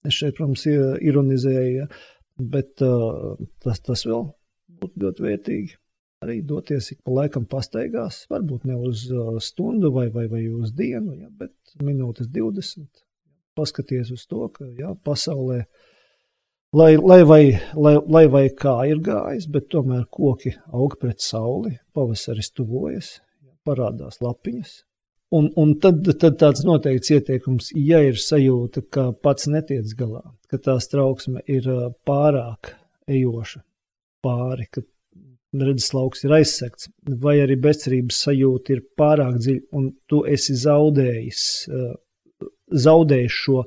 Es 0.05 0.19
šeit, 0.21 0.35
protams, 0.37 0.67
ironizēju. 0.69 1.77
Ja 1.79 1.87
Bet 2.35 2.83
uh, 2.83 3.35
tas, 3.63 3.81
tas 3.85 4.05
vēl 4.09 4.27
būtu 4.81 5.03
ļoti 5.05 5.25
vērtīgi. 5.25 5.77
Arī 6.25 6.39
doties 6.47 6.89
ik 6.95 7.03
pa 7.05 7.13
laikam 7.19 7.45
pastaigās, 7.47 8.25
varbūt 8.33 8.65
ne 8.69 8.77
uz 8.81 9.05
uh, 9.13 9.37
stundu 9.45 9.93
vai, 9.95 10.09
vai, 10.11 10.25
vai 10.31 10.47
uz 10.49 10.73
dienu, 10.73 11.15
ja, 11.19 11.29
bet 11.29 11.53
minūtes 11.85 12.31
20. 12.33 12.89
Paskaties 13.55 14.11
uz 14.15 14.25
to, 14.27 14.49
ka 14.51 14.67
jā, 14.75 14.95
pasaulē, 15.07 15.61
lai, 16.75 16.95
lai, 16.97 17.21
vai, 17.29 17.43
lai, 17.77 17.95
lai 18.17 18.25
vai 18.33 18.49
kā 18.51 18.79
ir 18.91 19.03
gājis, 19.05 19.47
bet 19.53 19.69
tomēr 19.71 20.09
koki 20.11 20.57
aug 20.73 20.97
pret 20.99 21.23
sauli, 21.23 21.77
pavasaris 21.95 22.51
tuvojas, 22.57 23.13
parādās 23.69 24.19
lapiņas, 24.25 24.75
Un, 25.35 25.49
un 25.59 25.75
tad, 25.83 26.05
tad 26.21 26.37
tāds 26.39 26.63
noteikts 26.67 27.11
ieteikums, 27.17 27.73
ja 27.75 27.99
ir 28.07 28.19
sajūta, 28.21 28.85
ka 28.95 29.09
pats 29.25 29.49
netiec 29.51 29.91
galā, 29.99 30.23
ka 30.51 30.61
tās 30.63 30.87
trauksme 30.93 31.43
ir 31.51 31.67
pārāk 32.07 32.75
ejoša 33.11 33.63
pāri, 34.25 34.69
ka 34.71 34.85
redzes 35.63 35.91
lauks 35.95 36.25
ir 36.27 36.35
aizsegts, 36.39 36.89
vai 37.25 37.39
arī 37.43 37.57
bezcerības 37.67 38.21
sajūta 38.27 38.77
ir 38.77 38.85
pārāk 38.99 39.41
dziļa, 39.41 39.65
un 39.79 39.91
tu 40.11 40.23
esi 40.31 40.57
zaudējis, 40.61 41.43
zaudējis 42.87 43.43
šo, 43.43 43.67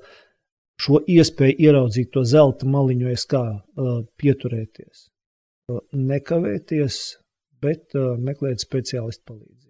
šo 0.84 1.04
iespēju 1.18 1.60
ieraudzīt 1.68 2.12
to 2.16 2.24
zelta 2.28 2.68
maliņu, 2.70 3.12
es 3.12 3.28
kā 3.30 3.44
pieturēties. 4.20 5.08
Nekavēties, 5.92 7.00
bet 7.64 7.98
meklēt 8.24 8.64
speciālistu 8.64 9.34
palīdzību. 9.34 9.67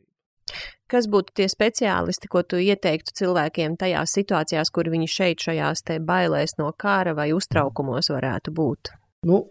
Kas 0.87 1.09
būtu 1.11 1.33
tie 1.35 1.49
speciālisti, 1.51 2.29
ko 2.31 2.43
tu 2.47 2.59
ieteiktu 2.63 3.11
cilvēkiem 3.19 3.75
tajās 3.79 4.13
situācijās, 4.15 4.71
kur 4.71 4.87
viņi 4.93 5.09
šeit, 5.11 5.43
šajās 5.43 5.83
te 5.83 5.97
bailēs 5.99 6.55
no 6.61 6.69
kara 6.79 7.15
vai 7.17 7.33
uztraukumos 7.35 8.07
varētu 8.13 8.53
būt? 8.55 8.93
Nu, 9.27 9.41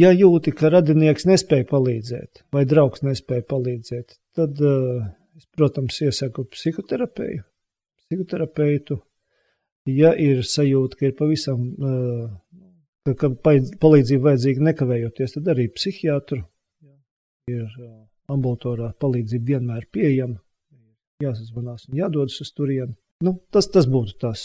ja 0.00 0.10
jūti, 0.16 0.54
ka 0.56 0.72
radinieks 0.72 1.28
nespēja 1.28 1.68
palīdzēt, 1.70 2.42
vai 2.54 2.64
draugs 2.66 3.04
nespēja 3.06 3.44
palīdzēt, 3.52 4.16
tad, 4.34 4.58
es, 5.38 5.46
protams, 5.54 6.00
iesaku 6.02 6.48
psihoterapiju, 6.50 7.44
psihoterapeitu. 8.02 8.98
Ja 9.90 10.12
ir 10.18 10.44
sajūta, 10.46 10.98
ka 10.98 11.08
ir 11.08 11.14
pavisam, 11.18 11.62
ka, 13.06 13.14
ka 13.18 13.30
palīdzība 13.42 14.30
vajadzīga 14.30 14.66
nekavējoties, 14.70 15.36
tad 15.36 15.50
arī 15.54 15.68
psihiatru. 15.74 16.42
Ir 17.50 17.66
ambulatorā 18.32 18.92
palīdzība 19.02 19.54
vienmēr 19.54 19.86
pieejama, 19.92 20.40
jāsazvanās 21.22 21.88
un 21.88 21.98
jādodas 22.00 22.40
uz 22.42 22.52
turieni. 22.56 22.96
Nu, 23.22 23.36
tas, 23.54 23.68
tas 23.70 23.86
būtu 23.86 24.16
tas, 24.22 24.42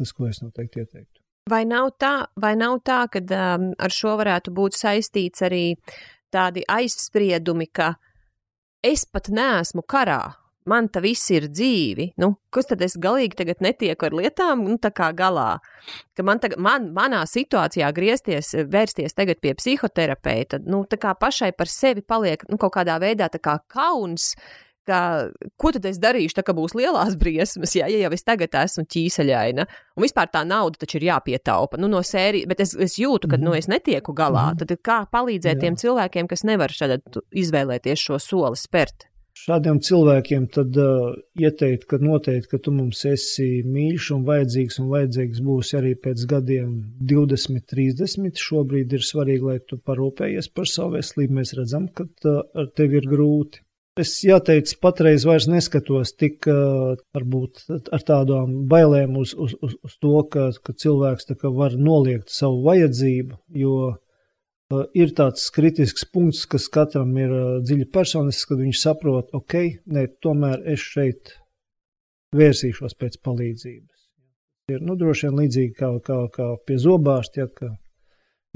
tas, 0.00 0.12
ko 0.16 0.28
es 0.30 0.40
noteikti 0.42 0.82
ieteiktu. 0.82 1.20
Vai 1.50 1.62
nav 1.68 1.92
tā, 2.00 2.26
vai 2.42 2.56
nav 2.58 2.80
tā 2.86 3.04
ka 3.12 3.22
um, 3.22 3.68
ar 3.78 3.92
šo 3.94 4.16
varētu 4.18 4.54
būt 4.54 4.78
saistīts 4.78 5.44
arī 5.46 5.76
tādi 6.34 6.64
aizspriedumi, 6.66 7.68
ka 7.70 7.92
es 8.82 9.04
pat 9.06 9.30
neesmu 9.30 9.84
karā, 9.86 10.22
man 10.70 10.90
tā 10.92 11.02
viss 11.04 11.30
ir 11.34 11.48
dzīvi, 11.52 12.10
nu, 12.22 12.32
kas 12.54 12.70
tad 12.70 12.82
es 12.86 12.96
galīgi 13.00 13.38
tagad 13.38 13.62
netieku 13.64 14.08
ar 14.08 14.18
lietām, 14.20 14.66
nu, 14.66 14.76
tā 14.82 14.90
kā 14.94 15.12
galā. 15.16 15.56
Ka 16.16 16.26
man, 16.26 16.42
tagad, 16.42 16.60
man 16.62 16.90
manā 16.96 17.22
situācijā 17.30 17.88
griezties, 17.96 18.52
vērsties 18.72 19.16
tagad 19.16 19.40
pie 19.42 19.54
psihoterapeita, 19.58 20.62
nu, 20.66 20.84
tā 20.90 21.00
kā 21.00 21.14
pašai 21.18 21.52
par 21.56 21.70
sevi 21.70 22.04
paliek, 22.06 22.44
nu, 22.50 22.60
kaut 22.60 22.76
kādā 22.78 22.98
veidā 23.02 23.30
kā 23.36 23.58
kauns, 23.72 24.32
ka, 24.86 25.00
ko 25.58 25.72
tad 25.74 25.88
es 25.90 25.98
darīšu, 26.02 26.36
tā 26.38 26.44
kā 26.46 26.54
būs 26.56 26.76
lielās 26.78 27.16
briesmas, 27.18 27.74
ja, 27.78 27.88
ja 27.90 28.04
jau 28.04 28.12
es 28.14 28.24
tagad 28.26 28.54
esmu 28.62 28.86
ķīseļaina. 28.92 29.66
Un 29.96 30.06
vispār 30.06 30.30
tā 30.32 30.44
nauda 30.46 30.82
taču 30.82 31.00
ir 31.00 31.08
jāpietaupa. 31.10 31.80
Nu, 31.80 31.90
no 31.92 32.02
sērijas, 32.06 32.48
bet 32.50 32.62
es, 32.64 32.76
es 32.88 32.96
jūtu, 33.00 33.30
ka 33.32 33.40
nu, 33.40 33.50
mhm. 33.52 33.58
es 33.58 33.70
netieku 33.72 34.14
galā. 34.16 34.52
Mm. 34.52 34.62
Tad 34.62 34.86
kā 34.86 35.02
palīdzēt 35.12 35.56
Jā. 35.56 35.62
tiem 35.66 35.80
cilvēkiem, 35.80 36.30
kas 36.30 36.46
nevar 36.46 36.74
šādi 36.74 37.00
izvēlēties 37.42 38.08
šo 38.08 38.20
soli 38.22 38.60
spērt? 38.60 39.08
Šādiem 39.36 39.82
cilvēkiem 39.84 40.46
tad 40.48 40.76
uh, 40.80 41.10
ieteikt, 41.36 41.84
ka 41.90 41.98
noteikti, 42.00 42.48
ka 42.54 42.60
tu 42.64 42.72
mums 42.72 43.02
esi 43.10 43.60
mīļš 43.68 44.08
un 44.16 44.22
vajadzīgs, 44.24 44.78
un 44.80 44.88
vajadzīgs 44.94 45.42
būs 45.44 45.72
arī 45.76 45.92
pēc 46.06 46.24
gadiem 46.30 46.70
20, 47.10 47.66
30. 47.74 48.40
Šobrīd 48.46 48.96
ir 48.96 49.04
svarīgi, 49.04 49.44
lai 49.50 49.58
tu 49.60 49.76
parūpējies 49.76 50.48
par 50.56 50.70
savu 50.72 50.96
veselību. 50.96 51.36
Mēs 51.40 51.52
redzam, 51.58 51.90
ka 51.92 52.08
uh, 52.08 52.40
ar 52.56 52.72
tevi 52.80 53.02
ir 53.02 53.10
grūti. 53.12 53.60
Es 54.00 54.10
jāteic, 54.24 54.72
patreiz 54.84 55.24
vairs 55.24 55.46
neskatos 55.48 56.10
tik 56.20 56.44
varbūt 57.16 57.62
ar 57.96 58.02
tādām 58.04 58.66
bailēm 58.68 59.16
uz, 59.16 59.32
uz, 59.32 59.54
uz, 59.64 59.72
uz 59.88 59.94
to, 60.04 60.18
ka, 60.32 60.50
ka 60.60 60.74
cilvēks 60.76 61.30
var 61.56 61.78
noliegt 61.80 62.28
savu 62.28 62.60
vajadzību, 62.66 63.38
jo 63.56 63.94
ir 64.98 65.12
tāds 65.16 65.48
kritisks 65.54 66.06
punkts, 66.10 66.44
kas 66.50 66.68
katram 66.72 67.12
ir 67.20 67.32
dziļi 67.62 67.88
personisks, 67.94 68.46
kad 68.50 68.62
viņš 68.62 68.80
saprot, 68.82 69.34
ok, 69.36 69.58
ne, 69.94 70.06
tomēr 70.22 70.64
es 70.72 70.82
šeit 70.82 71.36
vērsīšos 72.36 72.96
pēc 72.98 73.20
palīdzības. 73.24 74.06
Ir 74.74 74.82
nu, 74.82 74.96
droši 74.98 75.28
vien 75.28 75.36
līdzīgi 75.38 75.74
kā, 75.78 75.92
kā, 76.02 76.24
kā 76.34 76.48
pie 76.66 76.78
zobārsta, 76.82 77.44
ja, 77.44 77.46
ka 77.46 77.70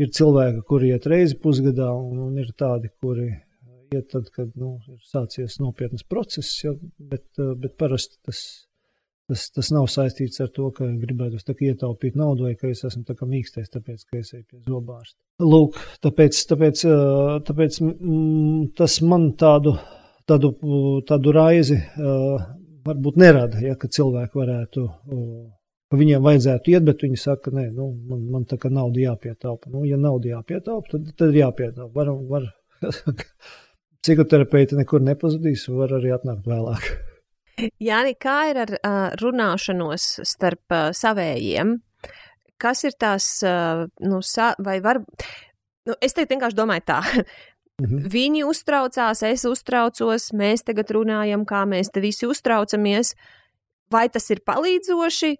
ir 0.00 0.10
cilvēki, 0.16 0.64
kuri 0.66 0.90
iet 0.90 1.06
reizi 1.10 1.38
pusgadā, 1.38 1.92
un, 1.94 2.18
un 2.26 2.40
ir 2.42 2.50
tādi, 2.58 2.90
kuri 2.98 3.30
iet 3.94 4.10
tad, 4.10 4.26
kad 4.34 4.50
nu, 4.58 4.76
ir 4.90 4.98
sācies 5.06 5.60
nopietnas 5.62 6.02
process, 6.06 6.50
ja, 6.64 6.74
bet, 6.98 7.28
bet 7.38 7.76
parasti 7.78 8.18
tas, 8.26 8.42
tas, 9.30 9.46
tas 9.54 9.70
nav 9.74 9.86
saistīts 9.92 10.42
ar 10.42 10.50
to, 10.54 10.68
ka 10.74 10.88
gribētu 11.00 11.54
ietaupīt 11.70 12.18
naudu 12.18 12.48
vai 12.48 12.56
ka 12.58 12.70
es 12.70 12.82
esmu 12.88 13.04
tā 13.06 13.14
mīkstais, 13.20 13.70
tāpēc, 13.70 14.04
ka 14.08 14.18
es 14.18 14.34
eju 14.34 14.44
pie 14.48 14.60
zobārsta. 14.66 15.18
Lūk, 15.46 15.78
tāpēc, 16.04 16.42
tāpēc, 16.50 16.84
tāpēc 17.46 17.80
mm, 17.86 18.66
tas 18.78 18.98
man 19.06 19.30
tādu, 19.40 19.76
tādu, 20.28 20.52
tādu 21.08 21.34
raizi 21.36 21.78
varbūt 22.86 23.18
nerada, 23.20 23.60
ja, 23.64 23.76
ka 23.78 23.90
cilvēki 23.92 24.40
varētu. 24.40 24.86
Ka 25.90 25.98
viņiem 25.98 26.22
vajadzētu 26.22 26.70
iet, 26.70 26.84
bet 26.86 27.00
viņi 27.02 27.18
saka, 27.18 27.50
nē, 27.54 27.64
nu, 27.74 27.88
man, 28.06 28.20
man 28.30 28.44
tā 28.46 28.60
kā 28.62 28.70
nauda 28.70 29.00
jāpietaupa. 29.02 29.72
Nu, 29.72 29.82
ja 29.88 29.98
nauda 29.98 30.36
jāpietaupa, 30.36 30.92
tad, 30.92 31.08
tad 31.18 31.32
ir 31.32 31.40
jāpietaupa. 31.40 31.90
Var, 31.96 32.12
var 32.30 32.46
psihoterapeiti 33.98 34.78
nekur 34.78 35.02
nepazudīs, 35.02 35.66
var 35.74 35.96
arī 35.98 36.14
atnākt 36.14 36.46
vēlāk. 36.46 36.86
Jāni, 37.90 38.16
kā 38.20 38.38
ir 38.50 38.62
ar 38.64 38.74
uh, 38.78 38.98
runāšanos 39.20 40.08
starp 40.28 40.74
uh, 40.74 40.90
savējiem? 40.96 41.78
Kas 42.60 42.84
ir 42.84 42.96
tās, 43.00 43.28
uh, 43.46 43.86
nu, 44.04 44.20
sa, 44.26 44.52
vai 44.60 44.80
var, 44.84 45.00
nu, 45.88 45.96
es 46.00 46.16
te 46.16 46.26
vienkārši 46.28 46.58
domāju 46.58 46.86
tā. 46.92 47.00
-hmm. 47.80 48.08
Viņi 48.12 48.44
uztraucās, 48.48 49.22
es 49.26 49.44
uztraucos, 49.48 50.30
mēs 50.36 50.64
tagad 50.66 50.90
runājam, 50.94 51.44
kā 51.48 51.64
mēs 51.68 51.92
te 51.92 52.02
visi 52.04 52.28
uztraucamies. 52.28 53.14
Vai 53.90 54.08
tas 54.08 54.30
ir 54.30 54.42
palīdzoši? 54.46 55.36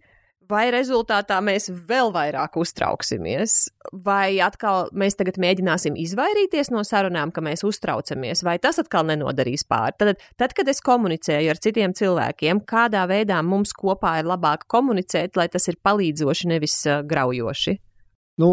Vai 0.50 0.66
rezultātā 0.74 1.38
mēs 1.44 1.68
vēl 1.88 2.10
vairāk 2.14 2.58
uztrauksimies, 2.60 3.56
vai 4.04 4.40
atkal 4.44 4.90
mēs 4.96 5.16
tagad 5.18 5.38
mēģināsim 5.42 5.96
izvairīties 6.00 6.72
no 6.74 6.82
sarunām, 6.86 7.32
ka 7.34 7.42
mēs 7.44 7.64
uztraucamies, 7.66 8.42
vai 8.46 8.58
tas 8.62 8.80
atkal 8.82 9.06
nenodarīs 9.08 9.64
pāri. 9.70 9.96
Tad, 10.00 10.24
tad, 10.40 10.54
kad 10.56 10.70
es 10.72 10.82
komunicēju 10.84 11.52
ar 11.52 11.60
citiem 11.62 11.94
cilvēkiem, 11.96 12.64
kādā 12.68 13.06
veidā 13.10 13.40
mums 13.46 13.74
kopā 13.76 14.18
ir 14.20 14.30
labāk 14.30 14.66
komunicēt, 14.70 15.38
lai 15.40 15.48
tas 15.52 15.70
ir 15.70 15.78
palīdzoši, 15.84 16.50
nevis 16.50 16.76
uh, 16.88 17.00
graujoši? 17.06 17.76
Nu, 18.40 18.50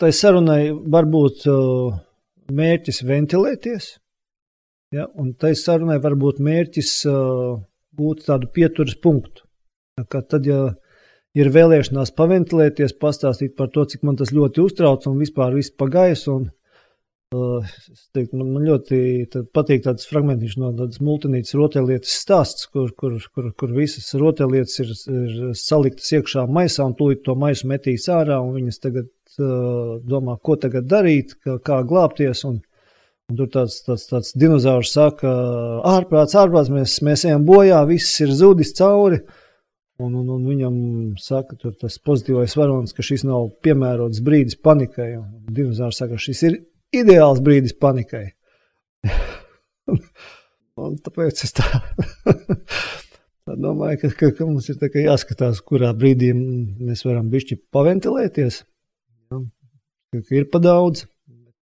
tai 0.00 0.10
sarunai 0.16 0.72
var 0.72 1.06
būt 1.10 1.46
uh, 1.50 1.94
mērķis 2.52 3.04
ventilēties, 3.06 3.92
ja, 4.96 5.06
un 5.14 5.32
tai 5.38 5.54
sarunai 5.58 6.00
var 6.02 6.16
būt 6.18 6.40
mērķis 6.42 6.96
uh, 7.10 7.60
būt 7.96 8.26
tādu 8.26 8.50
pieturas 8.52 8.96
punktu. 9.02 9.44
Tad, 10.12 10.44
ja 10.44 10.74
ir 11.36 11.52
vēlēšanās 11.52 12.14
paventilēties, 12.16 12.96
pastāstīt 13.00 13.56
par 13.58 13.72
to, 13.74 13.84
cik 13.88 14.04
man 14.06 14.16
tas 14.18 14.32
ļoti 14.34 14.62
uztrauc 14.64 15.06
un 15.10 15.18
vispār 15.20 15.56
viss 15.56 15.74
pagājis. 15.82 16.24
Un, 16.32 16.46
uh, 17.36 17.74
teiktu, 18.16 18.38
man, 18.40 18.54
man 18.54 18.68
ļoti 18.70 19.00
patīk 19.54 19.84
tāds 19.84 20.08
fragmentiņš 20.08 20.56
no 20.62 20.72
tādas 20.78 21.02
multinītas 21.04 21.56
rotaļlietas 21.58 22.14
stāsts, 22.22 22.68
kur, 22.72 22.92
kur, 22.96 23.18
kur, 23.34 23.50
kur 23.58 23.74
visas 23.76 24.08
rotaļlietas 24.16 24.78
ir, 24.84 24.94
ir 25.12 25.50
saliktas 25.60 26.14
iekšā 26.16 26.46
maisā 26.48 26.88
un 26.88 26.96
tūlīt 26.98 27.24
to 27.26 27.36
maisu 27.38 27.68
metīs 27.72 28.08
ārā 28.12 28.40
un 28.40 28.56
viņas 28.56 28.82
tagad 28.86 29.10
uh, 29.10 29.98
domā, 30.06 30.38
ko 30.40 30.56
tagad 30.60 30.88
darīt, 30.88 31.36
kā, 31.44 31.60
kā 31.60 31.82
glābties. 31.88 32.46
Un, 32.48 32.62
Un 33.26 33.34
tur 33.34 33.48
tāds, 33.50 33.80
tāds, 33.82 34.04
tāds 34.06 34.28
dinozaurs 34.38 34.92
saka, 34.94 35.26
ārprāts, 35.90 36.36
ārprāts, 36.38 36.68
mēs, 36.70 36.92
mēs 37.02 37.24
ejam 37.26 37.42
bojā, 37.42 37.80
viss 37.88 38.20
ir 38.22 38.30
zudis 38.30 38.70
cauri. 38.78 39.18
Uh, 39.18 39.40
Un, 39.96 40.12
un, 40.12 40.26
un 40.28 40.42
viņam 40.44 40.74
saka, 41.20 41.56
tas 41.80 41.96
pozitīvais 42.04 42.52
varonis, 42.58 42.92
ka 42.92 43.04
šis 43.06 43.24
nav 43.24 43.48
piemērots 43.64 44.20
brīdis 44.24 44.58
panikai. 44.60 45.14
Dinozaurs 45.48 46.02
saka, 46.02 46.18
šis 46.20 46.42
ir 46.50 46.58
ideāls 46.96 47.40
brīdis 47.44 47.72
panikai. 47.80 48.26
un 50.84 50.98
tāpēc 51.00 51.40
es 51.46 51.56
tā, 51.56 51.64
tā 53.46 53.56
domāju, 53.56 54.02
ka, 54.02 54.12
ka, 54.20 54.30
ka 54.36 54.48
mums 54.50 54.68
ir 54.68 55.00
jāskatās, 55.06 55.64
kurā 55.64 55.94
brīdī 55.96 56.34
mēs 56.36 57.06
varam 57.08 57.32
bišķi 57.32 57.62
paventilēties. 57.72 58.62
Ja? 59.32 59.40
Ka, 60.12 60.20
ka 60.20 60.40
ir 60.42 60.50
pa 60.52 60.60
daudz. 60.60 61.06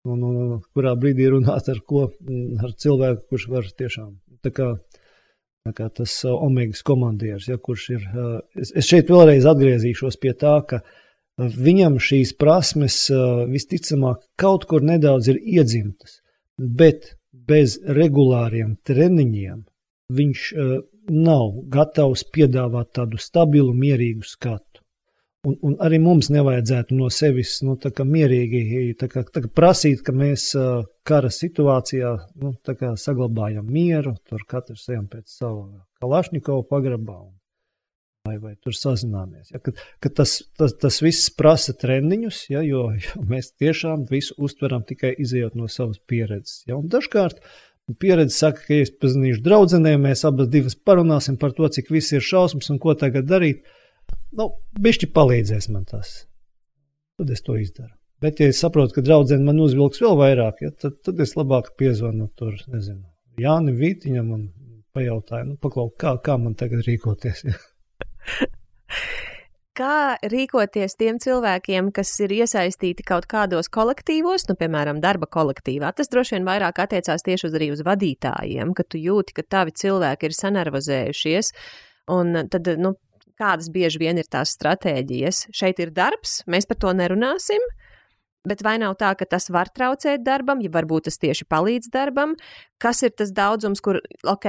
Un, 0.05 0.19
un, 0.21 0.35
un 0.37 0.59
kurā 0.77 0.91
brīdī 1.01 1.31
runāt 1.33 1.71
ar 1.73 1.79
ko, 1.89 2.11
ar 2.61 2.75
cilvēku, 2.83 3.23
kurš 3.31 3.47
var 3.55 3.71
tiešām 3.79 4.11
tā 4.45 4.53
kā 4.53 4.67
tas 5.73 6.25
uh, 6.25 6.35
omegas 6.45 6.83
komandieris, 6.85 7.49
ja, 7.49 7.57
kurš 7.57 7.89
ir. 7.97 8.03
Es, 8.61 8.73
es 8.77 8.85
šeit 8.85 9.09
vēlreiz 9.09 9.47
atgriezīšos 9.49 10.19
pie 10.21 10.35
tā, 10.37 10.59
ka 10.69 10.83
viņam 11.41 11.97
šīs 11.99 12.35
prasmes 12.37 12.99
visticamāk 13.51 14.21
kaut 14.37 14.67
kur 14.71 14.85
nedaudz 14.85 15.33
ir 15.33 15.41
iedzimtas, 15.41 16.21
bet 16.59 17.15
bez 17.33 17.79
regulāriem 17.89 18.77
treniņiem 18.87 19.65
viņš 20.15 20.45
nav 21.11 21.57
gatavs 21.73 22.27
piedāvāt 22.33 22.93
tādu 23.01 23.19
stabilu, 23.19 23.73
mierīgu 23.73 24.25
skatu. 24.29 24.74
Un, 25.45 25.59
un 25.61 25.75
arī 25.85 25.99
mums 26.01 26.31
nevajadzētu 26.33 26.97
no 26.97 27.11
sevis 27.13 27.59
nu, 27.67 27.77
mierīgi 27.77 28.95
tā 29.01 29.11
kā, 29.13 29.27
tā 29.29 29.43
kā 29.45 29.51
prasīt, 29.53 30.01
ka 30.07 30.15
mēs 30.17 30.47
kara 31.05 31.29
situācijā 31.29 32.13
nu, 32.41 32.55
saglabājam 33.01 33.67
mieru, 33.69 34.15
tur 34.25 34.47
katrs 34.49 34.89
ejam 34.89 35.05
pēc 35.13 35.29
sava 35.29 35.67
Kalašņikova 36.01 36.65
pagrabā 36.71 37.19
un, 37.27 37.35
vai, 38.25 38.39
vai 38.41 38.55
tur 38.65 38.73
sazināmies. 38.77 39.53
Ja, 39.53 39.61
ka, 39.61 39.75
ka 40.01 40.15
tas, 40.23 40.39
tas, 40.57 40.73
tas 40.81 41.03
viss 41.05 41.29
prasa 41.37 41.77
treniņus, 41.77 42.41
ja, 42.55 42.65
jo, 42.65 42.87
jo 43.05 43.29
mēs 43.29 43.53
tiešām 43.61 44.09
visu 44.09 44.37
uztveram 44.41 44.89
tikai 44.89 45.13
izējot 45.21 45.61
no 45.61 45.69
savas 45.69 46.01
pieredzes. 46.09 46.63
Ja, 46.71 46.81
dažkārt 46.81 47.45
pieredze 48.01 48.33
saka, 48.39 48.65
ka, 48.65 48.81
es 48.81 48.97
pazīšu 48.97 49.45
draudzenēm, 49.45 50.09
mēs 50.09 50.25
abas 50.25 50.49
divas 50.49 50.77
parunāsim 50.89 51.37
par 51.41 51.53
to, 51.53 51.69
cik 51.69 51.93
viss 51.93 52.17
ir 52.17 52.25
šausmas 52.25 52.73
un 52.73 52.81
ko 52.81 52.97
tagad 52.97 53.29
darīt 53.29 53.67
nu, 54.39 54.49
bišķi 54.87 55.11
palīdzēs 55.15 55.71
man 55.73 55.87
tas. 55.89 56.25
Tad 57.19 57.31
es 57.31 57.45
to 57.47 57.57
izdaru. 57.61 57.93
Bet, 58.23 58.41
ja 58.41 58.51
es 58.51 58.61
saprotu, 58.63 58.97
ka 58.97 59.05
draudzene 59.05 59.45
man 59.45 59.61
uzvilks 59.61 60.01
vēl 60.03 60.17
vairāk, 60.19 60.63
ja, 60.65 60.71
tad, 60.81 61.01
tad 61.05 61.19
es 61.21 61.35
labāk 61.37 61.75
piezvanu 61.79 62.31
tur, 62.39 62.55
nezinu, 62.73 63.03
Jānis 63.41 63.77
Vītiņam 63.81 64.31
un 64.37 64.47
pajautāju, 64.95 65.51
nu, 65.51 65.59
paklauk, 65.61 65.97
kā, 66.01 66.15
kā 66.25 66.39
man 66.41 66.55
tagad 66.59 66.87
rīkoties. 66.87 67.45
Ja. 67.49 67.59
Kā 69.75 70.15
rīkoties 70.31 70.95
tiem 70.95 71.17
cilvēkiem, 71.19 71.89
kas 71.91 72.13
ir 72.23 72.31
iesaistīti 72.37 73.03
kaut 73.03 73.25
kādos 73.27 73.67
kolektīvos, 73.75 74.45
nu, 74.47 74.55
piemēram, 74.61 75.01
darba 75.03 75.27
kolektīvā? 75.27 75.91
Tas 75.99 76.13
droši 76.13 76.37
vien 76.37 76.47
vairāk 76.47 76.79
attiecās 76.85 77.27
tieši 77.27 77.49
uz 77.49 77.57
arī 77.59 77.73
uz 77.75 77.83
vadītājiem, 77.83 78.71
ka 78.71 78.85
tu 78.87 79.01
jūti, 79.03 79.35
ka 79.35 79.43
tavi 79.57 79.75
cilvēki 79.75 80.31
ir 80.31 80.37
sanervozējušies, 80.39 81.51
un 82.15 82.45
tad, 82.55 82.71
nu, 82.79 82.95
kādas 83.41 83.71
bieži 83.73 84.03
vien 84.03 84.21
ir 84.21 84.29
tās 84.31 84.55
stratēģijas. 84.57 85.49
Šeit 85.55 85.81
ir 85.83 85.95
darbs, 85.95 86.43
mēs 86.51 86.69
par 86.71 86.81
to 86.83 86.95
nerunāsim. 86.97 87.65
Bet 88.45 88.61
vai 88.61 88.75
nav 88.77 88.99
tā, 89.01 89.15
ka 89.17 89.25
tas 89.25 89.49
var 89.49 89.71
traucēt 89.73 90.21
darbam, 90.21 90.61
ja 90.61 90.69
varbūt 90.69 91.07
tas 91.09 91.17
tieši 91.17 91.47
palīdz 91.49 91.89
darbam? 91.95 92.35
Kas 92.77 93.01
ir 93.07 93.15
tas 93.17 93.33
daudzums, 93.33 93.81
kur, 93.81 94.03
ok, 94.29 94.49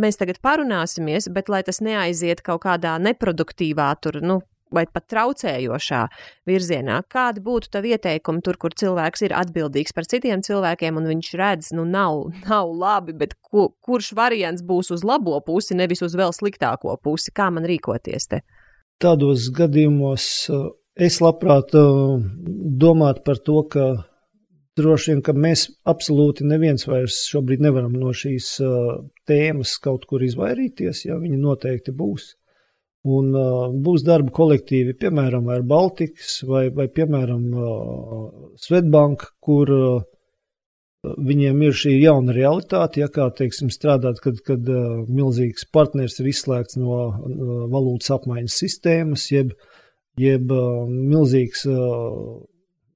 mēs 0.00 0.16
tagad 0.16 0.40
parunāsimies, 0.40 1.28
bet 1.28 1.52
lai 1.52 1.60
tas 1.66 1.82
neaiziet 1.84 2.40
kaut 2.46 2.62
kādā 2.64 2.96
neproduktīvā, 3.04 3.90
tur, 4.00 4.22
nu, 4.24 4.38
vai 4.72 4.86
pat 4.90 5.06
traucējošā 5.12 6.02
virzienā. 6.48 7.00
Kādi 7.10 7.42
būtu 7.44 7.72
tavi 7.74 7.94
ieteikumi 7.94 8.44
tur, 8.44 8.58
kur 8.60 8.76
cilvēks 8.76 9.26
ir 9.26 9.36
atbildīgs 9.36 9.96
par 9.96 10.08
citiem 10.10 10.44
cilvēkiem, 10.46 11.00
un 11.00 11.10
viņš 11.12 11.32
redz, 11.40 11.72
nu, 11.76 11.84
nav, 11.88 12.24
nav 12.48 12.70
labi, 12.70 13.16
bet 13.24 13.36
ko, 13.42 13.70
kurš 13.84 14.14
variants 14.16 14.64
būs 14.64 14.94
uz 14.94 15.04
labo 15.04 15.40
pusi, 15.44 15.76
nevis 15.78 16.02
uz 16.06 16.16
vēl 16.18 16.32
sliktāko 16.36 16.96
pusi? 17.02 17.34
Kā 17.34 17.50
man 17.54 17.68
rīkoties 17.68 18.30
te? 18.30 18.44
Tādos 19.02 19.50
gadījumos 19.52 20.30
Es 20.94 21.18
labprāt 21.18 21.74
uh, 21.74 22.20
domātu 22.78 23.24
par 23.26 23.40
to, 23.42 23.62
ka 23.66 23.86
droši 24.78 25.10
vien, 25.10 25.22
ka 25.26 25.32
mēs 25.34 25.66
absolūti 25.90 26.46
neviens 26.46 26.86
vairs 26.86 27.24
šobrīd 27.32 27.64
nevaram 27.64 27.96
no 27.98 28.12
šīs 28.14 28.52
uh, 28.62 29.00
tēmas 29.26 29.74
kaut 29.82 30.06
kur 30.06 30.22
izvairīties, 30.22 31.04
ja 31.08 31.18
viņi 31.18 31.40
noteikti 31.42 31.94
būs. 31.98 32.36
Un 33.04 33.34
uh, 33.36 33.68
būs 33.84 34.04
darba 34.06 34.32
kolektīvi, 34.32 34.94
piemēram, 34.96 35.50
ar 35.52 35.64
Baltikas 35.68 36.38
vai, 36.48 36.70
vai 36.72 36.86
piemēram, 36.88 37.42
Svetbank, 38.64 39.26
kur 39.44 39.72
viņiem 41.04 41.60
ir 41.66 41.76
šī 41.76 41.98
jauna 41.98 42.32
realitāte, 42.32 43.02
ja 43.02 43.10
kā 43.12 43.26
teiksim, 43.36 43.68
strādāt, 43.68 44.22
kad, 44.24 44.40
kad 44.46 44.70
milzīgs 45.12 45.66
partners 45.68 46.16
ir 46.22 46.30
izslēgts 46.32 46.80
no 46.80 47.02
valūtas 47.74 48.14
apmaiņas 48.16 48.56
sistēmas, 48.64 49.28
jeb 49.34 49.52
uh, 49.52 49.74
jeb 50.20 50.50
uh, 50.52 50.84
milzīgs, 50.88 51.64
uh, 51.70 52.42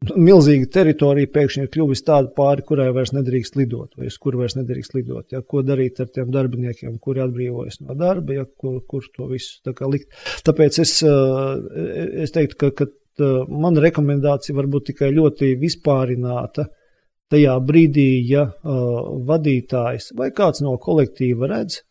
milzīga 0.06 0.68
teritorija 0.72 1.30
pēkšņi 1.34 1.64
ir 1.64 1.70
kļuvusi 1.74 2.04
tāda 2.06 2.30
pāri, 2.36 2.62
kurai 2.66 2.88
vairs 2.94 3.12
nedrīkst 3.16 3.56
lidot, 3.58 3.96
vai 3.98 4.10
uz 4.10 4.18
kuru 4.22 4.42
vairs 4.42 4.54
nedrīkst 4.58 4.94
lidot. 4.94 5.26
Ja, 5.34 5.42
ko 5.42 5.62
darīt 5.66 5.98
ar 6.02 6.10
tiem 6.14 6.30
darbiniekiem, 6.34 6.98
kuri 7.02 7.24
atbrīvojas 7.24 7.80
no 7.82 7.96
darba, 7.98 8.36
ja, 8.38 8.46
kur, 8.46 8.80
kur 8.88 9.08
to 9.14 9.28
visu 9.32 9.58
tā 9.66 9.74
likt. 9.90 10.14
Tāpēc 10.46 10.80
es, 10.84 10.94
uh, 11.06 11.58
es 12.22 12.34
teiktu, 12.34 12.70
ka, 12.70 12.86
ka 13.18 13.32
mana 13.50 13.82
rekomendācija 13.82 14.56
var 14.56 14.70
būt 14.70 14.92
tikai 14.92 15.10
ļoti 15.16 15.54
vispārināta. 15.60 16.68
Tajā 17.28 17.58
brīdī, 17.60 18.22
ja 18.24 18.46
uh, 18.48 19.02
vadītājs 19.28 20.14
vai 20.16 20.30
kāds 20.32 20.62
no 20.64 20.78
kolektīva 20.80 21.50
redz, 21.50 21.82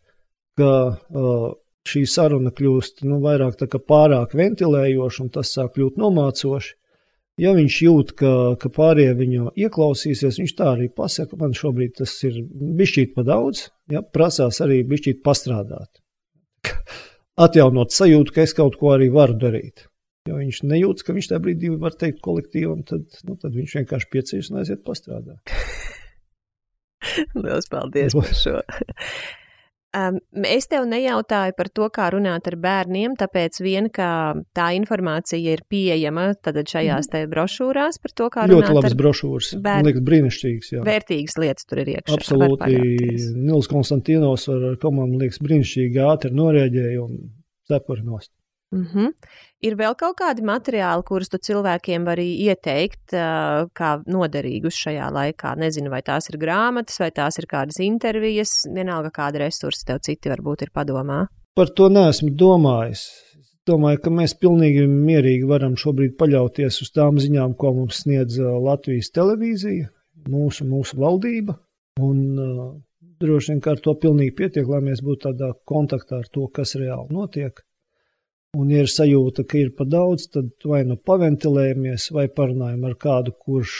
ka 0.57 0.71
uh, 0.95 1.51
šī 1.88 2.07
saruna 2.09 2.49
kļūst 2.55 3.03
nu, 3.05 3.19
vairāk 3.21 3.61
pārāk 3.85 4.34
ventilējoša 4.34 5.23
un 5.23 5.29
tas 5.35 5.51
sāk 5.53 5.75
kļūt 5.75 5.99
nomācoši. 6.01 6.73
Ja 7.38 7.51
viņš 7.53 7.76
jūt, 7.85 8.15
ka, 8.18 8.30
ka 8.57 8.69
pārējie 8.73 9.14
viņu 9.19 9.51
ieklausīsies, 9.61 10.39
viņš 10.41 10.53
tā 10.57 10.72
arī 10.73 10.88
pasaka, 10.89 11.38
man 11.38 11.53
šobrīd 11.57 11.99
tas 11.99 12.15
ir 12.26 12.39
bišķīt 12.80 13.14
pa 13.14 13.26
daudz, 13.27 13.68
ja, 13.93 14.01
prasās 14.01 14.57
arī 14.65 14.80
bišķīt 14.89 15.22
pastrādāt. 15.26 16.01
Atjaunot 17.45 17.93
sajūtu, 17.93 18.34
ka 18.34 18.41
es 18.47 18.57
kaut 18.57 18.80
ko 18.81 18.95
arī 18.95 19.11
varu 19.14 19.38
darīt. 19.38 19.85
Ja 20.27 20.35
viņš 20.39 20.64
nejūtas, 20.65 21.05
ka 21.05 21.14
viņš 21.15 21.30
tajā 21.30 21.43
brīdī 21.45 21.69
var 21.77 21.93
teikt 21.95 22.23
kolektīvam, 22.26 22.81
tad, 22.88 23.05
nu, 23.30 23.38
tad 23.38 23.53
viņš 23.53 23.77
vienkārši 23.80 24.09
piecīs 24.15 24.49
un 24.51 24.64
aiziet 24.64 24.81
pastrādāt. 24.88 25.53
Lielas 27.38 27.69
paldies 27.69 28.18
par 28.18 28.34
šo! 28.41 28.57
Um, 29.95 30.18
es 30.43 30.68
tev 30.68 30.84
nejautāju 30.89 31.53
par 31.55 31.69
to, 31.72 31.88
kā 31.93 32.09
runāt 32.11 32.49
ar 32.49 32.57
bērniem, 32.59 33.15
tāpēc 33.18 33.61
vien, 33.64 33.88
ka 33.93 34.35
tā 34.57 34.68
informācija 34.76 35.55
ir 35.55 35.64
pieejama 35.72 36.34
šajās 36.43 37.07
mhm. 37.07 37.11
te 37.14 37.22
brošūrās 37.31 38.01
par 38.03 38.14
to, 38.14 38.27
kā 38.34 38.45
Ļoti 38.45 38.57
runāt. 38.57 38.68
Ļoti 38.68 38.77
labas 38.81 38.97
brošūras. 38.99 39.51
Man 39.64 39.88
liekas, 39.88 40.03
brīnišķīgas. 40.09 40.72
Jā. 40.76 40.84
Vērtīgas 40.88 41.39
lietas 41.39 41.69
tur 41.69 41.84
ir 41.84 41.93
iekšā. 41.95 42.19
Absolūti. 42.19 42.81
Nils 43.38 43.72
Konstantinos 43.72 44.47
ar 44.51 44.68
komandu 44.84 45.23
liekas 45.23 45.39
brīnišķīgi 45.47 46.03
ātri 46.03 46.35
norēģēja 46.35 47.05
un 47.07 47.22
cepuri 47.72 48.03
nost. 48.07 48.34
Mm 48.76 48.85
-hmm. 48.94 49.11
Ir 49.61 49.76
vēl 49.76 49.95
kaut 49.95 50.18
kādi 50.19 50.44
materiāli, 50.44 51.03
kurus 51.03 51.30
tu 51.30 51.38
cilvēkiem 51.38 52.06
vari 52.06 52.27
ieteikt, 52.45 53.14
kā 53.80 53.91
noderīgus 54.06 54.76
šajā 54.76 55.07
laikā. 55.11 55.56
Nezinu, 55.57 55.89
vai 55.89 56.02
tās 56.02 56.30
ir 56.30 56.38
grāmatas, 56.38 56.99
vai 56.99 57.11
tās 57.11 57.39
ir 57.39 57.45
kādas 57.45 57.80
intervijas, 57.80 58.68
vienalga 58.76 59.10
kāda 59.10 59.39
resursa 59.39 59.85
tev 59.85 59.99
citi 59.99 60.30
varbūt 60.30 60.61
ir 60.61 60.72
padomā. 60.73 61.27
Par 61.56 61.68
to 61.69 61.89
neesmu 61.89 62.30
domājis. 62.30 63.07
Domāju, 63.68 63.99
ka 64.03 64.10
mēs 64.10 64.34
pilnīgi 64.39 64.85
mierīgi 64.88 65.48
varam 65.48 65.76
šobrīd 65.76 66.15
paļauties 66.19 66.81
uz 66.81 66.91
tām 66.91 67.18
ziņām, 67.19 67.56
ko 67.57 67.73
mums 67.73 68.03
sniedz 68.03 68.38
Latvijas 68.39 69.10
televīzija, 69.11 69.89
mūsu, 70.30 70.68
mūsu 70.69 70.99
valdība. 71.02 71.57
Un, 71.99 72.18
uh, 72.39 72.76
droši 73.19 73.52
vien 73.52 73.61
ar 73.65 73.81
to 73.84 73.95
pilnīgi 73.95 74.35
pietiek, 74.38 74.68
lai 74.68 74.81
mēs 74.85 75.02
būtu 75.03 75.27
tādā 75.27 75.52
kontaktā 75.65 76.22
ar 76.22 76.30
to, 76.31 76.48
kas 76.53 76.76
reāli 76.80 77.10
notiek. 77.11 77.60
Un, 78.57 78.71
ja 78.73 78.81
ir 78.85 78.89
sajūta, 78.89 79.45
ka 79.45 79.59
ir 79.59 79.71
par 79.77 79.89
daudz, 79.91 80.29
tad 80.34 80.49
vai 80.65 80.81
nu 80.88 80.97
paventilējamies, 81.09 82.09
vai 82.15 82.25
parunājam 82.39 82.88
ar 82.89 82.97
kādu, 82.97 83.35
kurš, 83.45 83.77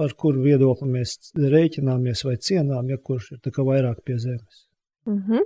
ar 0.00 0.14
kuru 0.18 0.42
viedokli 0.48 0.90
mēs 0.96 1.16
rēķināmies 1.38 2.24
vai 2.26 2.36
cienām, 2.48 2.90
ja 2.90 2.98
kurš 2.98 3.34
ir 3.36 3.60
vairāk 3.70 4.02
pie 4.06 4.18
zemes. 4.18 4.64
Mm 5.06 5.24
-hmm. 5.28 5.40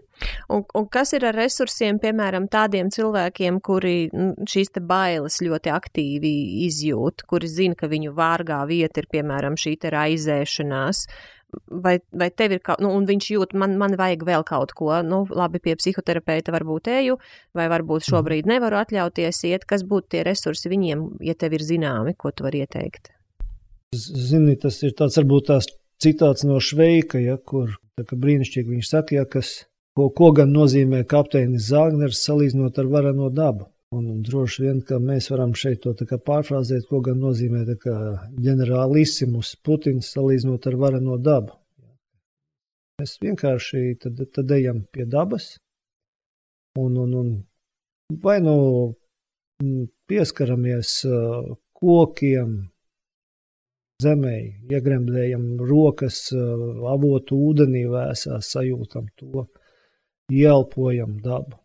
un, 0.49 0.65
un 0.75 0.89
kas 0.89 1.13
ir 1.13 1.25
ar 1.27 1.35
resursiem, 1.35 1.99
piemēram, 1.99 2.47
tādiem 2.49 2.91
cilvēkiem, 2.95 3.61
kuri 3.61 4.09
šīs 4.53 4.71
bailes 4.81 5.41
ļoti 5.43 5.73
aktīvi 5.75 6.33
izjūt, 6.67 7.23
kuri 7.27 7.49
zina, 7.49 7.75
ka 7.75 7.87
viņu 7.87 8.13
vārgā 8.15 8.61
vieta 8.67 9.01
ir, 9.01 9.09
piemēram, 9.11 9.57
šī 9.59 9.75
raizēšanās, 9.83 11.07
vai, 11.67 11.99
vai 12.13 12.29
tev 12.31 12.55
ir 12.57 12.63
kaut, 12.65 12.83
nu, 12.85 12.91
un 12.95 13.07
viņš 13.09 13.29
jūt, 13.35 13.55
man, 13.59 13.77
man 13.81 13.97
vajag 13.99 14.25
vēl 14.29 14.45
kaut 14.49 14.75
ko, 14.77 14.91
nu, 15.07 15.23
labi, 15.31 15.61
pie 15.65 15.77
psihoterapeita 15.79 16.53
varbūt 16.55 16.91
eju, 16.93 17.19
vai 17.57 17.69
varbūt 17.73 18.05
mhm. 18.05 18.09
šobrīd 18.13 18.51
nevaru 18.51 18.81
atļauties 18.83 19.45
iet, 19.51 19.69
kas 19.69 19.85
būtu 19.89 20.15
tie 20.17 20.25
resursi 20.29 20.73
viņiem, 20.73 21.09
ja 21.25 21.37
tev 21.39 21.57
ir 21.59 21.65
zināmi, 21.65 22.17
ko 22.19 22.33
tu 22.33 22.47
vari 22.47 22.65
ieteikt? 22.65 23.13
Zini, 23.97 24.59
tas 24.61 24.83
ir 24.85 24.93
tāds 24.97 25.17
varbūt 25.17 25.49
tās 25.49 25.71
citāts 26.03 26.45
no 26.45 26.59
Šveika, 26.61 27.21
ja, 27.23 27.39
kur 27.41 27.73
brīnišķīgi 27.99 28.77
viņš 28.77 28.91
saka, 28.91 29.17
ja, 29.17 29.25
kas, 29.25 29.65
ko, 29.97 30.11
ko 30.15 30.31
gan 30.37 30.53
nozīmē 30.53 31.03
kapteinis 31.09 31.71
Zāgners 31.73 32.21
salīdzinot 32.27 32.79
ar 32.79 32.93
varano 32.93 33.33
dabu. 33.33 33.71
Un, 33.97 34.09
droši 34.21 34.67
vien, 34.67 34.81
ka 34.85 34.99
mēs 35.01 35.31
varam 35.33 35.55
šeit 35.57 35.81
to 35.87 35.95
pārfrāzēt, 36.29 36.85
ko 36.91 36.99
gan 37.01 37.23
nozīmē 37.25 37.63
ģenerālisimus 38.45 39.55
Putins 39.65 40.11
salīdzinot 40.13 40.67
ar 40.69 40.75
vareno 40.83 41.17
dabu. 41.17 41.55
Mēs 43.01 43.15
vienkārši 43.23 43.95
tad, 44.03 44.21
tad 44.35 44.51
ejam 44.53 44.83
pie 44.93 45.07
dabas 45.09 45.55
un, 46.77 46.99
un, 47.01 47.15
un 47.17 47.31
vai 48.25 48.43
nu 48.45 48.57
pieskaramies 50.11 50.91
uh, 51.09 51.47
kokiem, 51.81 52.59
zemē, 54.05 54.35
iegremdējam 54.69 55.47
rokas 55.71 56.27
uh, 56.37 56.85
avotu 56.93 57.41
ūdenī 57.49 57.87
vēsā, 57.89 58.43
sajūtam 58.45 59.09
to, 59.17 59.47
ielpojam 60.29 61.17
dabu 61.25 61.57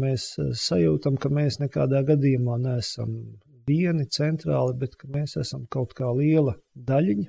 mēs 0.00 0.32
eh, 0.40 0.50
sajūtam, 0.56 1.18
ka 1.20 1.30
mēs 1.32 1.60
nekādā 1.62 2.02
gadījumā 2.08 2.58
neesam 2.62 3.14
vieni 3.68 4.06
centrāli, 4.10 4.76
bet 4.80 4.96
ka 4.98 5.10
mēs 5.12 5.36
esam 5.40 5.66
kaut 5.70 5.94
kā 5.98 6.10
liela 6.16 6.56
daļiņa. 6.74 7.28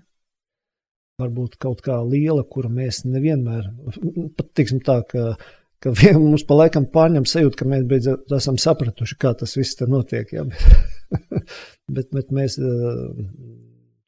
Varbūt 1.21 1.57
kaut 1.61 1.83
kā 1.85 1.99
liela, 2.01 2.43
kura 2.49 2.71
mēs 2.73 3.03
nevienmēr, 3.05 3.67
pat 4.37 4.53
tiksim 4.57 4.81
tā, 4.85 5.01
ka, 5.09 5.35
ka 5.83 5.93
mums 6.17 6.45
pa 6.47 6.57
laikam 6.63 6.87
pārņem 6.93 7.27
sajūta, 7.29 7.59
ka 7.59 7.69
mēs 7.69 7.85
beidzot 7.89 8.33
esam 8.37 8.57
sapratuši, 8.61 9.19
kā 9.21 9.35
tas 9.37 9.53
viss 9.59 9.77
te 9.77 9.89
notiek. 9.91 10.33
Ja? 10.33 10.47
Bet, 10.49 11.29
bet, 11.99 12.09
bet 12.15 12.33
mēs 12.33 12.57
uh, 12.61 13.11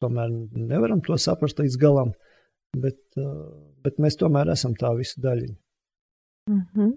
tomēr 0.04 0.34
nevaram 0.74 1.04
to 1.06 1.20
saprast 1.22 1.62
līdz 1.62 1.78
galam, 1.82 2.16
bet, 2.80 3.02
uh, 3.20 3.46
bet 3.86 4.02
mēs 4.02 4.18
tomēr 4.20 4.56
esam 4.56 4.74
tā 4.80 4.96
visa 4.98 5.22
daļiņa. 5.24 5.60
Mm 6.50 6.62
-hmm. 6.74 6.92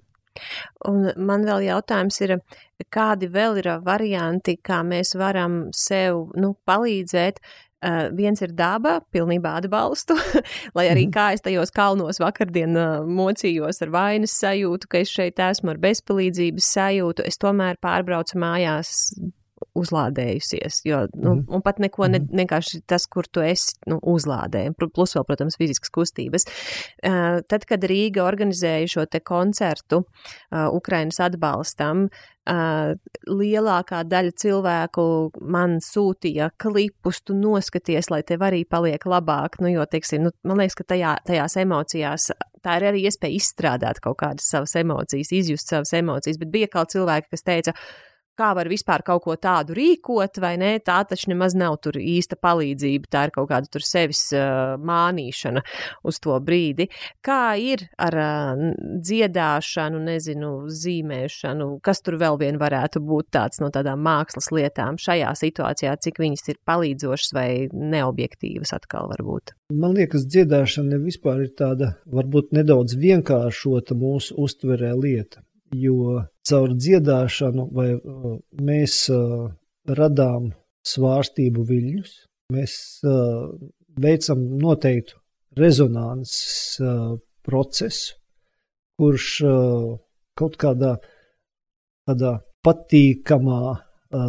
Un 0.89 1.11
man 1.17 1.47
vēl 1.49 1.67
jautājums 1.69 2.21
ir, 2.25 2.37
kādi 2.93 3.31
vēl 3.33 3.61
ir 3.63 3.71
varianti, 3.87 4.59
kā 4.63 4.83
mēs 4.87 5.15
varam 5.19 5.67
sev 5.75 6.27
nu, 6.37 6.55
palīdzēt, 6.69 7.41
Uh, 7.85 8.07
viens 8.17 8.41
ir 8.41 8.55
daba, 8.57 9.03
pilnībā 9.13 9.51
atbalstu, 9.61 10.15
lai 10.77 10.87
arī 10.89 11.03
mm. 11.05 11.13
kā 11.13 11.27
es 11.37 11.45
tajos 11.45 11.69
kalnos 11.77 12.17
vakardien 12.23 12.73
uh, 12.73 13.05
mocījos 13.05 13.83
ar 13.85 13.93
vainas 13.93 14.33
sajūtu, 14.41 14.89
ka 14.89 15.03
es 15.05 15.13
šeit 15.13 15.43
esmu 15.45 15.75
ar 15.75 15.83
bezpalīdzības 15.83 16.71
sajūtu, 16.73 17.27
es 17.29 17.37
tomēr 17.37 17.77
pārbraucu 17.85 18.41
mājās 18.41 18.95
uzlādējusies. 19.81 20.81
Jo, 20.89 21.05
nu, 21.15 21.36
mm. 21.36 21.44
Un 21.57 21.65
pat 21.65 21.81
neko, 21.82 22.09
ne, 22.11 22.20
mhm. 22.23 22.43
vienkārši 22.43 22.82
tas, 22.89 23.09
kur 23.11 23.28
tu 23.28 23.44
esi, 23.44 23.77
nu, 23.90 23.98
uzlādē. 24.15 24.69
Plus 24.81 25.16
vēl, 25.16 25.27
protams, 25.28 25.59
fiziskas 25.61 25.93
kustības. 25.94 26.47
Uh, 27.01 27.43
tad, 27.48 27.66
kad 27.69 27.85
Rīga 27.86 28.24
organizēja 28.27 28.89
šo 28.97 29.07
te 29.11 29.23
koncertu 29.24 30.03
uh, 30.03 30.66
Ukrainas 30.74 31.20
atbalstam, 31.24 32.07
uh, 32.09 32.94
lielākā 33.28 34.03
daļa 34.09 34.35
cilvēku 34.43 35.07
man 35.53 35.78
sūtīja 35.85 36.51
klipus, 36.62 37.23
tu 37.27 37.36
noskaties, 37.39 38.11
lai 38.12 38.23
tev 38.27 38.44
arī 38.47 38.65
paliek 38.69 39.03
labāk. 39.09 39.61
Nu, 39.62 39.70
jo, 39.73 39.86
teiksim, 39.90 40.27
nu, 40.27 40.35
man 40.47 40.62
liekas, 40.62 40.78
ka 40.78 40.90
tajā, 40.94 41.16
tajās 41.27 41.59
emocijās 41.62 42.31
tā 42.66 42.81
ir 42.81 42.89
arī 42.90 43.07
iespēja 43.07 43.39
izstrādāt 43.39 44.03
kaut 44.05 44.19
kādas 44.23 44.51
savas 44.51 44.74
emocijas, 44.78 45.32
izjust 45.35 45.73
savas 45.73 45.94
emocijas, 45.97 46.40
bet 46.43 46.53
bija 46.53 46.70
kaut 46.73 46.94
cilvēki, 46.94 47.31
kas 47.35 47.47
teica, 47.47 47.77
kā 48.39 48.53
var 48.57 48.69
vispār 48.71 49.05
kaut 49.07 49.25
ko 49.25 49.37
tādu 49.41 49.77
rīkot, 49.77 50.41
vai 50.43 50.55
ne? 50.61 50.77
Tā 50.85 51.01
taču 51.09 51.31
nemaz 51.33 51.57
nav 51.59 51.79
tur 51.85 51.99
īsta 52.01 52.39
palīdzība, 52.41 53.11
tā 53.13 53.27
ir 53.29 53.35
kaut 53.35 53.49
kāda 53.51 53.71
tur 53.73 53.85
sevis 53.87 54.23
uh, 54.37 54.77
mānīšana 54.77 55.63
uz 56.07 56.21
to 56.23 56.37
brīdi. 56.45 56.89
Kā 57.25 57.57
ir 57.61 57.87
ar 58.03 58.19
uh, 58.23 58.65
dziedāšanu, 59.07 60.03
nezinu, 60.07 60.53
zīmēšanu, 60.73 61.71
kas 61.85 62.03
tur 62.05 62.19
vēl 62.21 62.41
vien 62.43 62.61
varētu 62.61 63.03
būt 63.05 63.31
tāds 63.37 63.63
no 63.63 63.71
tādām 63.75 64.05
mākslas 64.07 64.53
lietām 64.55 65.01
šajā 65.01 65.33
situācijā, 65.43 65.97
cik 66.03 66.21
viņas 66.23 66.53
ir 66.53 66.61
palīdzošas 66.69 67.37
vai 67.37 67.49
neobjektīvas 67.73 68.77
atkal 68.77 69.11
varbūt? 69.15 69.57
Man 69.75 69.97
liekas, 69.97 70.29
dziedāšana 70.31 71.01
vispār 71.03 71.47
ir 71.49 71.57
tāda 71.59 71.97
varbūt 72.07 72.53
nedaudz 72.55 72.95
vienkāršota 73.01 73.97
mūsu 73.99 74.37
uztverē 74.47 74.93
lieta 74.95 75.43
jo 75.74 76.22
caur 76.47 76.74
dziedāšanu 76.74 77.68
vai 77.74 77.88
uh, 77.97 78.36
mēs 78.62 79.06
uh, 79.12 79.48
radām 79.86 80.52
svārstību 80.86 81.64
viļņus, 81.66 82.12
mēs 82.55 82.74
uh, 83.06 83.48
veicam 83.98 84.43
noteiktu 84.60 85.18
rezonanses 85.56 86.76
procesu, 87.47 88.18
kurš 89.01 89.28
kaut 90.36 90.59
kādā 90.60 90.90
tādā 92.05 92.32
patīkamā 92.66 93.60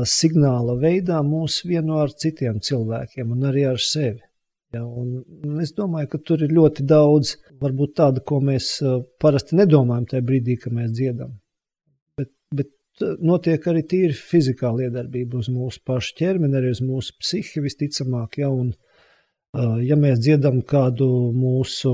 signāla 0.08 0.78
veidā 0.80 1.20
mūs 1.28 1.60
vieno 1.68 2.00
ar 2.04 2.14
citiem 2.16 2.62
cilvēkiem 2.64 3.34
un 3.36 3.50
arī 3.50 3.66
ar 3.74 3.82
sevi. 3.84 4.24
Ja, 4.76 4.84
es 5.64 5.72
domāju, 5.78 6.10
ka 6.12 6.20
tur 6.28 6.42
ir 6.44 6.52
ļoti 6.52 6.84
daudz, 6.88 7.38
varbūt 7.62 7.94
tādu, 8.02 8.24
ko 8.28 8.42
mēs 8.44 8.74
parasti 9.24 9.56
nedomājam 9.56 10.08
tajā 10.12 10.26
brīdī, 10.28 10.58
kad 10.60 10.76
mēs 10.76 10.92
dziedam. 10.98 11.38
Bet, 12.20 12.34
bet 12.52 13.06
notiek 13.24 13.64
arī 13.72 13.86
tīri 13.88 14.18
fizikāla 14.18 14.90
iedarbība 14.90 15.40
uz 15.40 15.48
mūsu 15.54 15.80
pašu 15.88 16.18
ķermeni, 16.20 16.60
arī 16.60 16.74
uz 16.76 16.84
mūsu 16.84 17.16
psihi 17.22 17.64
visticamāk. 17.64 18.42
Ja, 18.44 18.52
un, 18.52 18.74
Ja 19.58 19.96
mēs 19.98 20.20
dziedam 20.22 20.60
kādu 20.68 21.08
mūsu 21.34 21.92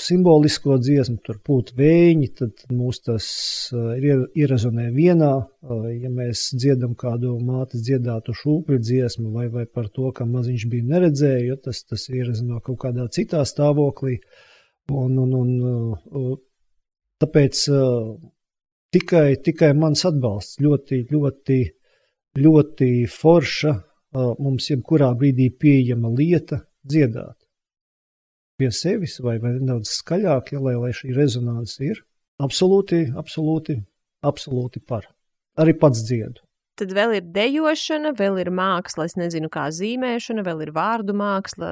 simbolisko 0.00 0.78
dziesmu, 0.82 1.20
tur 1.22 1.36
pūt 1.44 1.70
vējiņi, 1.78 2.28
tad 2.34 2.64
mūs 2.74 2.98
tas 3.06 3.28
ierezonē 3.74 4.88
vienā. 4.94 5.30
Ja 6.00 6.10
mēs 6.10 6.48
dziedam 6.56 6.96
kādu 6.98 7.36
mātes 7.38 7.84
dziedātu 7.86 8.34
šūpļu 8.34 8.80
dziesmu 8.82 9.30
vai, 9.36 9.46
vai 9.52 9.68
par 9.70 9.86
to, 9.92 10.10
ka 10.16 10.26
maziņš 10.26 10.66
bija 10.72 10.90
neredzēju, 10.96 11.60
tas, 11.62 11.84
tas 11.86 12.08
ierezonē 12.10 12.58
kaut 12.66 12.80
kādā 12.88 13.06
citā 13.14 13.44
stāvoklī. 13.46 14.18
Un, 14.90 15.18
un, 15.22 15.38
un, 15.44 16.36
tāpēc 17.22 17.64
tikai, 18.96 19.26
tikai 19.46 19.74
mans 19.78 20.06
atbalsts 20.08 20.58
ļoti, 20.64 21.04
ļoti, 21.12 21.64
ļoti 22.40 22.94
forša 23.14 23.76
mums 24.16 24.72
jebkurā 24.72 25.12
brīdī 25.18 25.52
pieejama 25.54 26.10
lieta, 26.10 26.64
dziedāt 26.86 27.36
pie 28.56 28.70
sevis 28.72 29.18
vai, 29.20 29.36
vai 29.42 29.52
nedaudz 29.58 29.92
skaļāk, 29.98 30.54
ja, 30.54 30.62
lai, 30.64 30.74
lai 30.80 30.92
šī 30.96 31.12
rezonance 31.16 31.76
ir. 31.84 32.00
Absolūti, 32.42 33.06
absolūti, 33.16 33.78
absolūti 34.26 34.82
par. 34.84 35.06
Arī 35.60 35.76
pats 35.80 36.02
dziedu. 36.04 36.42
Tad 36.76 36.92
vēl 36.92 37.14
ir 37.18 37.28
dejošana, 37.32 38.12
vēl 38.16 38.42
ir 38.42 38.50
māksla, 38.52 39.06
es 39.08 39.16
nezinu, 39.16 39.48
kā 39.52 39.70
zīmēšana, 39.72 40.44
vēl 40.44 40.66
ir 40.66 40.72
vārdu 40.76 41.14
māksla, 41.16 41.70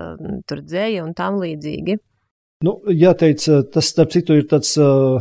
tur 0.49 0.63
dzēja 0.65 1.03
un 1.05 1.13
tam 1.17 1.37
līdzīgi. 1.43 1.99
Nu, 2.65 2.79
jāteic, 2.89 3.45
tas, 3.75 3.91
starp 3.93 4.15
citu, 4.15 4.39
ir 4.41 4.47
tāds 4.49 4.73
uh, 4.81 5.21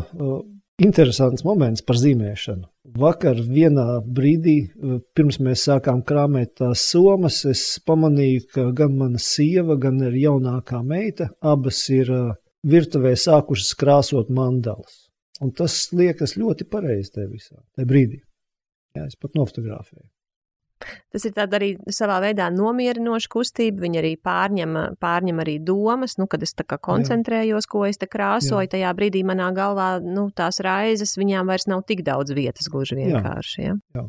interesants 0.82 1.44
moments 1.46 1.84
par 1.86 2.00
zīmēšanu. 2.00 2.68
Vakar 3.00 3.40
vienā 3.42 4.00
brīdī, 4.04 4.58
pirms 5.16 5.40
mēs 5.44 5.66
sākām 5.70 6.04
krāpēt 6.06 6.56
tās 6.62 6.84
somas, 6.92 7.44
es 7.50 7.64
pamanīju, 7.86 8.48
ka 8.54 8.68
gan 8.76 8.98
mana 9.00 9.22
sieva, 9.22 9.78
gan 9.80 10.02
arī 10.10 10.26
jaunākā 10.28 10.84
meita 10.86 11.30
abas 11.42 11.86
ir 11.94 12.12
virtuvē 12.64 13.16
sākušas 13.20 13.74
krāsot 13.80 14.30
mandalas. 14.34 15.08
Un 15.44 15.52
tas 15.52 15.76
liekas 15.92 16.38
ļoti 16.40 16.68
pareizi 16.70 17.16
tajā 17.18 17.30
visā 17.32 17.58
tajā 17.76 17.90
brīdī. 17.90 18.22
Jā, 18.94 19.08
es 19.08 19.18
pat 19.20 19.34
nofotografēju. 19.36 20.13
Tas 21.14 21.26
ir 21.28 21.38
arī 21.44 21.74
savā 21.94 22.20
veidā 22.24 22.50
nomierinoša 22.54 23.30
kustība. 23.34 23.84
Viņa 23.86 24.02
arī 24.02 24.14
pārņem, 24.18 24.78
pārņem 25.04 25.42
arī 25.44 25.58
domas, 25.64 26.18
nu, 26.18 26.28
kad 26.32 26.44
es 26.46 26.56
tā 26.58 26.66
kā 26.68 26.80
koncentrējos, 26.82 27.68
Jā. 27.68 27.72
ko 27.72 27.86
es 27.90 28.02
te 28.02 28.10
krāsoju. 28.10 28.66
Jā. 28.66 28.74
Tajā 28.76 28.94
brīdī 28.98 29.24
manā 29.28 29.52
galvā 29.56 29.98
nu, 30.04 30.30
tās 30.36 30.62
raizes, 30.64 31.18
viņām 31.20 31.52
vairs 31.52 31.68
nav 31.72 31.86
tik 31.90 32.04
daudz 32.08 32.34
vietas, 32.36 32.70
gluži 32.72 33.00
vienkārši. 33.02 33.62
Ja? 33.68 33.78
Jā. 33.96 34.08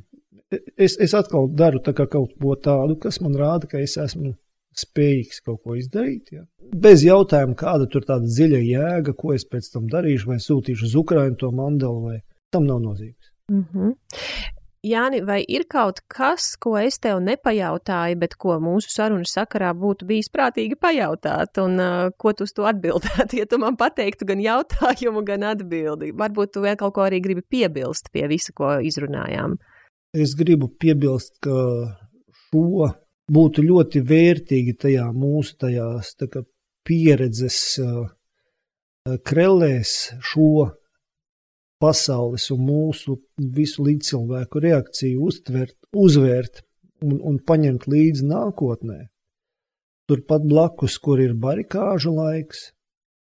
Es, 0.77 0.97
es 1.03 1.15
atkal 1.17 1.49
daru 1.51 1.81
kaut 1.83 2.35
ko 2.41 2.55
tādu, 2.55 2.99
kas 3.01 3.21
man 3.25 3.35
rāda, 3.39 3.69
ka 3.71 3.81
es 3.83 3.97
esmu 3.99 4.35
spējīgs 4.79 5.41
kaut 5.47 5.63
ko 5.65 5.77
izdarīt. 5.79 6.35
Ja? 6.35 6.45
Bez 6.75 7.05
jautājuma, 7.07 7.57
kāda 7.59 7.89
tur 7.91 8.07
tāda 8.07 8.27
dziļa 8.27 8.61
jēga, 8.65 9.15
ko 9.19 9.35
es 9.35 9.47
pēc 9.47 9.71
tam 9.75 9.89
darīšu, 9.91 10.31
vai 10.33 10.41
sūtīšu 10.43 10.89
uz 10.89 10.97
Ukrajinu 10.99 11.39
to 11.41 11.51
mandalu, 11.55 12.11
vai 12.11 12.19
tam 12.55 12.67
nav 12.71 12.83
nozīmes. 12.83 13.33
Mm 13.53 13.65
-hmm. 13.73 13.95
Jāni, 14.85 15.23
vai 15.25 15.39
ir 15.49 15.63
kaut 15.71 16.03
kas, 16.13 16.51
ko 16.61 16.75
es 16.77 16.99
tev 17.01 17.23
nepajautāju, 17.25 18.19
bet 18.21 18.35
ko 18.41 18.59
mūsu 18.61 18.91
sarunas 18.93 19.33
sakarā 19.33 19.71
būtu 19.81 20.05
bijis 20.11 20.29
prātīgi 20.29 20.77
pajautāt, 20.77 21.57
un 21.63 21.81
uh, 21.81 22.11
ko 22.21 22.35
tu 22.37 22.45
uz 22.45 22.53
to 22.53 22.67
atbildētu? 22.69 23.39
Ja 23.41 23.47
tu 23.49 23.59
man 23.63 23.79
pateiktu 23.81 24.29
gan 24.29 24.43
jautājumu, 24.45 25.25
gan 25.25 25.47
atbildi, 25.55 26.13
varbūt 26.21 26.53
tu 26.55 26.65
vēl 26.65 26.77
kaut 26.81 26.95
ko 26.99 27.07
arī 27.07 27.23
gribi 27.25 27.43
piebilst 27.49 28.13
pie 28.13 28.27
visa, 28.29 28.53
ko 28.53 28.77
izrunājām. 28.85 29.57
Es 30.15 30.37
gribu 30.39 30.69
piebilst, 30.69 31.41
ka 31.43 31.57
šo 32.51 32.93
būtu 33.33 33.65
ļoti 33.65 34.05
vērtīgi 34.05 34.77
tajā 34.85 35.09
mūsu 35.17 35.57
tajās 35.65 36.13
tā 36.21 36.29
pieredzes 36.85 37.59
uh, 37.81 38.05
krellēs 39.25 39.95
šo 40.21 40.75
pasaules 41.85 42.47
un 42.55 42.63
mūsu 42.65 43.19
visu 43.57 43.85
līdzcilvēku 43.85 44.63
reakciju 44.65 45.27
uztvert, 45.29 45.77
uzvērt 45.93 46.63
un, 47.05 47.19
un 47.21 47.41
paņemt 47.51 47.89
līdzi 47.91 48.29
nākotnē. 48.31 49.01
Turpat 50.09 50.45
blakus, 50.49 50.99
kur 51.01 51.21
ir 51.21 51.35
barikāžu 51.41 52.13
laiks, 52.17 52.71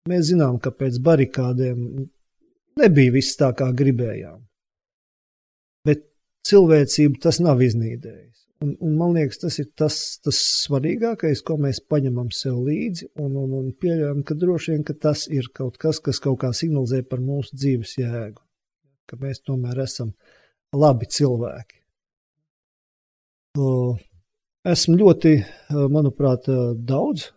mēs 0.09 0.29
zinām, 0.31 0.59
ka 0.61 0.71
pēc 0.73 0.99
barikādēm 1.05 1.83
nebija 2.81 3.13
viss 3.15 3.37
tā, 3.39 3.51
kā 3.57 3.69
gribējām. 3.77 4.41
Bet 5.87 6.05
cilvēcību 6.49 7.21
tas 7.23 7.41
nav 7.43 7.63
iznīdējis. 7.65 8.45
Un, 8.65 8.73
un 8.81 8.93
man 8.97 9.13
liekas, 9.13 9.37
tas 9.43 9.59
ir 9.61 9.67
tas, 9.77 9.95
tas 10.25 10.37
svarīgākais, 10.63 11.43
ko 11.45 11.59
mēs 11.61 11.81
paņemam 11.93 12.31
sev 12.33 12.63
līdzi, 12.65 13.11
un, 13.21 13.35
un, 13.37 13.53
un 13.59 13.69
pieļaujam, 13.77 14.23
ka 14.25 14.37
droši 14.37 14.73
vien 14.73 14.85
ka 14.85 14.97
tas 14.97 15.27
ir 15.29 15.49
kaut 15.53 15.77
kas, 15.81 16.01
kas 16.01 16.21
kaut 16.23 16.41
kā 16.41 16.49
signalizē 16.57 17.03
par 17.05 17.21
mūsu 17.21 17.57
dzīves 17.57 17.97
jēgu 18.01 18.46
ka 19.07 19.19
mēs 19.21 19.41
tomēr 19.47 19.81
esam 19.83 20.11
labi 20.75 21.07
cilvēki. 21.17 21.81
Esmu 24.67 24.97
ļoti, 24.99 25.33
manuprāt, 25.89 26.45
daudz 26.87 27.31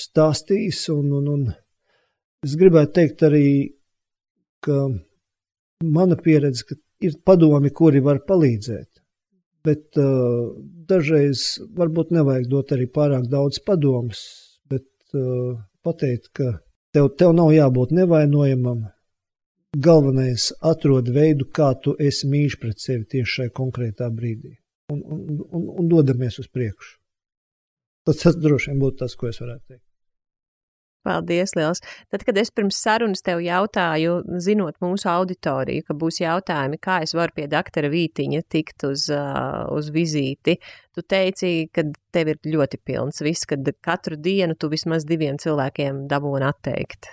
stāstījis, 0.00 0.82
un, 0.94 1.12
un, 1.18 1.28
un 1.34 1.46
es 2.46 2.56
gribētu 2.60 2.96
teikt 2.98 3.24
arī, 3.28 3.46
ka 4.64 4.88
mana 5.84 6.18
pieredze, 6.20 6.66
ka 6.68 6.76
ir 7.00 7.16
padomi, 7.24 7.72
kuri 7.72 8.02
var 8.04 8.22
palīdzēt, 8.28 8.88
bet 9.64 10.00
uh, 10.00 10.52
dažreiz 10.90 11.44
varbūt 11.76 12.12
nevajag 12.16 12.48
dot 12.52 12.74
arī 12.76 12.88
pārāk 12.92 13.28
daudz 13.32 13.60
padomus, 13.64 14.22
bet 14.68 14.88
uh, 15.16 15.56
pateikt, 15.84 16.30
ka 16.36 16.58
tev, 16.94 17.12
tev 17.20 17.34
nav 17.36 17.52
jābūt 17.56 17.94
nevainojamam, 17.96 18.88
galvenais 19.76 20.50
atrod 20.60 21.10
veidu, 21.14 21.46
kā 21.54 21.72
tu 21.82 21.94
esi 21.98 22.28
mīļš 22.30 22.56
pret 22.62 22.80
sevi 22.82 23.04
tieši 23.04 23.36
šajā 23.36 23.52
konkrētā 23.54 24.10
brīdī. 24.10 24.56
Un, 24.90 25.04
un, 25.04 25.44
un, 25.46 25.68
un 25.78 25.90
dodamies 25.90 26.40
uz 26.42 26.48
priekšu. 26.50 26.96
Tas, 28.06 28.24
tas 28.24 28.36
droši 28.36 28.72
vien 28.72 28.82
būtu 28.82 29.04
tas, 29.04 29.14
ko 29.14 29.28
es 29.30 29.38
varētu 29.38 29.62
teikt. 29.68 29.86
Paldies, 31.06 31.54
Liels. 31.56 31.80
Tad, 32.12 32.26
kad 32.28 32.36
es 32.36 32.50
pirms 32.52 32.76
sarunas 32.82 33.22
tev 33.24 33.38
jautāju, 33.40 34.18
zinot 34.44 34.76
mūsu 34.84 35.08
auditoriju, 35.08 35.86
ka 35.86 35.96
būs 35.96 36.20
jautājumi, 36.20 36.76
kā 36.82 36.98
es 37.06 37.14
varu 37.16 37.32
pie 37.38 37.46
doktora 37.48 37.88
Vītiņa 37.92 38.42
tikt 38.52 38.84
uz, 38.90 39.06
uh, 39.14 39.62
uz 39.72 39.88
vizīti, 39.94 40.58
tu 40.92 41.06
teici, 41.06 41.70
ka 41.72 41.86
tev 42.12 42.34
ir 42.34 42.42
ļoti 42.44 42.82
pilns 42.84 43.22
viss, 43.24 43.48
kad 43.48 43.64
katru 43.80 44.20
dienu 44.20 44.58
tu 44.60 44.68
vismaz 44.68 45.08
diviem 45.08 45.40
cilvēkiem 45.40 46.04
dabūni 46.10 46.50
atteikt. 46.50 47.08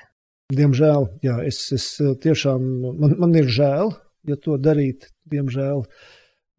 Diemžēl, 0.56 1.10
jā, 1.26 1.38
es, 1.44 1.60
es 1.76 1.88
tiešām, 2.24 2.68
man, 3.02 3.16
man 3.20 3.34
ir 3.36 3.50
žēl, 3.52 3.92
ja 4.30 4.38
to 4.40 4.56
darīt, 4.56 5.10
diemžēl. 5.28 5.84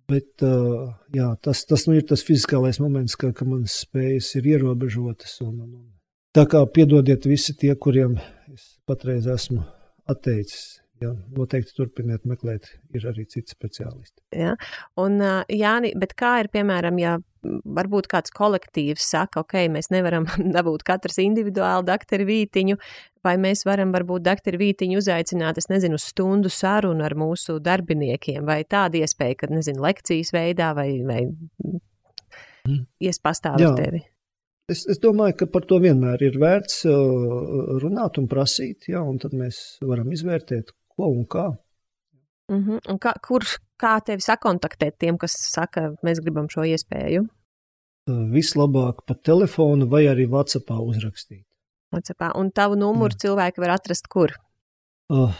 Bet 0.09 0.45
uh, 0.45 0.91
jā, 1.13 1.29
tas, 1.45 1.63
tas 1.69 1.85
nu 1.89 1.97
ir 1.97 2.05
tas 2.09 2.25
fiziskais 2.25 2.81
moments, 2.81 3.17
ka, 3.21 3.33
ka 3.37 3.45
manas 3.49 3.77
spējas 3.85 4.35
ir 4.41 4.49
ierobežotas. 4.55 5.35
Un, 5.45 5.55
un, 5.65 5.73
Tā 6.37 6.45
kā 6.49 6.61
piedodiet 6.69 7.25
visi 7.29 7.55
tie, 7.57 7.73
kuriem 7.81 8.19
es 8.53 8.77
patreiz 8.89 9.27
esmu 9.33 9.63
atteicis. 10.09 10.79
Ja, 10.99 11.13
noteikti 11.31 11.77
turpiniet 11.77 12.25
meklēt, 12.27 12.67
ir 12.91 13.05
arī 13.07 13.23
citi 13.31 13.55
speciālisti. 13.55 14.19
Ja. 14.35 14.57
Un, 14.99 15.21
Jāni, 15.47 15.93
bet 15.95 16.17
kā 16.19 16.41
ir, 16.43 16.49
piemēram, 16.51 16.99
ja 16.99 17.13
varbūt 17.65 18.09
kāds 18.11 18.33
kolektīvs 18.35 19.05
saka, 19.13 19.43
ok, 19.45 19.55
mēs 19.75 19.91
nevaram 19.95 20.27
dabūt 20.57 20.85
katrs 20.89 21.21
individuāli 21.23 21.87
doktoru 21.89 22.29
Vītiņu, 22.29 22.79
vai 23.27 23.37
mēs 23.41 23.65
varam 23.69 23.93
varbūt 23.95 24.27
doktoru 24.27 24.61
Vītiņu 24.63 25.01
uzaicināt, 25.01 25.61
es 25.61 25.71
nezinu, 25.73 26.01
stundu 26.03 26.53
sarunu 26.53 27.07
ar 27.07 27.17
mūsu 27.19 27.59
darbiniekiem, 27.63 28.45
vai 28.49 28.63
tāda 28.65 29.03
iespēja, 29.03 29.43
ka, 29.43 29.51
nezinu, 29.53 29.83
lekcijas 29.85 30.33
veidā, 30.37 30.73
vai, 30.79 30.91
vai 31.09 31.25
mm. 31.29 32.85
ies 33.09 33.21
pastāv 33.23 33.61
ar 33.61 33.79
tevi? 33.79 34.05
Es, 34.69 34.83
es 34.85 34.99
domāju, 35.01 35.33
ka 35.41 35.47
par 35.49 35.65
to 35.65 35.79
vienmēr 35.81 36.21
ir 36.27 36.35
vērts 36.41 36.83
uh, 36.91 37.79
runāt 37.81 38.19
un 38.21 38.27
prasīt, 38.29 38.91
ja, 38.93 39.01
un 39.01 39.17
tad 39.23 39.33
mēs 39.33 39.79
varam 39.81 40.13
izvērtēt, 40.13 40.75
ko 40.93 41.09
un 41.15 41.25
kā. 41.25 41.49
Mm 42.53 42.65
-hmm. 42.65 42.91
un 42.93 42.99
kā, 42.99 43.13
kur, 43.25 43.45
kā 43.81 43.95
tevi 44.05 44.25
sakontaktēt 44.25 44.99
tiem, 44.99 45.19
kas 45.19 45.33
saka, 45.53 45.93
mēs 46.05 46.21
gribam 46.25 46.49
šo 46.49 46.65
iespēju? 46.65 47.27
Uh, 48.09 48.25
vislabāk 48.33 49.05
pa 49.07 49.15
telefonu 49.15 49.89
vai 49.91 50.07
arī 50.09 50.25
WhatsAppā 50.31 50.79
uzrakstīt. 50.81 51.45
WhatsAppā. 51.93 52.33
Un 52.41 52.51
tavu 52.53 52.79
numuru 52.81 53.17
Jā. 53.17 53.27
cilvēki 53.27 53.65
var 53.65 53.77
atrast 53.77 54.09
kur? 54.13 54.35
Uh, 55.13 55.37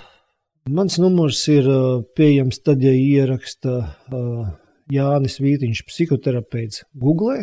mans 0.69 0.99
numurs 1.01 1.41
ir 1.53 1.69
uh, 1.69 2.05
pieejams 2.17 2.61
tad, 2.65 2.85
ja 2.85 2.93
ieraksta 2.93 3.79
uh, 3.89 4.53
Jānis 4.93 5.41
Vītiņš, 5.41 5.83
psihoterapeits 5.89 6.85
Google. 6.97 7.41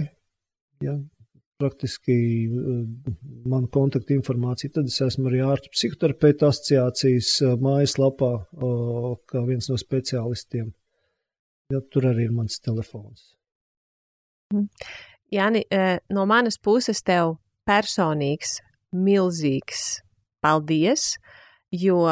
Ja, 0.84 0.98
praktiski 1.58 2.16
eh, 2.46 3.12
manu 3.46 3.70
kontaktu 3.72 4.16
informāciju. 4.18 4.74
Tad 4.76 4.92
es 4.92 5.00
esmu 5.06 5.30
arī 5.30 5.42
ārstu 5.46 5.72
psihoterapeitu 5.74 6.50
asociācijas 6.50 7.32
eh, 7.46 7.56
mājaslapā, 7.62 8.32
kā 9.32 9.44
viens 9.48 9.70
no 9.72 9.80
speciālistiem. 9.80 10.72
Ja, 11.74 11.82
tur 11.92 12.12
arī 12.12 12.28
ir 12.28 12.36
mans 12.36 12.60
telefons. 12.62 13.34
Mhm. 14.54 14.70
Jāni, 15.36 15.66
eh, 15.72 16.00
no 16.10 16.26
manas 16.30 16.58
puses 16.58 17.02
tev 17.04 17.36
personīgs, 17.68 18.60
milzīgs 18.96 20.00
paldies, 20.42 21.16
jo 21.72 22.06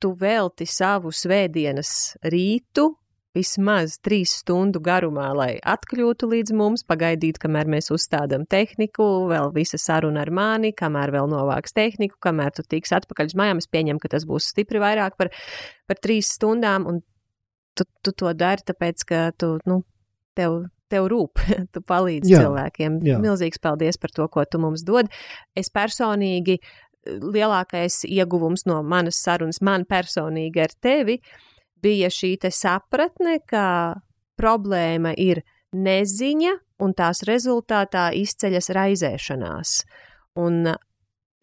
tu 0.00 0.14
velti 0.18 0.66
savu 0.66 1.12
svētdienas 1.14 2.16
rītu 2.24 2.90
vismaz 3.34 3.98
trīs 4.04 4.32
stundu 4.40 4.80
garumā, 4.84 5.28
lai 5.34 5.50
atkļūtu 5.58 6.28
līdz 6.30 6.54
mums, 6.54 6.84
pagaidītu, 6.86 7.42
kamēr 7.42 7.70
mēs 7.70 7.90
uzstādām 7.94 8.46
tehniku, 8.50 9.06
vēl 9.30 9.50
visa 9.54 9.80
saruna 9.80 10.22
ar 10.22 10.30
mani, 10.34 10.70
kamēr 10.76 11.12
vēl 11.14 11.30
novāks 11.32 11.74
tehniku, 11.74 12.18
kamēr 12.22 12.54
tu 12.54 12.62
tiks 12.62 12.94
atpakaļ 12.94 13.32
uz 13.32 13.38
mājām. 13.38 13.62
Es 13.62 13.70
pieņemu, 13.70 14.02
ka 14.02 14.12
tas 14.14 14.26
būs 14.28 14.52
stipri 14.54 14.82
vairāk 14.82 15.18
par, 15.18 15.32
par 15.90 16.00
trīs 16.02 16.30
stundām, 16.36 16.86
un 16.90 17.02
tu, 17.74 17.88
tu 18.06 18.14
to 18.14 18.30
dari, 18.38 18.62
tāpēc, 18.70 19.06
ka 19.08 19.24
tu, 19.38 19.56
nu, 19.66 19.82
tev, 20.38 20.62
tev 20.92 21.08
rūp, 21.12 21.42
tu 21.74 21.82
palīdzi 21.84 22.34
jā, 22.34 22.44
cilvēkiem. 22.44 22.98
Jā. 23.06 23.20
Milzīgs 23.22 23.62
paldies 23.62 24.00
par 24.00 24.14
to, 24.14 24.28
ko 24.32 24.44
tu 24.48 24.60
mums 24.62 24.84
dod. 24.86 25.10
Es 25.56 25.72
personīgi 25.74 26.58
lielākais 27.04 28.02
ieguvums 28.08 28.64
no 28.68 28.80
manas 28.86 29.18
sarunas, 29.20 29.60
man 29.60 29.84
personīgi 29.88 30.62
ar 30.64 30.72
tevi, 30.80 31.18
bija 31.84 32.08
šī 32.08 32.36
sapratne, 32.48 33.38
ka 33.44 33.66
problēma 34.40 35.12
ir 35.20 35.42
neziņa, 35.74 36.54
un 36.82 36.94
tās 36.96 37.22
rezultātā 37.28 38.08
izceļas 38.16 38.70
raizēšanās. 38.74 39.76
Un 40.40 40.74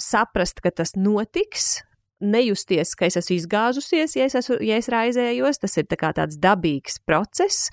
saprast, 0.01 0.59
ka 0.63 0.73
tas 0.76 0.95
notiks, 0.97 1.81
nejusties, 2.22 2.93
ka 2.97 3.07
es 3.09 3.18
esmu 3.22 3.38
izgāzusies, 3.39 4.15
ja 4.18 4.27
es, 4.30 4.35
esmu, 4.38 4.59
ja 4.65 4.77
es 4.81 4.89
raizējos, 4.91 5.61
tas 5.63 5.77
ir 5.80 5.88
tā 5.89 6.11
tāds 6.13 6.38
dabīgs 6.41 6.99
process. 7.07 7.72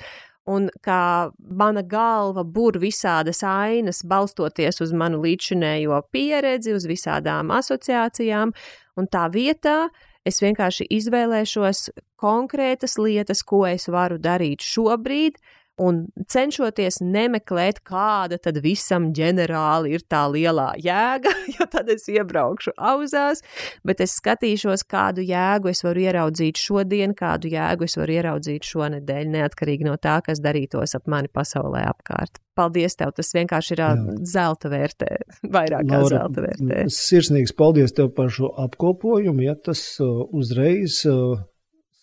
Un 0.48 0.70
kā 0.84 1.28
mana 1.38 1.82
galva 1.84 2.44
bur 2.44 2.78
visādas 2.80 3.42
ainas, 3.44 4.00
balstoties 4.08 4.80
uz 4.80 4.94
manu 4.96 5.20
līdzinējo 5.20 6.00
pieredzi, 6.12 6.72
uz 6.72 6.88
visādām 6.88 7.52
asociācijām, 7.52 8.54
un 8.96 9.10
tā 9.12 9.26
vietā 9.34 9.80
Es 10.28 10.42
vienkārši 10.42 10.84
izvēlēšos 10.92 11.86
konkrētas 12.20 12.98
lietas, 13.00 13.40
ko 13.46 13.62
es 13.68 13.86
varu 13.88 14.18
darīt 14.20 14.64
šobrīd, 14.66 15.38
un 15.82 16.02
cenšoties 16.30 17.00
nemeklēt, 17.05 17.82
kāda 17.86 18.38
tad 18.42 18.60
visam 18.64 19.10
ģenerāli 19.16 19.94
ir 19.96 20.05
tā 20.10 20.24
lielā 20.32 20.72
jēga, 20.82 21.32
jo 21.56 21.68
tad 21.70 21.90
es 21.94 22.09
iebraukšu 22.12 22.74
auzās, 22.76 23.44
bet 23.86 24.02
es 24.05 24.16
skatīšos, 24.18 24.84
kādu 24.88 25.24
jēgu 25.26 25.72
es 25.72 25.84
varu 25.86 26.05
ieraudzīt 26.09 26.60
šodien, 26.60 27.14
kādu 27.18 27.52
jēgu 27.55 27.88
es 27.88 27.96
varu 28.00 28.18
ieraudzīt 28.18 28.68
šonadēļ, 28.68 29.32
neatkarīgi 29.38 29.88
no 29.88 29.96
tā, 30.00 30.18
kas 30.26 30.42
darītos 30.44 30.96
ap 30.98 31.09
mani 31.10 31.30
pasaulē 31.32 31.86
apkārt 31.88 32.42
paldies 32.59 32.98
tev. 32.98 33.12
Tas 33.16 33.30
vienkārši 33.36 33.74
ir 33.76 33.82
Jā. 33.84 33.90
zelta 34.26 34.70
vērtē, 34.72 35.10
vairāk 35.56 35.86
kā 35.86 36.00
Laura, 36.02 36.24
zelta 36.24 36.44
vērtē. 36.46 36.82
Sirsnīgs 36.94 37.55
paldies 37.59 37.94
tev 37.96 38.10
par 38.16 38.32
šo 38.34 38.50
apkopojumu. 38.66 39.46
Ja 39.46 39.55
tas 39.55 39.84
uzreiz 40.02 41.05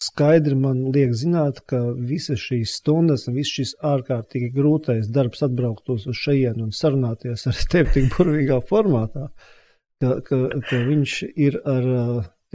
skaidri 0.02 0.56
man 0.60 0.84
liek 0.96 1.14
zināt, 1.16 1.62
ka 1.70 1.80
visas 1.96 2.42
šīs 2.44 2.78
stundas 2.80 3.28
un 3.30 3.38
viss 3.40 3.56
šis 3.58 3.76
ārkārtīgi 3.94 4.52
grūtais 4.56 5.10
darbs 5.14 5.44
atbrauktos 5.48 6.08
uz 6.12 6.20
šejienu 6.20 6.68
un 6.68 6.76
sarunāties 6.76 7.48
ar 7.52 7.62
tevi 7.72 7.94
tik 7.98 8.10
burvīgā 8.16 8.60
formātā, 8.70 9.30
ka, 10.02 10.20
ka, 10.28 10.42
ka 10.70 10.82
viņš 10.90 11.20
ir 11.48 11.60
ar 11.64 11.92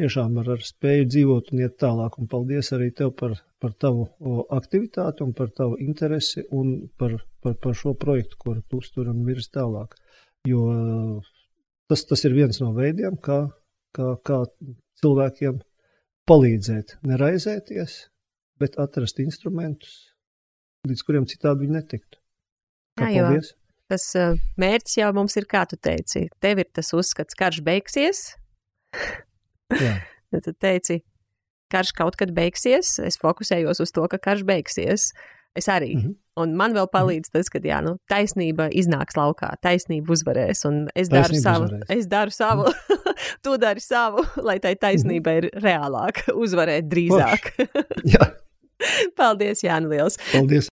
tiešām 0.00 0.38
ar, 0.40 0.52
ar 0.56 0.64
spēju 0.64 1.08
dzīvot 1.12 1.50
un 1.52 1.62
iet 1.64 1.76
tālāk. 1.80 2.18
Un 2.20 2.28
paldies 2.30 2.72
arī 2.76 2.90
tev 2.96 3.12
par, 3.18 3.36
par 3.62 3.74
tavu 3.84 4.06
aktivitāti 4.56 5.24
un 5.26 5.34
par 5.36 5.50
tavu 5.56 5.78
interesi 5.82 6.44
un 6.56 6.76
par, 7.00 7.18
par, 7.44 7.56
par 7.62 7.76
šo 7.76 7.94
projektu, 7.98 8.38
kuru 8.40 8.62
tu 8.68 8.80
uztur 8.80 9.10
un 9.12 9.24
virz 9.26 9.50
tālāk. 9.54 9.96
Jo 10.48 10.62
tas, 11.90 12.04
tas 12.08 12.24
ir 12.24 12.36
viens 12.36 12.62
no 12.62 12.70
veidiem, 12.76 13.18
kā, 13.20 13.42
kā, 13.96 14.14
kā 14.24 14.44
cilvēkiem 15.02 15.60
palīdzēt, 16.30 16.98
neraizēties, 17.06 17.96
bet 18.62 18.78
atrast 18.82 19.18
instrumentus, 19.22 19.94
līdz 20.88 21.06
kuriem 21.06 21.26
citādi 21.30 21.66
viņi 21.66 21.78
netiktu. 21.78 22.20
Kā 23.00 23.10
Jā, 23.10 23.26
paldies! 23.26 23.54
Tas 23.90 24.04
mērķis 24.60 25.00
jau 25.00 25.08
mums 25.16 25.34
ir, 25.40 25.48
kā 25.50 25.64
tu 25.66 25.74
teici, 25.74 26.28
tev 26.38 26.60
ir 26.62 26.68
tas 26.70 26.92
uzskats, 26.94 27.34
karš 27.34 27.58
beigsies, 27.66 28.28
Tad 30.30 30.56
teici, 30.62 31.00
karš 31.70 31.92
kaut 31.98 32.18
kad 32.18 32.32
beigsies, 32.34 32.96
es 33.02 33.18
fokusējos 33.20 33.82
uz 33.82 33.92
to, 33.94 34.06
ka 34.10 34.20
karš 34.22 34.46
beigsies. 34.46 35.10
Es 35.58 35.66
arī. 35.66 35.96
Mm 35.96 36.02
-hmm. 36.02 36.14
Un 36.40 36.54
man 36.56 36.72
vēl 36.72 36.86
palīdz 36.92 37.32
tas, 37.32 37.48
ka 37.50 37.58
jā, 37.58 37.80
nu, 37.82 37.96
taisnība 38.08 38.68
iznāks 38.70 39.16
laukā, 39.18 39.50
taisnība 39.62 40.12
uzvarēs. 40.14 40.62
Un 40.68 40.86
es 40.94 41.08
taisnība 41.08 41.22
daru 41.22 41.40
savu, 41.42 41.64
uzvarēs. 41.64 41.98
es 41.98 42.06
daru 42.06 42.30
savu, 42.30 42.62
mm. 42.62 43.09
tu 43.44 43.56
dari 43.60 43.82
savu, 43.82 44.24
lai 44.48 44.58
tai 44.62 44.74
taisnība 44.80 45.38
ir 45.40 45.48
reālāk, 45.62 46.24
uzvarēt 46.44 46.90
drīzāk. 46.90 47.52
jā. 48.08 48.30
Paldies, 49.12 49.60
Jānis 49.60 49.90
Liels. 49.92 50.14
Paldies. 50.30 50.68